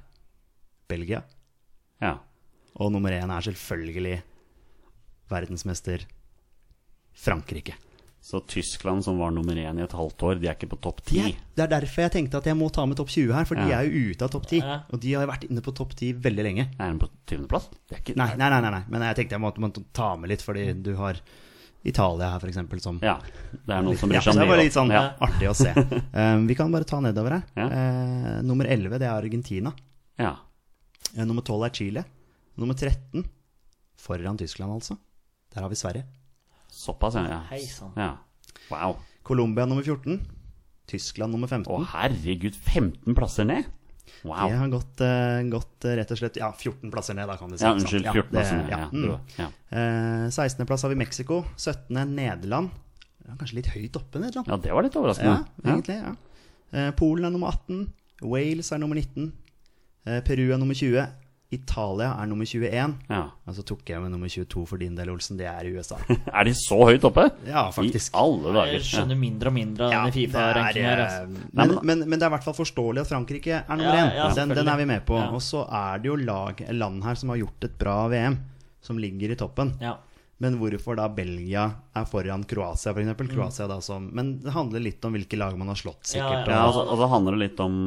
Belgia. 0.89 1.23
ja. 2.01 2.19
Og 2.79 2.93
nummer 2.95 3.11
én 3.11 3.27
er 3.35 3.43
selvfølgelig 3.43 4.21
verdensmester 5.29 6.05
Frankrike. 7.19 7.75
Så 8.23 8.41
Tyskland, 8.47 9.03
som 9.05 9.19
var 9.19 9.31
nummer 9.35 9.57
én 9.57 9.79
i 9.81 9.83
et 9.83 9.93
halvt 9.95 10.23
år, 10.27 10.39
de 10.39 10.47
er 10.47 10.55
ikke 10.55 10.69
på 10.75 10.79
topp 10.85 11.01
ti. 11.07 11.19
er, 11.23 11.33
det 11.57 11.65
er 11.65 11.71
derfor 11.73 12.03
jeg 12.05 12.13
tenkte 12.17 12.39
at 12.39 12.47
jeg 12.47 12.59
må 12.59 12.69
ta 12.75 12.85
med 12.87 12.99
topp 12.99 13.11
20 13.15 13.33
her, 13.35 13.45
for 13.49 13.59
de 13.59 13.73
er 13.75 13.87
jo 13.89 14.13
ute 14.13 14.27
av 14.27 14.31
topp 14.35 14.47
10. 14.51 14.59
Ja. 14.63 14.77
Og 14.95 15.01
de 15.03 15.15
har 15.17 15.27
vært 15.31 15.47
inne 15.49 15.63
på 15.65 15.75
topp 15.75 15.95
10 15.97 16.13
veldig 16.23 16.45
lenge. 16.47 16.69
Er 16.79 16.93
de 16.95 17.03
på 17.03 17.09
tyvendeplass? 17.31 17.67
Det 17.89 17.97
er 17.97 18.03
ikke 18.05 18.17
Nei, 18.21 18.29
nei, 18.39 18.49
nei, 18.53 18.61
nei, 18.67 18.73
nei. 18.77 18.83
men 18.95 19.07
jeg 19.09 19.19
tenkte 19.21 19.39
jeg 19.39 19.45
måtte, 19.47 19.63
måtte 19.65 19.85
ta 19.97 20.11
med 20.19 20.31
litt, 20.31 20.45
fordi 20.45 20.67
du 20.87 20.93
har 20.99 21.19
Italia 21.85 22.29
her, 22.33 22.39
f.eks., 22.43 22.83
som 22.83 22.99
Ja. 23.03 23.19
Det 23.53 23.75
er 23.75 23.83
noen 23.87 23.97
som 23.97 24.09
bryr 24.11 24.21
seg 24.21 24.33
om 24.35 24.39
det 24.41 24.43
om 24.43 24.49
var 24.51 24.57
det. 24.59 24.65
litt 24.65 24.75
sånn 24.75 24.91
Ja. 24.93 25.03
artig 25.21 25.49
å 25.49 25.55
se. 25.55 25.73
Um, 26.13 26.47
vi 26.51 26.55
kan 26.59 26.73
bare 26.73 26.85
ta 26.85 26.99
nedover 27.01 27.31
her. 27.39 27.43
Ja. 27.57 27.67
Uh, 27.71 28.43
nummer 28.43 28.67
11 28.67 28.99
det 28.99 29.07
er 29.09 29.15
Argentina. 29.23 29.73
ja. 30.19 30.37
Uh, 31.17 31.25
nummer 31.25 31.41
12 31.43 31.65
er 31.65 31.71
Chile. 31.73 32.05
Nummer 32.59 32.75
13 32.75 33.25
foran 33.97 34.37
Tyskland, 34.39 34.73
altså. 34.73 34.99
Der 35.55 35.63
har 35.63 35.69
vi 35.71 35.77
Sverige. 35.79 36.05
Såpass, 36.69 37.15
ja. 37.15 37.43
Hei 37.51 37.63
sann. 37.65 37.93
ja. 37.97 38.17
Wow. 38.71 38.99
Colombia 39.23 39.65
nummer 39.67 39.83
14. 39.83 40.21
Tyskland 40.89 41.33
nummer 41.33 41.47
15. 41.49 41.73
Å, 41.73 41.87
herregud. 41.95 42.55
15 42.55 43.15
plasser 43.15 43.45
ned? 43.49 43.65
Wow. 44.23 44.51
De 44.51 44.59
har 44.59 44.69
gått, 44.73 45.01
eh, 45.05 45.43
gått 45.53 45.85
eh, 45.85 45.97
rett 46.01 46.11
og 46.15 46.19
slett 46.21 46.39
ja, 46.41 46.49
14 46.53 46.91
plasser 46.91 47.15
ned, 47.15 47.29
da 47.31 47.37
kan 47.39 47.53
du 47.53 47.59
si. 47.59 47.65
Ja, 47.65 47.75
unnskyld. 47.77 48.09
14 48.11 48.31
plasser 48.33 48.61
ned. 48.63 48.71
ja, 48.73 48.79
Ja, 48.79 48.89
mm. 48.93 49.19
ja. 49.39 49.49
Eh, 49.71 50.29
16. 50.31 50.67
plass 50.67 50.83
har 50.83 50.95
vi 50.95 50.99
Mexico. 50.99 51.45
17. 51.57 52.01
Nederland. 52.15 52.71
Ja, 53.29 53.37
kanskje 53.39 53.61
litt 53.61 53.71
høyt 53.75 53.97
oppe, 54.01 54.23
Nederland. 54.23 54.49
ja, 54.49 54.57
det 54.65 54.75
var 54.75 54.87
litt 54.87 54.97
overraskende. 54.97 55.45
Ja. 55.45 55.71
egentlig. 55.75 56.01
ja 56.03 56.17
Eh, 56.71 56.91
Polen 56.93 57.25
er 57.25 57.33
nummer 57.33 57.49
18. 57.49 57.87
Wales 58.29 58.73
er 58.73 58.81
nummer 58.83 58.99
19. 58.99 59.33
Eh, 60.05 60.21
Peru 60.25 60.51
er 60.53 60.59
nummer 60.61 60.77
20. 60.77 61.07
Italia 61.51 62.11
er 62.21 62.27
nummer 62.29 62.45
21. 62.45 62.95
Ja. 63.09 63.21
Og 63.49 63.55
så 63.57 63.63
tok 63.65 63.89
jeg 63.89 64.03
med 64.03 64.11
nummer 64.13 64.29
22 64.29 64.67
for 64.69 64.77
din 64.83 64.95
del, 64.99 65.09
Olsen. 65.09 65.39
Det 65.41 65.47
er 65.49 65.65
i 65.65 65.71
USA. 65.79 65.97
Er 66.39 66.45
de 66.45 66.53
så 66.53 66.77
høyt 66.85 67.07
oppe? 67.09 67.25
Ja, 67.49 67.71
faktisk. 67.73 68.13
I 68.13 68.19
alle 68.21 68.53
dager. 68.53 68.73
Jeg 68.77 68.85
skjønner 68.85 69.17
mindre 69.23 69.49
og 69.49 69.57
mindre 69.57 69.87
av 69.89 69.95
Ja, 69.95 70.03
denne 70.05 70.17
Fifa-rankingen 70.19 70.91
her. 70.91 70.99
er, 70.99 71.07
Altså. 71.07 71.23
eh, 71.23 71.49
men, 71.63 71.73
men- 71.89 72.05
men, 72.05 72.19
det 72.19 72.27
er 72.27 72.33
i 72.33 72.35
hvert 72.37 72.45
fall 72.51 72.59
forståelig 72.59 73.01
at 73.07 73.09
Frankrike 73.15 73.63
er 73.63 73.81
nummer 73.81 73.97
Ja, 73.97 74.05
én. 74.05 74.15
ja, 74.21 74.29
den, 74.43 74.49
den 74.61 74.69
er 74.69 74.77
vi 74.77 74.85
med 74.93 75.07
på. 75.09 75.17
Ja. 75.17 75.31
Og 75.33 75.41
så 75.41 75.65
er 75.73 75.99
det 76.05 76.13
jo 76.13 76.17
lag, 76.21 76.61
land 76.71 77.03
her 77.09 77.15
som 77.15 77.33
har 77.33 77.41
gjort 77.41 77.65
et 77.65 77.79
bra 77.81 77.97
VM, 78.13 78.39
som 78.85 78.99
ligger 79.01 79.33
i 79.33 79.35
toppen. 79.41 79.73
Ja. 79.81 79.97
Men 80.41 80.55
hvorfor 80.61 80.95
da 80.97 81.09
Belgia 81.11 81.65
er 81.99 82.05
foran 82.07 82.45
Kroatia, 82.47 82.93
f.eks.? 82.95 83.29
Kroatia 83.33 83.67
da 83.67 83.81
som 83.83 84.05
Men 84.15 84.37
det 84.45 84.53
handler 84.55 84.81
litt 84.85 85.05
om 85.05 85.13
hvilke 85.17 85.37
lag 85.37 85.57
man 85.59 85.67
har 85.73 85.75
slått, 85.81 86.05
sikkert. 86.07 86.47
Ja, 86.47 86.53
Ja, 86.55 86.61
og- 86.69 86.75
altså, 86.75 86.85
og 86.93 86.99
så 86.99 87.09
handler 87.11 87.33
det 87.33 87.41
litt 87.51 87.61
om 87.61 87.79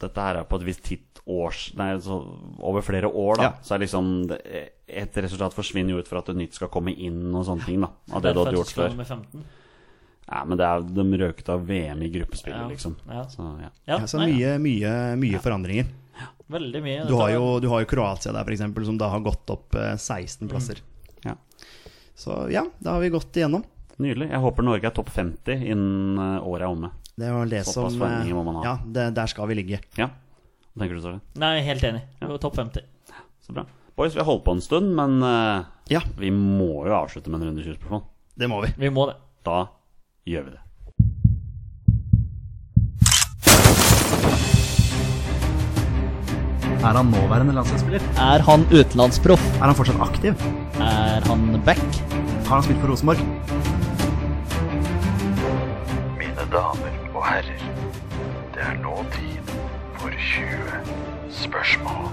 Dette 0.00 0.16
her 0.20 0.36
er 0.40 0.44
på 0.44 0.56
et 0.60 0.66
visst 0.66 0.82
titt 0.82 1.20
års 1.26 1.72
Nei, 1.78 1.92
så 2.02 2.18
over 2.58 2.82
flere 2.82 3.06
år, 3.12 3.36
da. 3.36 3.42
Ja. 3.42 3.52
Så 3.62 3.74
er 3.76 3.78
liksom 3.86 4.26
det, 4.26 4.40
Et 4.88 5.14
resultat 5.14 5.54
forsvinner 5.54 5.90
jo 5.94 5.98
ut 6.02 6.08
for 6.08 6.18
at 6.18 6.26
det 6.26 6.36
nytt 6.36 6.52
skal 6.54 6.68
komme 6.68 6.92
inn 6.98 7.32
og 7.34 7.46
sånne 7.46 7.64
ting, 7.64 7.80
da. 7.80 7.88
Av 8.12 8.20
det 8.22 8.34
du 8.34 8.40
hadde 8.44 8.56
gjort 8.58 8.74
før. 8.74 8.96
Med 8.96 9.06
15. 9.06 9.44
Ja, 10.28 10.44
men 10.44 10.56
det 10.58 10.64
er 10.66 10.80
de 10.80 11.18
røket 11.18 11.48
av 11.48 11.66
VM 11.66 12.02
i 12.02 12.08
gruppespillet, 12.10 12.58
Ja. 12.60 12.68
liksom. 12.68 12.96
Ja. 13.08 13.22
Så 13.26 13.38
ja. 13.60 13.70
Ja, 13.86 13.98
Ja, 13.98 14.04
så 14.06 14.18
nei, 14.18 14.32
mye, 14.32 14.58
mye, 14.58 15.16
mye 15.20 15.38
forandringer. 15.40 15.86
Veldig 16.50 16.82
mye. 16.82 17.06
Du 17.08 17.14
har, 17.16 17.30
jo, 17.30 17.60
du 17.60 17.68
har 17.68 17.80
jo 17.80 17.86
Kroatia 17.86 18.32
der, 18.32 18.44
f.eks., 18.44 18.84
som 18.86 18.98
da 18.98 19.08
har 19.10 19.20
gått 19.20 19.48
opp 19.48 19.74
eh, 19.74 19.94
16 19.96 20.48
plasser. 20.48 20.74
ja. 20.76 20.93
Så 22.14 22.46
ja, 22.50 22.66
da 22.78 22.96
har 22.96 23.00
vi 23.00 23.10
gått 23.14 23.36
igjennom. 23.36 23.64
Nydelig. 23.96 24.28
Jeg 24.30 24.42
håper 24.42 24.66
Norge 24.66 24.88
er 24.90 24.94
topp 24.94 25.10
50 25.14 25.64
innen 25.70 26.18
eh, 26.18 26.46
året 26.46 26.66
er 26.66 26.70
omme. 26.72 26.90
Det 27.14 27.30
var 27.30 27.46
det 27.46 27.62
Såpass 27.66 27.92
som 27.92 28.00
forventninger 28.00 28.32
eh, 28.32 28.38
må 28.38 28.44
man 28.46 28.58
ha. 28.58 28.64
Ja, 28.66 28.74
det, 28.96 29.04
der 29.18 29.30
skal 29.30 29.50
vi 29.50 29.58
ligge. 29.58 29.78
Ja. 29.98 30.08
Hva 30.72 30.82
tenker 30.82 30.98
du, 30.98 31.02
Sare? 31.04 31.20
Nei, 31.38 31.54
helt 31.66 31.84
enig. 31.86 32.02
Ja. 32.22 32.32
Topp 32.42 32.58
50. 32.58 32.86
Så 33.46 33.54
bra. 33.54 33.66
Boys, 33.94 34.16
vi 34.16 34.22
har 34.22 34.26
holdt 34.26 34.42
på 34.46 34.56
en 34.56 34.64
stund, 34.64 34.90
men 34.98 35.20
uh, 35.22 35.62
Ja, 35.92 36.00
vi 36.18 36.32
må 36.34 36.82
jo 36.88 36.96
avslutte 36.96 37.30
med 37.30 37.42
en 37.42 37.52
runde 37.52 37.62
20 37.62 37.78
spørsmål. 37.78 38.02
det 38.34 38.50
må 38.50 38.58
vi. 38.64 38.72
Vi 38.82 38.90
må 38.90 39.06
det. 39.06 39.14
Da 39.46 39.60
gjør 40.26 40.48
vi 40.48 40.56
det. 40.56 40.63
Er 46.84 46.98
han 46.98 47.06
nåværende 47.08 47.54
landslagsspiller? 47.56 48.02
Er 48.20 48.42
han 48.44 48.66
utenlandsproff? 48.68 49.44
Er 49.56 49.70
han 49.70 49.76
fortsatt 49.78 50.02
aktiv? 50.04 50.42
Er 50.84 51.24
han 51.24 51.62
back? 51.64 51.80
Har 52.44 52.58
han 52.58 52.66
spilt 52.66 52.82
for 52.82 52.92
Rosenborg? 52.92 53.22
Mine 56.18 56.44
damer 56.52 56.98
og 57.14 57.24
herrer, 57.24 57.62
det 58.52 58.66
er 58.66 58.76
nå 58.82 58.98
tid 59.14 59.54
for 59.96 60.12
20 60.12 61.32
spørsmål. 61.38 62.12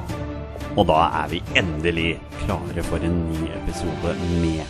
Og 0.78 0.88
da 0.88 1.02
er 1.20 1.28
vi 1.36 1.44
endelig 1.60 2.14
klare 2.46 2.88
for 2.88 3.04
en 3.04 3.20
ny 3.28 3.52
episode 3.60 4.16
med 4.40 4.64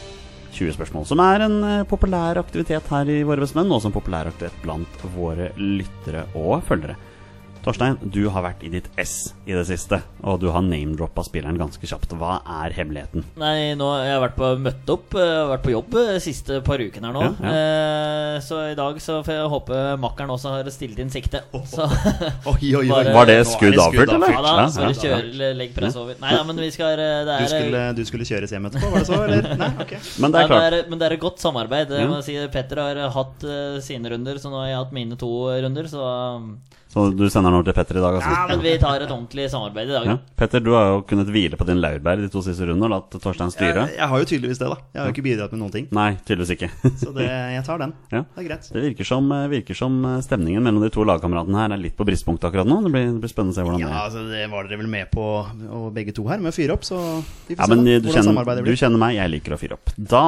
20 0.57 0.79
spørsmål. 0.79 1.05
Som 1.13 1.21
er 1.21 1.45
en 1.45 1.61
eh, 1.63 1.85
populær 1.85 2.41
aktivitet 2.41 2.89
her 2.89 3.13
i 3.19 3.21
Våre 3.21 3.45
bestemenn, 3.45 3.69
og 3.69 3.85
som 3.85 3.93
populær 3.93 4.33
aktivitet 4.33 4.65
blant 4.65 5.09
våre 5.13 5.53
lyttere 5.61 6.25
og 6.33 6.65
følgere. 6.65 6.97
Torstein, 7.61 7.97
du 8.01 8.23
har 8.33 8.41
vært 8.41 8.63
i 8.65 8.69
ditt 8.73 8.87
ess 8.97 9.33
i 9.45 9.53
det 9.53 9.67
siste, 9.69 9.99
og 10.25 10.39
du 10.41 10.47
har 10.49 10.63
name-droppa 10.65 11.21
spilleren 11.27 11.59
ganske 11.61 11.85
kjapt. 11.85 12.15
Hva 12.17 12.39
er 12.63 12.73
hemmeligheten? 12.73 13.21
Nei, 13.37 13.75
nå 13.77 13.89
jeg 14.01 14.15
har 14.15 14.23
vært 14.23 14.37
på 14.39 14.49
møtt 14.57 14.89
opp, 14.89 15.13
jeg 15.13 15.29
har 15.35 15.51
vært 15.51 15.65
på 15.67 15.73
jobb 15.75 15.91
de 15.93 16.15
siste 16.25 16.57
par 16.65 16.81
ukene 16.81 17.11
her 17.11 17.17
nå. 17.19 17.27
Ja, 17.37 17.51
Eh, 17.51 18.39
så 18.41 18.57
i 18.71 18.75
dag 18.79 18.97
så 19.03 19.19
får 19.25 19.33
jeg 19.35 19.49
håpe 19.51 19.77
makkeren 20.01 20.31
også 20.33 20.53
har 20.55 20.69
stilt 20.73 20.97
inn 21.03 21.09
sikte. 21.13 21.41
Så 21.69 21.83
Oi, 21.85 22.71
oi, 22.73 22.73
oi. 22.81 22.87
Bare- 22.89 23.13
Var 23.13 23.29
det 23.29 23.35
er 23.41 23.45
skudd 23.49 23.77
avført, 23.83 24.13
eller? 24.15 24.31
ja 24.33 24.41
da, 24.45 24.53
Ja, 24.61 24.67
så 24.71 24.81
ja. 24.81 24.87
det 24.87 24.97
kjører 25.03 25.55
legg 25.59 25.73
press 25.75 25.97
over. 25.99 26.15
Nei 26.23 26.31
ja, 26.33 26.41
men 26.47 26.61
vi 26.63 26.71
skal 26.73 26.95
det 26.97 27.07
er, 27.11 27.25
Du 27.27 27.31
er 27.45 27.51
skulle, 27.53 27.83
du 27.99 28.03
skulle 28.07 28.25
kjøres 28.31 28.55
hjem 28.55 28.69
etterpå, 28.71 28.89
var 28.95 29.03
det 29.03 29.09
så? 29.11 29.21
Eller? 29.27 29.49
Nei, 29.61 29.71
ok. 29.85 29.93
Men 30.23 30.31
det 30.35 30.41
er 30.41 30.51
klart. 30.53 30.77
men, 30.79 30.89
men 30.95 31.01
det 31.03 31.07
er 31.11 31.17
et 31.19 31.23
godt 31.27 31.43
samarbeid. 31.43 31.91
Jeg 31.93 32.07
Ja. 32.07 32.09
må 32.09 32.21
si 32.25 32.37
Petter 32.57 32.81
har 32.87 33.01
hatt 33.19 33.43
uh, 33.45 33.79
sine 33.83 34.09
runder, 34.15 34.39
så 34.41 34.49
nå 34.49 34.63
har 34.63 34.71
jeg 34.71 34.79
hatt 34.81 34.95
mine 34.95 35.19
to 35.19 35.29
runder. 35.61 35.91
Så, 35.91 36.01
um, 36.01 36.55
Så 36.91 37.05
du 37.15 37.21
sender 37.31 37.47
den 37.53 37.55
over 37.55 37.63
til 37.69 37.75
Petter 37.77 37.95
i 37.95 38.01
dag, 38.03 38.17
altså? 38.19 38.31
ja, 38.35 38.39
men 38.49 38.59
vi 38.65 38.71
tar 38.81 38.99
et 39.05 39.07
ordentlig 39.13 39.45
samarbeid 39.53 39.87
i 39.87 39.93
dag. 39.95 40.07
Ja. 40.11 40.15
Petter, 40.41 40.59
du 40.59 40.73
har 40.75 40.89
jo 40.89 40.97
kunnet 41.07 41.29
hvile 41.31 41.55
på 41.55 41.63
din 41.69 41.79
laurbær 41.79 42.19
de 42.19 42.27
to 42.33 42.41
siste 42.43 42.65
rundene 42.67 42.89
og 42.89 42.91
latt 42.91 43.15
Torstein 43.23 43.53
styre. 43.53 43.85
Jeg, 43.87 43.95
jeg 44.01 44.09
har 44.11 44.19
jo 44.23 44.27
tydeligvis 44.27 44.59
det, 44.59 44.67
da. 44.73 44.77
Jeg 44.91 44.99
har 44.99 45.07
jo 45.07 45.13
ikke 45.15 45.23
bidratt 45.29 45.53
med 45.55 45.61
noen 45.61 45.71
ting. 45.71 45.85
Nei, 45.95 46.09
tydeligvis 46.27 46.51
ikke. 46.57 46.69
Så 47.05 47.13
det, 47.15 47.29
jeg 47.31 47.63
tar 47.69 47.79
den. 47.85 47.93
Ja. 48.11 48.25
Det 48.35 48.43
er 48.43 48.47
greit. 48.49 48.67
Det 48.75 48.83
virker 48.89 49.07
som, 49.07 49.31
virker 49.53 49.79
som 49.79 49.95
stemningen 50.27 50.67
mellom 50.67 50.83
de 50.83 50.91
to 50.91 51.05
lagkameratene 51.07 51.61
her 51.63 51.75
er 51.77 51.83
litt 51.85 51.95
på 51.95 52.07
bristepunktet 52.11 52.49
akkurat 52.51 52.67
nå. 52.67 52.81
Det 52.83 52.91
blir, 52.97 53.07
det 53.15 53.21
blir 53.23 53.31
spennende 53.31 53.55
å 53.55 53.59
se 53.61 53.65
hvordan 53.69 53.85
Ja, 53.85 53.87
det 53.87 53.95
er. 53.95 54.01
altså 54.09 54.25
Det 54.33 54.43
var 54.51 54.67
dere 54.67 54.81
vel 54.83 54.91
med 54.91 55.11
på, 55.15 55.27
og 55.79 55.85
begge 55.95 56.11
to 56.19 56.25
her, 56.27 56.43
med 56.43 56.51
å 56.51 56.57
fyre 56.59 56.75
opp, 56.75 56.83
så 56.87 56.99
vi 57.47 57.55
får 57.55 57.61
Ja, 57.61 57.69
se 57.69 57.71
men 57.71 57.85
da, 57.85 57.85
du 57.87 57.93
hvordan 57.93 58.17
kjenner, 58.17 58.27
samarbeidet 58.33 58.67
du 58.67 58.75
kjenner 58.83 59.03
meg, 59.07 59.15
jeg 59.21 59.33
liker 59.37 59.55
å 59.55 59.61
fyre 59.63 59.79
opp. 59.79 59.95
Da 59.95 60.25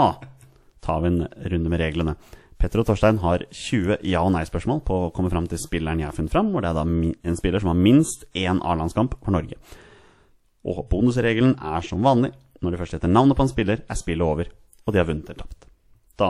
tar 0.83 1.03
vi 1.03 1.11
en 1.11 1.19
runde 1.51 1.75
med 1.75 1.83
reglene. 1.83 2.15
Petter 2.63 2.79
og 2.79 2.87
Torstein 2.87 3.17
har 3.19 3.43
20 3.51 3.97
ja- 4.07 4.21
og 4.23 4.31
nei-spørsmål 4.37 4.79
på 4.87 4.97
å 5.05 5.11
komme 5.15 5.27
fram 5.33 5.47
til 5.51 5.59
spilleren 5.59 5.99
jeg 5.99 6.07
har 6.07 6.15
funnet 6.15 6.31
fram, 6.31 6.53
hvor 6.53 6.63
det 6.63 6.69
er 6.71 6.77
da 6.77 6.85
en 6.87 7.35
spiller 7.39 7.59
som 7.59 7.73
har 7.73 7.79
minst 7.79 8.23
én 8.39 8.61
A-landskamp 8.63 9.17
for 9.19 9.35
Norge. 9.35 9.57
Og 10.63 10.85
bonusregelen 10.87 11.57
er 11.59 11.83
som 11.83 11.99
vanlig. 12.07 12.31
Når 12.63 12.71
det 12.71 12.79
først 12.79 12.95
heter 12.95 13.11
navnet 13.11 13.35
på 13.35 13.43
en 13.43 13.51
spiller, 13.51 13.81
er 13.83 13.99
spillet 13.99 14.23
over, 14.23 14.47
og 14.87 14.93
de 14.95 15.01
har 15.01 15.09
vunnet 15.09 15.27
eller 15.27 15.43
tapt. 15.43 15.67
Da 16.15 16.29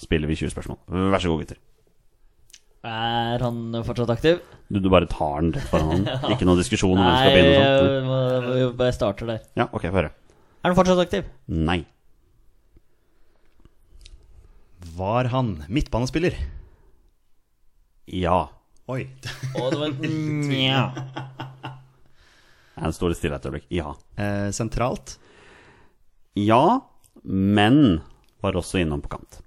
spiller 0.00 0.30
vi 0.32 0.38
20 0.40 0.54
spørsmål. 0.54 0.78
Vær 1.12 1.20
så 1.20 1.28
god, 1.34 1.44
gutter. 1.44 1.60
Er 2.84 3.40
han 3.44 3.60
fortsatt 3.84 4.10
aktiv? 4.12 4.40
Du, 4.72 4.78
du 4.80 4.88
bare 4.92 5.08
tar 5.08 5.40
den 5.44 5.52
rett 5.56 5.68
foran 5.68 5.92
han. 5.92 6.06
Ikke 6.32 6.48
noe 6.48 6.56
diskusjon 6.60 6.96
om 6.96 7.04
hvem 7.04 7.12
som 7.12 7.20
skal 7.20 7.36
begynne 7.36 7.54
og 7.60 7.80
sånt. 7.80 7.92
jeg 7.92 8.04
må- 8.08 8.54
vi 8.54 8.76
bare 8.80 8.96
starter 8.96 9.30
der. 9.34 9.44
Ja, 9.60 9.68
ok, 9.72 9.86
få 9.92 9.98
høre. 10.00 10.10
Er 10.64 10.72
han 10.72 10.76
fortsatt 10.80 11.04
aktiv? 11.04 11.28
Nei. 11.52 11.82
Var 14.96 15.24
han 15.24 15.64
midtbanespiller? 15.68 16.34
Ja. 18.04 18.48
Oi. 18.86 19.06
Og 19.58 19.72
det 19.72 19.78
var 19.80 19.94
Nja. 20.50 20.82
Her 22.74 22.92
står 22.94 23.14
stille 23.18 23.38
et 23.38 23.46
øyeblikk. 23.48 23.66
Ja. 23.74 23.94
Eh, 24.18 24.50
sentralt? 24.54 25.16
Ja, 26.38 26.80
men 27.24 28.02
var 28.42 28.58
også 28.60 28.82
innom 28.82 29.02
på 29.02 29.14
kant. 29.16 29.40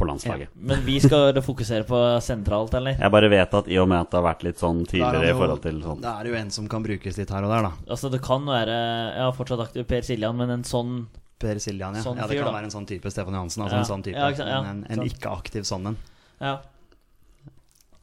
På 0.00 0.06
landslaget. 0.08 0.48
Men 0.54 0.80
vi 0.86 0.96
skal 1.00 1.36
fokusere 1.44 1.84
på 1.88 1.98
sentralt, 2.24 2.72
eller? 2.78 2.96
Jeg 3.00 3.12
bare 3.12 3.28
vet 3.32 3.56
at 3.58 3.68
i 3.68 3.76
og 3.82 3.88
med 3.90 4.00
at 4.00 4.12
det 4.12 4.20
har 4.20 4.28
vært 4.30 4.44
litt 4.46 4.60
sånn 4.60 4.84
tidligere 4.88 5.28
jo, 5.28 5.34
i 5.34 5.40
forhold 5.42 5.64
til 5.66 5.80
sånn 5.84 6.00
Da 6.04 6.14
er 6.16 6.24
det 6.24 6.32
jo 6.32 6.38
en 6.40 6.52
som 6.56 6.68
kan 6.72 6.84
brukes 6.86 7.18
litt 7.20 7.32
her 7.36 7.44
og 7.44 7.52
der, 7.52 7.68
da. 7.68 7.72
Altså, 7.84 8.08
det 8.12 8.22
kan 8.24 8.48
være 8.48 8.76
Jeg 8.78 9.26
har 9.26 9.34
fortsatt 9.36 9.64
aktiv 9.66 9.84
Per 9.90 10.06
Siljan, 10.08 10.38
men 10.40 10.54
en 10.56 10.64
sånn 10.64 10.94
Per 11.40 11.58
Siljan, 11.62 11.94
ja. 11.96 12.02
Sånn 12.04 12.18
ja 12.20 12.26
det 12.28 12.34
fyr, 12.36 12.42
kan 12.44 12.50
da. 12.52 12.56
være 12.58 12.68
en 12.68 12.74
sånn 12.74 12.86
type 12.90 13.10
Stefan 13.12 13.34
Johansen. 13.38 13.62
Altså 13.64 13.76
Ja. 13.78 13.80
en 13.84 13.88
sånn 13.88 14.02
type. 14.04 14.18
Ja, 14.20 14.28
ikke 14.28 14.42
sant, 14.42 14.50
ja, 14.52 14.60
en, 14.74 14.82
en 14.92 15.04
ikke-aktiv 15.08 15.64
sånn 15.68 15.86
en. 15.92 15.96
Ja. 16.40 16.54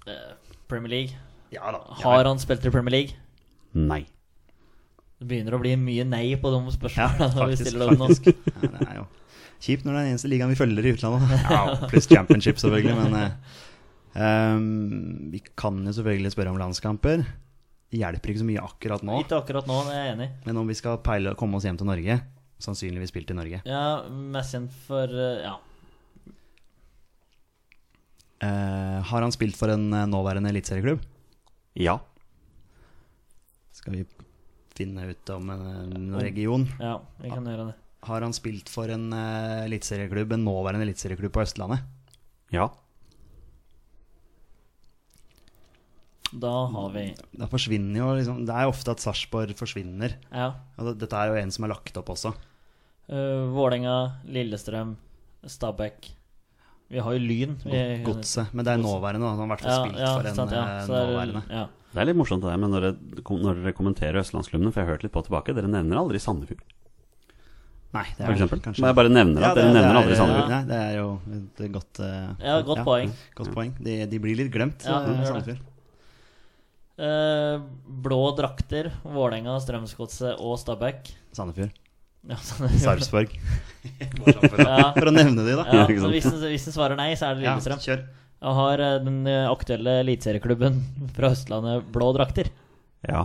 Eh, 0.08 0.34
Premier 0.68 0.90
League. 0.90 1.14
Ja 1.54 1.72
da. 1.72 1.80
Har 2.02 2.26
han 2.28 2.40
spilt 2.42 2.66
i 2.66 2.72
Premier 2.74 2.92
League? 2.96 3.14
Nei. 3.78 4.02
Det 5.20 5.28
begynner 5.30 5.56
å 5.58 5.62
bli 5.62 5.76
mye 5.80 6.04
nei 6.06 6.36
på 6.42 6.50
de 6.54 6.60
Ja, 6.64 6.74
spørsmålene. 6.76 7.30
vi 7.34 7.40
faktisk. 7.42 7.66
stiller 7.70 7.90
dem 7.92 8.02
nå. 8.02 8.08
faktisk. 8.10 8.52
Ja, 8.62 8.70
det 8.74 8.88
er 8.88 9.00
jo 9.02 9.06
kjipt 9.66 9.86
når 9.88 9.94
det 9.96 9.98
er 10.00 10.04
den 10.06 10.12
eneste 10.14 10.30
ligaen 10.30 10.52
vi 10.54 10.58
følger 10.60 10.86
i 10.86 10.92
utlandet. 10.94 11.32
Ja, 11.50 11.62
pluss 11.90 12.08
championship, 12.12 12.60
selvfølgelig. 12.62 12.96
Men 13.00 13.32
ehm, 14.18 15.32
vi 15.34 15.42
kan 15.58 15.80
jo 15.86 15.94
selvfølgelig 15.98 16.34
spørre 16.36 16.54
om 16.54 16.60
landskamper. 16.62 17.24
Det 17.88 18.02
hjelper 18.02 18.34
ikke 18.34 18.44
så 18.44 18.48
mye 18.50 18.64
akkurat 18.68 19.06
nå. 19.08 19.22
Ikke 19.24 19.40
akkurat 19.40 19.68
nå, 19.70 19.78
det 19.88 19.96
er 19.96 20.04
jeg 20.10 20.16
enig. 20.18 20.30
Men 20.46 20.60
om 20.62 20.68
vi 20.70 20.76
skal 20.78 21.00
peile 21.06 21.34
komme 21.40 21.58
oss 21.58 21.66
hjem 21.66 21.78
til 21.80 21.88
Norge, 21.90 22.20
sannsynligvis 22.64 23.12
spilt 23.14 23.32
i 23.32 23.38
Norge, 23.38 23.62
Ja, 23.66 24.04
mest 24.10 24.56
kjent 24.56 24.74
for 24.88 25.12
eh, 25.12 25.44
Ja. 25.46 25.56
Eh, 28.40 29.02
har 29.10 29.22
han 29.26 29.34
spilt 29.34 29.58
for 29.58 29.72
en 29.74 29.88
eh, 29.94 30.06
nåværende 30.10 30.50
eliteserieklubb? 30.54 31.02
Ja. 31.78 31.98
Skal 33.74 33.96
vi 33.98 34.04
finne 34.78 35.08
ut 35.10 35.30
om 35.34 35.50
en 35.50 36.16
region? 36.22 36.68
ja, 36.80 37.00
vi 37.22 37.30
kan 37.34 37.46
gjøre 37.50 37.72
det. 37.72 37.76
Har 38.08 38.22
han 38.22 38.34
spilt 38.34 38.70
for 38.70 38.90
en 38.94 39.10
eliteserieklubb, 39.14 40.36
en 40.36 40.46
nåværende 40.46 40.86
eliteserieklubb 40.86 41.34
på 41.34 41.42
Østlandet? 41.42 41.82
Ja. 42.54 42.70
Da 46.32 46.52
har 46.68 46.90
vi 46.92 47.04
Da 47.40 47.48
forsvinner 47.48 48.02
jo 48.02 48.08
liksom 48.18 48.42
Det 48.46 48.52
er 48.54 48.66
jo 48.68 48.72
ofte 48.74 48.92
at 48.92 49.00
Sarpsborg 49.04 49.54
forsvinner. 49.58 50.18
Ja. 50.32 50.52
Og 50.78 50.98
dette 51.00 51.16
er 51.16 51.32
jo 51.32 51.40
en 51.42 51.52
som 51.56 51.66
er 51.66 51.72
lagt 51.74 51.98
opp 52.00 52.12
også. 52.14 52.34
Uh, 53.08 53.48
Vålerenga, 53.56 53.98
Lillestrøm, 54.28 54.96
Stabæk. 55.48 56.10
Vi 56.92 57.00
har 57.04 57.14
jo 57.16 57.20
Lyn. 57.20 57.54
Godset. 58.04 58.54
Men 58.56 58.64
det 58.66 58.74
er 58.74 58.82
nåværende, 58.84 59.24
da. 59.24 59.30
Han 59.36 59.40
har 59.40 59.46
i 59.46 59.52
hvert 59.52 59.62
fall 59.64 59.72
Ja, 59.72 59.84
spilt 59.84 60.00
ja, 60.00 60.12
for 60.18 60.28
en 60.28 60.36
sant, 60.36 60.52
ja. 60.52 60.62
eh, 60.64 60.88
det 60.88 60.96
er- 60.96 61.08
nåværende. 61.12 61.42
ja. 61.52 61.66
Det 61.94 62.02
er 62.02 62.06
litt 62.06 62.18
morsomt 62.20 62.42
det 62.44 62.50
der, 62.52 62.58
men 62.58 62.70
når 62.72 62.82
dere, 62.82 63.22
når 63.42 63.54
dere 63.64 63.74
kommenterer 63.74 64.20
østlandsklubbene, 64.22 64.72
for 64.72 64.80
jeg 64.82 64.88
har 64.88 64.94
hørt 64.96 65.04
litt 65.04 65.12
på 65.16 65.24
tilbake, 65.26 65.56
dere 65.56 65.68
nevner 65.72 65.98
aldri 65.98 66.20
Sandefjord, 66.20 66.62
Nei, 67.94 68.04
det 68.04 68.18
for 68.18 68.32
er 68.32 68.36
eksempel. 68.36 68.60
kanskje 68.62 68.82
Men 68.84 68.90
jeg 68.92 68.96
bare 69.00 69.10
nevner 69.10 69.42
at 69.42 69.48
Ja, 69.48 69.54
dere 69.56 69.74
nevner 69.74 69.94
det 69.94 70.02
aldri 70.02 70.12
er- 70.12 70.20
Sandefjord. 70.20 70.50
Nei, 70.50 70.64
det 70.68 70.80
er 70.84 70.96
jo 70.98 71.20
et 71.66 71.72
godt 71.72 72.00
uh, 72.00 72.36
Ja, 72.44 72.62
godt 72.62 72.84
poeng. 72.86 73.12
Godt 73.36 73.54
poeng. 73.56 73.72
De, 73.84 74.06
de 74.06 74.20
blir 74.20 74.36
litt 74.36 74.52
glemt, 74.52 74.84
Ja, 74.86 75.00
eh, 75.02 75.08
de. 75.08 75.26
Sandefjord. 75.26 75.60
Eh, 77.00 77.60
blå 77.88 78.22
drakter. 78.38 78.92
Vålerenga, 79.04 79.58
Strømsgodset 79.64 80.36
og 80.40 80.58
Stabæk. 80.60 81.12
Sandefjord. 81.34 81.72
Ja, 82.28 82.38
Sarpsborg. 82.84 83.34
Ja. 84.28 84.92
For 84.98 85.08
å 85.08 85.12
nevne 85.16 85.46
de, 85.46 85.54
da. 85.56 85.64
Ja, 85.72 85.84
så 85.88 86.10
hvis 86.12 86.26
den, 86.28 86.42
hvis 86.52 86.66
den 86.68 86.74
svarer 86.76 86.98
nei, 87.00 87.14
så 87.16 87.30
er 87.30 87.38
det 87.38 87.46
Ja, 87.46 87.54
Lillestrøm. 87.56 87.80
kjør. 87.86 88.02
og 88.44 88.56
har 88.58 88.82
eh, 88.84 88.96
den 89.06 89.22
eh, 89.32 89.46
aktuelle 89.48 89.94
eliteserieklubben 90.02 90.82
fra 91.16 91.30
Østlandet, 91.32 91.86
Blå 91.96 92.10
drakter. 92.18 92.50
Ja. 93.08 93.22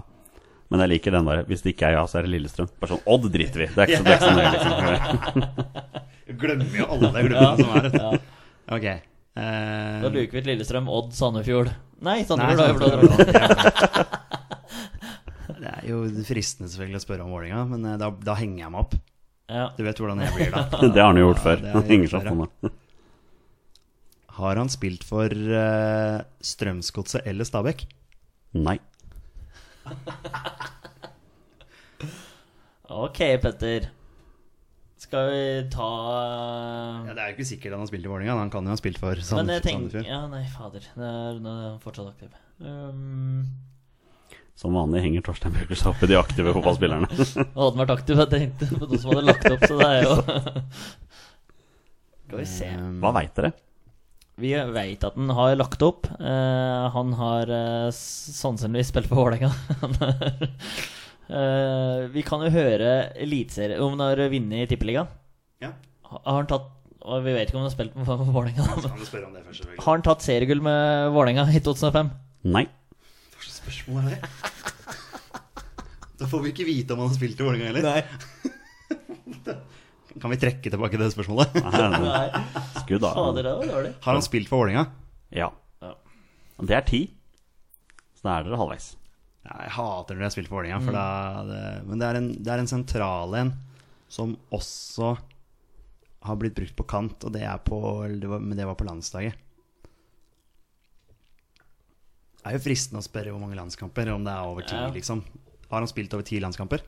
Men 0.70 0.84
jeg 0.84 0.92
liker 0.94 1.16
den 1.16 1.26
bare. 1.26 1.42
Hvis 1.48 1.64
det 1.66 1.74
ikke 1.74 1.88
er 1.90 1.96
ja, 1.98 2.04
så 2.08 2.20
er 2.20 2.28
det 2.28 2.32
Lillestrøm. 2.36 2.70
Bare 2.80 2.94
sånn 2.94 3.02
Odd 3.10 3.26
driter 3.34 3.64
vi. 3.64 3.68
Det 3.74 3.82
er 3.82 3.90
ikke 3.90 3.98
så, 3.98 4.04
det 4.06 4.12
er 4.14 4.18
ikke 4.20 4.62
så 4.62 4.76
nøye, 4.78 4.92
liksom. 5.02 5.36
Du 6.22 6.32
glemmer 6.44 6.78
jo 6.78 6.86
alle 6.94 7.10
de 7.16 7.24
klubbene 7.26 7.56
som 7.58 7.74
er 7.74 7.90
Ja. 7.98 8.12
Ok. 8.78 8.86
Uh, 9.32 9.98
Da 10.04 10.08
luker 10.12 10.36
vi 10.36 10.44
ut 10.44 10.48
Lillestrøm, 10.52 10.86
Odd, 10.92 11.10
Sandefjord. 11.16 11.72
Nei, 12.02 12.20
nei, 12.20 12.24
Sandefjord 12.28 12.62
har 12.62 12.68
jo 12.70 12.78
Blå 12.78 12.86
drakter. 12.94 14.11
Det 15.62 15.70
er 15.70 15.84
jo 15.86 16.02
fristende 16.26 16.68
selvfølgelig 16.72 16.98
å 16.98 17.04
spørre 17.04 17.24
om 17.26 17.32
Vålerenga, 17.36 17.64
men 17.70 17.84
eh, 17.92 17.98
da, 18.00 18.08
da 18.10 18.34
henger 18.38 18.64
jeg 18.64 18.72
meg 18.74 18.82
opp. 18.82 18.96
Ja. 19.52 19.66
Du 19.76 19.82
vet 19.86 20.00
hvordan 20.00 20.22
jeg 20.24 20.34
blir 20.34 20.54
da. 20.54 20.62
Det 20.94 20.98
har 20.98 21.10
han 21.12 21.20
jo 21.20 21.28
gjort 21.28 21.38
Ja, 21.38 21.44
før. 21.44 21.62
har 21.62 21.76
Han 21.76 21.90
henger 21.90 22.12
seg 22.12 22.30
opp 22.32 22.56
det. 22.64 22.72
Har 24.32 24.56
han 24.56 24.70
spilt 24.72 25.02
for 25.04 25.28
uh, 25.28 26.22
Strømsgodset 26.40 27.26
eller 27.28 27.44
Stabæk? 27.46 27.84
Nei. 28.58 28.78
Ok, 32.92 33.18
Petter. 33.40 33.86
Skal 35.00 35.30
vi 35.32 35.44
ta 35.72 35.86
Ja, 37.06 37.14
Det 37.14 37.22
er 37.22 37.30
jo 37.30 37.36
ikke 37.38 37.46
sikkert 37.48 37.72
han 37.74 37.82
har 37.82 37.88
spilt 37.88 38.04
i 38.04 38.10
Vålerenga. 38.10 38.36
Han 38.38 38.52
kan 38.52 38.68
jo 38.68 38.74
ha 38.74 38.78
spilt 38.78 39.00
for 39.00 39.18
Sandefjord. 39.24 39.96
Ja, 40.04 40.26
nei, 40.30 40.42
fader. 40.52 40.84
Det 40.94 41.08
er, 41.08 41.40
nå 41.42 41.54
er 41.56 41.68
han 41.70 41.80
fortsatt 41.82 42.10
aktiv. 42.12 42.34
Um, 42.60 43.46
Som 44.62 44.76
vanlig 44.78 45.02
henger 45.02 45.24
Torstein 45.26 45.54
Bjørker 45.56 45.78
seg 45.80 45.90
opp 45.90 46.02
i 46.06 46.08
de 46.12 46.16
aktive 46.20 46.52
fotballspillerne. 46.54 47.08
hadde 47.10 47.66
han 47.66 47.80
vært 47.82 47.94
aktiv, 47.96 48.20
jeg 48.22 48.30
tenkte 48.30 48.68
på 48.70 48.86
noen 48.86 49.02
som 49.02 49.10
hadde 49.10 49.24
lagt 49.26 49.48
opp, 49.50 49.64
så 49.66 49.78
det 49.80 49.88
er 49.88 50.04
jo 50.06 50.14
Skal 52.28 52.38
vi 52.38 52.46
se. 52.48 52.68
Um, 52.78 53.00
Hva 53.02 53.10
veit 53.18 53.34
dere? 53.36 53.50
Vi 54.42 54.52
veit 54.74 55.02
at 55.04 55.18
han 55.18 55.32
har 55.36 55.56
lagt 55.58 55.82
opp. 55.84 56.06
Uh, 56.16 56.86
han 56.94 57.10
har 57.18 57.50
uh, 57.52 57.90
sannsynligvis 57.92 58.88
spilt 58.94 59.10
for 59.10 59.20
Vålerenga. 59.24 59.50
Er- 61.32 61.32
Eh, 61.32 62.08
vi 62.12 62.20
kan 62.26 62.42
jo 62.44 62.50
høre 62.52 62.88
eliteserie 63.22 63.78
om 63.80 63.94
han 63.94 64.02
har 64.04 64.20
vunnet 64.28 64.64
i 64.64 64.68
Tippeligaen. 64.68 65.06
Ja. 65.62 65.70
Har 66.10 66.34
han 66.42 66.48
tatt 66.50 66.66
Og 67.06 67.22
vi 67.24 67.32
vet 67.32 67.48
ikke 67.48 67.56
om 67.56 67.62
han 67.62 67.70
har 67.70 67.72
spilt 67.72 67.94
for 68.04 68.20
Vålerenga. 68.34 68.66
Har 69.78 69.88
han 69.94 70.04
tatt 70.04 70.20
seriegull 70.26 70.60
med 70.60 71.08
Vålerenga 71.14 71.46
i 71.56 71.62
2005? 71.64 72.10
Nei. 72.52 72.66
Spørsmål 73.62 74.08
er 74.08 74.14
det? 74.16 74.20
Da 76.22 76.28
får 76.30 76.42
vi 76.44 76.52
ikke 76.52 76.66
vite 76.68 76.94
om 76.94 77.02
han 77.02 77.10
har 77.10 77.16
spilt 77.18 77.40
i 77.40 77.46
Vålerenga 77.46 77.72
heller. 77.72 78.04
Kan 80.20 80.30
vi 80.30 80.38
trekke 80.38 80.70
tilbake 80.70 80.98
det 81.00 81.08
spørsmålet? 81.14 81.56
Nei. 81.64 82.26
Skudd 82.82 83.06
av. 83.08 83.14
Fader, 83.16 83.46
det 83.48 83.54
var 83.58 83.70
dårlig. 83.72 83.92
Har 84.04 84.18
han 84.18 84.24
spilt 84.26 84.50
for 84.50 84.62
Vålerenga? 84.62 84.84
Ja. 85.34 85.48
Ja. 85.82 85.92
Det 86.62 86.76
er 86.76 86.84
ti. 86.86 87.00
Så 88.18 88.26
da 88.28 88.36
er 88.36 88.46
dere 88.46 88.60
halvveis. 88.60 88.92
Ja, 89.42 89.56
jeg 89.64 89.72
hater 89.74 90.14
når 90.18 90.28
jeg 90.28 90.34
spiller 90.36 90.52
for 90.52 90.60
Vålerenga, 90.60 90.80
for 90.84 90.94
da 90.94 91.06
det, 91.48 91.62
men 91.88 92.02
det 92.02 92.06
er, 92.10 92.18
en, 92.20 92.28
det 92.38 92.52
er 92.54 92.62
en 92.62 92.70
sentral 92.70 93.34
en 93.40 93.54
som 94.12 94.36
også 94.54 95.14
har 96.22 96.36
blitt 96.38 96.54
brukt 96.54 96.76
på 96.78 96.86
kant, 96.86 97.24
og 97.26 97.32
det 97.34 97.42
er 97.48 97.58
på 97.66 97.80
det 98.12 98.28
var, 98.30 98.42
Men 98.44 98.58
det 98.60 98.66
var 98.68 98.76
på 98.78 98.86
landslaget. 98.86 99.34
Det 102.42 102.50
er 102.50 102.56
jo 102.58 102.62
fristende 102.64 102.98
å 102.98 103.06
spørre 103.06 103.30
hvor 103.30 103.38
mange 103.42 103.54
landskamper, 103.58 104.08
om 104.14 104.24
det 104.26 104.32
er 104.34 104.48
over 104.50 104.66
ti, 104.66 104.74
Ja. 104.74 104.88
liksom. 104.90 105.22
Har 105.70 105.78
han 105.80 105.86
spilt 105.90 106.12
over 106.14 106.24
ti 106.26 106.40
landskamper? 106.42 106.82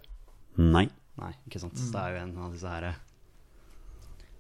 Nei. 0.59 0.89
Nei, 1.17 1.33
ikke 1.47 1.61
sant. 1.63 1.75
Det 1.79 1.95
er 2.01 2.17
jo 2.17 2.23
en 2.25 2.33
av 2.43 2.53
disse 2.53 2.67
her 2.69 2.89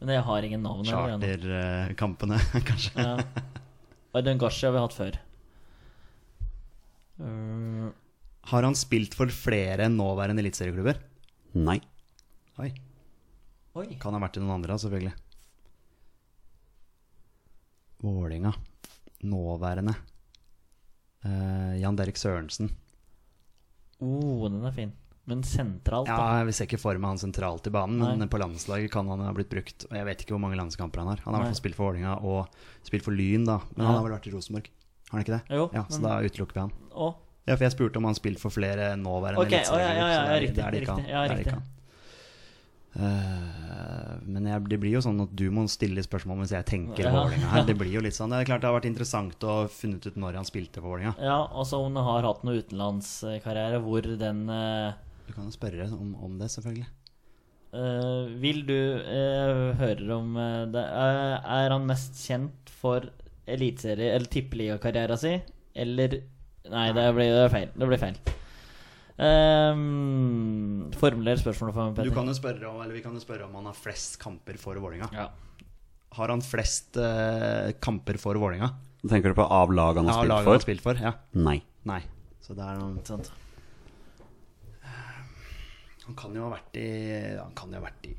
Men 0.00 0.08
jeg 0.16 0.24
har 0.26 0.42
ingen 0.42 0.62
navn. 0.62 0.84
charterkampene, 0.84 2.38
kanskje. 2.68 2.98
Ja. 2.98 3.22
Aydun 4.14 4.38
Gashi 4.42 4.66
har 4.66 4.72
vi 4.74 4.82
hatt 4.82 4.92
før. 4.96 5.18
Uh, 7.22 7.90
Har 8.50 8.62
han 8.66 8.74
spilt 8.74 9.14
for 9.14 9.30
flere 9.30 9.86
enn 9.86 9.96
nåværende 9.96 10.42
eliteserieklubber? 10.42 10.98
Nei. 11.54 11.78
Oi. 12.58 12.72
oi. 13.78 13.86
Kan 14.02 14.14
ha 14.14 14.20
vært 14.20 14.36
i 14.36 14.42
noen 14.42 14.56
andre, 14.58 14.74
da, 14.74 14.82
selvfølgelig. 14.82 15.14
Vålinga 18.04 18.52
Nåværende. 19.24 19.94
Eh, 21.24 21.80
Jan 21.80 21.96
Derek 21.96 22.16
Sørensen. 22.20 22.70
Oh, 24.00 24.48
den 24.50 24.64
er 24.64 24.72
fin. 24.74 24.92
Men 25.26 25.40
sentralt, 25.42 26.06
da? 26.10 26.16
Ja, 26.40 26.44
Vi 26.44 26.52
ser 26.52 26.66
ikke 26.68 26.78
for 26.82 26.98
meg 27.00 27.14
han 27.14 27.20
sentralt 27.22 27.66
i 27.66 27.72
banen, 27.72 27.96
men 28.02 28.18
Nei. 28.20 28.26
på 28.28 28.36
landslaget 28.42 28.90
kan 28.92 29.08
han 29.08 29.22
ha 29.24 29.32
blitt 29.32 29.48
brukt. 29.48 29.86
Og 29.88 29.94
jeg 29.96 30.04
vet 30.04 30.20
ikke 30.24 30.34
hvor 30.36 30.42
mange 30.42 30.58
landskamper 30.60 31.00
han 31.00 31.08
har. 31.14 31.22
Han 31.24 31.32
har 31.32 31.40
i 31.40 31.44
hvert 31.46 31.54
fall 31.54 31.62
spilt 31.62 31.78
for 31.78 31.88
Vålinga 31.88 32.18
og 32.20 32.48
spilt 32.84 33.06
for 33.06 33.16
Lyn, 33.16 33.46
da. 33.48 33.58
Men 33.74 33.86
Ja. 33.86 33.88
han 33.88 33.94
har 33.96 34.04
vel 34.08 34.18
vært 34.18 34.26
i 34.28 34.34
Rosenborg? 34.34 34.68
Har 35.08 35.16
han 35.18 35.24
ikke 35.24 35.38
det? 35.38 35.42
Jo, 35.56 35.70
ja, 35.72 35.84
Så 35.88 36.00
men- 36.00 36.10
da 36.10 36.20
utelukker 36.20 36.52
vi 36.54 36.60
han. 36.60 36.72
Å, 36.92 37.14
Ja, 37.46 37.56
for 37.56 37.64
jeg 37.64 37.72
spurte 37.72 37.96
om 37.98 38.04
han 38.04 38.14
spilte 38.14 38.38
for 38.40 38.48
flere 38.50 38.96
nåværende 38.96 39.36
Ok, 39.38 39.52
eliteserier. 39.52 39.80
ja, 39.80 39.92
ja, 39.94 40.08
ja, 40.08 40.24
ja, 40.32 40.40
riktig, 40.40 40.54
det 40.56 40.64
er 40.64 40.70
det 40.70 40.82
ikke 40.82 41.52
han. 41.52 41.62
Eh, 42.94 44.18
men 44.22 44.44
jeg, 44.46 44.62
det 44.70 44.78
blir 44.78 44.92
jo 44.94 45.00
sånn 45.02 45.18
at 45.24 45.32
du 45.34 45.48
må 45.50 45.64
stille 45.70 46.02
spørsmål 46.04 46.38
mens 46.42 46.52
jeg 46.54 46.66
tenker 46.68 47.08
Ja. 47.08 47.12
Vålerenga 47.14 47.48
her. 47.50 47.64
Det 47.66 47.74
blir 47.78 47.90
jo 47.96 48.02
litt 48.04 48.14
sånn 48.14 48.30
Det 48.30 48.42
er 48.44 48.50
klart 48.52 48.62
det 48.62 48.68
har 48.70 48.76
vært 48.76 48.86
interessant 48.90 49.46
å 49.50 49.54
funnet 49.72 50.06
ut 50.06 50.18
når 50.20 50.38
han 50.38 50.46
spilte 50.46 50.78
for 50.78 50.92
Vålerenga. 50.94 51.14
ja, 51.18 51.40
altså 51.50 51.82
han 51.82 51.98
har 51.98 52.28
hatt 52.28 52.44
noe 52.46 52.60
utenlandskarriere 52.62 53.80
hvor 53.82 54.06
den 54.20 54.44
uh, 54.48 54.94
Du 55.26 55.32
kan 55.34 55.48
jo 55.48 55.54
spørre 55.56 55.88
om, 55.90 56.14
om 56.22 56.38
det, 56.38 56.50
selvfølgelig. 56.54 56.86
Uh, 57.74 58.30
Vil 58.38 58.62
du 58.68 58.78
uh, 59.02 59.74
høre 59.80 60.14
om 60.14 60.38
det? 60.70 60.84
Er 60.84 61.74
han 61.74 61.90
mest 61.90 62.20
kjent 62.22 62.70
for 62.70 63.10
eliteserie- 63.50 64.14
eller 64.14 64.30
tippeligakarrieren 64.30 65.18
sin, 65.18 65.42
eller 65.74 66.20
Nei, 66.70 66.86
det 66.96 67.02
blir, 67.12 67.28
det 67.28 67.50
feil. 67.52 67.68
Det 67.76 67.86
blir 67.90 68.00
feil. 68.00 68.14
Um, 69.14 70.90
formuler 70.98 71.38
spørsmålet 71.38 71.74
for 71.76 71.92
meg, 71.92 72.08
Du 72.08 72.14
kan 72.16 72.26
jo 72.26 72.34
spørre 72.34 72.66
om, 72.66 72.80
eller 72.82 72.96
Vi 72.96 73.02
kan 73.04 73.14
jo 73.14 73.22
spørre 73.22 73.46
om 73.46 73.54
han 73.60 73.68
har 73.70 73.76
flest 73.78 74.18
kamper 74.22 74.58
for 74.58 74.74
Vålerenga. 74.82 75.06
Ja. 75.14 75.28
Har 76.18 76.32
han 76.34 76.42
flest 76.42 76.98
uh, 76.98 77.70
kamper 77.82 78.18
for 78.22 78.34
Vålerenga? 78.38 78.72
Tenker 79.04 79.30
du 79.34 79.38
på 79.38 79.44
av 79.46 79.70
lag 79.74 79.98
han 80.00 80.08
har 80.08 80.14
Ja, 80.14 80.18
spilt 80.18 80.32
laget 80.32 80.44
han 80.44 80.50
har 80.50 80.58
for? 80.58 80.66
spilt 80.66 80.82
for? 80.82 81.00
Ja. 81.02 81.12
Nei. 81.38 81.58
Nei. 81.86 82.00
Så 82.42 82.56
det 82.56 82.64
er 82.66 82.78
noe 82.80 83.04
sånt. 83.06 83.30
Han 86.04 86.16
kan 86.20 86.34
jo 86.36 86.42
ha 86.44 86.50
vært 86.52 86.74
i 86.76 86.88
Han 87.38 87.54
kan 87.56 87.70
jo 87.72 87.78
ha 87.80 87.86
vært 87.86 88.08
i 88.10 88.14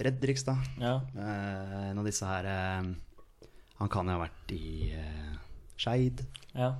Fredrikstad. 0.00 0.58
Ja. 0.80 0.98
Uh, 1.16 1.90
en 1.90 2.00
av 2.00 2.08
disse 2.08 2.26
her 2.28 2.48
uh, 2.50 2.90
Han 3.80 3.92
kan 3.92 4.08
jo 4.10 4.16
ha 4.18 4.24
vært 4.26 4.54
i 4.56 4.90
uh, 4.96 5.36
Skeid. 5.80 6.26
ja. 6.56 6.74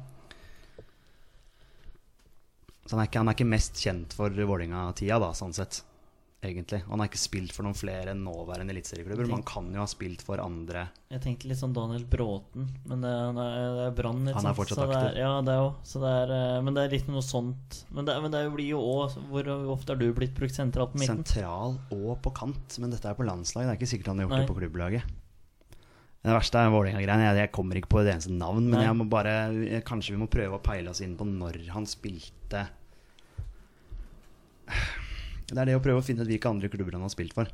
Så 2.86 2.96
han 2.96 3.04
er, 3.04 3.10
ikke, 3.10 3.20
han 3.22 3.28
er 3.30 3.36
ikke 3.38 3.50
mest 3.52 3.78
kjent 3.78 4.14
for 4.16 4.32
Vålerenga-tida, 4.34 5.20
da, 5.22 5.30
sånn 5.36 5.52
sett. 5.54 5.82
Egentlig. 6.40 6.78
Og 6.86 6.94
han 6.94 7.02
har 7.02 7.08
ikke 7.10 7.18
spilt 7.20 7.52
for 7.52 7.66
noen 7.66 7.76
flere 7.76 8.14
enn 8.14 8.22
nåværende 8.24 8.72
eliteserieklubber. 8.72 9.26
Man 9.28 9.42
kan 9.44 9.66
jo 9.76 9.82
ha 9.82 9.84
spilt 9.90 10.22
for 10.24 10.40
andre 10.40 10.86
Jeg 11.12 11.20
tenkte 11.20 11.50
litt 11.50 11.60
sånn 11.60 11.74
Daniel 11.76 12.06
Bråten, 12.08 12.64
men 12.88 13.04
det, 13.04 13.10
han 13.12 13.36
er, 13.42 13.58
det 13.76 13.82
er 13.90 13.92
Brann. 13.98 14.22
ikke 14.24 14.38
Han 14.38 14.48
er 14.48 14.56
fortsatt 14.56 14.80
aktiv. 14.86 14.94
det. 15.04 15.10
Er, 15.10 15.18
ja, 15.20 15.34
det 15.44 15.52
er 15.52 15.60
jo. 15.60 15.68
Så 15.84 16.00
det 16.00 16.14
er, 16.22 16.32
eh, 16.38 16.62
men 16.64 16.78
det 16.78 16.86
er 16.86 16.94
litt 16.96 17.10
noe 17.12 17.20
sånt. 17.26 17.82
Men 17.92 18.08
det, 18.08 18.16
men 18.24 18.32
det 18.32 18.40
blir 18.56 18.70
jo 18.72 18.80
òg 18.80 19.18
Hvor 19.28 19.52
ofte 19.76 19.92
har 19.92 20.00
du 20.00 20.06
blitt 20.16 20.32
brukt 20.40 20.56
sentralt 20.56 20.94
på 20.96 21.02
midten? 21.02 21.20
sentral 21.20 21.76
og 21.92 22.14
på 22.24 22.32
kant. 22.40 22.80
Men 22.80 22.96
dette 22.96 23.12
er 23.12 23.20
på 23.20 23.28
landslag. 23.28 23.68
Det 23.68 23.74
er 23.74 23.82
ikke 23.82 23.92
sikkert 23.92 24.14
han 24.14 24.22
har 24.24 24.30
gjort 24.30 24.38
Nei. 24.38 24.40
det 24.46 24.52
på 24.54 24.60
klubblaget. 24.62 25.19
Det 26.20 26.34
verste 26.36 26.60
er 26.60 26.72
Vålerenga-greiene. 26.74 27.30
Jeg, 27.30 27.38
jeg 27.46 27.52
kommer 27.56 27.78
ikke 27.80 27.94
på 27.94 28.02
det 28.04 28.12
eneste 28.12 28.34
navn. 28.34 28.66
Men 28.68 28.84
jeg 28.84 28.96
må 28.98 29.06
bare, 29.08 29.32
kanskje 29.88 30.14
vi 30.14 30.20
må 30.20 30.28
prøve 30.32 30.58
å 30.58 30.64
peile 30.64 30.92
oss 30.92 31.00
inn 31.04 31.16
på 31.16 31.24
når 31.28 31.62
han 31.72 31.88
spilte 31.88 32.66
Det 35.50 35.56
er 35.56 35.70
det 35.70 35.78
å 35.78 35.82
prøve 35.82 36.02
å 36.02 36.04
finne 36.04 36.22
ut 36.22 36.30
hvilke 36.30 36.50
andre 36.50 36.68
klubber 36.70 36.94
han 36.98 37.06
har 37.06 37.12
spilt 37.12 37.32
for. 37.34 37.48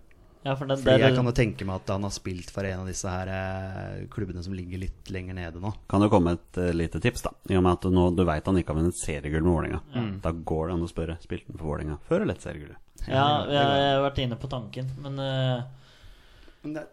Ja, 0.47 0.53
for 0.55 0.69
det, 0.69 0.77
det, 0.77 0.83
Fordi 0.85 0.99
det, 1.01 1.07
jeg 1.09 1.15
kan 1.17 1.27
jo 1.27 1.35
tenke 1.35 1.67
meg 1.67 1.81
at 1.81 1.89
han 1.91 2.05
har 2.07 2.13
spilt 2.15 2.51
for 2.55 2.67
en 2.69 2.83
av 2.83 2.91
disse 2.91 3.11
her 3.11 3.31
eh, 3.35 4.03
klubbene 4.13 4.43
som 4.45 4.55
ligger 4.55 4.83
litt 4.83 5.09
lenger 5.11 5.35
nede 5.39 5.63
nå. 5.63 5.73
Kan 5.91 6.05
jo 6.05 6.11
komme 6.13 6.37
et 6.37 6.61
uh, 6.61 6.69
lite 6.77 7.01
tips, 7.03 7.25
da. 7.25 7.33
I 7.51 7.57
og 7.59 7.65
med 7.67 7.73
at 7.73 7.89
nå, 7.91 8.05
du 8.15 8.23
veit 8.29 8.47
han 8.47 8.61
ikke 8.61 8.75
har 8.75 8.79
vunnet 8.79 8.99
seriegull 8.99 9.43
med 9.43 9.51
Vålerenga. 9.51 10.05
Da 10.23 10.35
går 10.53 10.69
det 10.69 10.77
an 10.77 10.85
å 10.87 10.91
spørre 10.91 11.17
spilte 11.23 11.51
han 11.51 11.59
for 11.59 11.71
Vålerenga 11.73 11.99
før 12.07 12.23
eller 12.27 12.37
etter 12.37 12.51
seriegullet. 12.51 12.85
ja, 13.07 13.25
jeg, 13.49 13.57
jeg 13.57 13.97
har 13.97 14.05
vært 14.07 14.23
inne 14.27 14.39
på 14.43 14.53
tanken, 14.53 14.93
men 15.07 15.19
uh... 15.23 15.67
Men 16.67 16.79
det, 16.79 16.87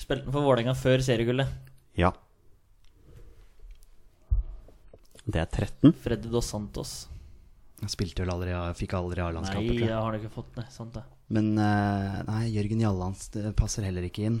Spilte 0.00 0.24
han 0.26 0.34
for 0.34 0.42
Vålerenga 0.46 0.74
før 0.78 1.02
seriegullet? 1.04 1.50
Ja. 1.98 2.10
Det 5.30 5.38
er 5.42 5.46
13. 5.50 5.92
Freddy 6.02 6.30
Dos 6.32 6.48
Santos. 6.50 6.92
han 7.80 7.88
spilte 7.92 8.24
vel 8.24 8.32
aldri, 8.32 8.54
fikk 8.76 8.94
aldri 8.98 9.20
Nei, 9.22 9.28
A-landskamper, 9.30 9.76
Nei, 9.76 9.86
jeg. 9.86 9.96
har 9.96 10.16
ikke 10.18 10.32
fått. 10.34 10.50
det. 10.56 10.64
sant 10.74 10.96
det. 10.96 11.04
Men 11.30 11.52
eh, 11.62 12.16
nei, 12.26 12.40
Jørgen 12.50 12.82
Jallands 12.82 13.28
passer 13.56 13.86
heller 13.86 14.04
ikke 14.08 14.24
inn. 14.26 14.40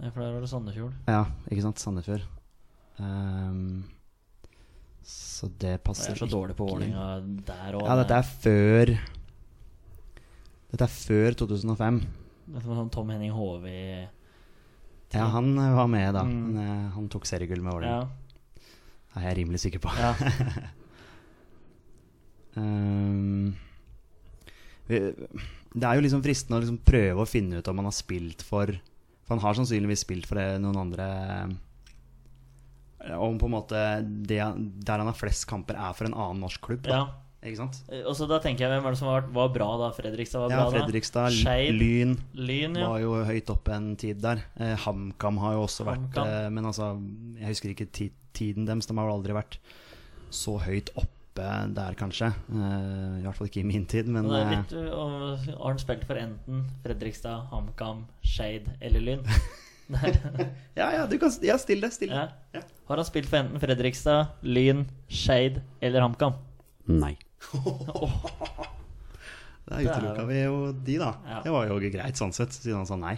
Nei, 0.00 0.10
for 0.10 0.20
der 0.22 0.34
var 0.34 0.44
det 0.44 0.50
Sandefjord. 0.52 0.92
Ja, 1.08 1.24
ikke 1.48 1.64
sant? 1.64 1.80
Sandefjord. 1.80 2.26
Um, 3.00 3.84
så 5.02 5.48
det 5.60 5.78
passer 5.86 6.12
ikke. 6.12 6.18
Jeg 6.18 6.26
er 6.26 6.28
så 6.28 6.36
dårlig 6.36 6.56
på. 6.58 6.68
Vålerenga 6.68 7.06
der 7.48 7.78
òg. 7.80 7.86
Ja, 7.88 7.96
dette 8.02 8.20
er 8.20 8.30
før 8.44 8.94
Dette 10.70 10.86
er 10.86 10.92
før 10.94 11.38
2005. 11.40 12.00
Sånn 12.64 12.90
Tom 12.90 13.10
Henning 13.12 13.30
Hove 13.36 13.68
i 13.70 14.08
Ja, 15.14 15.24
han 15.34 15.52
eh, 15.58 15.74
var 15.76 15.86
med 15.90 16.14
da. 16.14 16.22
Mm. 16.26 16.40
Men, 16.54 16.58
eh, 16.64 16.90
han 16.96 17.08
tok 17.12 17.26
seriegull 17.26 17.62
med 17.62 17.72
Ja. 17.72 17.78
Vålerenga. 17.78 18.08
Det 19.10 19.18
er 19.20 19.28
jeg 19.28 19.36
rimelig 19.40 19.60
sikker 19.64 19.80
på. 19.82 19.90
ja. 19.98 20.12
um, 22.56 23.54
vi- 24.90 25.14
det 25.72 25.86
er 25.86 25.94
jo 25.98 26.02
liksom 26.02 26.22
fristende 26.24 26.58
å 26.58 26.62
liksom 26.64 26.80
prøve 26.82 27.22
å 27.22 27.28
finne 27.30 27.58
ut 27.60 27.68
om 27.70 27.78
han 27.78 27.86
har 27.86 27.94
spilt 27.94 28.42
for 28.42 28.66
For 29.22 29.36
han 29.36 29.42
har 29.44 29.54
sannsynligvis 29.54 30.02
spilt 30.02 30.26
for 30.26 30.40
noen 30.58 30.78
andre 30.80 31.06
eh, 32.98 33.14
Om 33.14 33.38
på 33.38 33.46
en 33.46 33.54
måte 33.54 33.82
det, 34.26 34.40
der 34.82 34.98
han 34.98 35.06
har 35.06 35.14
flest 35.18 35.46
kamper, 35.48 35.78
er 35.78 35.94
for 35.94 36.04
en 36.08 36.14
annen 36.18 36.42
norsk 36.42 36.60
klubb. 36.66 36.82
Da. 36.84 36.90
ja. 36.98 37.04
Ikke 37.40 37.56
sant? 37.56 37.78
Eh, 37.88 38.02
Og 38.04 38.12
så 38.18 38.26
da 38.28 38.36
tenker 38.44 38.66
jeg, 38.66 38.72
hvem 38.74 38.82
var 38.84 38.92
det 38.92 39.00
som 39.00 39.08
var, 39.08 39.28
var 39.32 39.52
bra 39.54 39.68
da? 39.80 39.90
Fredrikstad 39.96 40.42
var 40.44 40.52
Ja, 40.52 40.64
bra 40.66 40.74
Fredrikstad, 40.80 41.30
da? 41.30 41.36
Skeid, 41.38 41.72
Lyn 41.78 42.16
Lyn, 42.36 42.76
ja. 42.76 42.88
var 42.92 43.00
jo 43.00 43.14
høyt 43.24 43.52
oppe 43.54 43.72
en 43.76 43.94
tid 44.00 44.20
der. 44.20 44.42
Eh, 44.60 44.74
HamKam 44.84 45.38
har 45.40 45.56
jo 45.56 45.62
også 45.64 45.86
vært 45.88 46.20
eh, 46.20 46.50
Men 46.52 46.68
altså, 46.68 46.90
jeg 47.40 47.54
husker 47.54 47.72
ikke 47.72 47.88
ti 47.96 48.10
tiden 48.36 48.68
deres. 48.68 48.86
De 48.86 48.94
har 48.94 49.08
vel 49.08 49.16
aldri 49.18 49.34
vært 49.34 49.56
så 50.30 50.52
høyt 50.62 50.92
oppe 51.00 51.48
der, 51.74 51.96
kanskje. 51.98 52.28
Eh, 52.52 53.16
I 53.18 53.24
hvert 53.24 53.38
fall 53.38 53.48
ikke 53.48 53.62
i 53.62 53.66
min 53.66 53.86
tid, 53.88 54.06
men 54.12 54.28
det 54.28 54.36
er 54.36 54.44
eh, 54.44 54.52
litt, 54.58 54.74
uh, 54.76 55.48
har 55.62 55.72
han 55.72 55.80
spilt 55.80 56.04
for 56.06 56.20
enten 56.20 56.66
Fredrikstad, 56.84 57.48
HamKam, 57.50 58.04
Skeid 58.22 58.68
eller 58.80 59.00
Lyn? 59.08 59.24
Ja, 60.78 60.86
ja, 60.94 61.06
du 61.10 61.16
kan 61.18 61.32
Ja, 61.42 61.56
still 61.58 61.80
det. 61.82 61.90
Still 61.96 62.12
det. 62.12 62.20
ja. 62.54 62.60
Ja. 62.60 62.60
Har 62.86 63.00
han 63.00 63.08
spilt 63.08 63.26
for 63.26 63.40
enten 63.40 63.58
Fredrikstad, 63.62 64.36
Lyn, 64.46 64.84
Skeid 65.10 65.58
eller 65.82 66.04
HamKam? 66.04 66.36
Nei. 66.86 67.16
Da 69.70 69.78
utelukka 69.78 70.24
vi 70.26 70.38
jo 70.42 70.54
de, 70.72 70.96
da. 70.98 71.10
Ja. 71.28 71.40
Det 71.44 71.50
var 71.54 71.68
jo 71.70 71.76
greit 71.92 72.18
sånn 72.18 72.32
sett, 72.34 72.50
siden 72.56 72.80
han 72.80 72.88
sa 72.88 72.96
nei. 72.98 73.12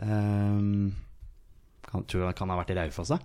Um, 0.00 0.94
kan, 1.84 2.04
tror 2.08 2.24
jeg 2.30 2.36
kan 2.38 2.48
ha 2.50 2.56
vært 2.62 2.72
i 2.72 2.76
Raufoss, 2.78 3.12
da. 3.12 3.18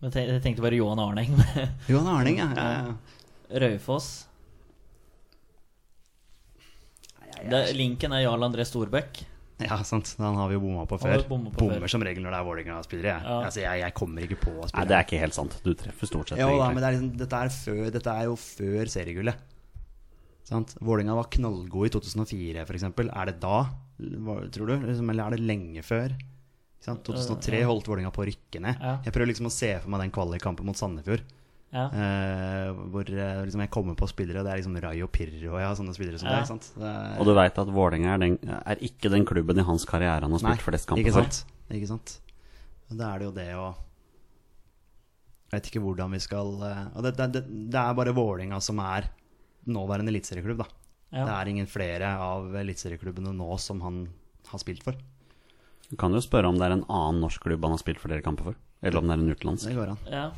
Jeg 0.00 0.12
te- 0.14 0.26
jeg 0.28 0.42
tenkte 0.44 0.62
bare 0.64 0.78
Johan 0.78 1.02
Arneng. 1.02 1.34
Johan 1.90 2.06
Arning, 2.12 2.38
ja. 2.38 2.48
ja, 2.54 2.68
ja. 2.70 3.58
Raufoss. 3.64 4.12
Linken 7.74 8.12
er 8.14 8.22
Jarl 8.28 8.46
André 8.46 8.64
Storbekk. 8.68 9.24
Ja, 9.70 9.76
sant. 9.86 10.10
Den 10.18 10.38
har 10.40 10.48
vi 10.50 10.56
jo 10.56 10.62
bomma 10.64 10.86
på 10.88 10.98
før. 11.02 11.22
på 11.28 11.38
Bommer 11.38 11.80
før. 11.84 11.92
som 11.92 12.04
regel 12.06 12.24
når 12.24 12.34
det 12.34 12.38
er 12.40 12.46
Vålerenga-spillere. 12.48 13.12
Jeg. 13.12 13.24
Ja. 13.28 13.38
Altså, 13.46 13.60
jeg, 13.64 13.82
jeg 13.84 13.94
kommer 14.00 14.26
ikke 14.26 14.38
på 14.44 14.54
å 14.56 14.68
Nei, 14.72 14.84
det 14.88 14.96
er 14.98 15.06
ikke 15.06 15.20
helt 15.22 15.36
sant. 15.36 15.56
Du 15.66 15.72
treffer 15.78 16.10
stort 16.10 16.32
sett. 16.32 16.40
Jo 16.42 16.56
da, 16.58 16.68
men 16.72 16.80
det 16.82 16.88
er 16.90 16.96
liksom, 16.98 17.12
dette, 17.20 17.40
er 17.46 17.54
før, 17.54 17.82
dette 17.98 18.14
er 18.16 18.28
jo 18.30 18.36
før 18.40 18.92
seriegullet. 18.96 19.46
Sant? 20.50 20.74
Vålerenga 20.82 21.14
var 21.14 21.28
knallgod 21.30 21.86
i 21.86 21.92
2004, 21.94 22.64
f.eks. 22.66 22.86
Er 23.04 23.30
det 23.30 23.36
da, 23.42 23.58
tror 24.50 24.72
du? 24.72 24.74
Liksom, 24.88 25.12
eller 25.12 25.28
er 25.28 25.36
det 25.36 25.44
lenge 25.46 25.84
før? 25.86 26.16
Sant? 26.80 27.04
2003 27.06 27.60
holdt 27.68 27.90
Vålerenga 27.90 28.10
på 28.14 28.24
å 28.24 28.28
rykke 28.30 28.62
ned. 28.64 28.80
Ja. 28.80 28.96
Jeg 29.04 29.14
prøver 29.14 29.30
liksom 29.30 29.50
å 29.50 29.52
se 29.54 29.74
for 29.82 29.92
meg 29.92 30.06
den 30.06 30.14
kvalikkampen 30.16 30.66
mot 30.66 30.78
Sandefjord. 30.80 31.22
Ja. 31.70 31.84
Uh, 31.94 32.78
hvor 32.90 33.06
eh, 33.06 33.42
liksom 33.46 33.60
jeg 33.62 33.70
kommer 33.70 33.94
på 33.94 34.08
spillere, 34.10 34.40
og 34.40 34.46
det 34.48 34.52
er 34.52 34.58
liksom 34.58 34.78
Rayo 34.82 35.06
Pirro 35.06 35.52
og 35.54 35.60
ja, 35.62 35.68
sånne 35.78 35.94
spillere 35.94 36.18
som 36.18 36.26
Ja. 36.26 36.40
det. 36.40 36.48
Sant? 36.48 36.72
Det 36.74 36.88
er, 36.88 37.12
Og 37.20 37.28
du 37.28 37.34
veit 37.38 37.60
at 37.62 37.70
Vålerenga 37.70 38.16
er, 38.16 38.58
er 38.74 38.82
ikke 38.82 39.12
den 39.12 39.24
klubben 39.28 39.58
i 39.62 39.66
hans 39.68 39.86
karriere 39.86 40.26
han 40.26 40.34
har 40.34 40.42
spilt 40.42 40.66
flest 40.66 40.88
kamper 40.90 41.12
for. 41.14 41.22
sant? 41.30 41.44
Ikke 41.70 41.86
sant? 41.92 42.16
Og 42.90 42.98
da 42.98 43.12
er 43.14 43.22
det 43.22 43.28
jo 43.28 43.36
det 43.38 43.48
å 43.54 43.68
Jeg 45.50 45.60
vet 45.60 45.70
ikke 45.70 45.82
hvordan 45.84 46.10
vi 46.10 46.18
skal 46.18 46.50
eh, 46.66 46.82
Og 46.96 47.02
det, 47.06 47.14
det, 47.18 47.28
det, 47.36 47.44
det 47.70 47.78
er 47.78 47.94
bare 47.94 48.14
Vålerenga 48.18 48.60
som 48.60 48.82
er 48.82 49.06
nåværende 49.70 50.10
eliteserieklubb, 50.10 50.64
da. 50.64 50.68
Ja. 51.12 51.24
Det 51.26 51.32
er 51.36 51.48
ingen 51.52 51.66
flere 51.70 52.10
av 52.18 52.50
eliteserieklubbene 52.56 53.30
nå 53.36 53.58
som 53.62 53.80
han 53.82 54.08
har 54.50 54.58
spilt 54.62 54.82
for. 54.82 54.98
Du 55.90 55.96
kan 55.98 56.10
jo 56.14 56.18
spørre 56.22 56.48
om 56.50 56.58
det 56.58 56.66
er 56.66 56.74
en 56.78 56.86
annen 56.88 57.20
norsk 57.22 57.42
klubb 57.46 57.62
han 57.62 57.74
har 57.76 57.82
spilt 57.82 58.00
flere 58.02 58.22
kamper 58.22 58.50
for. 58.50 58.58
Eller 58.82 58.98
om 58.98 59.06
det 59.06 59.14
er 59.14 59.22
en 59.22 59.34
utenlandsk. 59.34 59.68
Det 59.68 59.76
går 59.76 59.92
an. 59.92 59.98
Ja. 60.10 60.30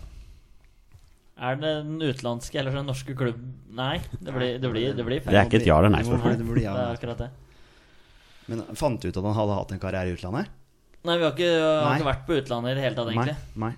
Er 1.43 1.59
det 1.59 1.71
den 1.83 1.99
utenlandske 1.99 2.59
eller 2.61 2.77
den 2.77 2.87
norske 2.87 3.15
klubb 3.19 3.41
Nei, 3.73 3.97
det 4.21 4.35
blir, 4.35 4.59
det 4.63 4.69
blir, 4.71 4.93
det 4.95 5.05
blir 5.07 5.23
feil. 5.25 5.33
Det 5.33 5.41
er 5.41 5.49
ikke 5.49 5.59
et 5.63 5.69
ja 5.71 5.79
eller 5.81 5.91
nei-spørsmål. 5.95 6.35
bli- 6.35 6.41
det 6.43 6.49
blir 6.51 6.67
ja, 6.67 6.75
Det 6.77 6.83
er 6.83 6.99
akkurat 6.99 7.23
det. 7.25 7.31
Men 8.53 8.61
fant 8.79 9.01
du 9.01 9.09
ut 9.09 9.17
at 9.17 9.25
han 9.25 9.39
hadde 9.39 9.57
hatt 9.57 9.73
en 9.73 9.81
karriere 9.83 10.13
i 10.13 10.17
utlandet? 10.17 10.51
Nei, 11.03 11.17
vi 11.19 11.25
har 11.25 11.33
ikke, 11.33 11.49
vi 11.49 11.87
har 11.87 11.97
ikke 11.97 12.11
vært 12.11 12.27
på 12.29 12.37
utlandet 12.39 12.71
i 12.71 12.77
det 12.79 12.85
hele 12.85 12.99
tatt, 12.99 13.11
egentlig. 13.11 13.35
Nei. 13.57 13.71
nei. 13.71 13.73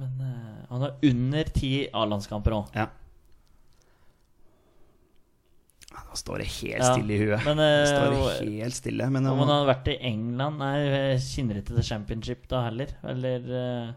Men 0.00 0.24
uh, 0.24 0.64
han 0.72 0.86
har 0.86 0.96
under 1.10 1.52
ti 1.54 1.70
A-landskamper 1.92 2.56
òg. 2.56 2.72
Ja. 2.74 2.88
Ja, 5.90 6.04
Nå 6.06 6.18
står 6.18 6.42
det 6.42 6.48
helt 6.56 6.80
Ja, 6.80 6.92
stille 6.94 7.14
i 7.14 7.18
huet. 7.20 7.42
men, 7.44 7.58
det 7.60 7.70
eh, 7.70 7.88
står 7.90 8.14
det 8.14 8.52
helt 8.62 8.78
stille. 8.78 9.10
Men 9.10 9.26
Om 9.26 9.32
om 9.34 9.42
han 9.44 9.52
hadde 9.56 9.70
vært 9.72 9.90
i 9.90 9.96
England 10.10 10.62
Nei, 10.62 10.76
ikke 11.18 11.64
til 11.66 11.82
Championship 11.86 12.46
da 12.50 12.62
heller. 12.68 12.94
Eller 13.10 13.50
eh, 13.60 13.90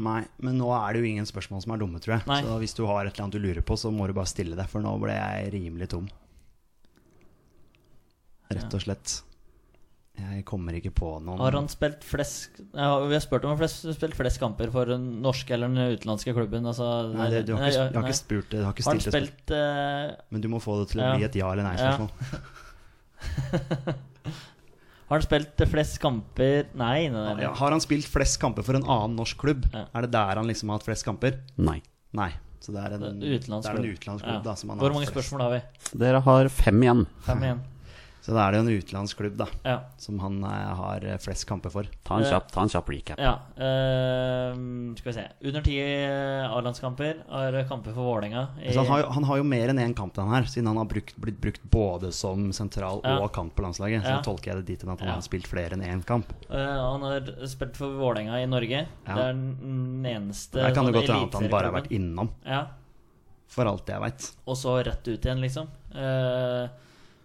Nei, 0.00 0.20
men 0.40 0.56
nå 0.60 0.68
er 0.72 0.94
det 0.96 1.02
jo 1.02 1.08
ingen 1.10 1.26
spørsmål 1.28 1.60
som 1.64 1.74
er 1.74 1.80
dumme, 1.82 2.00
tror 2.00 2.14
jeg. 2.16 2.26
Nei. 2.30 2.40
Så 2.46 2.58
hvis 2.62 2.76
du 2.78 2.84
har 2.88 3.04
et 3.04 3.12
eller 3.12 3.26
annet 3.26 3.36
du 3.36 3.42
lurer 3.42 3.64
på, 3.66 3.76
så 3.80 3.90
må 3.92 4.06
du 4.08 4.14
bare 4.16 4.30
stille 4.30 4.56
det, 4.56 4.66
for 4.72 4.80
nå 4.84 4.94
ble 5.02 5.16
jeg 5.16 5.50
rimelig 5.56 5.90
tom. 5.92 6.06
Rett 8.50 8.74
og 8.74 8.82
slett. 8.82 9.20
Jeg 10.20 10.42
kommer 10.44 10.74
ikke 10.76 10.90
på 10.92 11.08
noen 11.24 11.38
Har 11.40 11.54
han 11.54 11.68
spilt 11.70 12.02
flest 12.04 12.58
ja, 12.74 12.88
Vi 13.06 13.14
har 13.14 13.22
spurt 13.24 13.44
om 13.46 13.54
han 13.54 13.60
har 13.62 13.70
spilt 13.70 14.16
flest 14.18 14.40
kamper 14.42 14.68
for 14.74 14.90
den 14.90 15.04
norske 15.24 15.54
eller 15.54 15.70
den 15.70 15.94
utenlandske 15.96 16.34
klubben. 16.36 16.66
Altså, 16.66 16.88
Nei, 17.14 17.28
det, 17.32 17.44
du 17.48 17.54
har 17.56 17.70
ikke, 17.70 17.86
jeg 17.86 17.94
har 17.96 18.08
ikke 18.10 18.18
spurt 18.18 18.50
det. 18.52 18.60
Har 18.66 18.74
ikke 18.74 18.84
Har 18.88 18.98
han 18.98 19.04
spilt 19.06 19.54
uh, 19.54 20.10
Men 20.34 20.44
du 20.44 20.48
må 20.52 20.60
få 20.60 20.76
det 20.82 20.90
til 20.92 21.00
å 21.00 21.08
Ja. 21.08 21.14
bli 21.16 21.24
et 21.30 21.38
ja- 21.40 21.52
eller 21.54 21.64
nei-spørsmål. 21.70 22.10
Har 25.10 25.18
han 25.18 25.24
spilt 25.26 25.62
flest 25.66 25.96
kamper 25.98 26.68
Nei, 26.78 27.08
nei, 27.10 27.22
nei. 27.34 27.42
Ja, 27.42 27.50
har 27.58 27.74
han 27.74 27.82
spilt 27.82 28.06
flest 28.06 28.38
kamper 28.42 28.62
for 28.62 28.78
en 28.78 28.84
annen 28.86 29.16
norsk 29.18 29.40
klubb? 29.42 29.64
Ja. 29.72 29.88
Er 29.90 30.06
det 30.06 30.12
der 30.14 30.38
han 30.38 30.46
liksom 30.46 30.70
har 30.70 30.78
hatt 30.78 30.86
flest 30.86 31.02
kamper? 31.06 31.40
Nei. 31.58 31.80
Nei. 32.14 32.30
Så 32.62 32.70
det 32.76 32.84
er 32.84 32.94
en, 32.94 33.18
utenlandsk 33.18 33.66
det 33.66 33.88
en 33.90 33.98
klubb. 34.04 34.46
Hvor 34.78 34.94
mange 34.94 35.08
flest. 35.08 35.16
spørsmål 35.16 35.42
har 35.42 35.54
vi? 35.56 35.60
Dere 36.04 36.20
har 36.22 36.50
fem 36.54 36.84
igjen. 36.86 37.02
Fem 37.26 37.42
igjen. 37.42 37.62
Så 38.20 38.34
da 38.36 38.42
er 38.46 38.52
det 38.52 38.58
jo 38.60 38.64
en 38.66 38.82
utenlandsk 38.82 39.16
klubb 39.16 39.36
da, 39.38 39.46
Ja. 39.64 39.78
som 39.96 40.18
han 40.20 40.42
eh, 40.44 40.74
har 40.76 41.04
eh, 41.04 41.16
flest 41.18 41.46
kamper 41.48 41.70
for. 41.72 41.84
Ta 42.04 42.16
en 42.18 42.22
Eh, 42.24 42.30
kjapp, 42.30 42.50
ta 42.52 42.60
en 42.62 42.68
kjapp 42.68 42.88
recap. 42.92 43.18
ja 43.18 43.38
eh, 43.56 44.52
skal 44.98 45.08
vi 45.08 45.12
se. 45.16 45.24
Under 45.48 45.62
ti 45.64 45.76
A-landskamper 45.80 47.22
har 47.30 47.56
kamper 47.68 47.94
for 47.94 48.02
Vålerenga. 48.04 48.42
han, 48.76 49.04
han 49.14 49.24
har 49.24 49.36
jo 49.40 49.44
mer 49.44 49.68
enn 49.72 49.78
én 49.80 49.94
kamp, 49.96 50.14
den 50.14 50.28
her, 50.28 50.42
siden 50.50 50.66
han 50.68 50.76
har 50.76 50.84
brukt, 50.90 51.16
blitt 51.16 51.40
brukt 51.40 51.62
både 51.70 52.12
som 52.12 52.50
sentral 52.52 53.00
Ja. 53.04 53.18
og 53.24 53.32
kant 53.32 53.54
på 53.56 53.62
landslaget. 53.64 54.02
Så 54.04 54.10
Ja. 54.10 54.20
tolker 54.22 54.52
jeg 54.52 54.56
det 54.56 54.66
dit 54.66 54.82
hen 54.82 54.90
at 54.92 55.00
han 55.00 55.08
Ja. 55.08 55.14
har 55.14 55.22
spilt 55.22 55.46
flere 55.48 55.72
enn 55.72 55.82
én 55.82 56.04
kamp. 56.04 56.26
Eh, 56.50 56.56
han 56.56 57.00
har 57.02 57.20
spilt 57.46 57.76
for 57.76 57.88
Vålerenga 57.88 58.42
i 58.42 58.46
Norge. 58.46 58.86
Ja. 59.06 59.14
Det 59.14 59.24
er 59.24 59.32
den 59.32 60.04
eneste 60.04 60.52
Der 60.60 60.74
kan 60.74 60.84
det 60.86 60.92
sånn 60.94 61.00
godt 61.00 61.08
hende 61.08 61.26
at 61.26 61.40
han 61.40 61.50
bare 61.50 61.70
har 61.72 61.80
vært 61.80 61.90
innom, 61.90 62.28
Ja, 62.44 62.66
for 63.48 63.64
alt 63.66 63.86
jeg 63.86 64.00
veit. 64.00 64.30
og 64.46 64.56
så 64.56 64.84
rett 64.84 65.08
ut 65.08 65.20
igjen, 65.24 65.40
liksom. 65.40 65.68
Eh, 65.94 66.68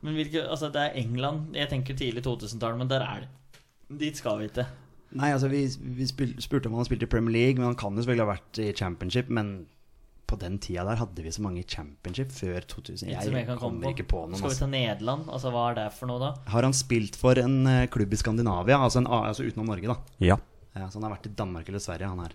men 0.06 0.16
hvilke, 0.18 0.44
altså 0.46 0.70
det 0.74 0.82
er 0.86 0.96
England 1.02 1.56
Jeg 1.58 1.70
tenker 1.72 1.98
tidlig 1.98 2.22
2000-tall, 2.26 2.78
men 2.80 2.90
der 2.92 3.02
er 3.06 3.26
det. 3.26 3.30
Dit 4.02 4.18
skal 4.22 4.38
vi 4.40 4.48
ikke. 4.52 4.66
Nei, 5.16 5.30
altså 5.34 5.48
vi, 5.52 5.64
vi 5.98 6.06
spil, 6.10 6.34
spurte 6.44 6.68
om 6.70 6.74
han 6.76 6.84
har 6.84 6.88
spilt 6.90 7.04
i 7.06 7.10
Premier 7.10 7.34
League, 7.36 7.56
men 7.60 7.70
han 7.72 7.78
kan 7.80 7.94
jo 7.96 8.04
selvfølgelig 8.04 8.26
ha 8.26 8.34
vært 8.36 8.60
i 8.64 8.72
Championship. 8.76 9.30
Men 9.30 9.52
på 10.26 10.38
den 10.42 10.56
tida 10.60 10.82
der 10.88 10.98
hadde 10.98 11.22
vi 11.24 11.32
så 11.32 11.44
mange 11.46 11.62
i 11.62 11.68
Championship 11.70 12.32
før 12.34 12.66
2000. 12.66 13.12
Jeg, 13.12 13.22
Jeg 13.30 13.46
kommer 13.46 13.60
komme 13.62 13.92
ikke 13.94 14.08
på 14.10 14.24
noen. 14.26 14.36
Skal 14.40 14.50
vi 14.50 14.56
Altså. 14.56 14.66
ta 14.66 14.72
Nederland? 14.74 15.28
Altså 15.30 15.52
Hva 15.54 15.66
er 15.70 15.78
det 15.80 15.86
for 16.00 16.10
noe, 16.10 16.20
da? 16.24 16.32
Har 16.56 16.66
han 16.68 16.74
spilt 16.74 17.16
for 17.22 17.38
en 17.40 17.60
eh, 17.70 17.86
klubb 17.94 18.12
i 18.12 18.20
Skandinavia, 18.20 18.80
altså, 18.82 19.04
en, 19.04 19.08
altså 19.08 19.46
utenom 19.46 19.70
Norge, 19.70 19.88
da? 19.94 19.98
Ja. 20.26 20.38
Ja, 20.76 20.90
så 20.90 20.98
han 21.00 21.06
har 21.08 21.14
vært 21.16 21.30
i 21.30 21.36
Danmark 21.38 21.70
eller 21.72 21.80
Sverige, 21.86 22.10
han 22.12 22.20
her. 22.26 22.34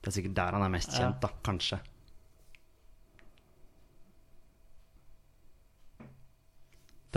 Det 0.00 0.12
er 0.12 0.14
sikkert 0.20 0.36
der 0.38 0.54
han 0.56 0.62
er 0.64 0.72
mest 0.72 0.94
Ja. 0.94 1.02
kjent, 1.02 1.20
da. 1.26 1.28
Kanskje. 1.44 1.80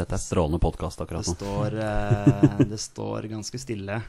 Dette 0.02 0.18
er 0.18 0.22
strålende 0.23 0.57
podkast 0.64 1.02
akkurat 1.03 1.28
nå. 1.30 1.34
står, 1.38 1.76
eh, 1.78 2.57
det 2.72 2.80
står 2.82 3.28
ganske 3.30 3.60
stille. 3.61 3.99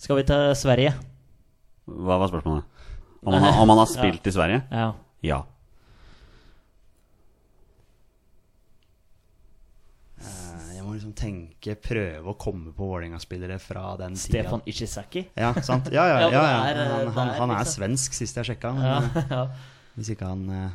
Skal 0.00 0.16
vi 0.16 0.24
til 0.30 0.44
Sverige? 0.56 0.94
Hva 1.90 2.16
var 2.22 2.30
spørsmålet? 2.32 2.64
Om 3.20 3.34
han, 3.36 3.42
har- 3.44 3.58
om 3.60 3.68
han 3.74 3.78
har 3.82 3.90
spilt 3.90 4.26
i 4.26 4.32
Sverige? 4.32 4.62
Ja. 4.72 4.86
Ja. 5.28 5.40
Eh, 10.20 10.76
Jeg 10.76 10.84
må 10.86 10.94
liksom 10.96 11.12
tenke, 11.16 11.74
prøve 11.80 12.32
å 12.32 12.36
komme 12.40 12.72
på 12.76 12.86
Vålerenga-spillere 12.88 13.58
fra 13.60 13.96
den 14.00 14.16
Stefan. 14.16 14.62
Ishizaki? 14.68 15.26
Ja, 15.36 15.52
sant? 15.64 15.90
Ja, 15.92 16.06
ja, 16.08 16.18
Ja, 16.24 16.30
ja, 16.30 16.40
det 16.40 16.40
er, 16.40 16.80
eh, 16.80 16.88
Han, 16.88 17.12
han, 17.18 17.28
det 17.28 17.34
er 17.36 17.40
han 17.44 17.50
er 17.50 17.60
liksom- 17.60 17.76
svensk, 17.76 18.16
sist 18.16 18.36
jeg 18.40 18.50
sjekka. 18.54 18.72
Men 18.72 18.88
Ja, 18.88 18.96
eh, 19.04 19.30
ja. 19.36 19.44
hvis 19.98 20.12
ikke 20.16 20.32
han 20.32 20.48
eh, 20.50 20.70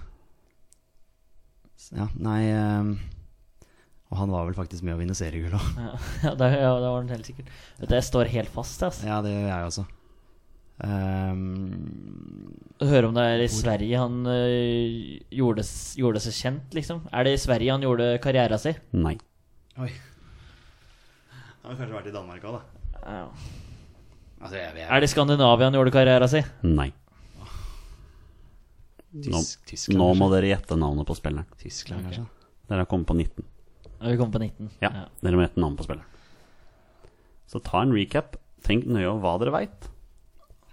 s- 1.82 1.92
Ja, 1.98 2.08
nei 2.16 2.40
eh, 2.52 2.96
Og 4.14 4.20
han 4.20 4.32
var 4.32 4.46
vel 4.48 4.56
faktisk 4.58 4.86
med 4.86 4.96
å 4.96 5.00
vinne 5.00 5.16
seriegull 5.18 5.56
òg. 5.58 5.68
Ja, 5.82 5.92
ja, 6.28 6.34
det, 6.38 6.50
ja, 6.62 6.72
det 6.78 6.90
var 6.90 6.98
han 7.00 7.14
helt 7.14 7.30
sikkert. 7.30 7.52
Vet 7.80 7.90
du, 7.90 7.96
jeg 7.98 8.08
står 8.08 8.32
helt 8.36 8.52
fast, 8.54 8.84
altså. 8.86 9.08
Ja, 9.10 9.22
det 9.26 9.34
gjør 9.34 9.48
jeg 9.50 9.70
også. 9.72 9.86
Um, 10.76 12.58
Høre 12.84 13.08
om 13.08 13.16
det 13.16 13.24
er 13.24 13.42
i 13.46 13.48
Sverige 13.48 14.00
han 14.02 14.26
uh, 14.28 15.22
gjorde, 15.32 15.64
gjorde 16.02 16.22
seg 16.26 16.36
kjent, 16.36 16.76
liksom. 16.76 17.06
Er 17.16 17.26
det 17.26 17.38
i 17.38 17.42
Sverige 17.42 17.78
han 17.78 17.86
gjorde 17.86 18.10
karriera 18.24 18.60
si? 18.62 18.76
Nei. 18.98 19.16
oi. 19.80 19.90
Han 21.64 21.72
har 21.72 21.80
kanskje 21.80 21.96
vært 21.96 22.12
i 22.12 22.14
Danmark 22.14 22.44
òg, 22.46 22.60
da. 22.60 23.00
Ja. 23.06 23.24
Altså, 24.42 24.60
jeg, 24.60 24.76
jeg, 24.78 24.86
Er 24.86 25.02
det 25.02 25.08
i 25.10 25.14
Skandinavia 25.16 25.72
han 25.72 25.80
gjorde 25.80 25.96
karriera 25.96 26.30
si? 26.30 26.44
Nei. 26.68 26.92
Nå, 29.16 29.40
Tysk, 29.40 29.62
Tyskland, 29.72 30.02
nå 30.02 30.12
må 30.20 30.28
dere 30.34 30.52
gjette 30.52 30.76
navnet 30.78 31.08
på 31.08 31.16
spilleren. 31.16 31.48
Tyskland, 31.62 32.04
kanskje? 32.04 32.26
Dere 32.68 32.84
har 32.84 32.90
kommet 32.92 33.08
på 33.08 33.16
19. 33.16 33.48
Ja, 34.00 34.12
vi 34.12 34.18
kommer 34.20 34.36
på 34.36 34.44
19. 34.44 34.70
Ja, 34.84 34.92
Dere 35.22 35.38
må 35.38 35.46
gjette 35.46 35.62
navnet 35.62 35.80
på 35.80 35.88
spilleren. 35.88 36.12
Så 37.50 37.62
ta 37.64 37.84
en 37.86 37.94
recap. 37.96 38.40
Tenk 38.66 38.88
nøye 38.90 39.08
over 39.08 39.22
hva 39.24 39.36
dere 39.42 39.54
veit. 39.54 39.90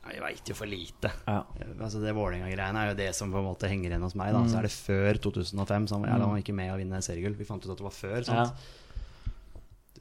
Vi 0.03 0.17
Jeg 0.17 0.23
veit 0.25 0.51
jo 0.51 0.57
for 0.59 0.67
lite. 0.67 1.13
Ja. 1.29 1.43
Altså 1.79 2.01
Det 2.03 2.15
Vålerenga-greiene 2.17 2.81
er 2.81 2.91
jo 2.91 2.99
det 2.99 3.11
som 3.15 3.31
på 3.31 3.39
en 3.39 3.47
måte 3.47 3.71
henger 3.71 3.93
igjen 3.93 4.03
hos 4.03 4.17
meg. 4.19 4.33
Da. 4.35 4.43
Så 4.51 4.59
er 4.59 4.67
det 4.67 4.75
før 4.75 5.21
2005. 5.29 5.89
Så 5.89 6.01
han, 6.01 6.25
var 6.25 6.41
ikke 6.41 6.57
med 6.57 6.73
å 6.73 6.79
vinne 6.81 7.03
seriegull. 7.05 7.37
Vi 7.39 7.47
fant 7.47 7.63
ut 7.63 7.71
at 7.71 7.79
det 7.79 7.87
var 7.87 7.95
før. 7.95 8.27
Ja. 8.27 8.47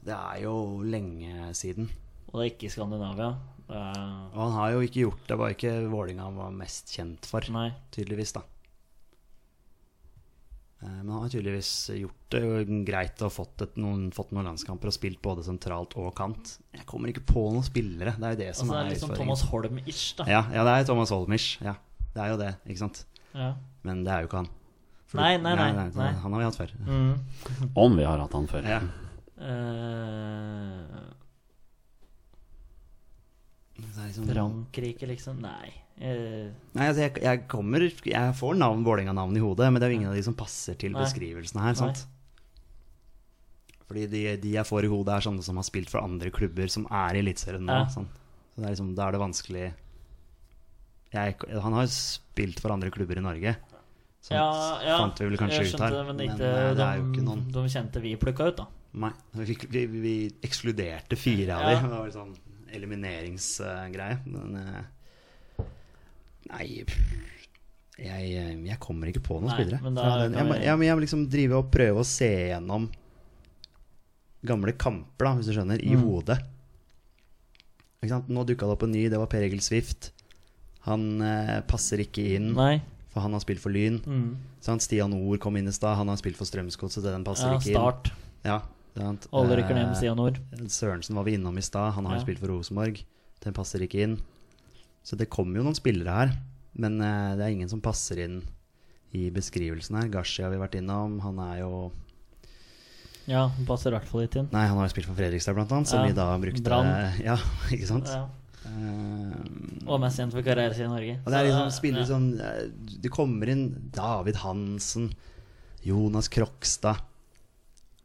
Det 0.02 0.16
er 0.18 0.40
jo 0.42 0.56
lenge 0.82 1.52
siden. 1.54 1.90
Og 2.32 2.40
det 2.40 2.46
er 2.46 2.54
ikke 2.54 2.70
i 2.70 2.72
Skandinavia. 2.74 3.34
Er... 3.72 4.00
Og 4.32 4.40
han 4.42 4.56
har 4.58 4.72
jo 4.74 4.82
ikke 4.88 5.04
gjort 5.04 5.22
det. 5.22 5.28
Det 5.30 5.38
var 5.44 5.54
ikke 5.54 5.76
Vålerenga 5.92 6.26
han 6.26 6.40
var 6.40 6.56
mest 6.56 6.90
kjent 6.96 7.28
for, 7.28 7.46
Nei. 7.54 7.70
tydeligvis. 7.94 8.34
da 8.40 8.42
Men 10.82 11.10
han 11.12 11.22
har 11.22 11.30
tydeligvis 11.30 11.70
gjort 11.94 12.34
det 12.34 12.40
greit 12.88 13.20
og 13.22 13.30
fått, 13.30 13.62
et, 13.62 13.76
noen, 13.78 14.08
fått 14.14 14.32
noen 14.34 14.48
landskamper 14.50 14.90
og 14.90 14.94
spilt 14.96 15.20
både 15.22 15.44
sentralt 15.46 15.94
og 16.00 16.08
kant. 16.18 16.56
Jeg 16.74 16.86
kommer 16.90 17.12
ikke 17.12 17.22
på 17.28 17.44
noen 17.54 17.62
spillere. 17.66 18.16
Det 18.18 18.26
er 18.26 18.34
jo 18.34 18.40
det 18.40 18.48
som 18.58 18.72
Altså, 18.72 18.80
det 18.80 18.80
er 18.82 18.96
er 18.96 19.02
sånn. 19.04 19.14
Thomas 19.20 19.44
Holm-ish, 19.52 20.08
da. 20.18 20.26
Ja, 20.26 20.40
ja, 20.50 20.64
det 20.66 20.72
er 20.74 20.88
Thomas 20.88 21.12
Holmish. 21.14 21.60
Ja, 21.62 21.76
det 22.16 22.24
er 22.24 22.32
jo 22.34 22.40
det, 22.40 22.50
ikke 22.66 22.82
sant. 22.82 23.04
Ja. 23.30 23.52
Men 23.86 24.02
det 24.06 24.10
er 24.14 24.24
jo 24.24 24.30
ikke 24.32 24.42
han. 24.42 24.50
For 25.12 25.20
Nei, 25.20 25.36
nei, 25.36 25.54
nei, 25.54 25.70
nei, 25.76 25.86
nei. 25.94 26.10
Han 26.24 26.34
har 26.34 26.40
vi 26.42 26.48
hatt 26.48 26.58
før. 26.58 26.74
Mm. 26.88 27.70
Om 27.84 27.96
vi 28.00 28.08
har 28.08 28.18
hatt 28.24 28.34
han 28.38 28.50
før. 28.50 28.68
Ja. 28.72 28.80
Eh, 29.42 31.02
liksom, 34.08 34.28
Frankrike, 34.32 35.06
liksom? 35.10 35.42
Nei. 35.44 35.70
Eh, 36.02 36.48
nei, 36.74 36.86
altså 36.88 37.02
jeg, 37.04 37.12
jeg 37.22 37.42
kommer 37.52 37.84
Jeg 37.84 38.34
får 38.34 38.56
navn 38.58 38.80
Vålerenga-navn 38.86 39.36
i 39.36 39.42
hodet, 39.44 39.68
men 39.70 39.78
det 39.78 39.86
er 39.86 39.92
jo 39.92 39.98
ingen 40.00 40.10
av 40.10 40.16
de 40.18 40.22
som 40.26 40.34
passer 40.34 40.74
til 40.80 40.92
Nei. 40.94 41.02
beskrivelsene 41.04 41.62
her. 41.62 41.74
Sant? 41.78 42.06
Fordi 43.86 44.06
de, 44.08 44.22
de 44.40 44.54
jeg 44.56 44.64
får 44.66 44.86
i 44.88 44.90
hodet, 44.90 45.14
er 45.18 45.26
sånne 45.26 45.44
som 45.44 45.58
har 45.60 45.66
spilt 45.68 45.90
for 45.92 46.00
andre 46.02 46.30
klubber 46.32 46.70
som 46.72 46.86
er 46.88 47.18
i 47.18 47.22
Eliteserien 47.22 47.66
nå. 47.68 47.76
Ja. 47.82 47.90
Sånn. 47.92 48.08
Så 48.54 48.60
det 48.62 48.66
er 48.66 48.74
liksom, 48.74 48.94
da 48.96 49.06
er 49.08 49.14
det 49.16 49.20
vanskelig 49.22 49.66
jeg, 51.12 51.36
Han 51.60 51.74
har 51.76 51.84
jo 51.86 51.92
spilt 51.92 52.60
for 52.64 52.72
andre 52.72 52.90
klubber 52.94 53.20
i 53.20 53.24
Norge, 53.24 53.54
Sånt 54.22 54.36
Ja, 54.38 54.48
ja, 54.86 54.96
fant 55.02 55.18
vi 55.18 55.26
vel 55.26 55.38
kanskje 55.40 55.64
ut 55.66 55.80
her. 55.82 55.90
det, 55.96 56.02
men 56.08 56.20
ikke 56.22 56.36
men 56.38 56.76
det 56.78 56.84
er 56.86 56.98
jo 57.00 57.06
ikke 57.10 57.24
noen 57.26 57.40
de 57.52 57.62
kjente 57.72 58.02
vi 58.04 58.12
plukka 58.22 58.46
ut, 58.52 58.60
da. 58.60 58.66
Nei, 59.02 59.10
vi, 59.40 59.56
vi, 59.72 59.80
vi 60.04 60.12
ekskluderte 60.46 61.16
fire 61.18 61.56
av 61.56 61.64
Ja. 61.66 61.72
dem. 61.80 61.88
Det 61.90 61.98
var 61.98 62.12
sånn 62.14 62.34
elimineringsgreie. 62.72 64.20
Men 64.30 64.54
eh, 64.60 64.84
Nei 66.50 66.84
jeg, 68.02 68.64
jeg 68.66 68.78
kommer 68.82 69.06
ikke 69.12 69.22
på 69.22 69.36
noen 69.38 69.50
Nei, 69.52 69.56
spillere. 69.60 69.82
men 69.84 69.94
da 69.94 70.06
den. 70.24 70.32
Jeg, 70.34 70.62
jeg, 70.64 70.78
jeg 70.88 70.96
må 70.96 71.00
liksom 71.04 71.26
drive 71.30 71.58
og 71.60 71.68
prøve 71.70 72.00
å 72.02 72.06
se 72.08 72.30
gjennom 72.50 72.88
gamle 74.42 74.72
kamper, 74.74 75.22
da, 75.28 75.34
hvis 75.38 75.46
du 75.46 75.52
skjønner, 75.54 75.78
i 75.84 75.92
Mm. 75.94 76.02
hodet. 76.02 76.38
Nå 78.02 78.42
dukka 78.48 78.66
det 78.66 78.74
opp 78.74 78.82
en 78.82 78.90
ny, 78.90 79.04
det 79.08 79.18
var 79.20 79.28
Per 79.30 79.44
Egil 79.46 79.60
Swift. 79.62 80.10
Han 80.88 81.20
eh, 81.22 81.60
passer 81.70 81.98
ikke 82.02 82.24
inn, 82.34 82.48
Nei. 82.58 82.80
for 83.12 83.22
han 83.22 83.32
har 83.36 83.40
spilt 83.44 83.60
for 83.62 83.70
Lyn. 83.70 84.00
Mm. 84.02 84.36
Sant? 84.60 84.82
Stian 84.82 85.10
Nord 85.14 85.38
kom 85.44 85.56
inn 85.60 85.68
i 85.70 85.74
stad, 85.76 85.94
han 86.00 86.08
har 86.10 86.18
spilt 86.18 86.36
for 86.40 86.48
Strømsgodset, 86.48 87.04
den 87.06 87.22
passer 87.28 87.52
Ja, 87.52 87.60
ikke 87.60 87.76
inn. 87.76 88.12
Ja, 88.48 88.58
sant? 88.98 89.28
Alle 89.32 89.60
rykker 89.60 89.76
ned 89.78 89.86
med 89.86 89.94
Eh, 89.94 90.00
Stian 90.00 90.16
Nord. 90.18 90.40
Sørensen 90.66 91.14
var 91.14 91.22
vi 91.28 91.36
innom 91.38 91.56
i 91.56 91.62
stad. 91.62 91.92
Han 91.94 92.06
har 92.06 92.16
Ja. 92.18 92.22
spilt 92.24 92.40
for 92.42 92.48
Rosenborg. 92.50 93.04
Den 93.44 93.52
passer 93.54 93.78
ikke 93.78 94.02
inn. 94.02 94.18
Så 95.02 95.16
det 95.18 95.30
kommer 95.32 95.58
jo 95.58 95.64
noen 95.66 95.78
spillere 95.78 96.14
her. 96.20 96.34
Men 96.78 97.00
eh, 97.02 97.32
det 97.36 97.44
er 97.46 97.54
ingen 97.56 97.68
som 97.72 97.82
passer 97.84 98.20
inn 98.24 98.40
i 99.12 99.26
beskrivelsen 99.34 99.98
her. 99.98 100.08
Gashi 100.12 100.44
har 100.44 100.52
vi 100.54 100.60
vært 100.62 100.78
innom. 100.78 101.18
Han 101.24 101.40
er 101.44 101.58
jo 101.64 101.72
Ja, 103.28 103.48
han 103.52 103.66
passer 103.68 103.92
i 103.92 103.96
hvert 103.98 104.08
fall 104.08 104.24
litt 104.24 104.36
inn. 104.40 104.48
Nei, 104.54 104.62
han 104.66 104.78
har 104.78 104.88
jo 104.88 104.94
spilt 104.94 105.06
for 105.10 105.18
Fredrikstad, 105.18 105.54
blant 105.58 105.72
annet. 105.74 105.90
Som 105.90 106.00
Ja, 106.00 106.06
vi 106.08 106.16
da 106.16 106.28
brukte 106.42 106.64
Brann. 106.64 106.88
Ja, 107.28 107.36
ikke 107.74 107.90
sant? 107.90 108.08
Ja. 108.08 108.24
Eh, 108.62 109.36
Og 109.90 109.98
mest 110.00 110.20
kjent 110.22 110.32
for 110.34 110.46
karrieren 110.46 110.74
sin 110.74 110.86
i 110.86 110.92
Norge. 110.94 111.18
og 111.24 111.30
det 111.34 111.38
er 111.40 111.48
liksom 111.48 111.70
spillere 111.74 112.06
som 112.06 112.28
eh, 112.38 112.68
Det 113.02 113.10
kommer 113.10 113.50
inn 113.50 113.64
David 113.92 114.38
Hansen, 114.44 115.08
Jonas 115.82 116.28
Krokstad 116.30 117.00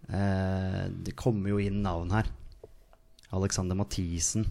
Det 0.09 1.13
kommer 1.19 1.49
jo 1.53 1.59
inn 1.61 1.81
navn 1.83 2.11
her. 2.15 2.29
Alexander 3.35 3.75
Mathisen. 3.75 4.45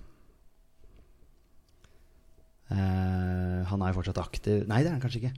Eh, 2.70 3.60
han 3.70 3.82
er 3.82 3.92
jo 3.92 3.98
fortsatt 4.00 4.18
aktiv 4.18 4.64
Nei, 4.66 4.80
det 4.82 4.88
er 4.90 4.96
han 4.96 5.02
kanskje 5.04 5.20
ikke. 5.22 5.34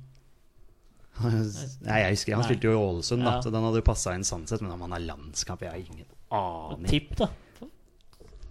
Nei, 1.18 1.98
jeg 2.04 2.14
husker 2.14 2.36
Han 2.36 2.40
Nei. 2.44 2.46
spilte 2.48 2.68
jo 2.70 2.72
i 2.72 2.78
Ålesund, 2.78 3.24
da, 3.26 3.32
Ja. 3.36 3.40
så 3.42 3.50
den 3.52 3.64
hadde 3.66 3.80
jo 3.82 3.84
passa 3.88 4.14
inn 4.14 4.22
Sandset. 4.24 4.62
Men 4.62 4.72
om 4.72 4.80
han 4.86 4.92
har 4.94 5.00
landskamp, 5.02 5.60
jeg 5.60 5.70
har 5.70 5.78
ingen 5.78 6.06
aning. 6.30 6.86
Tipp, 6.88 7.16
da. 7.18 7.28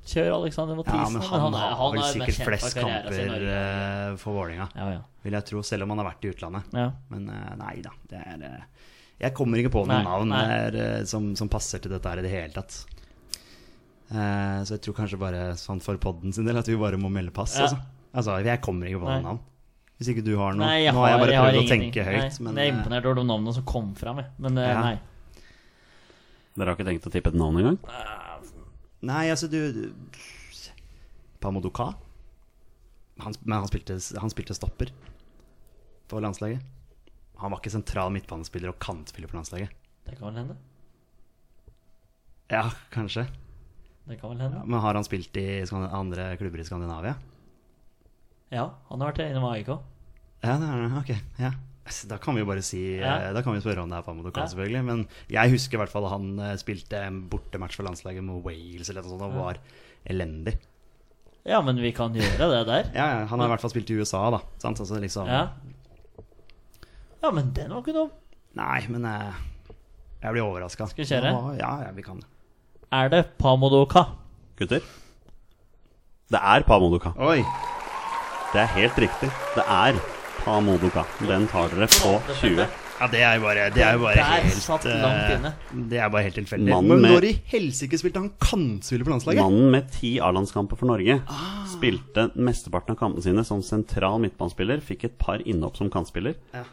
Kjør 0.07 0.33
Alexander 0.41 0.75
Mathisen. 0.75 0.99
Ja, 0.99 1.09
men 1.09 1.21
han, 1.21 1.53
er- 1.55 1.75
har 1.75 1.91
vel 1.91 1.99
er 1.99 2.03
mest 2.03 2.13
sikkert 2.15 2.35
kjent 2.35 2.43
for 2.43 2.51
flest 2.53 2.77
kamper 2.77 3.47
eh, 3.51 4.15
for 4.21 4.33
Vålinga 4.37 4.69
Ja, 4.75 4.89
ja. 4.93 5.01
vil 5.23 5.33
jeg 5.33 5.45
tro. 5.49 5.63
Selv 5.67 5.83
om 5.83 5.89
han 5.95 5.97
har 6.03 6.07
vært 6.13 6.23
i 6.27 6.31
utlandet. 6.31 6.63
ja. 6.73 6.91
Men 7.09 7.29
eh, 7.29 7.55
nei 7.59 7.81
da. 7.81 7.91
Det 8.07 8.21
er, 8.23 8.63
jeg 9.19 9.33
kommer 9.33 9.57
ikke 9.59 9.71
på 9.73 9.81
noen 9.87 9.97
Nei, 9.97 10.03
navn 10.05 10.29
nei. 10.29 10.45
der, 10.71 11.05
som, 11.09 11.35
som 11.35 11.49
passer 11.49 11.79
til 11.83 11.91
dette 11.91 12.07
her 12.07 12.19
i 12.19 12.21
det 12.27 12.31
hele 12.31 12.53
tatt. 12.53 12.85
Uh, 14.07 14.63
så 14.63 14.77
jeg 14.77 14.81
tror 14.85 14.95
kanskje 15.01 15.17
bare 15.19 15.41
sånn 15.59 15.81
for 15.83 15.97
podden 15.99 16.31
sin 16.31 16.45
del 16.47 16.55
at 16.55 16.67
vi 16.69 16.77
bare 16.79 16.95
må 17.01 17.09
melde 17.11 17.33
pass. 17.35 17.57
Altså. 17.59 17.75
Altså, 18.17 18.39
jeg 18.43 18.61
kommer 18.65 18.89
ikke 18.89 19.03
på 19.03 19.09
noen 19.09 19.27
navn. 19.29 19.43
Hvis 19.97 20.11
ikke 20.13 20.23
du 20.25 20.35
har 20.37 20.53
noe. 20.53 20.61
Nei, 20.61 20.83
jeg 20.83 20.93
Nå 20.93 21.01
har, 21.01 21.07
har 21.07 21.13
jeg 21.15 21.21
bare 21.23 21.33
jeg 21.33 21.41
har 21.41 21.47
prøvd 21.47 21.59
å 21.63 21.69
tenke 21.71 22.03
høyt. 22.05 22.17
Nei, 22.21 22.45
men, 22.45 22.57
jeg 22.61 22.67
er 22.67 22.71
eh, 22.71 22.75
imponert 22.77 23.07
over 23.09 23.17
de 23.17 23.25
navnene 23.31 23.53
som 23.55 23.63
kom 23.65 23.87
fram. 23.97 24.19
meg 24.21 24.41
Men 24.45 24.59
eh, 24.61 24.69
Ja. 24.69 24.81
nei. 24.85 24.97
Dere 26.57 26.71
har 26.73 26.77
ikke 26.77 26.87
tenkt 26.89 27.07
å 27.09 27.13
tippe 27.13 27.31
et 27.33 27.37
navn 27.37 27.57
engang? 27.61 27.77
Nei, 29.05 29.23
altså 29.29 29.49
du, 29.49 29.57
du 29.73 29.81
Pamodoka? 31.41 31.91
Han, 33.21 33.35
men 33.45 33.59
han 33.59 33.69
spilte, 33.69 33.97
han 34.21 34.33
spilte 34.33 34.57
stopper 34.57 34.91
for 36.09 36.21
landslaget. 36.21 36.61
Han 37.41 37.53
var 37.53 37.61
ikke 37.61 37.73
sentral 37.73 38.13
midtbanespiller 38.13 38.73
og 38.73 38.79
kantspiller 38.81 39.29
for 39.29 39.39
landslaget. 39.39 39.73
Det 40.07 40.17
kan 40.17 40.29
vel 40.29 40.39
hende. 40.41 40.57
Ja, 42.53 42.67
kanskje. 42.93 43.27
Det 44.07 44.17
kan 44.21 44.33
vel 44.33 44.45
hende. 44.45 44.61
Men 44.65 44.81
har 44.81 44.97
han 44.97 45.05
spilt 45.05 45.37
i 45.41 45.47
andre 45.73 46.29
klubber 46.39 46.61
i 46.61 46.65
Skandinavia? 46.65 47.17
Ja, 48.51 48.69
han 48.89 49.01
har 49.01 49.11
vært 49.11 49.23
innom 49.29 49.47
AIK. 49.51 49.67
Ja, 50.43 50.57
det 50.61 50.67
er 50.69 50.83
det. 50.83 50.91
Ok. 51.01 51.11
Ja. 51.41 51.51
Altså, 51.87 52.07
Da 52.11 52.17
kan 52.19 52.35
vi 52.35 52.41
jo 52.41 52.45
bare 52.49 52.61
si 52.61 52.97
Ja. 52.99 53.15
eh, 53.29 53.33
Da 53.33 53.41
kan 53.41 53.53
vi 53.53 53.59
spørre 53.61 53.83
om 53.83 53.89
det 53.89 53.97
er 53.97 54.01
Pamodoka, 54.03 54.41
Ja. 54.41 54.47
selvfølgelig. 54.47 54.83
Men 54.85 55.07
jeg 55.29 55.51
husker 55.51 55.77
i 55.77 55.81
hvert 55.81 55.89
fall 55.89 56.07
han 56.09 56.39
eh, 56.39 56.55
spilte 56.57 56.93
en 57.07 57.27
bortematch 57.29 57.75
for 57.75 57.83
landslaget 57.83 58.23
med 58.23 58.43
Wales 58.43 58.89
eller 58.89 59.01
noe 59.03 59.09
sånt, 59.11 59.21
og 59.21 59.31
Ja. 59.33 59.43
var 59.43 59.57
elendig. 60.09 60.57
Ja, 61.45 61.61
men 61.61 61.77
vi 61.77 61.91
kan 61.93 62.13
gjøre 62.13 62.37
det 62.37 62.65
der. 62.67 62.83
Ja, 62.93 63.19
ja, 63.21 63.25
Han 63.25 63.39
har 63.39 63.47
i 63.47 63.51
hvert 63.55 63.61
fall 63.61 63.69
spilt 63.71 63.89
i 63.89 63.95
USA, 63.99 64.29
da. 64.31 64.39
Sant? 64.59 64.79
Altså, 64.79 64.99
liksom, 64.99 65.27
Ja. 65.27 65.47
ja, 67.23 67.31
men 67.31 67.51
den 67.53 67.69
var 67.71 67.81
ikke 67.81 67.93
dum. 67.93 68.11
Nei, 68.55 68.85
men 68.89 69.05
eh, 69.05 69.33
jeg 70.23 70.33
blir 70.33 70.43
overraska. 70.43 70.87
Skal 70.89 71.05
vi 71.05 71.09
kjøre? 71.15 71.57
Ja, 71.59 71.83
ja, 71.85 71.91
vi 71.91 72.01
kan 72.03 72.19
det. 72.19 72.25
Er 72.91 73.09
det 73.09 73.37
Pamodoka? 73.37 74.05
Gutter? 74.57 74.79
Det 76.29 76.39
er 76.41 76.63
Pamodoka. 76.63 77.13
Oi! 77.17 77.43
Det 78.53 78.61
er 78.63 78.69
helt 78.77 78.99
riktig. 79.03 79.27
Det 79.57 79.63
er 79.67 79.97
Ta 80.39 80.59
Modoka. 80.63 81.03
Den 81.27 81.47
tar 81.51 81.73
dere 81.73 81.87
på 81.91 82.13
20. 82.39 82.67
Ja, 82.97 83.07
det 83.11 83.19
er 83.21 83.35
jo 83.37 83.43
bare, 83.43 83.65
det 83.75 83.83
er 83.83 83.97
jo 83.97 84.05
bare 84.05 84.15
Der 84.17 84.29
helt 84.47 84.61
satt 84.63 84.85
langt 84.87 85.27
eh, 85.27 85.33
inne. 85.35 85.51
Det 85.91 85.99
er 86.01 86.07
bare 86.13 86.23
helt 86.25 86.39
tilfeldig. 86.39 86.77
Men 86.87 87.03
når 87.03 87.27
i 87.27 87.33
helsike 87.51 87.99
spilte 87.99 88.23
han 88.23 88.31
kantspiller 88.41 89.05
på 89.05 89.13
landslaget? 89.13 89.43
Mannen 89.43 89.67
med 89.75 89.91
ti 89.93 90.15
A-landskamper 90.23 90.79
for 90.79 90.89
Norge 90.89 91.19
spilte 91.75 92.29
mesteparten 92.39 92.95
av 92.95 93.01
kampene 93.03 93.25
sine 93.27 93.43
som 93.45 93.61
sentral 93.65 94.17
midtbanespiller. 94.23 94.81
Fikk 94.81 95.05
et 95.11 95.19
par 95.21 95.43
innhopp 95.45 95.77
som 95.77 95.91
kantspiller. 95.93 96.39
Ja. 96.55 96.63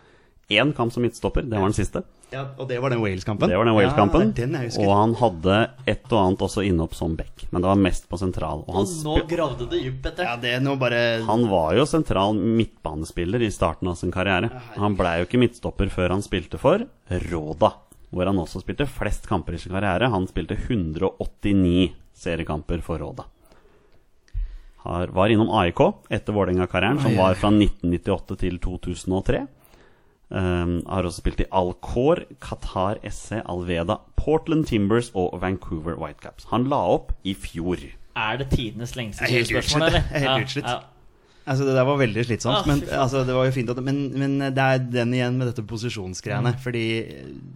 Én 0.53 0.75
kamp 0.77 0.93
som 0.93 1.03
midtstopper, 1.03 1.43
det 1.49 1.57
var 1.57 1.71
den 1.71 1.77
siste. 1.77 2.03
Ja, 2.35 2.43
og 2.59 2.67
det 2.69 2.77
var 2.83 2.91
den 2.93 3.01
Wales-kampen? 3.01 3.49
Det 3.49 3.57
var 3.57 3.65
den 3.65 3.77
Wales-kampen. 3.77 4.33
Ja, 4.37 4.47
er 4.61 4.75
og 4.83 4.91
han 4.93 5.15
hadde 5.17 5.59
et 5.89 6.05
og 6.11 6.19
annet 6.21 6.43
også 6.45 6.65
innopp 6.67 6.97
som 6.99 7.15
back, 7.17 7.47
men 7.51 7.63
det 7.63 7.71
var 7.71 7.81
mest 7.81 8.09
på 8.11 8.19
sentral. 8.21 8.65
Og 8.67 8.77
han, 8.77 8.89
Og 8.89 9.07
nå 9.07 9.15
gravde 9.31 9.69
det 9.71 9.81
dypt 9.87 10.09
etter. 10.11 10.29
Ja, 10.29 10.35
det 10.41 10.53
er 10.57 10.65
nå 10.65 10.75
bare 10.81 11.01
han 11.25 11.47
var 11.49 11.73
jo 11.79 11.87
sentral 11.89 12.37
midtbanespiller 12.37 13.45
i 13.47 13.53
starten 13.55 13.89
av 13.89 13.97
sin 14.01 14.13
karriere. 14.13 14.51
Han 14.77 14.99
blei 14.99 15.21
jo 15.23 15.29
ikke 15.29 15.41
midtstopper 15.47 15.93
før 15.95 16.17
han 16.17 16.27
spilte 16.27 16.61
for 16.61 16.85
Råda, 17.31 17.73
hvor 18.11 18.29
han 18.29 18.43
også 18.43 18.61
spilte 18.65 18.89
flest 18.91 19.31
kamper 19.31 19.57
i 19.57 19.63
sin 19.63 19.73
karriere. 19.73 20.13
Han 20.13 20.29
spilte 20.29 20.59
189 20.61 21.95
seriekamper 22.13 22.85
for 22.85 23.01
Råda. 23.01 23.31
Har, 24.85 25.09
var 25.17 25.33
innom 25.33 25.49
AIK 25.49 25.81
etter 26.13 26.35
Vålerenga-karrieren, 26.37 27.01
som 27.01 27.15
var 27.17 27.39
fra 27.41 27.49
1998 27.49 28.37
til 28.43 28.59
2003. 28.61 29.47
Um, 30.35 30.81
har 30.91 31.07
også 31.07 31.21
spilt 31.23 31.41
i 31.45 31.47
Alcor, 31.55 32.25
Qatar 32.43 32.99
SC, 33.07 33.37
Alveda, 33.47 34.01
Portland 34.19 34.67
Timbers 34.67 35.13
og 35.15 35.37
Vancouver 35.41 35.95
Whitecaps. 36.01 36.49
Han 36.51 36.65
la 36.73 36.81
opp 36.97 37.13
i 37.23 37.37
fjor. 37.39 37.85
Er 38.19 38.41
det 38.43 38.49
tidenes 38.51 38.97
lengste 38.99 39.29
spørsmål, 39.31 39.87
eller? 39.93 40.03
er 40.11 40.19
helt 40.19 40.33
Ja, 40.33 40.41
utslitt. 40.43 40.67
ja. 40.67 40.81
Altså, 41.47 41.67
det 41.69 41.75
der 41.77 41.85
var 41.85 41.99
veldig 42.01 42.23
slitsomt. 42.25 42.57
Ah, 42.57 42.67
men 42.67 42.79
altså, 42.89 43.21
det 43.29 43.35
var 43.37 43.45
jo 43.45 43.53
fint 43.53 43.69
at, 43.69 43.77
men, 43.85 43.99
men 44.19 44.39
det 44.57 44.63
er 44.65 44.79
den 44.79 45.11
igjen 45.13 45.35
med 45.37 45.51
dette 45.51 45.63
posisjonsgreiene. 45.69 46.55
Mm. 46.55 46.61
Fordi 46.65 46.85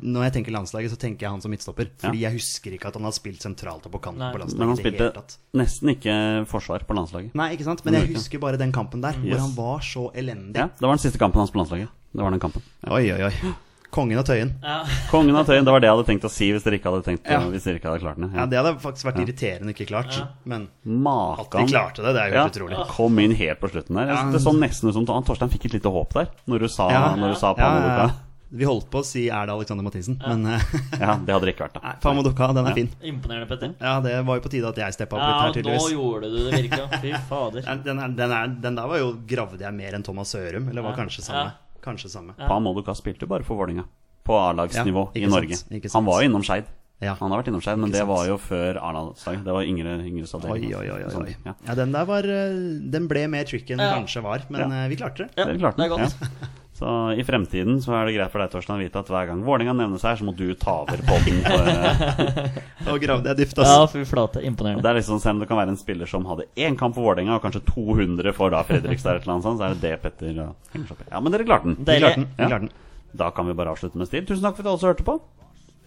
når 0.05 0.27
jeg 0.27 0.33
tenker 0.37 0.53
landslaget, 0.53 0.91
så 0.93 0.99
tenker 1.01 1.25
jeg 1.25 1.31
han 1.33 1.41
som 1.41 1.51
midtstopper. 1.51 1.89
Fordi 2.03 2.21
jeg 2.21 2.37
husker 2.37 2.77
ikke 2.77 2.91
at 2.93 2.99
han 3.01 3.09
har 3.09 3.15
spilt 3.17 3.41
sentralt 3.43 3.87
og 3.89 3.95
på 3.97 4.03
kant 4.05 4.21
Nei. 4.21 4.29
på 4.35 4.39
Men 4.39 4.45
han 4.45 4.75
landslaget. 4.77 4.85
i 4.85 4.91
det 4.93 5.09
spilte 5.09 5.39
nesten 5.63 5.95
ikke 5.97 6.19
forsvar 6.53 6.85
på 6.85 6.95
landslaget. 7.01 7.33
Nei, 7.35 7.49
ikke 7.57 7.65
sant? 7.65 7.83
Men 7.89 7.95
jeg 7.97 8.13
husker 8.13 8.39
bare 8.45 8.61
den 8.61 8.73
kampen 8.77 9.01
der, 9.03 9.17
hvor 9.19 9.33
Yes. 9.35 9.41
han 9.41 9.57
var 9.57 9.81
så 9.81 10.11
elendig. 10.15 10.61
Ja, 10.61 10.69
Det 10.69 10.85
var 10.85 10.95
den 10.95 10.99
siste 11.09 11.19
kampen 11.19 11.41
hans 11.41 11.51
på 11.51 11.59
landslaget. 11.65 11.89
Det 12.13 12.23
var 12.25 12.31
den 12.31 12.41
kampen 12.41 12.63
ja. 12.85 12.93
Oi, 12.93 13.11
oi, 13.13 13.23
oi. 13.29 13.55
Kongen 13.91 14.19
av 14.21 14.25
Tøyen. 14.29 14.51
Ja. 14.63 14.83
Kongen 15.11 15.37
av 15.37 15.47
Tøyen, 15.49 15.65
det 15.65 15.73
var 15.73 15.81
det 15.81 15.89
jeg 15.89 15.97
hadde 15.97 16.07
tenkt 16.11 16.25
å 16.29 16.31
si 16.31 16.51
hvis 16.53 16.63
dere 16.67 16.77
ikke 16.77 16.91
hadde, 16.93 17.05
tenkt, 17.07 17.25
Ja. 17.31 17.39
hvis 17.49 17.65
dere 17.65 17.79
ikke 17.81 17.89
hadde 17.89 18.03
klart 18.05 18.19
det. 18.21 18.29
Ja, 18.35 18.41
Ja. 18.43 18.47
Det 18.53 18.59
hadde 18.61 18.73
faktisk 18.83 19.09
vært 19.09 19.21
irriterende 19.25 19.73
ikke 19.73 19.87
klart. 19.89 20.19
Men 20.45 20.69
at 20.69 20.85
Makan. 20.85 21.65
de 21.67 21.73
klarte 21.73 22.05
det, 22.05 22.13
det 22.13 22.21
er 22.21 22.29
jo 22.29 22.35
Ja, 22.37 22.43
helt 22.45 22.57
utrolig. 22.59 22.87
kom 22.93 23.19
inn 23.19 23.33
helt 23.33 23.61
på 23.61 23.71
slutten 23.73 23.97
der. 23.97 24.13
Det 24.33 24.41
så 24.45 24.53
nesten 24.53 24.89
ut 24.91 24.95
som 24.95 25.07
Torstein 25.25 25.49
fikk 25.49 25.65
et 25.71 25.73
lite 25.81 25.89
håp 25.91 26.13
der, 26.13 26.29
når 26.47 26.59
du 26.61 26.69
sa, 26.69 26.91
Ja. 26.93 27.15
når 27.17 27.33
du 27.33 27.35
sa 27.41 27.55
Ja, 27.57 27.57
ja, 27.57 27.65
Pamodoka. 27.65 28.07
ja. 28.09 28.11
Vi 28.51 28.65
holdt 28.65 28.89
på 28.91 29.01
å 29.01 29.05
si 29.05 29.29
'er 29.29 29.45
det 29.47 29.53
Alexander 29.53 29.85
Mathisen', 29.85 30.17
men 30.27 30.47
eh, 30.47 30.61
Ja, 31.01 31.17
det 31.17 31.29
hadde 31.33 31.45
det 31.45 31.57
ikke 31.57 31.69
vært, 31.69 31.75
da. 31.75 31.81
nei, 31.85 31.95
Pamodoka, 32.01 32.47
den 32.55 32.65
er 32.67 32.69
Ja. 32.69 32.75
fin. 32.75 32.89
Imponerende, 33.05 33.49
Petter. 33.49 33.75
Ja, 33.81 34.01
det 34.01 34.25
var 34.25 34.37
jo 34.37 34.41
på 34.41 34.51
tide 34.51 34.69
at 34.69 34.77
jeg 34.77 34.93
steppa 34.93 35.17
opp 35.17 35.21
Ja, 35.21 35.47
litt 35.49 35.57
her, 35.57 35.63
nå 35.63 35.77
tydeligvis. 35.77 35.93
gjorde 35.93 36.29
du 36.29 36.51
det 36.51 36.53
virkelig. 36.71 37.01
Fy 37.01 37.13
fader. 37.29 37.61
Den, 37.63 37.83
den, 37.85 37.99
er, 38.01 38.09
den, 38.09 38.31
er, 38.33 38.47
den 38.61 38.75
der 38.77 38.87
var 38.89 38.97
jo 38.99 39.13
gravde 39.27 39.61
jeg 39.61 39.73
mer 39.75 39.93
enn 39.95 40.03
Thomas 40.05 40.29
Sørum, 40.33 40.69
eller 40.71 40.83
var 40.83 40.93
Ja. 40.97 40.97
kanskje 41.05 41.23
samme. 41.25 41.53
Kanskje 41.89 42.11
samme. 42.13 42.35
Ja. 42.39 42.49
Pamodoka 42.51 42.95
spilte 42.99 43.25
jo 43.25 43.31
bare 43.33 43.47
for 43.49 43.57
Vålinga 43.57 43.85
På 44.29 44.37
A-lagsnivå 44.43 45.09
Ja, 45.17 45.23
i 45.25 45.31
Norge. 45.31 45.57
Han 45.95 46.05
var 46.05 46.21
jo 46.23 46.29
innom 46.29 46.45
Skeid. 46.45 46.69
Ja. 47.01 47.13
Han 47.21 47.31
har 47.31 47.41
vært 47.41 47.49
innom 47.53 47.63
Skeid, 47.63 47.79
men 47.79 47.89
Ikke 47.89 47.95
det 47.95 48.03
sant. 48.03 48.11
var 48.11 48.27
jo 48.27 48.37
før 48.43 48.79
A-landslaget. 48.83 49.45
Det 49.47 49.53
var 49.55 49.63
yngre, 49.71 49.93
yngre 50.03 50.27
Oi, 50.51 50.63
oi, 50.75 50.89
oi. 50.91 51.03
oi, 51.07 51.23
oi. 51.23 51.35
Ja. 51.47 51.55
Ja, 51.69 51.75
den 51.79 51.93
der 51.95 52.05
var 52.11 52.27
eh, 52.27 52.57
Den 52.93 53.07
ble 53.09 53.23
mer 53.31 53.45
tricky 53.49 53.73
enn 53.77 53.79
den 53.79 53.87
Ja. 53.87 53.95
kanskje 54.01 54.23
var, 54.23 54.43
men 54.51 54.61
Ja. 54.61 54.85
eh, 54.85 54.89
vi 54.91 54.97
klarte 54.97 55.17
det. 55.25 55.29
Ja, 55.39 55.45
det, 55.47 55.59
klarte 55.63 55.77
det 55.79 55.87
er 55.87 55.95
godt. 55.97 56.17
Ja. 56.79 56.85
Så 56.87 57.19
i 57.19 57.25
fremtiden 57.27 57.81
så 57.83 57.93
er 57.99 58.07
det 58.07 58.15
greit 58.15 58.31
for 58.31 58.39
deg, 58.43 58.51
Torstein, 58.53 58.77
å 58.79 58.85
vite 58.85 59.01
at 59.03 59.09
hver 59.11 59.27
gang 59.27 59.41
Vålerenga 59.43 59.73
nevnes 59.75 60.05
her, 60.07 60.15
så 60.21 60.25
må 60.29 60.35
du 60.39 60.47
ta 60.55 60.77
over 60.85 61.01
poden. 61.09 61.41
Eh, 61.43 62.59
Da 62.89 62.95
gravde 63.03 63.29
jeg 63.33 63.37
dypt, 63.43 63.59
Ja, 63.59 63.83
ass. 63.83 63.93
fy 63.93 64.05
flate. 64.09 64.41
Imponerende. 64.47 64.83
det 64.87 64.91
er 64.93 64.99
liksom 65.01 65.19
Selv 65.21 65.35
om 65.37 65.41
det 65.43 65.49
kan 65.51 65.59
være 65.59 65.75
en 65.75 65.81
spiller 65.81 66.07
som 66.09 66.25
hadde 66.31 66.47
én 66.57 66.77
kamp 66.79 66.95
for 66.95 67.03
Vålerenga, 67.09 67.35
og 67.37 67.43
kanskje 67.43 67.65
200 67.67 68.33
for 68.37 68.55
da 68.55 68.63
Fredrikstad, 68.69 69.11
eller 69.11 69.21
et 69.21 69.27
eller 69.27 69.35
annet 69.37 69.49
sånt, 69.49 69.59
så 69.61 69.67
er 69.67 69.75
det 69.75 69.83
det 69.83 69.97
Petter 70.07 70.31
henger 70.31 70.87
seg 70.87 70.95
opp 70.95 71.03
i. 71.03 71.09
Ja, 71.11 71.21
men 71.21 71.35
dere 71.35 71.49
klarte 71.51 71.69
den. 71.73 71.79
Dere 71.85 71.99
klarte 72.05 72.23
den. 72.23 72.31
Ja. 72.39 72.59
den. 72.63 72.71
Da 73.19 73.31
kan 73.35 73.47
vi 73.51 73.57
bare 73.59 73.75
avslutte 73.75 73.99
med 73.99 74.07
stil. 74.11 74.25
Tusen 74.29 74.45
takk 74.47 74.57
for 74.57 74.63
at 74.65 74.71
alle 74.73 74.81
som 74.85 74.93
hørte 74.93 75.07
på. 75.09 75.19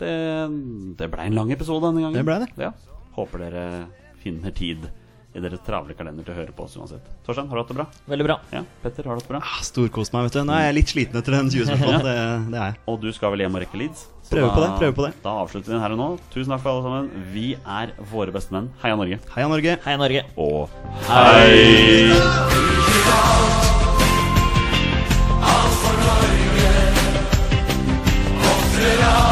Det, 0.01 0.15
det 0.97 1.07
ble 1.13 1.27
en 1.30 1.35
lang 1.38 1.51
episode 1.53 1.85
denne 1.88 2.01
gangen. 2.03 2.18
Det 2.19 2.26
ble 2.27 2.39
det. 2.43 2.51
Ja. 2.59 2.72
Håper 3.15 3.43
dere 3.47 3.65
finner 4.22 4.51
tid 4.57 4.89
i 5.32 5.40
deres 5.40 5.62
travle 5.64 5.95
kalender 5.95 6.26
til 6.28 6.34
å 6.34 6.38
høre 6.41 6.53
på 6.56 6.66
oss 6.66 6.76
uansett. 6.76 7.06
Torstein, 7.26 7.48
har 7.48 7.56
du 7.56 7.62
hatt 7.62 7.72
det 7.72 7.78
bra? 7.78 7.86
Veldig 8.12 8.26
bra. 8.28 8.36
Ja, 8.52 8.64
Petter, 8.84 9.08
har 9.08 9.16
du 9.16 9.22
hatt 9.22 9.30
det 9.30 9.34
bra? 9.36 9.40
Ah, 9.48 9.62
Storkost 9.64 10.16
meg, 10.16 10.28
vet 10.28 10.36
du. 10.36 10.41
Nå 10.48 10.58
er 10.58 10.66
jeg 10.68 10.78
litt 10.80 10.91
sliten 10.91 11.20
etter 11.22 11.38
den 11.38 11.52
20-spørsmålet. 11.53 12.03
det, 12.10 12.16
det, 12.52 12.58
er 12.58 12.74
jeg. 12.74 12.82
Og 12.91 12.99
du 13.06 13.08
skal 13.16 13.36
vel 13.36 13.45
hjem 13.45 13.56
og 13.56 13.64
rekke 13.64 13.80
Leeds? 13.80 14.03
Prøve 14.32 14.52
på 14.56 14.62
det. 14.64 14.70
prøve 14.80 14.95
på 14.95 15.03
det 15.03 15.12
Da 15.26 15.32
avslutter 15.41 15.68
vi 15.68 15.76
den 15.76 15.82
her 15.84 15.95
og 15.95 15.99
nå. 15.99 16.10
Tusen 16.32 16.53
takk 16.53 16.64
for 16.64 16.72
alle 16.74 16.84
sammen. 16.88 17.32
Vi 17.34 17.48
er 17.60 17.95
våre 18.12 18.36
beste 18.36 18.56
menn. 18.56 18.72
Heia 18.84 18.99
Norge. 18.99 19.20
Heia 19.36 19.52
Norge. 19.52 19.78
Heia 19.88 19.99
Norge. 20.03 20.24
Og 20.40 20.70
hei! 21.08 22.12
hei. 22.12 22.72
Alt 25.52 25.76
for 25.82 25.99
Norge, 26.06 26.72
ofrer 28.53 29.06
alt. 29.10 29.31